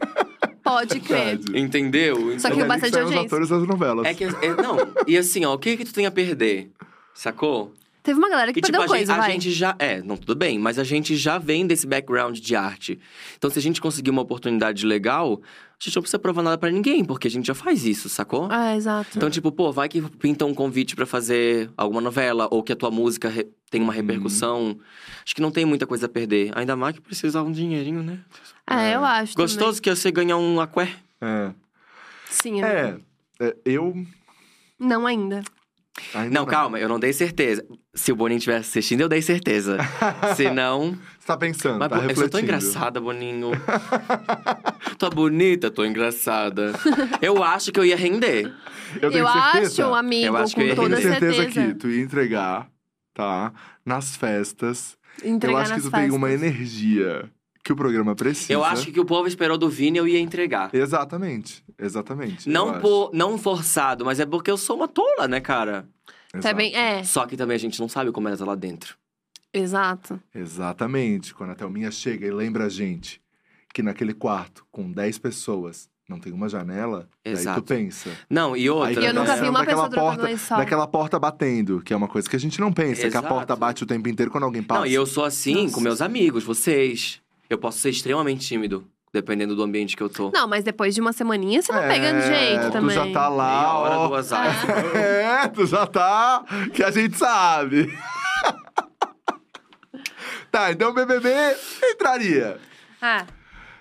Pode 0.63 0.99
crer. 0.99 1.37
Verdade. 1.37 1.59
Entendeu? 1.59 2.39
Só 2.39 2.49
que 2.49 2.55
Então, 2.55 2.65
o 2.65 2.67
bastante 2.67 2.91
são 2.93 2.99
os 3.01 3.05
audiência. 3.07 3.25
atores 3.27 3.49
das 3.49 3.67
novelas. 3.67 4.05
É 4.05 4.13
que. 4.13 4.23
é- 4.23 4.29
não, 4.61 4.77
e 5.07 5.17
assim, 5.17 5.45
ó, 5.45 5.53
o 5.53 5.57
que 5.59 5.75
que 5.77 5.85
tu 5.85 5.93
tem 5.93 6.05
a 6.05 6.11
perder? 6.11 6.71
Sacou? 7.13 7.73
Teve 8.05 8.19
uma 8.19 8.29
galera 8.29 8.53
que 8.53 8.59
E 8.59 8.61
tipo, 8.61 8.71
perdeu 8.77 8.81
a, 8.81 8.87
gente, 8.87 9.07
coisa, 9.07 9.13
a 9.13 9.17
vai. 9.17 9.31
gente 9.31 9.51
já. 9.51 9.75
É, 9.79 9.99
não, 10.03 10.15
tudo 10.15 10.35
bem, 10.35 10.59
mas 10.59 10.77
a 10.77 10.83
gente 10.83 11.15
já 11.17 11.39
vem 11.39 11.65
desse 11.65 11.87
background 11.87 12.37
de 12.39 12.55
arte. 12.55 12.99
Então, 13.35 13.49
se 13.49 13.57
a 13.57 13.61
gente 13.61 13.81
conseguir 13.81 14.11
uma 14.11 14.21
oportunidade 14.21 14.85
legal, 14.85 15.41
a 15.43 15.83
gente 15.83 15.95
não 15.95 16.03
precisa 16.03 16.19
provar 16.19 16.43
nada 16.43 16.57
pra 16.57 16.69
ninguém, 16.69 17.03
porque 17.03 17.27
a 17.27 17.31
gente 17.31 17.47
já 17.47 17.55
faz 17.55 17.83
isso, 17.83 18.07
sacou? 18.07 18.49
É, 18.51 18.75
exato. 18.77 19.09
Então, 19.17 19.27
tipo, 19.29 19.51
pô, 19.51 19.71
vai 19.71 19.89
que 19.89 19.99
pinta 20.01 20.45
um 20.45 20.53
convite 20.53 20.95
pra 20.95 21.07
fazer 21.07 21.69
alguma 21.75 21.99
novela, 21.99 22.47
ou 22.51 22.61
que 22.61 22.71
a 22.71 22.75
tua 22.75 22.91
música 22.91 23.27
re- 23.27 23.47
tem 23.71 23.81
uma 23.81 23.91
repercussão. 23.91 24.77
Acho 25.25 25.33
que 25.35 25.41
não 25.41 25.49
tem 25.49 25.65
muita 25.65 25.87
coisa 25.87 26.05
a 26.05 26.09
perder. 26.09 26.51
Ainda 26.55 26.75
mais 26.75 26.93
que 26.95 27.01
precisar 27.01 27.41
um 27.41 27.51
dinheirinho, 27.51 28.03
né? 28.03 28.19
É, 28.69 28.95
eu 28.95 29.03
acho 29.03 29.33
também. 29.33 29.47
Gostoso 29.47 29.81
que 29.81 29.89
você 29.89 30.11
ganhar 30.11 30.37
um 30.37 30.61
aqué. 30.61 30.89
É. 31.19 31.51
Sim, 32.29 32.63
é. 32.63 32.97
É, 33.39 33.45
é, 33.47 33.55
eu. 33.65 33.95
Não 34.79 35.07
ainda. 35.07 35.41
Ainda 36.13 36.33
Não, 36.33 36.45
calma, 36.45 36.79
eu 36.79 36.89
não 36.89 36.99
dei 36.99 37.13
certeza. 37.13 37.65
Se 37.93 38.11
o 38.11 38.15
Boninho 38.15 38.37
estivesse 38.37 38.69
assistindo, 38.69 39.01
eu 39.01 39.09
dei 39.09 39.21
certeza. 39.21 39.77
Se 40.35 40.49
não. 40.49 40.91
Você 41.19 41.27
tá 41.27 41.37
pensando, 41.37 41.79
Mas 41.79 41.89
tá 41.89 41.95
eu 41.95 42.01
refletindo. 42.01 42.21
sou 42.21 42.29
tão 42.29 42.39
engraçada, 42.41 42.99
Boninho. 43.01 43.51
tô 44.97 45.09
bonita, 45.09 45.71
tô 45.71 45.85
engraçada. 45.85 46.73
Eu 47.21 47.43
acho 47.43 47.71
que 47.71 47.79
eu 47.79 47.85
ia 47.85 47.95
render. 47.95 48.53
Eu 49.01 49.11
tenho 49.11 49.25
Eu 49.25 49.31
certeza. 49.31 49.83
acho, 49.85 49.93
amigo, 49.93 50.25
Eu 50.27 50.37
acho 50.37 50.55
que 50.55 50.61
eu 50.61 50.65
ia 50.65 50.71
Eu 50.71 50.75
toda 50.75 50.95
tenho 50.97 51.09
certeza, 51.09 51.33
certeza. 51.43 51.67
que 51.67 51.73
tu 51.75 51.89
ia 51.89 52.01
entregar, 52.01 52.67
tá? 53.13 53.51
Nas 53.85 54.15
festas. 54.15 54.97
Entregar 55.23 55.53
eu 55.53 55.61
acho 55.61 55.73
que 55.75 55.81
tu 55.81 55.91
festas. 55.91 56.01
tem 56.01 56.11
uma 56.11 56.31
energia 56.31 57.29
que 57.65 57.73
o 57.73 57.75
programa 57.75 58.15
precisa. 58.15 58.53
Eu 58.53 58.63
acho 58.63 58.91
que 58.91 58.99
o 58.99 59.05
povo 59.05 59.27
esperou 59.27 59.57
do 59.57 59.67
Vini, 59.67 59.97
eu 59.97 60.07
ia 60.07 60.19
entregar. 60.19 60.69
Exatamente, 60.71 61.63
exatamente. 61.79 62.47
Não, 62.47 62.79
por, 62.79 63.09
não 63.11 63.39
forçado, 63.39 64.05
mas 64.05 64.19
é 64.19 64.25
porque 64.25 64.51
eu 64.51 64.57
sou 64.57 64.75
uma 64.75 64.87
tola, 64.87 65.27
né, 65.27 65.41
cara? 65.41 65.89
Tá 66.39 66.53
bem, 66.53 66.69
Exato. 66.69 66.85
é, 66.85 67.03
Só 67.03 67.25
que 67.25 67.35
também 67.35 67.55
a 67.55 67.59
gente 67.59 67.79
não 67.79 67.89
sabe 67.89 68.11
como 68.11 68.29
é 68.29 68.35
tá 68.35 68.45
lá 68.45 68.53
dentro. 68.53 68.95
exato. 69.51 70.21
Exatamente. 70.33 71.33
Quando 71.33 71.51
a 71.51 71.55
Thelminha 71.55 71.89
chega 71.89 72.27
e 72.27 72.31
lembra 72.31 72.65
a 72.65 72.69
gente 72.69 73.19
que 73.73 73.81
naquele 73.81 74.13
quarto, 74.13 74.63
com 74.71 74.91
10 74.91 75.17
pessoas, 75.17 75.89
não 76.07 76.19
tem 76.19 76.31
uma 76.31 76.47
janela, 76.47 77.09
Exato. 77.23 77.45
daí 77.45 77.55
tu 77.55 77.63
pensa. 77.63 78.09
Não, 78.29 78.55
e 78.55 78.69
outra. 78.69 78.89
Aí 79.01 79.05
E 79.05 79.09
eu 79.09 79.13
nunca 79.13 79.35
vi 79.37 79.49
uma 79.49 79.59
daquela 79.59 79.89
pessoa 79.89 79.89
trocando 79.89 80.27
porta. 80.37 80.57
Daquela 80.57 80.87
porta 80.87 81.19
batendo, 81.19 81.81
que 81.81 81.93
é 81.93 81.97
uma 81.97 82.07
coisa 82.07 82.29
que 82.29 82.35
a 82.35 82.39
gente 82.39 82.59
não 82.59 82.71
pensa, 82.71 83.01
que 83.01 83.05
a 83.07 83.19
Exato. 83.19 83.27
porta 83.27 83.55
bate 83.55 83.83
o 83.83 83.87
tempo 83.87 84.07
inteiro 84.07 84.29
quando 84.31 84.43
alguém 84.43 84.61
passa. 84.61 84.81
Não, 84.81 84.87
e 84.87 84.93
eu 84.93 85.05
sou 85.07 85.25
assim 85.25 85.63
Nossa. 85.63 85.73
com 85.73 85.81
meus 85.81 85.99
amigos, 86.01 86.43
vocês. 86.43 87.21
Eu 87.49 87.57
posso 87.57 87.79
ser 87.79 87.89
extremamente 87.89 88.45
tímido, 88.45 88.85
dependendo 89.13 89.55
do 89.55 89.63
ambiente 89.63 89.95
que 89.95 90.03
eu 90.03 90.09
tô. 90.09 90.31
Não, 90.31 90.47
mas 90.47 90.63
depois 90.63 90.93
de 90.95 91.01
uma 91.01 91.13
semaninha 91.13 91.61
você 91.61 91.71
vai 91.71 91.85
É, 91.85 91.93
pegando 91.93 92.21
jeito 92.21 92.65
tu 92.65 92.71
também. 92.71 92.95
já 92.95 93.11
tá 93.11 93.27
lá, 93.29 93.59
Meia 93.59 93.73
hora, 93.73 93.97
ó. 93.99 94.07
duas 94.07 94.31
horas. 94.31 94.55
É, 94.95 95.47
tu 95.49 95.65
já 95.65 95.85
tá. 95.85 96.43
Que 96.73 96.83
a 96.83 96.91
gente 96.91 97.17
sabe. 97.17 97.93
tá, 100.51 100.71
então 100.71 100.89
o 100.89 100.93
BBB 100.93 101.29
entraria. 101.91 102.57
Ah, 103.01 103.25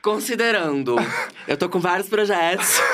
Considerando, 0.03 0.97
eu 1.49 1.57
tô 1.57 1.69
com 1.71 1.81
vários 1.81 2.09
projetos. 2.09 2.79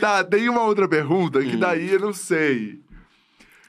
Tá, 0.00 0.22
tem 0.24 0.48
uma 0.48 0.62
outra 0.62 0.88
pergunta 0.88 1.38
Hum. 1.40 1.50
que 1.50 1.56
daí 1.56 1.90
eu 1.92 2.00
não 2.00 2.12
sei. 2.12 2.80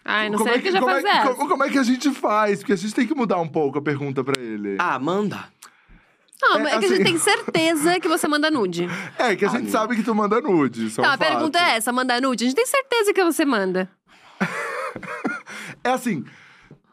Ai, 0.07 0.29
não 0.29 0.37
como 0.37 0.49
sei 0.49 0.57
é 0.57 0.59
o 0.59 0.63
que 0.63 0.71
já 0.71 0.79
como 0.79 0.91
faz 0.91 1.05
é, 1.05 1.21
como, 1.23 1.49
como 1.49 1.63
é 1.63 1.69
que 1.69 1.77
a 1.77 1.83
gente 1.83 2.11
faz? 2.11 2.59
Porque 2.59 2.73
a 2.73 2.75
gente 2.75 2.93
tem 2.95 3.05
que 3.07 3.13
mudar 3.15 3.37
um 3.39 3.47
pouco 3.47 3.77
a 3.77 3.81
pergunta 3.81 4.23
pra 4.23 4.41
ele. 4.41 4.77
Ah, 4.79 4.97
manda. 4.97 5.45
Não, 6.41 6.59
É, 6.59 6.61
é, 6.61 6.65
que 6.69 6.75
a 6.75 6.77
assim- 6.79 6.87
gente 6.89 7.03
tem 7.03 7.17
certeza 7.17 7.99
que 7.99 8.07
você 8.07 8.27
manda 8.27 8.49
nude. 8.51 8.87
É, 9.17 9.35
que 9.35 9.43
a 9.45 9.49
gente 9.49 9.67
Ah, 9.67 9.71
sabe 9.71 9.95
que 9.95 10.03
tu 10.03 10.13
manda 10.15 10.39
nude. 10.39 10.87
Isso 10.87 11.01
é 11.01 11.03
Tá, 11.03 11.09
um 11.09 11.13
a 11.13 11.17
pergunta 11.17 11.57
fato. 11.59 11.69
é 11.71 11.75
essa, 11.77 11.91
manda 11.91 12.21
nude? 12.21 12.43
A 12.43 12.47
gente 12.47 12.55
tem 12.55 12.65
certeza 12.65 13.13
que 13.13 13.23
você 13.23 13.43
manda. 13.45 13.89
É 15.83 15.89
assim. 15.89 16.23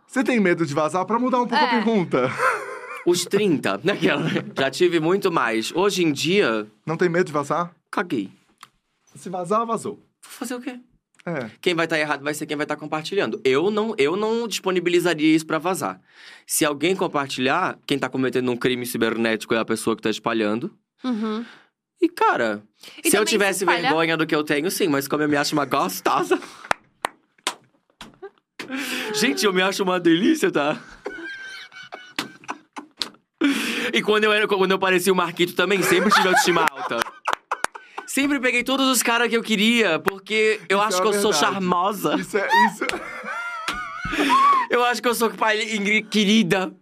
Você 0.07 0.23
tem 0.23 0.39
medo 0.39 0.65
de 0.65 0.73
vazar 0.75 1.05
pra 1.05 1.19
mudar 1.19 1.41
um 1.43 1.47
pouco 1.47 1.65
a 1.65 1.67
É. 1.69 1.71
pergunta? 1.71 2.31
Os 3.07 3.25
30, 3.27 3.81
naquela. 3.85 4.25
Já 4.57 4.71
tive 4.71 4.99
muito 5.01 5.31
mais. 5.31 5.73
Hoje 5.75 6.05
em 6.05 6.13
dia, 6.13 6.67
Não 6.87 6.97
tem 6.97 7.09
medo 7.09 7.27
de 7.27 7.33
vazar? 7.33 7.71
caguei. 7.91 8.31
Se 9.15 9.29
vazar, 9.29 9.65
vazou. 9.67 9.95
Vou 9.95 10.03
fazer 10.23 10.55
o 10.55 10.61
quê? 10.61 10.79
É. 11.27 11.51
Quem 11.61 11.75
vai 11.75 11.87
estar 11.87 11.99
errado 11.99 12.23
vai 12.23 12.35
ser 12.35 12.45
quem 12.47 12.57
vai 12.57 12.65
estar 12.65 12.77
compartilhando. 12.77 13.41
Eu 13.43 13.71
não, 13.71 13.95
eu 13.97 14.15
não 14.15 14.47
disponibilizaria 14.47 15.35
isso 15.35 15.47
pra 15.47 15.59
vazar. 15.59 16.01
Se 16.47 16.65
alguém 16.65 16.95
compartilhar, 16.95 17.79
quem 17.87 17.99
tá 17.99 18.09
cometendo 18.11 18.51
um 18.53 18.57
crime 18.57 18.85
cibernético 18.85 19.55
é 19.55 19.59
a 19.59 19.65
pessoa 19.65 19.97
que 19.97 20.03
tá 20.03 20.11
espalhando. 20.11 20.71
Uhum. 21.03 21.45
E, 22.03 22.09
cara, 22.11 22.63
E 23.03 23.09
se 23.11 23.17
eu 23.17 23.25
tivesse 23.25 23.61
se 23.61 23.65
espalha- 23.65 23.81
vergonha 23.83 24.17
do 24.19 24.27
que 24.27 24.35
eu 24.35 24.45
tenho, 24.45 24.71
sim, 24.71 24.89
mas 24.89 25.09
como 25.09 25.23
eu 25.23 25.29
me 25.29 25.37
acho 25.37 25.55
uma 25.55 25.65
gostosa. 25.65 26.39
Gente, 29.15 29.47
eu 29.47 29.53
me 29.53 29.63
acho 29.63 29.83
uma 29.83 29.99
delícia, 30.01 30.51
tá? 30.51 30.79
E 33.93 34.03
quando 34.03 34.25
eu, 34.25 34.33
era, 34.33 34.49
quando 34.49 34.71
eu 34.71 34.79
parecia 34.79 35.13
o 35.13 35.17
Marquito 35.17 35.55
também, 35.55 35.83
sempre 35.83 36.11
tive 36.11 36.29
autoestima 36.29 36.67
alta. 36.71 36.99
Sempre 38.15 38.39
peguei 38.39 38.63
todos 38.63 38.87
os 38.87 39.03
caras 39.03 39.29
que 39.29 39.37
eu 39.37 39.43
queria, 39.43 39.99
porque 39.99 40.61
eu 40.69 40.79
Isso 40.79 40.87
acho 40.87 40.99
é 40.99 41.01
que 41.01 41.07
eu 41.09 41.11
uma 41.11 41.21
sou 41.21 41.33
verdade. 41.33 41.53
charmosa. 41.53 42.15
Isso 42.15 42.39
é. 42.39 42.49
Isso... 42.67 42.85
Eu 44.71 44.85
acho 44.85 45.03
que 45.03 45.09
eu 45.09 45.15
sou 45.15 45.31
pai 45.31 45.59
querida. 46.11 46.73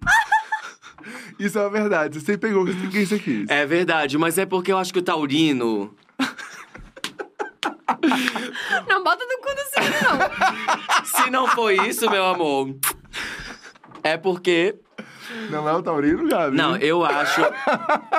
Isso 1.39 1.59
é 1.59 1.63
uma 1.63 1.71
verdade. 1.71 2.21
Você 2.21 2.37
pegou 2.37 2.65
o 2.65 2.67
que 2.67 2.75
ninguém 2.75 3.07
você 3.07 3.19
quis. 3.19 3.49
É 3.49 3.65
verdade, 3.65 4.19
mas 4.19 4.37
é 4.37 4.45
porque 4.45 4.71
eu 4.71 4.77
acho 4.79 4.93
que 4.93 4.99
o 4.99 5.03
taurino. 5.03 5.95
Não 8.87 9.03
bota 9.03 9.25
no 9.25 9.39
cu 9.39 9.55
do 9.55 9.63
signo, 9.73 9.97
não. 10.03 10.19
Se 11.05 11.31
não 11.31 11.47
foi 11.49 11.77
isso, 11.89 12.11
meu 12.11 12.25
amor. 12.25 12.75
É 14.03 14.17
porque. 14.17 14.75
Não 15.51 15.69
é 15.69 15.73
o 15.73 15.83
Taurino, 15.83 16.27
Gabi? 16.29 16.57
Não, 16.57 16.77
eu 16.77 17.05
acho. 17.05 17.41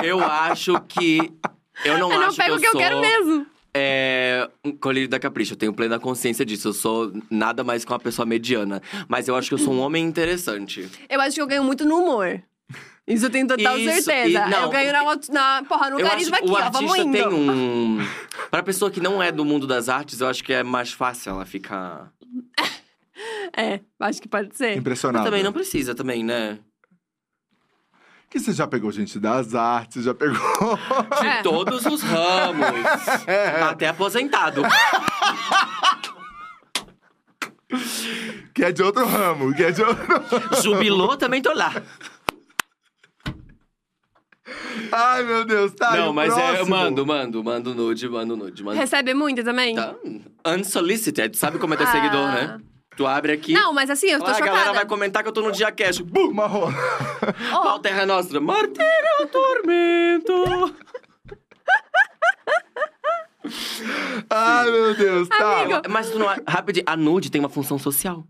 Eu 0.02 0.23
acho 0.23 0.80
que. 0.81 1.34
Eu 1.85 1.97
não 1.97 2.11
Eu 2.11 2.19
não 2.19 2.27
acho 2.27 2.38
pego 2.38 2.55
o 2.55 2.60
que 2.60 2.61
que 2.61 2.68
eu 2.68 2.69
eu 2.69 2.72
sou. 2.72 2.81
quero 2.81 2.99
mesmo. 3.01 3.45
é, 3.73 4.49
um 4.64 4.72
colírio 4.72 5.10
da 5.10 5.19
Capricho. 5.19 5.53
Eu 5.53 5.57
tenho 5.57 5.73
plena 5.73 5.99
consciência 5.99 6.45
disso. 6.45 6.69
Eu 6.69 6.73
sou 6.73 7.11
nada 7.30 7.64
mais 7.64 7.84
que 7.84 7.91
uma 7.91 7.99
pessoa 7.99 8.26
mediana. 8.26 8.81
Mas 9.07 9.27
eu 9.27 9.35
acho 9.35 9.47
que 9.49 9.53
eu 9.55 9.57
sou 9.60 9.73
um 9.73 9.80
homem 9.80 10.03
interessante. 10.05 10.88
Eu 11.10 11.19
acho 11.22 11.35
que 11.35 11.41
eu 11.41 11.47
ganho 11.47 11.64
muito 11.64 11.85
no 11.85 11.97
humor. 11.97 12.41
Isso 13.05 13.26
eu 13.26 13.30
tenho 13.30 13.45
total 13.45 13.77
Isso, 13.77 14.03
certeza. 14.03 14.45
e- 14.47 14.49
não, 14.49 14.61
eu 14.64 14.69
ganho 14.69 14.93
na, 14.93 15.03
na, 15.30 15.64
porra, 15.68 15.89
no 15.89 15.99
eu 15.99 16.07
carisma 16.07 16.38
aqui, 16.38 16.45
que 16.45 16.51
o 16.51 16.55
ó. 16.55 16.69
Vamos 16.69 16.91
artista 16.91 17.01
indo. 17.01 17.11
tem 17.18 17.27
um. 17.27 17.99
Pra 18.49 18.64
pessoa 18.64 18.89
que 18.89 19.01
não 19.01 19.22
é 19.22 19.30
do 19.30 19.43
mundo 19.43 19.68
das 19.68 19.89
artes, 19.89 20.22
eu 20.22 20.27
acho 20.30 20.41
que 20.41 20.53
é 20.53 20.64
mais 20.64 20.93
fácil 20.93 21.31
ela 21.31 21.45
ficar. 21.45 22.11
É, 23.55 23.80
acho 23.99 24.19
que 24.22 24.27
pode 24.27 24.57
ser. 24.57 24.69
Mas 24.69 24.77
Impressionado. 24.77 25.23
também 25.26 25.43
não 25.43 25.53
precisa, 25.53 25.93
também, 25.93 26.23
né? 26.23 26.57
Que 28.34 28.39
você 28.39 28.51
já 28.51 28.65
pegou 28.65 28.91
gente 28.91 29.19
das 29.19 29.53
artes, 29.53 30.05
já 30.05 30.11
pegou. 30.15 30.35
De 31.22 31.27
É. 31.27 31.43
todos 31.43 31.85
os 31.85 32.01
ramos. 32.01 32.65
Até 33.69 33.89
aposentado. 33.89 34.64
que 38.55 38.64
é 38.64 38.72
de 38.72 38.81
outro 38.81 39.05
ramo, 39.05 39.53
que 39.53 39.64
é 39.64 39.69
de 39.69 39.84
outro. 39.84 40.03
Jubilou, 40.64 41.15
também 41.15 41.43
tô 41.43 41.53
lá. 41.53 41.73
Ai, 44.91 45.23
meu 45.23 45.45
Deus, 45.45 45.72
tá. 45.76 45.95
não, 45.95 46.11
mas 46.11 46.35
é. 46.35 46.41
Eu 46.49 46.53
próximo? 46.65 46.76
mando, 46.76 47.05
mando, 47.05 47.43
mando 47.43 47.76
nude, 47.76 48.10
mando 48.10 48.35
nude. 48.35 48.64
Mando... 48.64 48.80
Recebe 48.80 49.14
muito 49.14 49.43
também? 49.43 49.76
Tá. 49.76 49.93
Unsolicited, 50.47 51.38
sabe 51.38 51.60
como 51.60 51.76
é 51.76 51.77
ter 51.77 51.84
Ah. 51.84 51.91
seguidor, 51.91 52.27
né? 52.31 52.60
Tu 52.95 53.06
abre 53.07 53.32
aqui. 53.34 53.53
Não, 53.53 53.74
mas 53.74 53.90
assim, 53.90 54.07
eu 54.07 54.20
tô 54.20 54.26
Ah, 54.28 54.30
a 54.36 54.40
galera 54.40 54.57
chocada. 54.57 54.74
vai 54.74 54.86
comentar 54.86 55.24
que 55.24 55.30
eu 55.30 55.34
tô 55.34 55.41
no 55.41 55.52
dia 55.52 55.72
cash. 55.72 55.99
Bum! 55.99 56.34
Ó, 56.38 57.61
Pau 57.64 57.80
Terra 57.80 58.06
Nostra. 58.06 58.40
Martírio 58.40 59.28
Tormento. 59.32 60.76
Ai, 64.30 64.72
meu 64.72 64.95
Deus, 64.95 65.28
tá. 65.28 65.61
Amigo. 65.64 65.82
Mas 65.90 66.10
tu 66.10 66.20
não. 66.20 66.28
Rapidinho, 66.48 66.86
a 66.88 66.95
nude 66.95 67.30
tem 67.30 67.40
uma 67.40 67.49
função 67.49 67.78
social. 67.78 68.26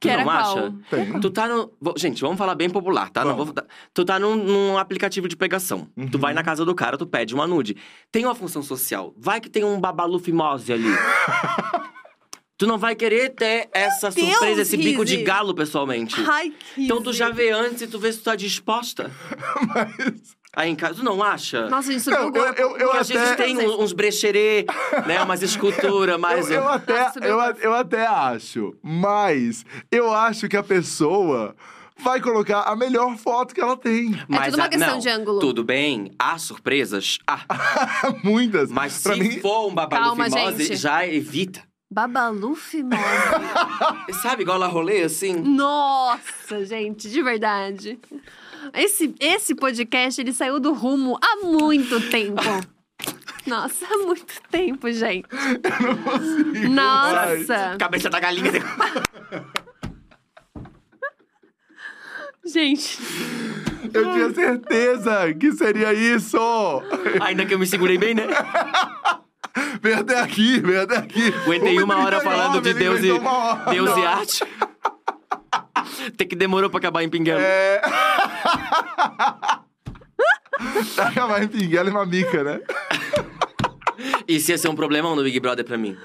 Tu 0.00 0.06
Que 0.06 0.10
era 0.10 0.24
não 0.24 0.30
acha? 0.30 0.74
Tem. 0.90 1.20
Tu 1.20 1.30
tá 1.30 1.48
no. 1.48 1.72
Gente, 1.96 2.20
vamos 2.20 2.38
falar 2.38 2.54
bem 2.54 2.70
popular, 2.70 3.10
tá? 3.10 3.24
Não 3.24 3.34
vou- 3.36 3.52
Tu 3.92 4.04
tá 4.04 4.18
num, 4.18 4.36
num 4.36 4.78
aplicativo 4.78 5.26
de 5.26 5.36
pegação. 5.36 5.88
Tu 5.96 6.14
Uhum. 6.14 6.20
vai 6.20 6.32
na 6.34 6.42
casa 6.44 6.64
do 6.64 6.74
cara, 6.74 6.96
tu 6.96 7.06
pede 7.06 7.34
uma 7.34 7.46
nude. 7.46 7.76
Tem 8.12 8.24
uma 8.24 8.34
função 8.34 8.62
social. 8.62 9.12
Vai 9.16 9.40
que 9.40 9.48
tem 9.50 9.64
um 9.64 9.80
babalu 9.80 10.18
fimose 10.20 10.72
ali. 10.72 10.84
tu 12.58 12.66
não 12.66 12.76
vai 12.76 12.94
querer 12.96 13.30
ter 13.30 13.68
essa 13.72 14.10
Deus, 14.10 14.28
surpresa, 14.30 14.62
esse 14.62 14.76
bico 14.76 15.04
de 15.04 15.12
Rizzi. 15.14 15.24
galo, 15.24 15.54
pessoalmente. 15.54 16.16
Ai, 16.28 16.52
que 16.74 16.84
Então 16.84 17.00
tu 17.00 17.12
já 17.12 17.30
vê 17.30 17.50
antes 17.50 17.80
e 17.82 17.86
tu 17.86 17.98
vê 17.98 18.12
se 18.12 18.18
tu 18.18 18.24
tá 18.24 18.34
disposta. 18.36 19.10
Mas. 19.66 20.36
Aí 20.56 20.70
em 20.70 20.74
casa, 20.74 20.94
tu 20.96 21.04
não 21.04 21.22
acha? 21.22 21.68
Nossa, 21.68 21.92
gente, 21.92 22.08
Não, 22.10 22.34
eu- 22.34 22.44
eu- 22.44 22.54
eu 22.54 22.78
Porque 22.88 22.96
às 22.96 23.08
vezes 23.08 23.28
até- 23.30 23.44
tem 23.44 23.56
um- 23.58 23.80
uns 23.80 23.92
brecherê, 23.92 24.66
né? 25.06 25.22
Umas 25.22 25.40
esculturas 25.42 26.18
mais. 26.20 26.50
Eu, 26.50 26.62
eu 26.62 26.68
até, 26.68 27.00
Nossa, 27.04 27.20
eu, 27.20 27.40
eu 27.60 27.74
até 27.74 28.06
acho, 28.06 28.74
mas 28.82 29.64
eu 29.92 30.12
acho 30.12 30.48
que 30.48 30.56
a 30.56 30.62
pessoa 30.62 31.54
vai 32.02 32.20
colocar 32.20 32.62
a 32.62 32.74
melhor 32.74 33.16
foto 33.18 33.54
que 33.54 33.60
ela 33.60 33.76
tem. 33.76 34.18
Mas 34.26 34.46
tudo 34.46 34.54
uma 34.56 34.64
a- 34.64 34.68
questão 34.68 34.90
não, 34.94 34.98
de 34.98 35.08
ângulo. 35.08 35.38
Tudo 35.38 35.62
bem, 35.62 36.10
há 36.18 36.36
surpresas? 36.38 37.18
Ah, 37.26 37.44
Muitas. 38.24 38.70
mas 38.70 39.00
pra 39.02 39.14
se 39.14 39.20
mim, 39.20 39.38
for 39.40 39.68
um 39.68 39.74
babalu 39.74 40.02
Calma, 40.06 40.24
fimose, 40.24 40.64
gente. 40.64 40.76
já 40.76 41.06
evita. 41.06 41.67
Babalu 41.90 42.54
fimose. 42.54 43.02
Sabe, 44.22 44.42
igual 44.42 44.62
a 44.62 44.66
rolê, 44.66 45.02
assim? 45.02 45.36
Nossa, 45.36 46.64
gente, 46.64 47.08
de 47.08 47.22
verdade. 47.22 47.98
Esse, 48.74 49.14
esse 49.18 49.54
podcast, 49.54 50.20
ele 50.20 50.32
saiu 50.32 50.60
do 50.60 50.74
rumo 50.74 51.18
há 51.22 51.36
muito 51.46 52.00
tempo. 52.10 52.42
Nossa, 53.46 53.86
há 53.86 53.98
muito 53.98 54.34
tempo, 54.50 54.90
gente. 54.92 55.28
Nossa. 56.68 57.76
Cabeça 57.78 58.10
da 58.10 58.20
galinha. 58.20 58.52
Gente, 62.44 62.98
eu 63.92 64.12
tinha 64.12 64.34
certeza 64.34 65.34
que 65.34 65.52
seria 65.52 65.94
isso. 65.94 66.38
Ainda 67.20 67.46
que 67.46 67.54
eu 67.54 67.58
me 67.58 67.66
segurei 67.66 67.96
bem, 67.96 68.14
né? 68.14 68.24
Vem 69.80 69.94
até 69.94 70.20
aqui, 70.20 70.60
vem 70.60 70.76
até 70.78 70.96
aqui. 70.96 71.32
Aguentei 71.44 71.82
uma 71.82 71.98
hora 71.98 72.18
1,39, 72.18 72.22
falando 72.24 72.60
de 72.62 72.74
Deus 72.74 73.00
e, 73.02 73.10
uma. 73.12 73.54
Deus 73.70 73.96
e 73.96 74.04
arte. 74.04 74.44
Até 76.06 76.24
que 76.24 76.36
demorou 76.36 76.68
pra 76.70 76.78
acabar 76.78 77.02
em 77.02 77.08
Pinguelo. 77.08 77.40
É. 77.40 77.80
Acabar 80.98 81.42
em 81.42 81.48
pinguela 81.48 81.88
e 81.88 81.92
mamica, 81.92 82.42
né? 82.42 82.60
Isso 84.26 84.50
ia 84.50 84.58
ser 84.58 84.68
um 84.68 84.74
problemão 84.76 85.14
no 85.16 85.22
Big 85.22 85.38
Brother 85.40 85.64
pra 85.64 85.78
mim. 85.78 85.96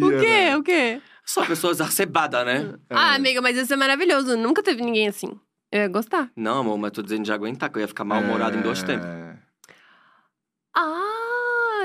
o 0.00 0.10
Ia, 0.10 0.18
quê? 0.18 0.26
né? 0.26 0.56
O 0.56 0.62
quê? 0.62 1.00
Só 1.24 1.44
pessoas 1.44 1.80
arcebadas, 1.80 2.44
né? 2.44 2.74
Ah, 2.90 3.14
amiga, 3.14 3.40
mas 3.40 3.56
isso 3.56 3.72
é 3.72 3.76
maravilhoso. 3.76 4.36
Nunca 4.36 4.62
teve 4.62 4.82
ninguém 4.82 5.08
assim. 5.08 5.38
Eu 5.70 5.80
ia 5.82 5.88
gostar. 5.88 6.30
Não, 6.36 6.58
amor, 6.60 6.78
mas 6.78 6.90
tô 6.90 7.02
dizendo 7.02 7.24
de 7.24 7.32
aguentar, 7.32 7.70
que 7.70 7.78
eu 7.78 7.82
ia 7.82 7.88
ficar 7.88 8.04
mal-humorado 8.04 8.56
em 8.56 8.60
dois 8.62 8.82
tempos. 8.82 9.06
É. 9.06 9.36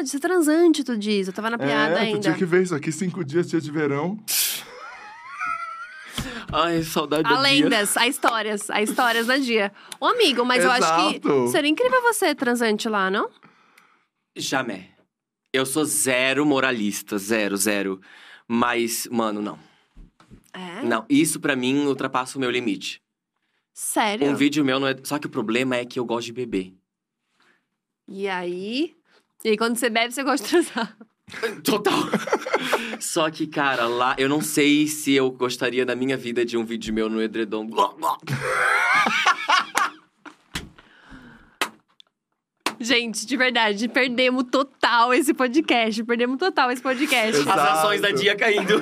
De 0.07 0.11
ser 0.11 0.19
transante, 0.21 0.85
tu 0.85 0.97
diz. 0.97 1.27
Eu 1.27 1.34
tava 1.34 1.49
na 1.49 1.57
piada 1.57 1.95
é, 1.95 1.97
tu 1.97 1.99
ainda. 1.99 2.19
tinha 2.21 2.34
que 2.34 2.45
ver 2.45 2.63
isso 2.63 2.73
aqui, 2.73 2.93
cinco 2.93 3.25
dias, 3.25 3.49
dia 3.49 3.59
de 3.59 3.69
verão. 3.69 4.17
Ai, 6.49 6.81
saudade 6.81 7.23
da 7.23 7.31
Há 7.31 7.41
Bia. 7.41 7.43
lendas, 7.51 7.97
há 7.97 8.07
histórias, 8.07 8.69
há 8.69 8.81
histórias 8.81 9.27
da 9.27 9.35
dia. 9.35 9.69
Ô, 9.99 10.05
amigo, 10.05 10.45
mas 10.45 10.63
eu 10.63 10.71
acho 10.71 10.95
que 10.95 11.17
Exato. 11.17 11.49
seria 11.49 11.69
incrível 11.69 12.01
você 12.01 12.34
transante 12.34 12.88
lá, 12.88 13.11
não? 13.11 13.29
Jamais. 14.34 14.85
Eu 15.51 15.65
sou 15.65 15.84
zero 15.84 16.45
moralista, 16.45 17.17
zero, 17.17 17.57
zero. 17.57 17.99
Mas, 18.47 19.09
mano, 19.11 19.41
não. 19.41 19.59
É? 20.53 20.84
Não, 20.84 21.05
isso 21.09 21.38
pra 21.38 21.53
mim 21.53 21.85
ultrapassa 21.85 22.38
o 22.38 22.39
meu 22.39 22.49
limite. 22.49 23.01
Sério? 23.73 24.25
Um 24.25 24.35
vídeo 24.35 24.63
meu 24.63 24.79
não 24.79 24.88
é. 24.88 24.95
Só 25.03 25.19
que 25.19 25.27
o 25.27 25.29
problema 25.29 25.75
é 25.75 25.84
que 25.84 25.99
eu 25.99 26.05
gosto 26.05 26.27
de 26.27 26.34
beber. 26.34 26.73
E 28.07 28.25
aí? 28.29 28.95
E 29.43 29.49
aí, 29.49 29.57
quando 29.57 29.77
você 29.77 29.89
bebe, 29.89 30.14
você 30.14 30.23
gosta 30.23 30.43
de 30.43 30.49
transar. 30.49 30.97
Total. 31.64 31.93
Só 32.99 33.30
que, 33.30 33.45
cara, 33.47 33.88
lá 33.88 34.15
eu 34.18 34.30
não 34.30 34.41
sei 34.41 34.88
se 34.88 35.14
eu 35.14 35.30
gostaria 35.30 35.85
da 35.85 35.95
minha 35.95 36.15
vida 36.15 36.45
de 36.45 36.57
um 36.57 36.64
vídeo 36.64 36.93
meu 36.93 37.09
no 37.09 37.22
edredom. 37.22 37.68
Gente, 42.80 43.26
de 43.26 43.35
verdade, 43.35 43.88
perdemos 43.88 44.45
total 44.51 45.14
esse 45.14 45.34
podcast. 45.34 46.03
Perdemos 46.03 46.38
total 46.38 46.72
esse 46.72 46.81
podcast. 46.81 47.41
Exato. 47.41 47.59
As 47.59 47.80
ações 47.80 48.01
da 48.01 48.11
dia 48.11 48.35
caindo. 48.35 48.81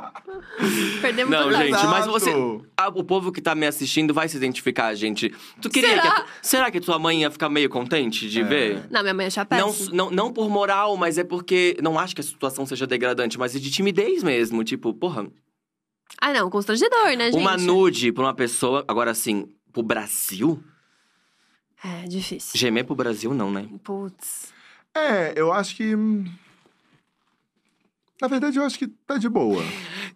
Perdemos 1.00 1.30
Não, 1.30 1.52
gente, 1.52 1.86
mas 1.86 2.06
você. 2.06 2.30
Ah, 2.76 2.88
o 2.88 3.04
povo 3.04 3.30
que 3.32 3.40
tá 3.40 3.54
me 3.54 3.66
assistindo 3.66 4.12
vai 4.14 4.28
se 4.28 4.36
identificar, 4.36 4.94
gente. 4.94 5.34
Tu 5.60 5.68
queria 5.70 5.90
Será? 5.90 6.02
que. 6.02 6.08
a 6.08 6.20
tu- 6.22 6.26
será 6.42 6.70
que 6.70 6.80
tua 6.80 6.98
mãe 6.98 7.20
ia 7.22 7.30
ficar 7.30 7.48
meio 7.48 7.68
contente 7.68 8.28
de 8.28 8.40
É. 8.40 8.44
ver? 8.44 8.86
Não, 8.90 9.02
minha 9.02 9.14
mãe 9.14 9.26
acha 9.26 9.40
Não, 9.50 9.68
péssimo. 9.68 9.94
não, 9.94 10.10
não 10.10 10.32
por 10.32 10.48
moral, 10.48 10.96
mas 10.96 11.18
é 11.18 11.24
porque. 11.24 11.76
Não 11.82 11.98
acho 11.98 12.14
que 12.14 12.20
a 12.20 12.24
situação 12.24 12.64
seja 12.66 12.86
degradante, 12.86 13.38
mas 13.38 13.54
é 13.54 13.58
de 13.58 13.70
timidez 13.70 14.22
mesmo. 14.22 14.62
Tipo, 14.64 14.92
porra, 14.94 15.26
Ah, 16.20 16.32
não, 16.32 16.48
constrangedor, 16.50 17.16
né, 17.16 17.30
gente? 17.32 17.36
uma 17.40 17.56
nude 17.56 18.12
pra 18.12 18.24
uma 18.24 18.34
pessoa. 18.34 18.84
Agora, 18.88 19.10
assim, 19.10 19.46
pro 19.72 19.82
Brasil? 19.82 20.62
É, 21.84 22.06
difícil. 22.08 22.58
Gemer 22.58 22.84
pro 22.84 22.94
Brasil, 22.94 23.32
não, 23.34 23.50
né? 23.50 23.68
Putz. 23.84 24.52
É, 24.94 25.34
eu 25.36 25.52
acho 25.52 25.76
que. 25.76 25.94
hum, 25.94 26.24
Na 28.20 28.28
verdade, 28.28 28.58
eu 28.58 28.64
acho 28.64 28.78
que 28.78 28.86
tá 28.86 29.18
de 29.18 29.28
boa. 29.28 29.62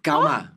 Calma. 0.02 0.52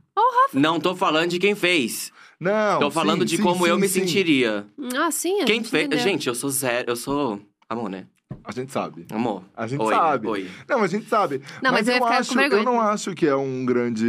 Não 0.54 0.80
tô 0.80 0.96
falando 0.96 1.30
de 1.32 1.40
quem 1.40 1.56
fez. 1.56 2.12
Não. 2.40 2.80
tô 2.80 2.92
falando 2.92 3.22
sim, 3.22 3.26
de 3.26 3.38
sim, 3.38 3.44
como 3.44 3.66
eu 3.66 3.76
sim, 3.76 3.82
me 3.82 3.88
sim. 3.88 4.00
sentiria. 4.02 4.66
Ah, 4.98 5.10
sim, 5.12 5.42
a 5.42 5.46
Quem 5.46 5.56
gente 5.58 5.70
fez. 5.70 5.86
entendeu. 5.86 6.04
Gente, 6.04 6.28
eu 6.28 6.36
sou 6.36 6.50
zero. 6.50 6.92
Eu 6.92 6.96
sou. 6.96 7.40
Amor, 7.70 7.90
né? 7.90 8.06
A 8.44 8.52
gente 8.52 8.72
sabe. 8.72 9.06
Amor. 9.12 9.44
A 9.56 9.66
gente 9.66 9.82
Oi, 9.82 9.94
sabe. 9.94 10.28
Oi. 10.28 10.50
Não, 10.68 10.84
a 10.84 10.88
gente 10.88 11.08
sabe. 11.08 11.42
Não, 11.62 11.72
mas 11.72 11.88
eu 11.88 11.94
ia 11.94 11.98
eu 12.00 12.02
com 12.02 12.08
acho, 12.08 12.40
eu 12.40 12.64
não 12.64 12.82
acho 12.82 13.14
que 13.16 13.26
é 13.26 13.36
um 13.36 13.66
grande. 13.66 14.06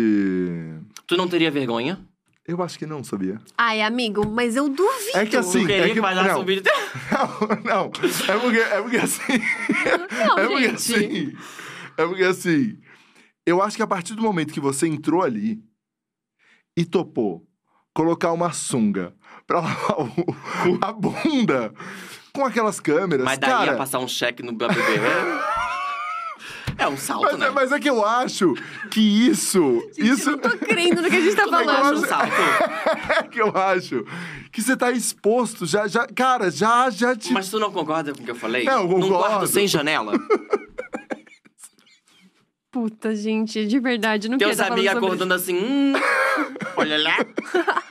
Tu 1.07 1.17
não 1.17 1.29
teria 1.29 1.51
vergonha? 1.51 1.99
Eu 2.47 2.63
acho 2.63 2.79
que 2.79 2.85
não, 2.87 3.03
sabia? 3.05 3.41
Ai, 3.57 3.81
amigo, 3.81 4.27
mas 4.27 4.57
eu 4.57 4.69
duvido. 4.69 5.17
É 5.17 5.25
que 5.25 5.37
assim- 5.37 5.61
Tu 5.61 5.67
queria 5.67 5.87
é 5.87 5.95
que 5.95 6.01
falasse 6.01 6.29
não. 6.29 6.45
vídeo. 6.45 6.63
Não, 7.11 7.63
não. 7.65 7.91
É 8.29 8.39
porque, 8.39 8.59
é 8.59 8.83
porque 8.83 8.97
assim. 8.99 9.23
Não, 10.27 10.39
é 10.39 10.47
porque 10.47 10.63
gente. 10.69 10.75
assim. 10.75 11.33
É 11.97 12.07
porque 12.07 12.25
assim. 12.25 12.79
Eu 13.47 13.61
acho 13.63 13.77
que 13.77 13.83
a 13.83 13.87
partir 13.87 14.15
do 14.15 14.23
momento 14.23 14.53
que 14.53 14.61
você 14.61 14.87
entrou 14.87 15.23
ali 15.23 15.61
e 16.77 16.85
topou 16.85 17.47
colocar 17.93 18.33
uma 18.33 18.53
sunga 18.53 19.15
pra 19.47 19.61
lavar 19.63 20.01
o- 20.01 20.79
a 20.81 20.93
bunda 20.93 21.73
com 22.33 22.45
aquelas 22.45 22.81
câmeras, 22.81 23.25
Mas 23.25 23.39
daí 23.39 23.51
cara. 23.51 23.73
ia 23.73 23.79
passar 23.79 23.99
um 24.01 24.09
cheque 24.09 24.43
no 24.43 24.53
BBB. 24.53 24.81
É 26.77 26.89
um 26.89 26.97
salto, 26.97 27.23
Mas, 27.23 27.39
né? 27.39 27.47
é, 27.47 27.51
mas 27.51 27.71
é 27.71 27.79
que 27.79 27.89
eu 27.89 28.05
acho 28.05 28.53
que 28.91 29.01
isso. 29.01 29.81
isso 29.97 30.31
Eu 30.31 30.33
não 30.33 30.39
tô 30.41 30.59
crendo 30.59 31.03
no 31.03 31.09
que 31.09 31.15
a 31.17 31.21
gente 31.21 31.37
tá 31.37 31.47
falando. 31.47 31.71
acha 31.71 31.95
um 31.95 32.05
salto? 32.05 32.33
é 33.17 33.23
que 33.29 33.41
eu 33.41 33.57
acho 33.57 34.05
que 34.51 34.61
você 34.61 34.77
tá 34.77 34.91
exposto. 34.91 35.67
Já, 35.67 35.87
já, 35.87 36.05
cara, 36.09 36.51
já, 36.51 36.91
já 36.91 37.15
te. 37.15 37.33
Mas 37.33 37.49
tu 37.49 37.61
não 37.61 37.71
concorda 37.71 38.13
com 38.13 38.23
o 38.23 38.25
que 38.25 38.31
eu 38.33 38.35
falei? 38.35 38.65
Não, 38.65 38.83
eu 38.83 38.89
Num 38.89 39.03
concordo. 39.03 39.25
quarto 39.25 39.47
sem 39.47 39.69
janela? 39.69 40.15
Puta, 42.75 43.15
gente. 43.15 43.65
De 43.67 43.79
verdade, 43.79 44.29
não 44.29 44.37
Teus 44.37 44.57
quero 44.57 44.73
amigos 44.73 44.91
falando 44.93 45.01
sobre 45.01 45.07
acordando 45.07 45.35
assim, 45.35 45.57
hum, 45.57 45.93
olha 46.77 46.99
lá. 47.01 47.17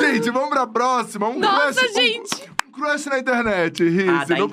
Gente, 0.00 0.30
vamos 0.30 0.50
pra 0.50 0.66
próxima. 0.66 1.26
Um 1.28 1.38
Nossa, 1.38 1.80
crush, 1.80 1.90
um- 1.90 1.94
gente! 1.94 2.50
Um, 2.68 2.70
crush 2.72 3.06
na 3.06 3.18
internet, 3.18 3.82
Riz, 3.88 4.08
Ah, 4.08 4.24
da 4.24 4.36
no 4.36 4.44
internet. 4.44 4.48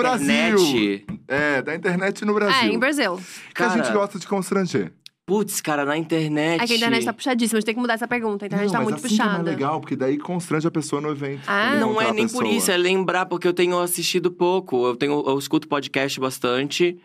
Brasil. 0.53 1.05
É, 1.27 1.61
da 1.61 1.75
internet 1.75 2.25
no 2.25 2.33
Brasil. 2.33 2.69
É, 2.69 2.73
em 2.73 2.79
Brasil. 2.79 3.19
Que 3.53 3.63
a 3.63 3.69
gente 3.69 3.81
Cara, 3.83 3.93
gosta 3.93 4.17
de 4.19 4.25
constranger. 4.27 4.93
Putz, 5.25 5.59
cara, 5.59 5.85
na 5.85 5.97
internet. 5.97 6.61
É 6.61 6.67
que 6.67 6.73
a 6.73 6.75
internet 6.75 7.03
tá 7.03 7.11
puxadíssima, 7.13 7.57
a 7.57 7.59
gente 7.59 7.65
tem 7.65 7.73
que 7.75 7.81
mudar 7.81 7.95
essa 7.95 8.07
pergunta. 8.07 8.45
A 8.45 8.47
internet 8.47 8.67
Não, 8.67 8.73
tá 8.73 8.77
mas 8.79 8.83
muito 8.91 9.05
assim 9.05 9.15
que 9.15 9.21
é 9.21 9.25
puxada. 9.25 9.43
mais 9.43 9.55
legal, 9.55 9.79
porque 9.81 9.95
daí 9.95 10.17
constrange 10.19 10.67
a 10.67 10.71
pessoa 10.71 11.01
no 11.01 11.09
evento. 11.09 11.41
Ah. 11.47 11.75
Não 11.79 11.99
é 11.99 12.13
nem 12.13 12.27
por 12.27 12.45
isso, 12.45 12.69
é 12.69 12.77
lembrar, 12.77 13.25
porque 13.25 13.47
eu 13.47 13.53
tenho 13.53 13.79
assistido 13.79 14.31
pouco. 14.31 14.85
Eu, 14.85 14.95
tenho, 14.95 15.23
eu 15.25 15.39
escuto 15.39 15.67
podcast 15.67 16.19
bastante. 16.19 16.99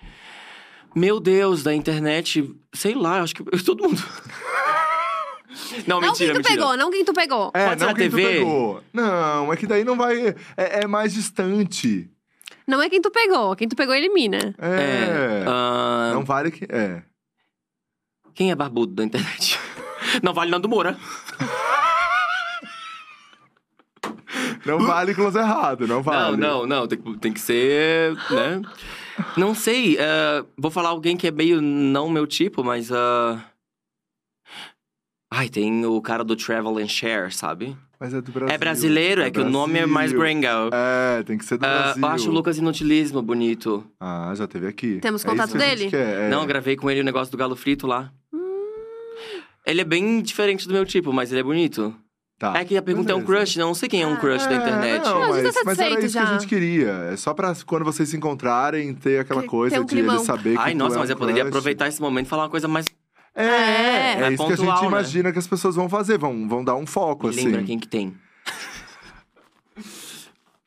Meu 0.95 1.19
Deus, 1.19 1.63
da 1.63 1.73
internet, 1.75 2.55
sei 2.75 2.95
lá, 2.95 3.23
acho 3.23 3.35
que 3.35 3.43
todo 3.65 3.85
mundo. 3.85 4.03
Não, 5.87 6.01
Não 6.01 6.09
mentira, 6.09 6.35
quem 6.35 6.43
tu 6.43 6.47
mentira. 6.49 6.57
pegou, 6.63 6.77
não 6.77 6.91
quem 6.91 7.05
tu 7.05 7.13
pegou. 7.15 7.51
É, 7.55 7.69
Pode 7.69 7.81
ser 7.81 7.87
não 7.87 7.93
na 7.93 7.99
quem 7.99 8.11
tu 8.11 8.17
TV? 8.17 8.29
pegou. 8.39 8.83
Não, 8.93 9.53
é 9.53 9.57
que 9.57 9.67
daí 9.67 9.83
não 9.85 9.97
vai... 9.97 10.29
É, 10.57 10.83
é 10.83 10.87
mais 10.87 11.15
distante. 11.15 12.11
Não 12.67 12.83
é 12.83 12.89
quem 12.91 13.01
tu 13.01 13.11
pegou. 13.11 13.57
Quem 13.57 13.67
tu 13.69 13.75
pegou, 13.75 13.95
elimina. 13.95 14.55
É... 14.59 15.45
ah, 15.47 16.11
Não 16.15 16.25
vale 16.25 16.51
que... 16.51 16.65
É. 16.69 17.03
Quem 18.35 18.51
é 18.51 18.55
barbudo 18.55 18.95
da 18.95 19.05
internet? 19.05 19.59
Não 20.23 20.33
vale 20.33 20.51
Nando 20.51 20.69
Moura. 20.69 20.97
Não 24.65 24.79
vale 24.79 25.15
close 25.15 25.39
errado, 25.39 25.87
não 25.87 26.03
vale. 26.03 26.37
Não, 26.37 26.61
não, 26.61 26.67
não. 26.67 26.87
Tem, 26.87 26.99
que- 26.99 27.19
tem 27.19 27.33
que 27.33 27.41
ser, 27.41 28.15
né? 28.31 28.61
Não 29.37 29.55
sei. 29.55 29.97
eh, 29.99 30.45
vou 30.57 30.71
falar 30.71 30.91
alguém 30.91 31.17
que 31.17 31.27
é 31.27 31.31
meio 31.31 31.61
não 31.63 32.09
meu 32.11 32.27
tipo, 32.27 32.63
mas. 32.63 32.91
ah, 32.93 33.39
Ai, 35.33 35.49
tem 35.49 35.85
o 35.87 36.01
cara 36.03 36.25
do 36.25 36.35
Travel 36.35 36.79
and 36.79 36.89
Share, 36.89 37.33
sabe? 37.33 37.77
Mas 38.01 38.13
é 38.15 38.21
do 38.21 38.33
Brasil. 38.33 38.55
é 38.55 38.59
brasileiro, 38.59 39.23
é, 39.23 39.31
que 39.31 39.39
o 39.41 39.49
nome 39.49 39.79
é 39.79 39.87
mais 39.87 40.11
Brasil. 40.13 40.41
gringo. 40.41 40.71
É, 40.75 41.23
tem 41.23 41.37
que 41.39 41.45
ser 41.45 41.59
do 41.59 41.65
Ah, 41.67 41.69
Brasil. 41.69 42.03
eu 42.03 42.09
acho 42.09 42.31
o 42.31 42.33
Lucas 42.33 42.59
Inutilismo 42.59 43.21
bonito. 43.23 43.85
Ah, 44.01 44.33
já 44.35 44.47
teve 44.49 44.67
aqui. 44.67 44.99
Temos 45.01 45.25
É 45.25 45.29
contato 45.29 45.53
que 45.53 45.59
dele? 45.59 45.89
quer, 45.91 46.23
é. 46.23 46.29
Não, 46.31 46.41
eu 46.41 46.47
gravei 46.47 46.77
com 46.77 46.91
ele 46.91 47.03
o 47.03 47.05
negócio 47.05 47.31
do 47.31 47.37
galo 47.39 47.55
frito 47.55 47.87
lá. 47.87 48.11
Ele 49.67 49.83
é 49.83 49.85
bem 49.85 50.21
diferente 50.23 50.67
do 50.67 50.73
meu 50.73 50.85
tipo, 50.87 51.13
mas 51.13 51.31
ele 51.31 51.41
é 51.41 51.45
bonito. 51.45 51.95
Tá. 52.39 52.55
É 52.59 52.65
que 52.65 52.75
a 52.75 52.81
pergunta 52.83 53.13
é 53.13 53.15
um 53.15 53.19
Beleza. 53.23 53.37
crush, 53.45 53.57
não 53.59 53.75
sei 53.75 53.87
quem 53.87 54.03
é 54.03 54.07
um 54.07 54.15
Ah. 54.15 54.17
crush 54.17 54.47
da 54.47 54.55
É, 54.55 54.57
internet. 54.57 55.05
Não, 55.05 55.21
Não, 55.21 55.29
mas, 55.29 55.55
tá 55.55 55.61
mas 55.67 55.79
era 55.79 55.91
isso 55.91 55.99
que 56.01 56.19
a 56.19 56.25
já. 56.25 56.33
gente 56.33 56.47
queria. 56.49 56.91
É 57.13 57.17
só 57.17 57.35
pra 57.35 57.55
quando 57.67 57.85
vocês 57.85 58.09
se 58.09 58.17
encontrarem, 58.17 58.95
ter 58.95 59.21
aquela 59.21 59.43
Ter- 59.43 59.47
coisa 59.49 59.77
ter 59.77 59.83
um 59.83 59.85
de 59.85 59.95
ele 59.95 60.03
climão. 60.09 60.25
saber 60.25 60.53
que 60.55 60.59
Ai, 60.59 60.73
tu 60.73 60.79
nossa, 60.79 60.97
é 60.97 60.99
mas 61.01 61.11
um 61.11 61.13
eu 61.13 61.17
poderia 61.19 61.43
aproveitar 61.45 61.87
esse 61.87 62.01
momento 62.01 62.27
e 62.27 62.29
falar 62.31 62.45
uma 62.45 62.49
coisa 62.51 62.67
mais. 62.67 62.87
É, 63.41 64.13
É. 64.13 64.13
é, 64.13 64.21
Mais 64.21 64.35
isso 64.35 64.47
que 64.47 64.53
a 64.53 64.57
gente 64.57 64.81
né? 64.83 64.87
imagina 64.87 65.33
que 65.33 65.39
as 65.39 65.47
pessoas 65.47 65.75
vão 65.77 65.89
fazer. 65.89 66.19
Vão, 66.19 66.49
vão 66.49 66.65
dar 66.65 66.77
um 66.77 66.87
foco, 66.87 67.29
Me 67.29 67.35
assim. 67.35 67.45
lembra 67.47 67.63
quem 67.65 67.79
que 67.79 67.89
tem. 67.89 68.15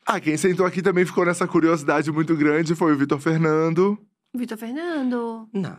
Ah, 0.06 0.20
quem 0.20 0.36
sentou 0.36 0.66
aqui 0.66 0.82
também 0.82 1.06
ficou 1.06 1.26
nessa 1.26 1.48
curiosidade 1.48 2.12
muito 2.12 2.36
grande 2.36 2.76
foi 2.76 2.91
o 2.91 2.98
Vitor 2.98 3.20
Fernando. 3.20 3.98
Vitor 4.36 4.58
Fernando. 4.58 5.48
Não. 5.54 5.78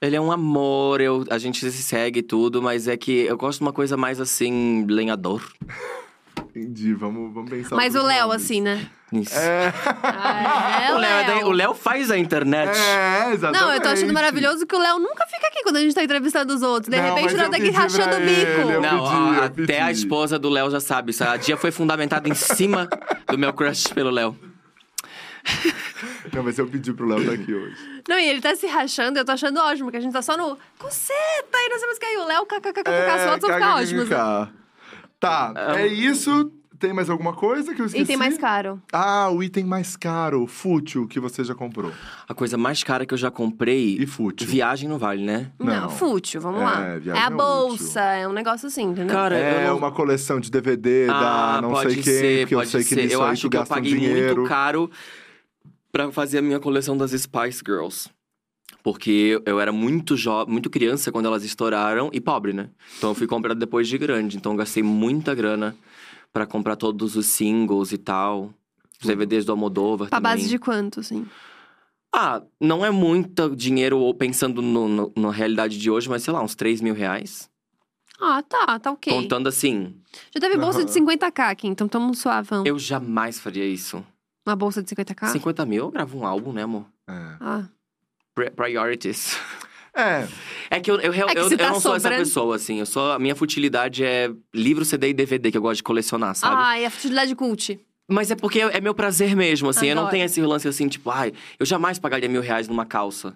Ele 0.00 0.16
é 0.16 0.20
um 0.20 0.32
amor, 0.32 1.02
eu, 1.02 1.24
a 1.28 1.36
gente 1.36 1.70
se 1.70 1.82
segue 1.82 2.20
e 2.20 2.22
tudo, 2.22 2.62
mas 2.62 2.88
é 2.88 2.96
que 2.96 3.26
eu 3.26 3.36
gosto 3.36 3.58
de 3.58 3.64
uma 3.66 3.72
coisa 3.72 3.94
mais 3.94 4.20
assim, 4.20 4.86
lenhador. 4.88 5.42
Entendi, 6.38 6.94
vamos, 6.94 7.32
vamos 7.32 7.50
pensar. 7.50 7.76
Mas 7.76 7.94
o 7.94 8.02
Léo, 8.02 8.26
nomes. 8.28 8.42
assim, 8.42 8.60
né? 8.60 8.86
Isso. 9.12 9.34
É, 9.38 9.72
Ah, 10.02 10.82
é, 10.90 10.94
o, 10.94 10.98
Léo 10.98 11.10
é 11.12 11.24
da- 11.40 11.46
o 11.46 11.50
Léo 11.52 11.74
faz 11.74 12.10
a 12.10 12.18
internet. 12.18 12.76
é, 12.76 13.32
exatamente. 13.32 13.60
Não, 13.62 13.72
eu 13.72 13.80
tô 13.80 13.88
achando 13.88 14.12
maravilhoso 14.12 14.66
que 14.66 14.76
o 14.76 14.78
Léo 14.78 14.98
nunca 14.98 15.26
fica 15.26 15.46
aqui 15.48 15.62
quando 15.62 15.76
a 15.76 15.80
gente 15.80 15.94
tá 15.94 16.02
entrevistando 16.04 16.54
os 16.54 16.62
outros. 16.62 16.90
De 16.90 17.00
Não, 17.00 17.14
repente, 17.14 17.34
o 17.34 17.36
Léo 17.38 17.50
tá 17.50 17.56
aqui 17.56 17.70
rachando 17.70 18.16
o 18.16 18.20
bico. 18.20 18.70
ele, 18.70 18.78
Não, 18.80 19.38
pedi, 19.50 19.62
até 19.64 19.80
a 19.82 19.90
esposa 19.90 20.38
do 20.38 20.48
Léo 20.50 20.70
já 20.70 20.80
sabe. 20.80 21.10
isso. 21.12 21.24
A 21.24 21.36
dia 21.36 21.56
foi 21.56 21.70
fundamentada 21.70 22.28
em 22.28 22.34
cima 22.34 22.88
do 23.26 23.38
meu 23.38 23.52
crush 23.52 23.84
pelo 23.94 24.10
Léo. 24.10 24.36
Não, 26.34 26.42
mas 26.42 26.58
eu 26.58 26.66
pedi 26.66 26.92
pro 26.92 27.06
Léo 27.06 27.20
estar 27.20 27.32
aqui 27.32 27.54
hoje. 27.54 27.76
Não, 28.06 28.18
e 28.18 28.28
ele 28.28 28.40
tá 28.42 28.54
se 28.54 28.66
rachando, 28.66 29.18
eu 29.18 29.24
tô 29.24 29.32
achando 29.32 29.58
ótimo, 29.60 29.90
que 29.90 29.96
a 29.96 30.00
gente 30.00 30.12
tá 30.12 30.20
só 30.20 30.36
no 30.36 30.58
coceta 30.78 31.14
e 31.54 31.68
mais 31.70 31.82
o 31.82 31.98
que. 31.98 32.06
E 32.06 32.16
o 32.18 32.24
Léo, 32.26 32.44
kkkk, 32.46 32.82
É, 32.90 33.16
os 33.16 33.32
outros 33.32 33.40
vão 33.48 33.54
ficar 33.58 33.74
ótimos. 33.76 34.08
Tá, 35.20 35.52
é 35.76 35.86
isso. 35.86 36.52
Tem 36.78 36.92
mais 36.92 37.10
alguma 37.10 37.32
coisa 37.32 37.74
que 37.74 37.82
eu 37.82 37.86
esqueci? 37.86 38.04
E 38.04 38.06
tem 38.06 38.16
mais 38.16 38.38
caro. 38.38 38.80
Ah, 38.92 39.28
o 39.32 39.42
item 39.42 39.64
mais 39.64 39.96
caro, 39.96 40.46
fútil, 40.46 41.08
que 41.08 41.18
você 41.18 41.42
já 41.42 41.52
comprou. 41.52 41.90
A 42.28 42.32
coisa 42.32 42.56
mais 42.56 42.84
cara 42.84 43.04
que 43.04 43.12
eu 43.12 43.18
já 43.18 43.32
comprei. 43.32 43.96
E 43.98 44.06
fútil. 44.06 44.46
Viagem 44.46 44.88
não 44.88 44.96
vale, 44.96 45.24
né? 45.24 45.50
Não, 45.58 45.66
Não. 45.82 45.90
fútil, 45.90 46.40
vamos 46.40 46.60
É, 46.60 46.64
lá. 46.64 46.98
viagem 46.98 47.20
É 47.20 47.24
a 47.24 47.26
é 47.26 47.30
bolsa, 47.30 48.00
é 48.00 48.28
um 48.28 48.32
negócio 48.32 48.68
assim, 48.68 48.84
entendeu? 48.84 49.08
Cara, 49.16 49.36
É 49.36 49.66
não- 49.66 49.76
uma 49.76 49.90
coleção 49.90 50.38
de 50.38 50.52
DVD 50.52 51.08
da 51.08 51.56
Ah, 51.56 51.60
não 51.60 51.74
sei 51.74 51.94
quem, 51.94 52.02
ser, 52.04 52.40
porque 52.42 52.54
eu 52.54 52.64
sei 52.64 52.84
que 52.84 52.94
nisso 52.94 53.14
Eu 53.14 53.22
aí 53.24 53.32
acho 53.32 53.42
tu 53.42 53.50
que 53.50 53.56
eu 53.56 53.60
gasta 53.60 53.74
um 53.74 53.76
paguei 53.76 53.94
dinheiro. 53.94 54.36
muito 54.36 54.48
caro 54.48 54.88
pra 55.90 56.12
fazer 56.12 56.38
a 56.38 56.42
minha 56.42 56.60
coleção 56.60 56.96
das 56.96 57.10
Spice 57.10 57.60
Girls. 57.66 58.08
Porque 58.90 59.38
eu 59.44 59.60
era 59.60 59.70
muito 59.70 60.16
jovem, 60.16 60.50
muito 60.50 60.70
criança 60.70 61.12
quando 61.12 61.26
elas 61.26 61.44
estouraram 61.44 62.08
e 62.10 62.22
pobre, 62.22 62.54
né? 62.54 62.70
Então 62.96 63.10
eu 63.10 63.14
fui 63.14 63.26
comprar 63.26 63.52
depois 63.52 63.86
de 63.86 63.98
grande. 63.98 64.38
Então 64.38 64.52
eu 64.52 64.56
gastei 64.56 64.82
muita 64.82 65.34
grana 65.34 65.76
pra 66.32 66.46
comprar 66.46 66.74
todos 66.74 67.14
os 67.14 67.26
singles 67.26 67.92
e 67.92 67.98
tal. 67.98 68.50
Os 68.98 69.06
DVDs 69.06 69.44
do 69.44 69.52
Almodóvar 69.52 70.08
Pra 70.08 70.16
também. 70.18 70.36
base 70.36 70.48
de 70.48 70.58
quanto, 70.58 71.00
assim? 71.00 71.26
Ah, 72.14 72.42
não 72.58 72.82
é 72.82 72.90
muito 72.90 73.54
dinheiro 73.54 73.98
ou 73.98 74.14
pensando 74.14 74.62
no, 74.62 74.88
no- 74.88 75.12
na 75.14 75.30
realidade 75.30 75.78
de 75.78 75.90
hoje, 75.90 76.08
mas 76.08 76.22
sei 76.22 76.32
lá, 76.32 76.42
uns 76.42 76.54
3 76.54 76.80
mil 76.80 76.94
reais. 76.94 77.50
Ah, 78.18 78.42
tá, 78.42 78.78
tá 78.78 78.90
ok. 78.90 79.12
Contando 79.12 79.48
assim, 79.50 79.94
Já 80.34 80.40
teve 80.40 80.56
bolsa 80.56 80.82
de 80.82 80.90
50k 80.92 81.50
aqui, 81.50 81.68
então 81.68 81.86
tamo 81.86 82.14
suavão. 82.14 82.64
eu 82.66 82.78
jamais 82.78 83.38
faria 83.38 83.66
isso. 83.66 84.02
Uma 84.46 84.56
bolsa 84.56 84.82
de 84.82 84.88
50k? 84.88 85.26
50 85.28 85.66
mil, 85.66 85.84
eu 85.84 85.90
gravo 85.90 86.16
um 86.18 86.26
álbum, 86.26 86.54
né, 86.54 86.62
amor? 86.62 86.86
É. 87.06 87.36
Ah. 87.38 87.68
Pri- 88.38 88.50
Priorities. 88.50 89.36
É, 89.94 90.28
É 90.70 90.80
que 90.80 90.90
eu, 90.90 91.00
eu, 91.00 91.10
real- 91.10 91.28
É 91.28 91.32
que 91.32 91.38
eu, 91.40 91.48
se 91.48 91.54
eu 91.54 91.58
tá 91.58 91.70
não 91.70 91.80
sou 91.80 91.92
essa 91.96 92.02
sobrando- 92.02 92.24
pessoa, 92.24 92.54
assim. 92.56 92.78
Eu 92.78 92.86
sou, 92.86 93.10
a 93.12 93.18
minha 93.18 93.34
futilidade 93.34 94.04
é 94.04 94.30
livro, 94.54 94.84
CD 94.84 95.08
e 95.08 95.12
DVD, 95.14 95.50
que 95.50 95.56
eu 95.56 95.62
gosto 95.62 95.78
de 95.78 95.82
colecionar, 95.82 96.34
sabe? 96.36 96.54
Ah, 96.56 96.78
e 96.78 96.84
a 96.84 96.90
futilidade 96.90 97.34
cult. 97.34 97.80
Mas 98.08 98.30
é 98.30 98.36
porque 98.36 98.60
é 98.60 98.80
meu 98.80 98.94
prazer 98.94 99.34
mesmo, 99.34 99.68
assim. 99.70 99.86
Eu 99.88 99.94
não 99.96 100.02
Adoro. 100.02 100.12
tenho 100.12 100.24
esse 100.24 100.40
lance 100.42 100.68
assim, 100.68 100.88
tipo, 100.88 101.10
ai, 101.10 101.32
eu 101.58 101.66
jamais 101.66 101.98
pagaria 101.98 102.28
mil 102.28 102.40
reais 102.40 102.68
numa 102.68 102.86
calça. 102.86 103.34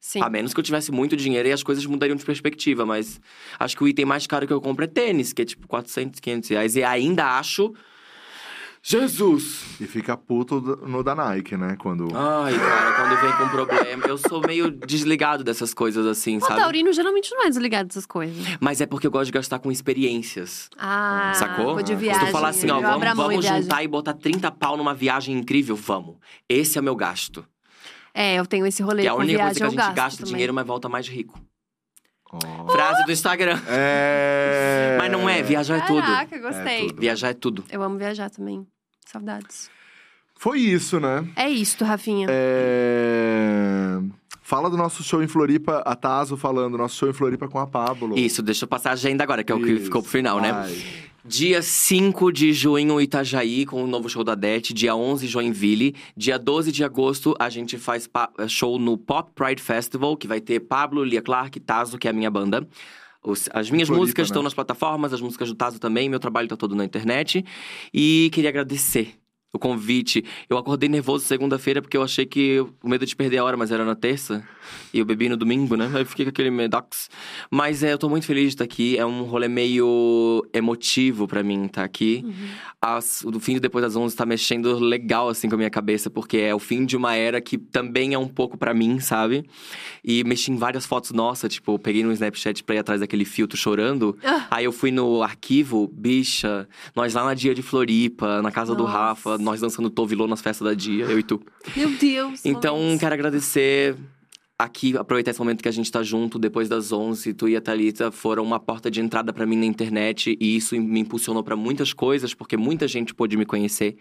Sim. 0.00 0.20
A 0.22 0.28
menos 0.28 0.52
que 0.54 0.60
eu 0.60 0.64
tivesse 0.64 0.92
muito 0.92 1.16
dinheiro 1.16 1.48
e 1.48 1.52
as 1.52 1.62
coisas 1.62 1.84
mudariam 1.86 2.14
de 2.16 2.24
perspectiva. 2.24 2.84
Mas 2.84 3.20
acho 3.58 3.76
que 3.76 3.82
o 3.82 3.88
item 3.88 4.04
mais 4.04 4.26
caro 4.26 4.46
que 4.46 4.52
eu 4.52 4.60
compro 4.60 4.84
é 4.84 4.88
tênis, 4.88 5.32
que 5.32 5.42
é 5.42 5.44
tipo 5.44 5.66
400, 5.66 6.20
500 6.20 6.50
reais. 6.50 6.76
E 6.76 6.84
ainda 6.84 7.38
acho. 7.38 7.72
Jesus! 8.88 9.64
e 9.80 9.86
fica 9.86 10.16
puto 10.16 10.60
no 10.86 11.02
da 11.02 11.12
Nike, 11.12 11.56
né? 11.56 11.74
Quando. 11.76 12.06
Ai, 12.14 12.56
cara, 12.56 12.92
quando 12.92 13.20
vem 13.20 13.32
com 13.32 13.48
problema. 13.48 14.06
Eu 14.06 14.16
sou 14.16 14.40
meio 14.40 14.70
desligado 14.70 15.42
dessas 15.42 15.74
coisas 15.74 16.06
assim, 16.06 16.36
O 16.36 16.40
sabe? 16.40 16.60
taurino 16.60 16.92
geralmente 16.92 17.32
não 17.34 17.44
é 17.44 17.48
desligado 17.48 17.88
dessas 17.88 18.06
coisas. 18.06 18.36
Mas 18.60 18.80
é 18.80 18.86
porque 18.86 19.04
eu 19.06 19.10
gosto 19.10 19.26
de 19.26 19.32
gastar 19.32 19.58
com 19.58 19.72
experiências. 19.72 20.70
Ah, 20.78 21.32
Sacou? 21.34 21.74
vou 21.74 21.82
de 21.82 21.88
Se 21.88 21.94
tu 21.94 21.98
viagem. 21.98 22.20
Se 22.20 22.26
tu 22.26 22.32
falar 22.32 22.48
assim, 22.50 22.70
ó, 22.70 22.80
vamos, 22.80 23.16
vamos 23.16 23.40
viagem. 23.44 23.62
juntar 23.62 23.82
e 23.82 23.88
botar 23.88 24.14
30 24.14 24.52
pau 24.52 24.76
numa 24.76 24.94
viagem 24.94 25.36
incrível, 25.36 25.74
vamos. 25.74 26.16
Esse 26.48 26.78
é 26.78 26.80
o 26.80 26.84
meu 26.84 26.94
gasto. 26.94 27.44
É, 28.14 28.36
eu 28.36 28.46
tenho 28.46 28.64
esse 28.66 28.84
rolê 28.84 29.02
Que 29.02 29.08
é 29.08 29.10
a 29.10 29.14
única 29.14 29.36
viagem, 29.36 29.62
coisa 29.62 29.74
que 29.76 29.82
a 29.82 29.84
gente 29.86 29.96
gasta 29.96 30.18
também. 30.20 30.32
dinheiro, 30.32 30.54
mas 30.54 30.64
volta 30.64 30.88
mais 30.88 31.08
rico. 31.08 31.38
Ó. 32.32 32.68
Frase 32.68 33.04
do 33.04 33.10
Instagram. 33.12 33.60
É. 33.68 34.96
Mas 34.98 35.10
não 35.10 35.28
é, 35.28 35.42
viajar 35.42 35.78
é 35.78 35.80
tudo. 35.86 36.02
Caraca, 36.02 36.38
gostei. 36.38 36.84
É 36.84 36.88
tudo. 36.88 37.00
Viajar 37.00 37.28
é 37.30 37.34
tudo. 37.34 37.64
Eu 37.68 37.82
amo 37.82 37.98
viajar 37.98 38.30
também. 38.30 38.66
Saudades. 39.06 39.70
Foi 40.38 40.58
isso, 40.60 41.00
né? 41.00 41.26
É 41.34 41.48
isto, 41.48 41.84
Rafinha. 41.84 42.26
É... 42.28 43.98
Fala 44.42 44.68
do 44.68 44.76
nosso 44.76 45.02
show 45.02 45.22
em 45.22 45.26
Floripa, 45.26 45.78
a 45.78 45.96
Tazo 45.96 46.36
falando, 46.36 46.76
nosso 46.76 46.96
show 46.96 47.08
em 47.08 47.12
Floripa 47.12 47.48
com 47.48 47.58
a 47.58 47.66
Pablo. 47.66 48.16
Isso, 48.16 48.42
deixa 48.42 48.64
eu 48.64 48.68
passar 48.68 48.90
a 48.90 48.92
agenda 48.92 49.24
agora, 49.24 49.42
que 49.42 49.50
é 49.50 49.54
o 49.54 49.60
que 49.60 49.72
Isso, 49.72 49.84
ficou 49.86 50.02
pro 50.02 50.10
final, 50.10 50.40
né? 50.40 50.52
vai. 50.52 51.06
Dia 51.24 51.60
5 51.60 52.30
de 52.30 52.52
junho, 52.52 53.00
Itajaí, 53.00 53.66
com 53.66 53.82
o 53.82 53.86
novo 53.88 54.08
show 54.08 54.22
da 54.22 54.36
Det. 54.36 54.72
Dia 54.72 54.94
11, 54.94 55.26
Joinville. 55.26 55.96
Dia 56.16 56.38
12 56.38 56.70
de 56.70 56.84
agosto, 56.84 57.34
a 57.40 57.48
gente 57.48 57.76
faz 57.76 58.08
show 58.48 58.78
no 58.78 58.96
Pop 58.96 59.32
Pride 59.34 59.60
Festival, 59.60 60.16
que 60.16 60.28
vai 60.28 60.40
ter 60.40 60.60
Pablo, 60.60 61.02
Lia 61.02 61.20
Clark, 61.20 61.58
Tazo, 61.58 61.98
que 61.98 62.06
é 62.06 62.10
a 62.12 62.14
minha 62.14 62.30
banda. 62.30 62.64
Os- 63.26 63.48
as 63.52 63.68
minhas 63.70 63.88
Floripa, 63.88 64.02
músicas 64.04 64.28
né? 64.28 64.30
estão 64.30 64.42
nas 64.42 64.54
plataformas, 64.54 65.12
as 65.12 65.20
músicas 65.20 65.48
do 65.48 65.54
Tazo 65.54 65.78
também, 65.80 66.08
meu 66.08 66.20
trabalho 66.20 66.46
tá 66.48 66.56
todo 66.56 66.74
na 66.76 66.84
internet. 66.84 67.44
E 67.92 68.30
queria 68.32 68.50
agradecer 68.50 69.14
o 69.56 69.58
convite. 69.58 70.24
Eu 70.48 70.58
acordei 70.58 70.88
nervoso 70.88 71.24
segunda-feira 71.24 71.82
porque 71.82 71.96
eu 71.96 72.02
achei 72.02 72.24
que 72.24 72.60
o 72.82 72.88
medo 72.88 73.04
de 73.04 73.16
perder 73.16 73.38
a 73.38 73.44
hora, 73.44 73.56
mas 73.56 73.70
era 73.70 73.84
na 73.84 73.94
terça. 73.94 74.46
E 74.92 74.98
eu 74.98 75.04
bebi 75.04 75.28
no 75.28 75.36
domingo, 75.36 75.76
né? 75.76 75.90
Aí 75.94 76.04
fiquei 76.04 76.24
com 76.24 76.30
aquele 76.30 76.50
medox. 76.50 77.08
Mas 77.50 77.82
é, 77.82 77.92
eu 77.92 77.98
tô 77.98 78.08
muito 78.08 78.26
feliz 78.26 78.44
de 78.44 78.48
estar 78.48 78.64
aqui. 78.64 78.96
É 78.96 79.04
um 79.04 79.22
rolê 79.22 79.48
meio 79.48 80.46
emotivo 80.52 81.26
para 81.26 81.42
mim 81.42 81.66
estar 81.66 81.84
aqui. 81.84 82.22
Uhum. 82.24 82.48
As, 82.80 83.24
o 83.24 83.40
fim 83.40 83.54
de 83.54 83.60
Depois 83.60 83.82
das 83.82 83.96
11 83.96 84.14
tá 84.14 84.24
mexendo 84.24 84.78
legal, 84.78 85.28
assim, 85.28 85.48
com 85.48 85.54
a 85.54 85.58
minha 85.58 85.70
cabeça. 85.70 86.08
Porque 86.08 86.38
é 86.38 86.54
o 86.54 86.58
fim 86.58 86.84
de 86.84 86.96
uma 86.96 87.14
era 87.14 87.40
que 87.40 87.58
também 87.58 88.14
é 88.14 88.18
um 88.18 88.28
pouco 88.28 88.56
para 88.56 88.72
mim, 88.72 89.00
sabe? 89.00 89.44
E 90.04 90.22
mexi 90.24 90.50
em 90.50 90.56
várias 90.56 90.86
fotos 90.86 91.10
nossas. 91.10 91.52
Tipo, 91.52 91.78
peguei 91.78 92.02
no 92.02 92.12
Snapchat 92.12 92.62
pra 92.64 92.76
ir 92.76 92.78
atrás 92.78 93.00
daquele 93.00 93.24
filtro 93.24 93.56
chorando. 93.56 94.16
Ah. 94.24 94.46
Aí 94.50 94.64
eu 94.64 94.72
fui 94.72 94.90
no 94.90 95.22
arquivo, 95.22 95.88
bicha. 95.92 96.68
Nós 96.94 97.14
lá 97.14 97.24
na 97.24 97.34
Dia 97.34 97.54
de 97.54 97.62
Floripa, 97.62 98.40
na 98.42 98.50
casa 98.50 98.72
Nossa. 98.72 98.84
do 98.84 98.90
Rafa. 98.90 99.38
Nós 99.46 99.60
dançando 99.60 99.88
Tovilô 99.88 100.26
nas 100.26 100.40
festas 100.40 100.66
da 100.66 100.74
Dia, 100.74 101.04
eu 101.04 101.20
e 101.20 101.22
tu. 101.22 101.40
Meu 101.76 101.88
Deus! 101.90 102.44
Então, 102.44 102.76
quero 102.98 103.14
agradecer 103.14 103.96
aqui, 104.58 104.96
aproveitar 104.96 105.30
esse 105.30 105.38
momento 105.38 105.62
que 105.62 105.68
a 105.68 105.72
gente 105.72 105.90
tá 105.92 106.02
junto, 106.02 106.36
depois 106.36 106.68
das 106.68 106.90
11, 106.90 107.32
tu 107.32 107.48
e 107.48 107.54
a 107.54 107.60
Thalita 107.60 108.10
foram 108.10 108.42
uma 108.42 108.58
porta 108.58 108.90
de 108.90 109.00
entrada 109.00 109.32
para 109.32 109.46
mim 109.46 109.54
na 109.54 109.64
internet 109.64 110.36
e 110.40 110.56
isso 110.56 110.74
me 110.74 110.98
impulsionou 110.98 111.44
para 111.44 111.54
muitas 111.54 111.92
coisas, 111.92 112.34
porque 112.34 112.56
muita 112.56 112.88
gente 112.88 113.14
pôde 113.14 113.36
me 113.36 113.46
conhecer. 113.46 113.96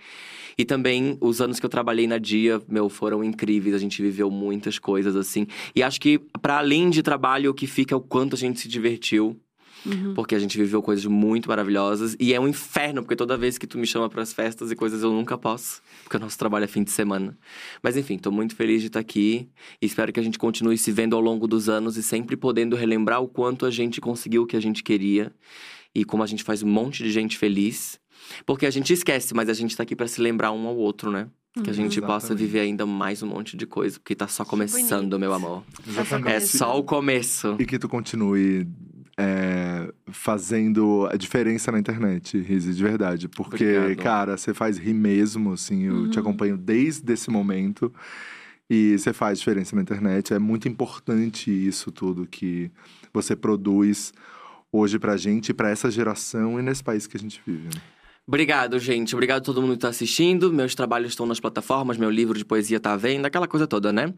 E 0.58 0.66
também 0.66 1.16
os 1.22 1.40
anos 1.40 1.60
que 1.60 1.66
eu 1.68 1.70
trabalhei 1.70 2.08
na 2.08 2.18
Dia, 2.18 2.60
meu, 2.68 2.90
foram 2.90 3.24
incríveis, 3.24 3.76
a 3.76 3.80
gente 3.80 4.02
viveu 4.02 4.32
muitas 4.32 4.80
coisas 4.80 5.16
assim. 5.16 5.46
E 5.76 5.84
acho 5.84 6.02
que 6.02 6.18
para 6.42 6.58
além 6.58 6.90
de 6.90 7.04
trabalho, 7.04 7.52
o 7.52 7.54
que 7.54 7.68
fica 7.68 7.94
é 7.94 7.98
o 7.98 8.02
quanto 8.02 8.36
a 8.36 8.40
gente 8.40 8.60
se 8.60 8.68
divertiu 8.68 9.40
Uhum. 9.86 10.14
Porque 10.14 10.34
a 10.34 10.40
gente 10.40 10.58
viveu 10.58 10.82
coisas 10.82 11.06
muito 11.06 11.48
maravilhosas. 11.48 12.16
E 12.20 12.34
é 12.34 12.40
um 12.40 12.48
inferno, 12.48 13.02
porque 13.02 13.16
toda 13.16 13.38
vez 13.38 13.58
que 13.58 13.68
tu 13.68 13.78
me 13.78 13.86
chama 13.86 14.10
para 14.10 14.22
as 14.22 14.34
festas 14.34 14.72
e 14.72 14.76
coisas 14.76 15.04
eu 15.04 15.12
nunca 15.12 15.38
posso. 15.38 15.82
Porque 16.04 16.18
o 16.18 16.20
nosso 16.20 16.38
trabalho 16.38 16.66
é 16.66 16.68
fim 16.68 16.84
de 16.84 16.92
semana. 16.92 17.38
Mas 17.82 17.96
enfim, 17.96 18.18
tô 18.18 18.32
muito 18.32 18.56
feliz 18.56 18.82
de 18.82 18.88
estar 18.88 19.00
aqui. 19.00 19.50
E 19.82 19.86
espero 19.86 20.12
que 20.12 20.20
a 20.20 20.24
gente 20.24 20.40
continue 20.40 20.78
se 20.78 20.92
vendo 20.92 21.16
ao 21.16 21.22
longo 21.22 21.48
dos 21.48 21.70
anos 21.70 21.98
e 21.98 22.04
sempre 22.04 22.36
podendo 22.36 22.76
relembrar 22.76 23.22
o 23.22 23.28
quanto 23.28 23.66
a 23.66 23.72
gente 23.72 24.02
conseguiu 24.02 24.44
o 24.44 24.48
que 24.48 24.58
a 24.58 24.62
gente 24.62 24.84
queria. 24.84 25.32
E 25.94 26.04
como 26.04 26.24
a 26.24 26.28
gente 26.28 26.44
faz 26.44 26.64
um 26.64 26.68
monte 26.68 27.04
de 27.04 27.12
gente 27.12 27.38
feliz. 27.38 28.00
Porque 28.46 28.66
a 28.66 28.72
gente 28.72 28.92
esquece, 28.92 29.34
mas 29.34 29.50
a 29.50 29.54
gente 29.54 29.76
tá 29.76 29.84
aqui 29.84 29.96
para 29.96 30.08
se 30.08 30.20
lembrar 30.20 30.52
um 30.52 30.68
ao 30.68 30.76
outro, 30.76 31.12
né? 31.12 31.28
Que 31.54 31.60
a 31.60 31.64
uhum. 31.68 31.74
gente 31.74 32.00
Exatamente. 32.00 32.02
possa 32.02 32.36
viver 32.36 32.60
ainda 32.60 32.86
mais 32.86 33.24
um 33.24 33.28
monte 33.28 33.56
de 33.56 33.66
coisa, 33.66 33.98
porque 33.98 34.14
tá 34.14 34.28
só 34.28 34.44
começando, 34.44 35.18
meu 35.18 35.32
amor. 35.32 35.64
Exatamente. 35.88 36.36
É 36.36 36.40
só 36.42 36.78
o 36.78 36.84
começo. 36.84 37.56
E 37.58 37.66
que 37.66 37.80
tu 37.80 37.88
continue 37.88 38.68
é, 39.18 39.92
fazendo 40.08 41.08
a 41.12 41.16
diferença 41.16 41.72
na 41.72 41.80
internet, 41.80 42.38
Rizzi, 42.38 42.74
de 42.74 42.84
verdade. 42.84 43.28
Porque, 43.28 43.78
Obrigado. 43.78 44.04
cara, 44.04 44.38
você 44.38 44.54
faz 44.54 44.78
rir 44.78 44.94
mesmo, 44.94 45.54
assim, 45.54 45.84
eu 45.84 45.94
uhum. 45.96 46.10
te 46.10 46.20
acompanho 46.20 46.58
desde 46.58 47.14
esse 47.14 47.30
momento. 47.30 47.94
E 48.70 48.98
você 48.98 49.14
faz 49.14 49.40
diferença 49.40 49.76
na 49.76 49.82
internet. 49.82 50.34
É 50.34 50.40
muito 50.40 50.68
importante 50.68 51.52
isso 51.52 51.92
tudo 51.92 52.26
que 52.26 52.72
você 53.14 53.36
produz 53.36 54.12
hoje 54.72 54.98
pra 54.98 55.16
gente, 55.16 55.54
pra 55.54 55.70
essa 55.70 55.90
geração 55.92 56.60
e 56.60 56.64
nesse 56.64 56.84
país 56.84 57.06
que 57.06 57.16
a 57.16 57.20
gente 57.20 57.42
vive. 57.46 57.66
Né? 57.66 57.82
Obrigado, 58.28 58.80
gente. 58.80 59.14
Obrigado 59.14 59.38
a 59.38 59.42
todo 59.44 59.62
mundo 59.62 59.72
que 59.72 59.78
está 59.78 59.90
assistindo. 59.90 60.52
Meus 60.52 60.74
trabalhos 60.74 61.10
estão 61.10 61.28
nas 61.28 61.40
plataformas, 61.40 61.96
meu 61.96 62.10
livro 62.10 62.36
de 62.36 62.44
poesia 62.44 62.78
está 62.78 62.94
à 62.94 62.98
venda, 62.98 63.28
aquela 63.28 63.48
coisa 63.48 63.68
toda, 63.68 63.94
né? 63.94 64.12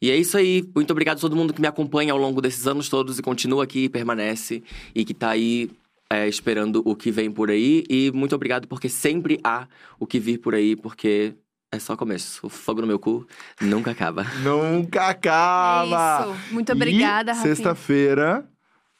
E 0.00 0.10
é 0.10 0.16
isso 0.16 0.38
aí. 0.38 0.64
Muito 0.74 0.90
obrigado 0.90 1.18
a 1.18 1.20
todo 1.20 1.36
mundo 1.36 1.52
que 1.52 1.60
me 1.60 1.66
acompanha 1.66 2.12
ao 2.12 2.18
longo 2.18 2.40
desses 2.40 2.66
anos 2.66 2.88
todos 2.88 3.18
e 3.18 3.22
continua 3.22 3.64
aqui, 3.64 3.86
permanece 3.88 4.62
e 4.94 5.04
que 5.04 5.12
está 5.12 5.30
aí 5.30 5.70
é, 6.10 6.26
esperando 6.26 6.80
o 6.86 6.96
que 6.96 7.10
vem 7.10 7.30
por 7.30 7.50
aí. 7.50 7.84
E 7.90 8.10
muito 8.12 8.34
obrigado 8.34 8.66
porque 8.66 8.88
sempre 8.88 9.38
há 9.44 9.68
o 9.98 10.06
que 10.06 10.18
vir 10.18 10.38
por 10.38 10.54
aí, 10.54 10.74
porque 10.74 11.34
é 11.70 11.78
só 11.78 11.94
começo. 11.96 12.46
O 12.46 12.48
fogo 12.48 12.80
no 12.80 12.86
meu 12.86 12.98
cu 12.98 13.26
nunca 13.60 13.90
acaba. 13.90 14.24
nunca 14.42 15.08
acaba! 15.08 16.24
É 16.24 16.30
isso. 16.30 16.54
Muito 16.54 16.72
obrigada, 16.72 17.34
Rafinha. 17.34 17.54
Sexta-feira 17.54 18.48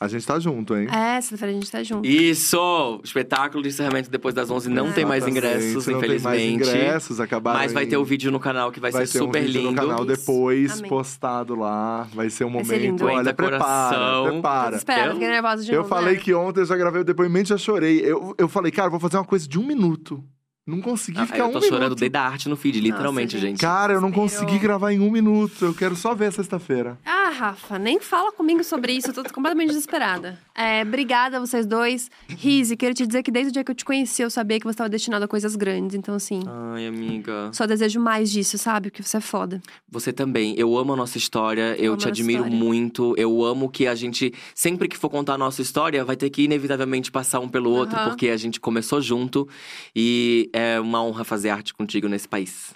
a 0.03 0.09
gente 0.09 0.27
tá 0.27 0.39
junto, 0.39 0.75
hein? 0.75 0.89
É, 0.91 1.21
sexta-feira 1.21 1.53
a 1.53 1.55
gente 1.61 1.71
tá 1.71 1.83
junto. 1.83 2.09
Isso! 2.09 3.01
Espetáculo 3.05 3.63
de 3.63 3.69
encerramento 3.69 4.11
depois 4.11 4.35
das 4.35 4.51
11 4.51 4.71
não 4.71 4.89
é. 4.89 4.93
tem 4.93 5.05
mais 5.05 5.29
ingressos, 5.29 5.87
não 5.87 5.99
infelizmente. 5.99 6.37
Tem 6.39 6.59
mais 6.59 6.69
ingressos, 6.69 7.21
acabaram. 7.21 7.59
Mas 7.59 7.75
vai 7.75 7.85
ter 7.85 7.99
o 7.99 8.01
um 8.01 8.05
vídeo 8.05 8.33
no 8.33 8.41
canal 8.41 8.73
que 8.73 8.81
vai, 8.81 8.91
vai 8.91 9.07
ser 9.07 9.19
super 9.19 9.43
um 9.43 9.45
vídeo 9.45 9.61
lindo. 9.61 9.73
no 9.73 9.77
canal 9.77 10.07
depois, 10.07 10.79
Amém. 10.79 10.89
postado 10.89 11.55
lá. 11.55 12.09
Vai 12.15 12.31
ser 12.31 12.45
um 12.45 12.51
vai 12.51 12.63
momento. 12.63 12.99
Ser 12.99 13.05
Olha, 13.05 13.35
prepara, 13.35 14.31
prepara. 14.31 14.77
Espera, 14.77 15.13
fiquei 15.13 15.29
nervosa 15.29 15.65
de 15.65 15.71
Eu 15.71 15.79
novo, 15.79 15.89
falei 15.91 16.15
né? 16.15 16.21
que 16.21 16.33
ontem 16.33 16.61
eu 16.61 16.67
já 16.67 16.77
gravei 16.79 17.03
o 17.03 17.05
depoimento 17.05 17.49
e 17.49 17.51
já 17.51 17.59
chorei. 17.59 18.01
Eu, 18.01 18.35
eu 18.39 18.49
falei, 18.49 18.73
cara, 18.73 18.89
vou 18.89 18.99
fazer 18.99 19.19
uma 19.19 19.25
coisa 19.25 19.47
de 19.47 19.59
um 19.59 19.67
minuto. 19.67 20.25
Não 20.71 20.81
consegui 20.81 21.19
ah, 21.19 21.27
ficar 21.27 21.45
um 21.45 21.49
minuto. 21.49 21.65
Eu 21.65 21.69
tô 21.69 21.75
chorando 21.75 21.95
desde 21.97 22.17
a 22.17 22.23
arte 22.23 22.49
no 22.49 22.57
feed, 22.57 22.81
literalmente, 22.81 23.35
Nossa, 23.35 23.47
gente. 23.47 23.59
Cara, 23.59 23.93
eu 23.93 24.01
não 24.01 24.13
consegui 24.13 24.57
gravar 24.59 24.93
em 24.93 25.01
um 25.01 25.11
minuto. 25.11 25.65
Eu 25.65 25.75
quero 25.75 25.97
só 25.97 26.15
ver 26.15 26.33
sexta-feira. 26.33 26.97
Ah, 27.05 27.31
Rafa, 27.31 27.77
nem 27.77 27.99
fala 27.99 28.31
comigo 28.31 28.63
sobre 28.63 28.93
isso. 28.93 29.09
Eu 29.09 29.15
tô 29.15 29.25
completamente 29.25 29.71
desesperada. 29.71 30.39
É, 30.55 30.83
obrigada 30.83 31.39
a 31.39 31.41
vocês 31.41 31.67
dois. 31.67 32.09
Rizzi, 32.29 32.77
quero 32.77 32.95
te 32.95 33.05
dizer 33.05 33.23
que 33.23 33.31
desde 33.31 33.51
o 33.51 33.53
dia 33.53 33.65
que 33.65 33.71
eu 33.71 33.75
te 33.75 33.85
conheci, 33.85 34.23
eu 34.23 34.31
sabia 34.31 34.61
que 34.61 34.65
você 34.65 34.75
estava 34.75 34.89
destinado 34.89 35.25
a 35.25 35.29
coisas 35.29 35.57
grandes. 35.57 35.97
Então, 35.97 36.15
assim. 36.15 36.41
Ai, 36.47 36.87
amiga. 36.87 37.51
Só 37.53 37.67
desejo 37.67 37.99
mais 37.99 38.31
disso, 38.31 38.57
sabe? 38.57 38.91
Porque 38.91 39.03
você 39.03 39.17
é 39.17 39.21
foda. 39.21 39.61
Você 39.91 40.13
também. 40.13 40.55
Eu 40.57 40.79
amo 40.79 40.93
a 40.93 40.97
nossa 40.97 41.19
história. 41.19 41.75
Eu, 41.79 41.93
eu 41.93 41.97
te 41.97 42.07
admiro 42.07 42.45
história. 42.45 42.57
muito. 42.57 43.15
Eu 43.17 43.45
amo 43.45 43.69
que 43.69 43.89
a 43.89 43.95
gente, 43.97 44.33
sempre 44.55 44.87
que 44.87 44.97
for 44.97 45.09
contar 45.09 45.35
a 45.35 45.39
nossa 45.39 45.63
história, 45.63 46.05
vai 46.05 46.17
ter 46.17 46.31
que 46.31 46.43
inevitavelmente 46.43 47.11
passar 47.11 47.41
um 47.41 47.49
pelo 47.49 47.71
outro, 47.71 47.99
uhum. 47.99 48.05
porque 48.09 48.29
a 48.29 48.37
gente 48.37 48.61
começou 48.61 49.01
junto. 49.01 49.49
E 49.97 50.49
é 50.61 50.81
uma 50.81 51.03
honra 51.03 51.25
fazer 51.25 51.51
arte 51.51 51.75
contigo 51.75 52.09
nesse 52.09 52.29
país. 52.29 52.75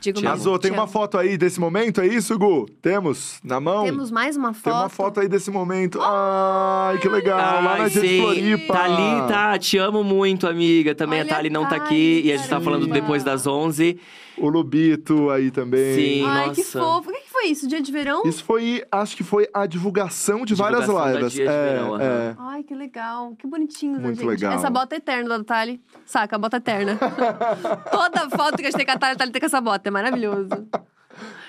Digo 0.00 0.20
mesmo. 0.20 0.32
Azul, 0.32 0.58
tem 0.58 0.72
uma 0.72 0.86
foto 0.86 1.16
aí 1.16 1.36
desse 1.36 1.60
momento, 1.60 2.00
é 2.00 2.06
isso, 2.06 2.36
Gu? 2.38 2.66
Temos 2.80 3.38
na 3.42 3.60
mão? 3.60 3.84
Temos 3.84 4.10
mais 4.10 4.36
uma 4.36 4.52
foto. 4.52 4.64
Tem 4.64 4.72
uma 4.72 4.88
foto 4.88 5.20
aí 5.20 5.28
desse 5.28 5.50
momento. 5.50 6.00
Ai, 6.00 6.98
que 6.98 7.08
legal. 7.08 7.38
Ai, 7.38 7.64
lá 7.64 7.78
na 7.78 7.90
sim. 7.90 8.00
de 8.00 8.20
Floripa. 8.20 8.74
Thali, 8.74 9.28
tá, 9.28 9.58
te 9.58 9.78
amo 9.78 10.02
muito, 10.02 10.46
amiga. 10.46 10.94
Também 10.94 11.20
Olha 11.20 11.30
a 11.30 11.34
Thali 11.34 11.50
não 11.50 11.68
tá 11.68 11.76
aqui. 11.76 12.22
E 12.24 12.32
a 12.32 12.36
gente 12.36 12.48
tá 12.48 12.60
falando 12.60 12.86
depois 12.86 13.22
das 13.22 13.46
11. 13.46 13.98
O 14.38 14.48
Lubito 14.48 15.30
aí 15.30 15.50
também. 15.50 15.94
Sim, 15.94 16.26
Ai, 16.26 16.48
nossa. 16.48 16.54
que 16.54 16.64
fofo. 16.64 17.10
O 17.10 17.12
que 17.12 17.30
foi 17.30 17.46
isso? 17.46 17.68
Dia 17.68 17.80
de 17.80 17.92
verão? 17.92 18.22
Isso 18.24 18.42
foi, 18.44 18.82
acho 18.90 19.16
que 19.16 19.22
foi 19.22 19.48
a 19.52 19.66
divulgação 19.66 20.40
de 20.40 20.54
divulgação 20.54 20.94
várias 20.94 21.16
lives. 21.16 21.32
Dia 21.32 21.44
de 21.44 21.50
é, 21.50 21.72
verão, 21.72 22.00
é. 22.00 22.34
Ai, 22.38 22.62
que 22.62 22.74
legal. 22.74 23.34
Que 23.36 23.46
bonitinho, 23.46 24.00
Muito 24.00 24.16
gente. 24.16 24.26
legal. 24.26 24.54
Essa 24.54 24.70
bota 24.70 24.94
é 24.94 24.98
eterna 24.98 25.38
da 25.38 25.44
Thali. 25.44 25.80
Saca, 26.06 26.36
a 26.36 26.38
bota 26.38 26.56
é 26.56 26.58
eterna. 26.58 26.98
Toda 27.90 28.30
foto 28.30 28.56
que 28.56 28.62
a 28.62 28.70
gente 28.70 28.76
tem 28.76 28.86
com 28.86 28.92
a 28.92 28.98
Thali, 28.98 29.12
a 29.12 29.16
Thali 29.16 29.32
tem 29.32 29.40
com 29.40 29.46
essa 29.46 29.60
bota. 29.60 29.88
É 29.88 29.92
maravilhoso. 29.92 30.48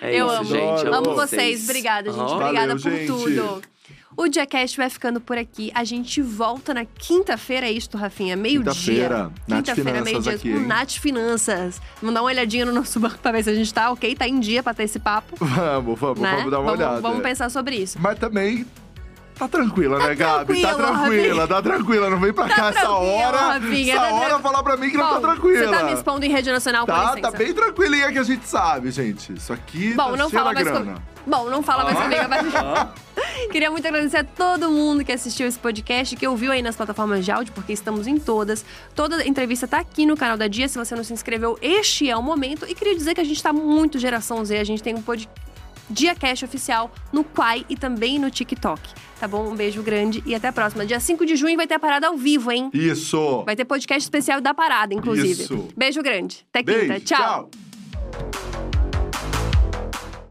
É 0.01 0.15
eu 0.15 0.27
isso, 0.27 0.35
amo. 0.35 0.45
gente. 0.45 0.87
Amo, 0.87 0.95
amo 0.95 1.15
vocês. 1.15 1.61
vocês. 1.61 1.63
Obrigada, 1.69 2.11
gente. 2.11 2.31
Oh. 2.31 2.35
Obrigada 2.35 2.75
Valeu, 2.75 2.81
por 2.81 2.91
gente. 2.91 3.07
tudo. 3.07 3.61
O 4.15 4.27
Diacast 4.27 4.77
vai 4.77 4.89
ficando 4.89 5.19
por 5.19 5.37
aqui. 5.37 5.71
A 5.73 5.83
gente 5.83 6.21
volta 6.21 6.73
na 6.73 6.85
quinta-feira, 6.85 7.67
é 7.67 7.71
isto, 7.71 7.97
Rafinha? 7.97 8.35
Meio-dia. 8.35 8.71
Quinta-feira. 8.71 9.31
Quinta-feira, 9.47 10.01
meio-dia, 10.01 10.39
com 10.39 10.59
Nath 10.67 10.91
Finanças. 10.91 11.81
Vamos 12.01 12.13
dar 12.13 12.21
uma 12.21 12.29
olhadinha 12.29 12.65
no 12.65 12.71
nosso 12.71 12.99
banco 13.01 13.17
pra 13.17 13.31
ver 13.31 13.43
se 13.43 13.49
a 13.49 13.55
gente 13.55 13.73
tá 13.73 13.91
ok, 13.91 14.15
tá 14.15 14.27
em 14.27 14.39
dia 14.39 14.61
pra 14.61 14.73
ter 14.73 14.83
esse 14.83 14.99
papo. 14.99 15.35
Vamos, 15.39 15.99
vamos, 15.99 16.19
né? 16.19 16.35
vamos 16.35 16.51
dar 16.51 16.59
uma 16.59 16.71
vamos, 16.71 16.79
olhada. 16.79 17.01
Vamos 17.01 17.23
pensar 17.23 17.49
sobre 17.49 17.75
isso. 17.75 17.97
Mas 17.99 18.19
também 18.19 18.65
Tá 19.43 19.47
tranquila, 19.47 19.99
tá 19.99 20.07
né, 20.07 20.15
Gabi? 20.15 20.61
Tá 20.61 20.75
tranquila, 20.75 21.47
tá 21.47 21.61
tranquila. 21.61 22.09
Não 22.09 22.19
vem 22.19 22.31
pra 22.31 22.47
tá 22.47 22.55
cá 22.55 22.69
essa 22.69 22.91
hora. 22.91 23.37
Rafinha, 23.37 23.95
essa 23.95 24.07
tá 24.07 24.13
hora 24.13 24.39
falar 24.39 24.63
pra 24.63 24.77
mim 24.77 24.89
que 24.89 24.97
Bom, 24.97 25.03
não 25.03 25.21
tá 25.21 25.33
tranquila. 25.33 25.67
Você 25.67 25.77
tá 25.77 25.83
me 25.83 25.93
expondo 25.93 26.25
em 26.25 26.29
rede 26.29 26.51
nacional, 26.51 26.85
Tá, 26.85 27.17
tá 27.17 27.31
bem 27.31 27.53
tranquilinha 27.53 28.11
que 28.11 28.19
a 28.19 28.23
gente 28.23 28.47
sabe, 28.47 28.89
gente. 28.91 29.33
Isso 29.33 29.51
aqui 29.51 29.93
Bom, 29.93 30.11
tá 30.11 30.17
não 30.17 30.29
fala 30.29 30.53
mais 30.53 30.65
grana. 30.65 30.93
Com... 30.93 31.29
Bom, 31.29 31.49
não 31.49 31.63
fala 31.63 31.83
mais 31.83 31.97
comigo, 31.97 32.23
mas... 32.29 32.93
Queria 33.51 33.69
muito 33.69 33.87
agradecer 33.87 34.17
a 34.17 34.23
todo 34.23 34.71
mundo 34.71 35.03
que 35.03 35.11
assistiu 35.11 35.47
esse 35.47 35.59
podcast, 35.59 36.15
que 36.15 36.27
ouviu 36.27 36.51
aí 36.51 36.61
nas 36.61 36.75
plataformas 36.75 37.23
de 37.23 37.31
áudio, 37.31 37.53
porque 37.53 37.73
estamos 37.73 38.07
em 38.07 38.17
todas. 38.17 38.65
Toda 38.95 39.25
entrevista 39.27 39.67
tá 39.67 39.79
aqui 39.79 40.05
no 40.05 40.15
canal 40.15 40.37
da 40.37 40.47
Dia. 40.47 40.67
Se 40.67 40.77
você 40.77 40.95
não 40.95 41.03
se 41.03 41.13
inscreveu, 41.13 41.57
este 41.61 42.09
é 42.09 42.15
o 42.15 42.21
momento. 42.21 42.65
E 42.67 42.73
queria 42.73 42.95
dizer 42.95 43.13
que 43.13 43.21
a 43.21 43.25
gente 43.25 43.41
tá 43.41 43.51
muito 43.51 43.99
geração 43.99 44.43
Z. 44.43 44.57
A 44.57 44.63
gente 44.63 44.81
tem 44.81 44.95
um 44.95 45.01
podcast 45.01 45.29
Dia 45.93 46.15
Cash 46.15 46.43
oficial 46.43 46.91
no 47.11 47.23
Quai 47.23 47.65
e 47.69 47.77
também 47.77 48.17
no 48.17 48.31
TikTok. 48.31 48.81
Tá 49.19 49.27
bom? 49.27 49.47
Um 49.47 49.55
beijo 49.55 49.81
grande 49.83 50.21
e 50.25 50.33
até 50.33 50.47
a 50.47 50.51
próxima. 50.51 50.85
Dia 50.85 50.99
5 50.99 51.25
de 51.25 51.35
junho 51.35 51.55
vai 51.55 51.67
ter 51.67 51.75
a 51.75 51.79
parada 51.79 52.07
ao 52.07 52.17
vivo, 52.17 52.51
hein? 52.51 52.69
Isso! 52.73 53.43
Vai 53.45 53.55
ter 53.55 53.63
podcast 53.63 54.03
especial 54.03 54.41
da 54.41 54.53
parada, 54.53 54.93
inclusive. 54.93 55.43
Isso! 55.43 55.67
Beijo 55.77 56.01
grande. 56.01 56.45
Até 56.49 56.63
beijo, 56.63 56.81
quinta. 56.81 56.99
tchau. 56.99 57.49
tchau. 57.51 58.72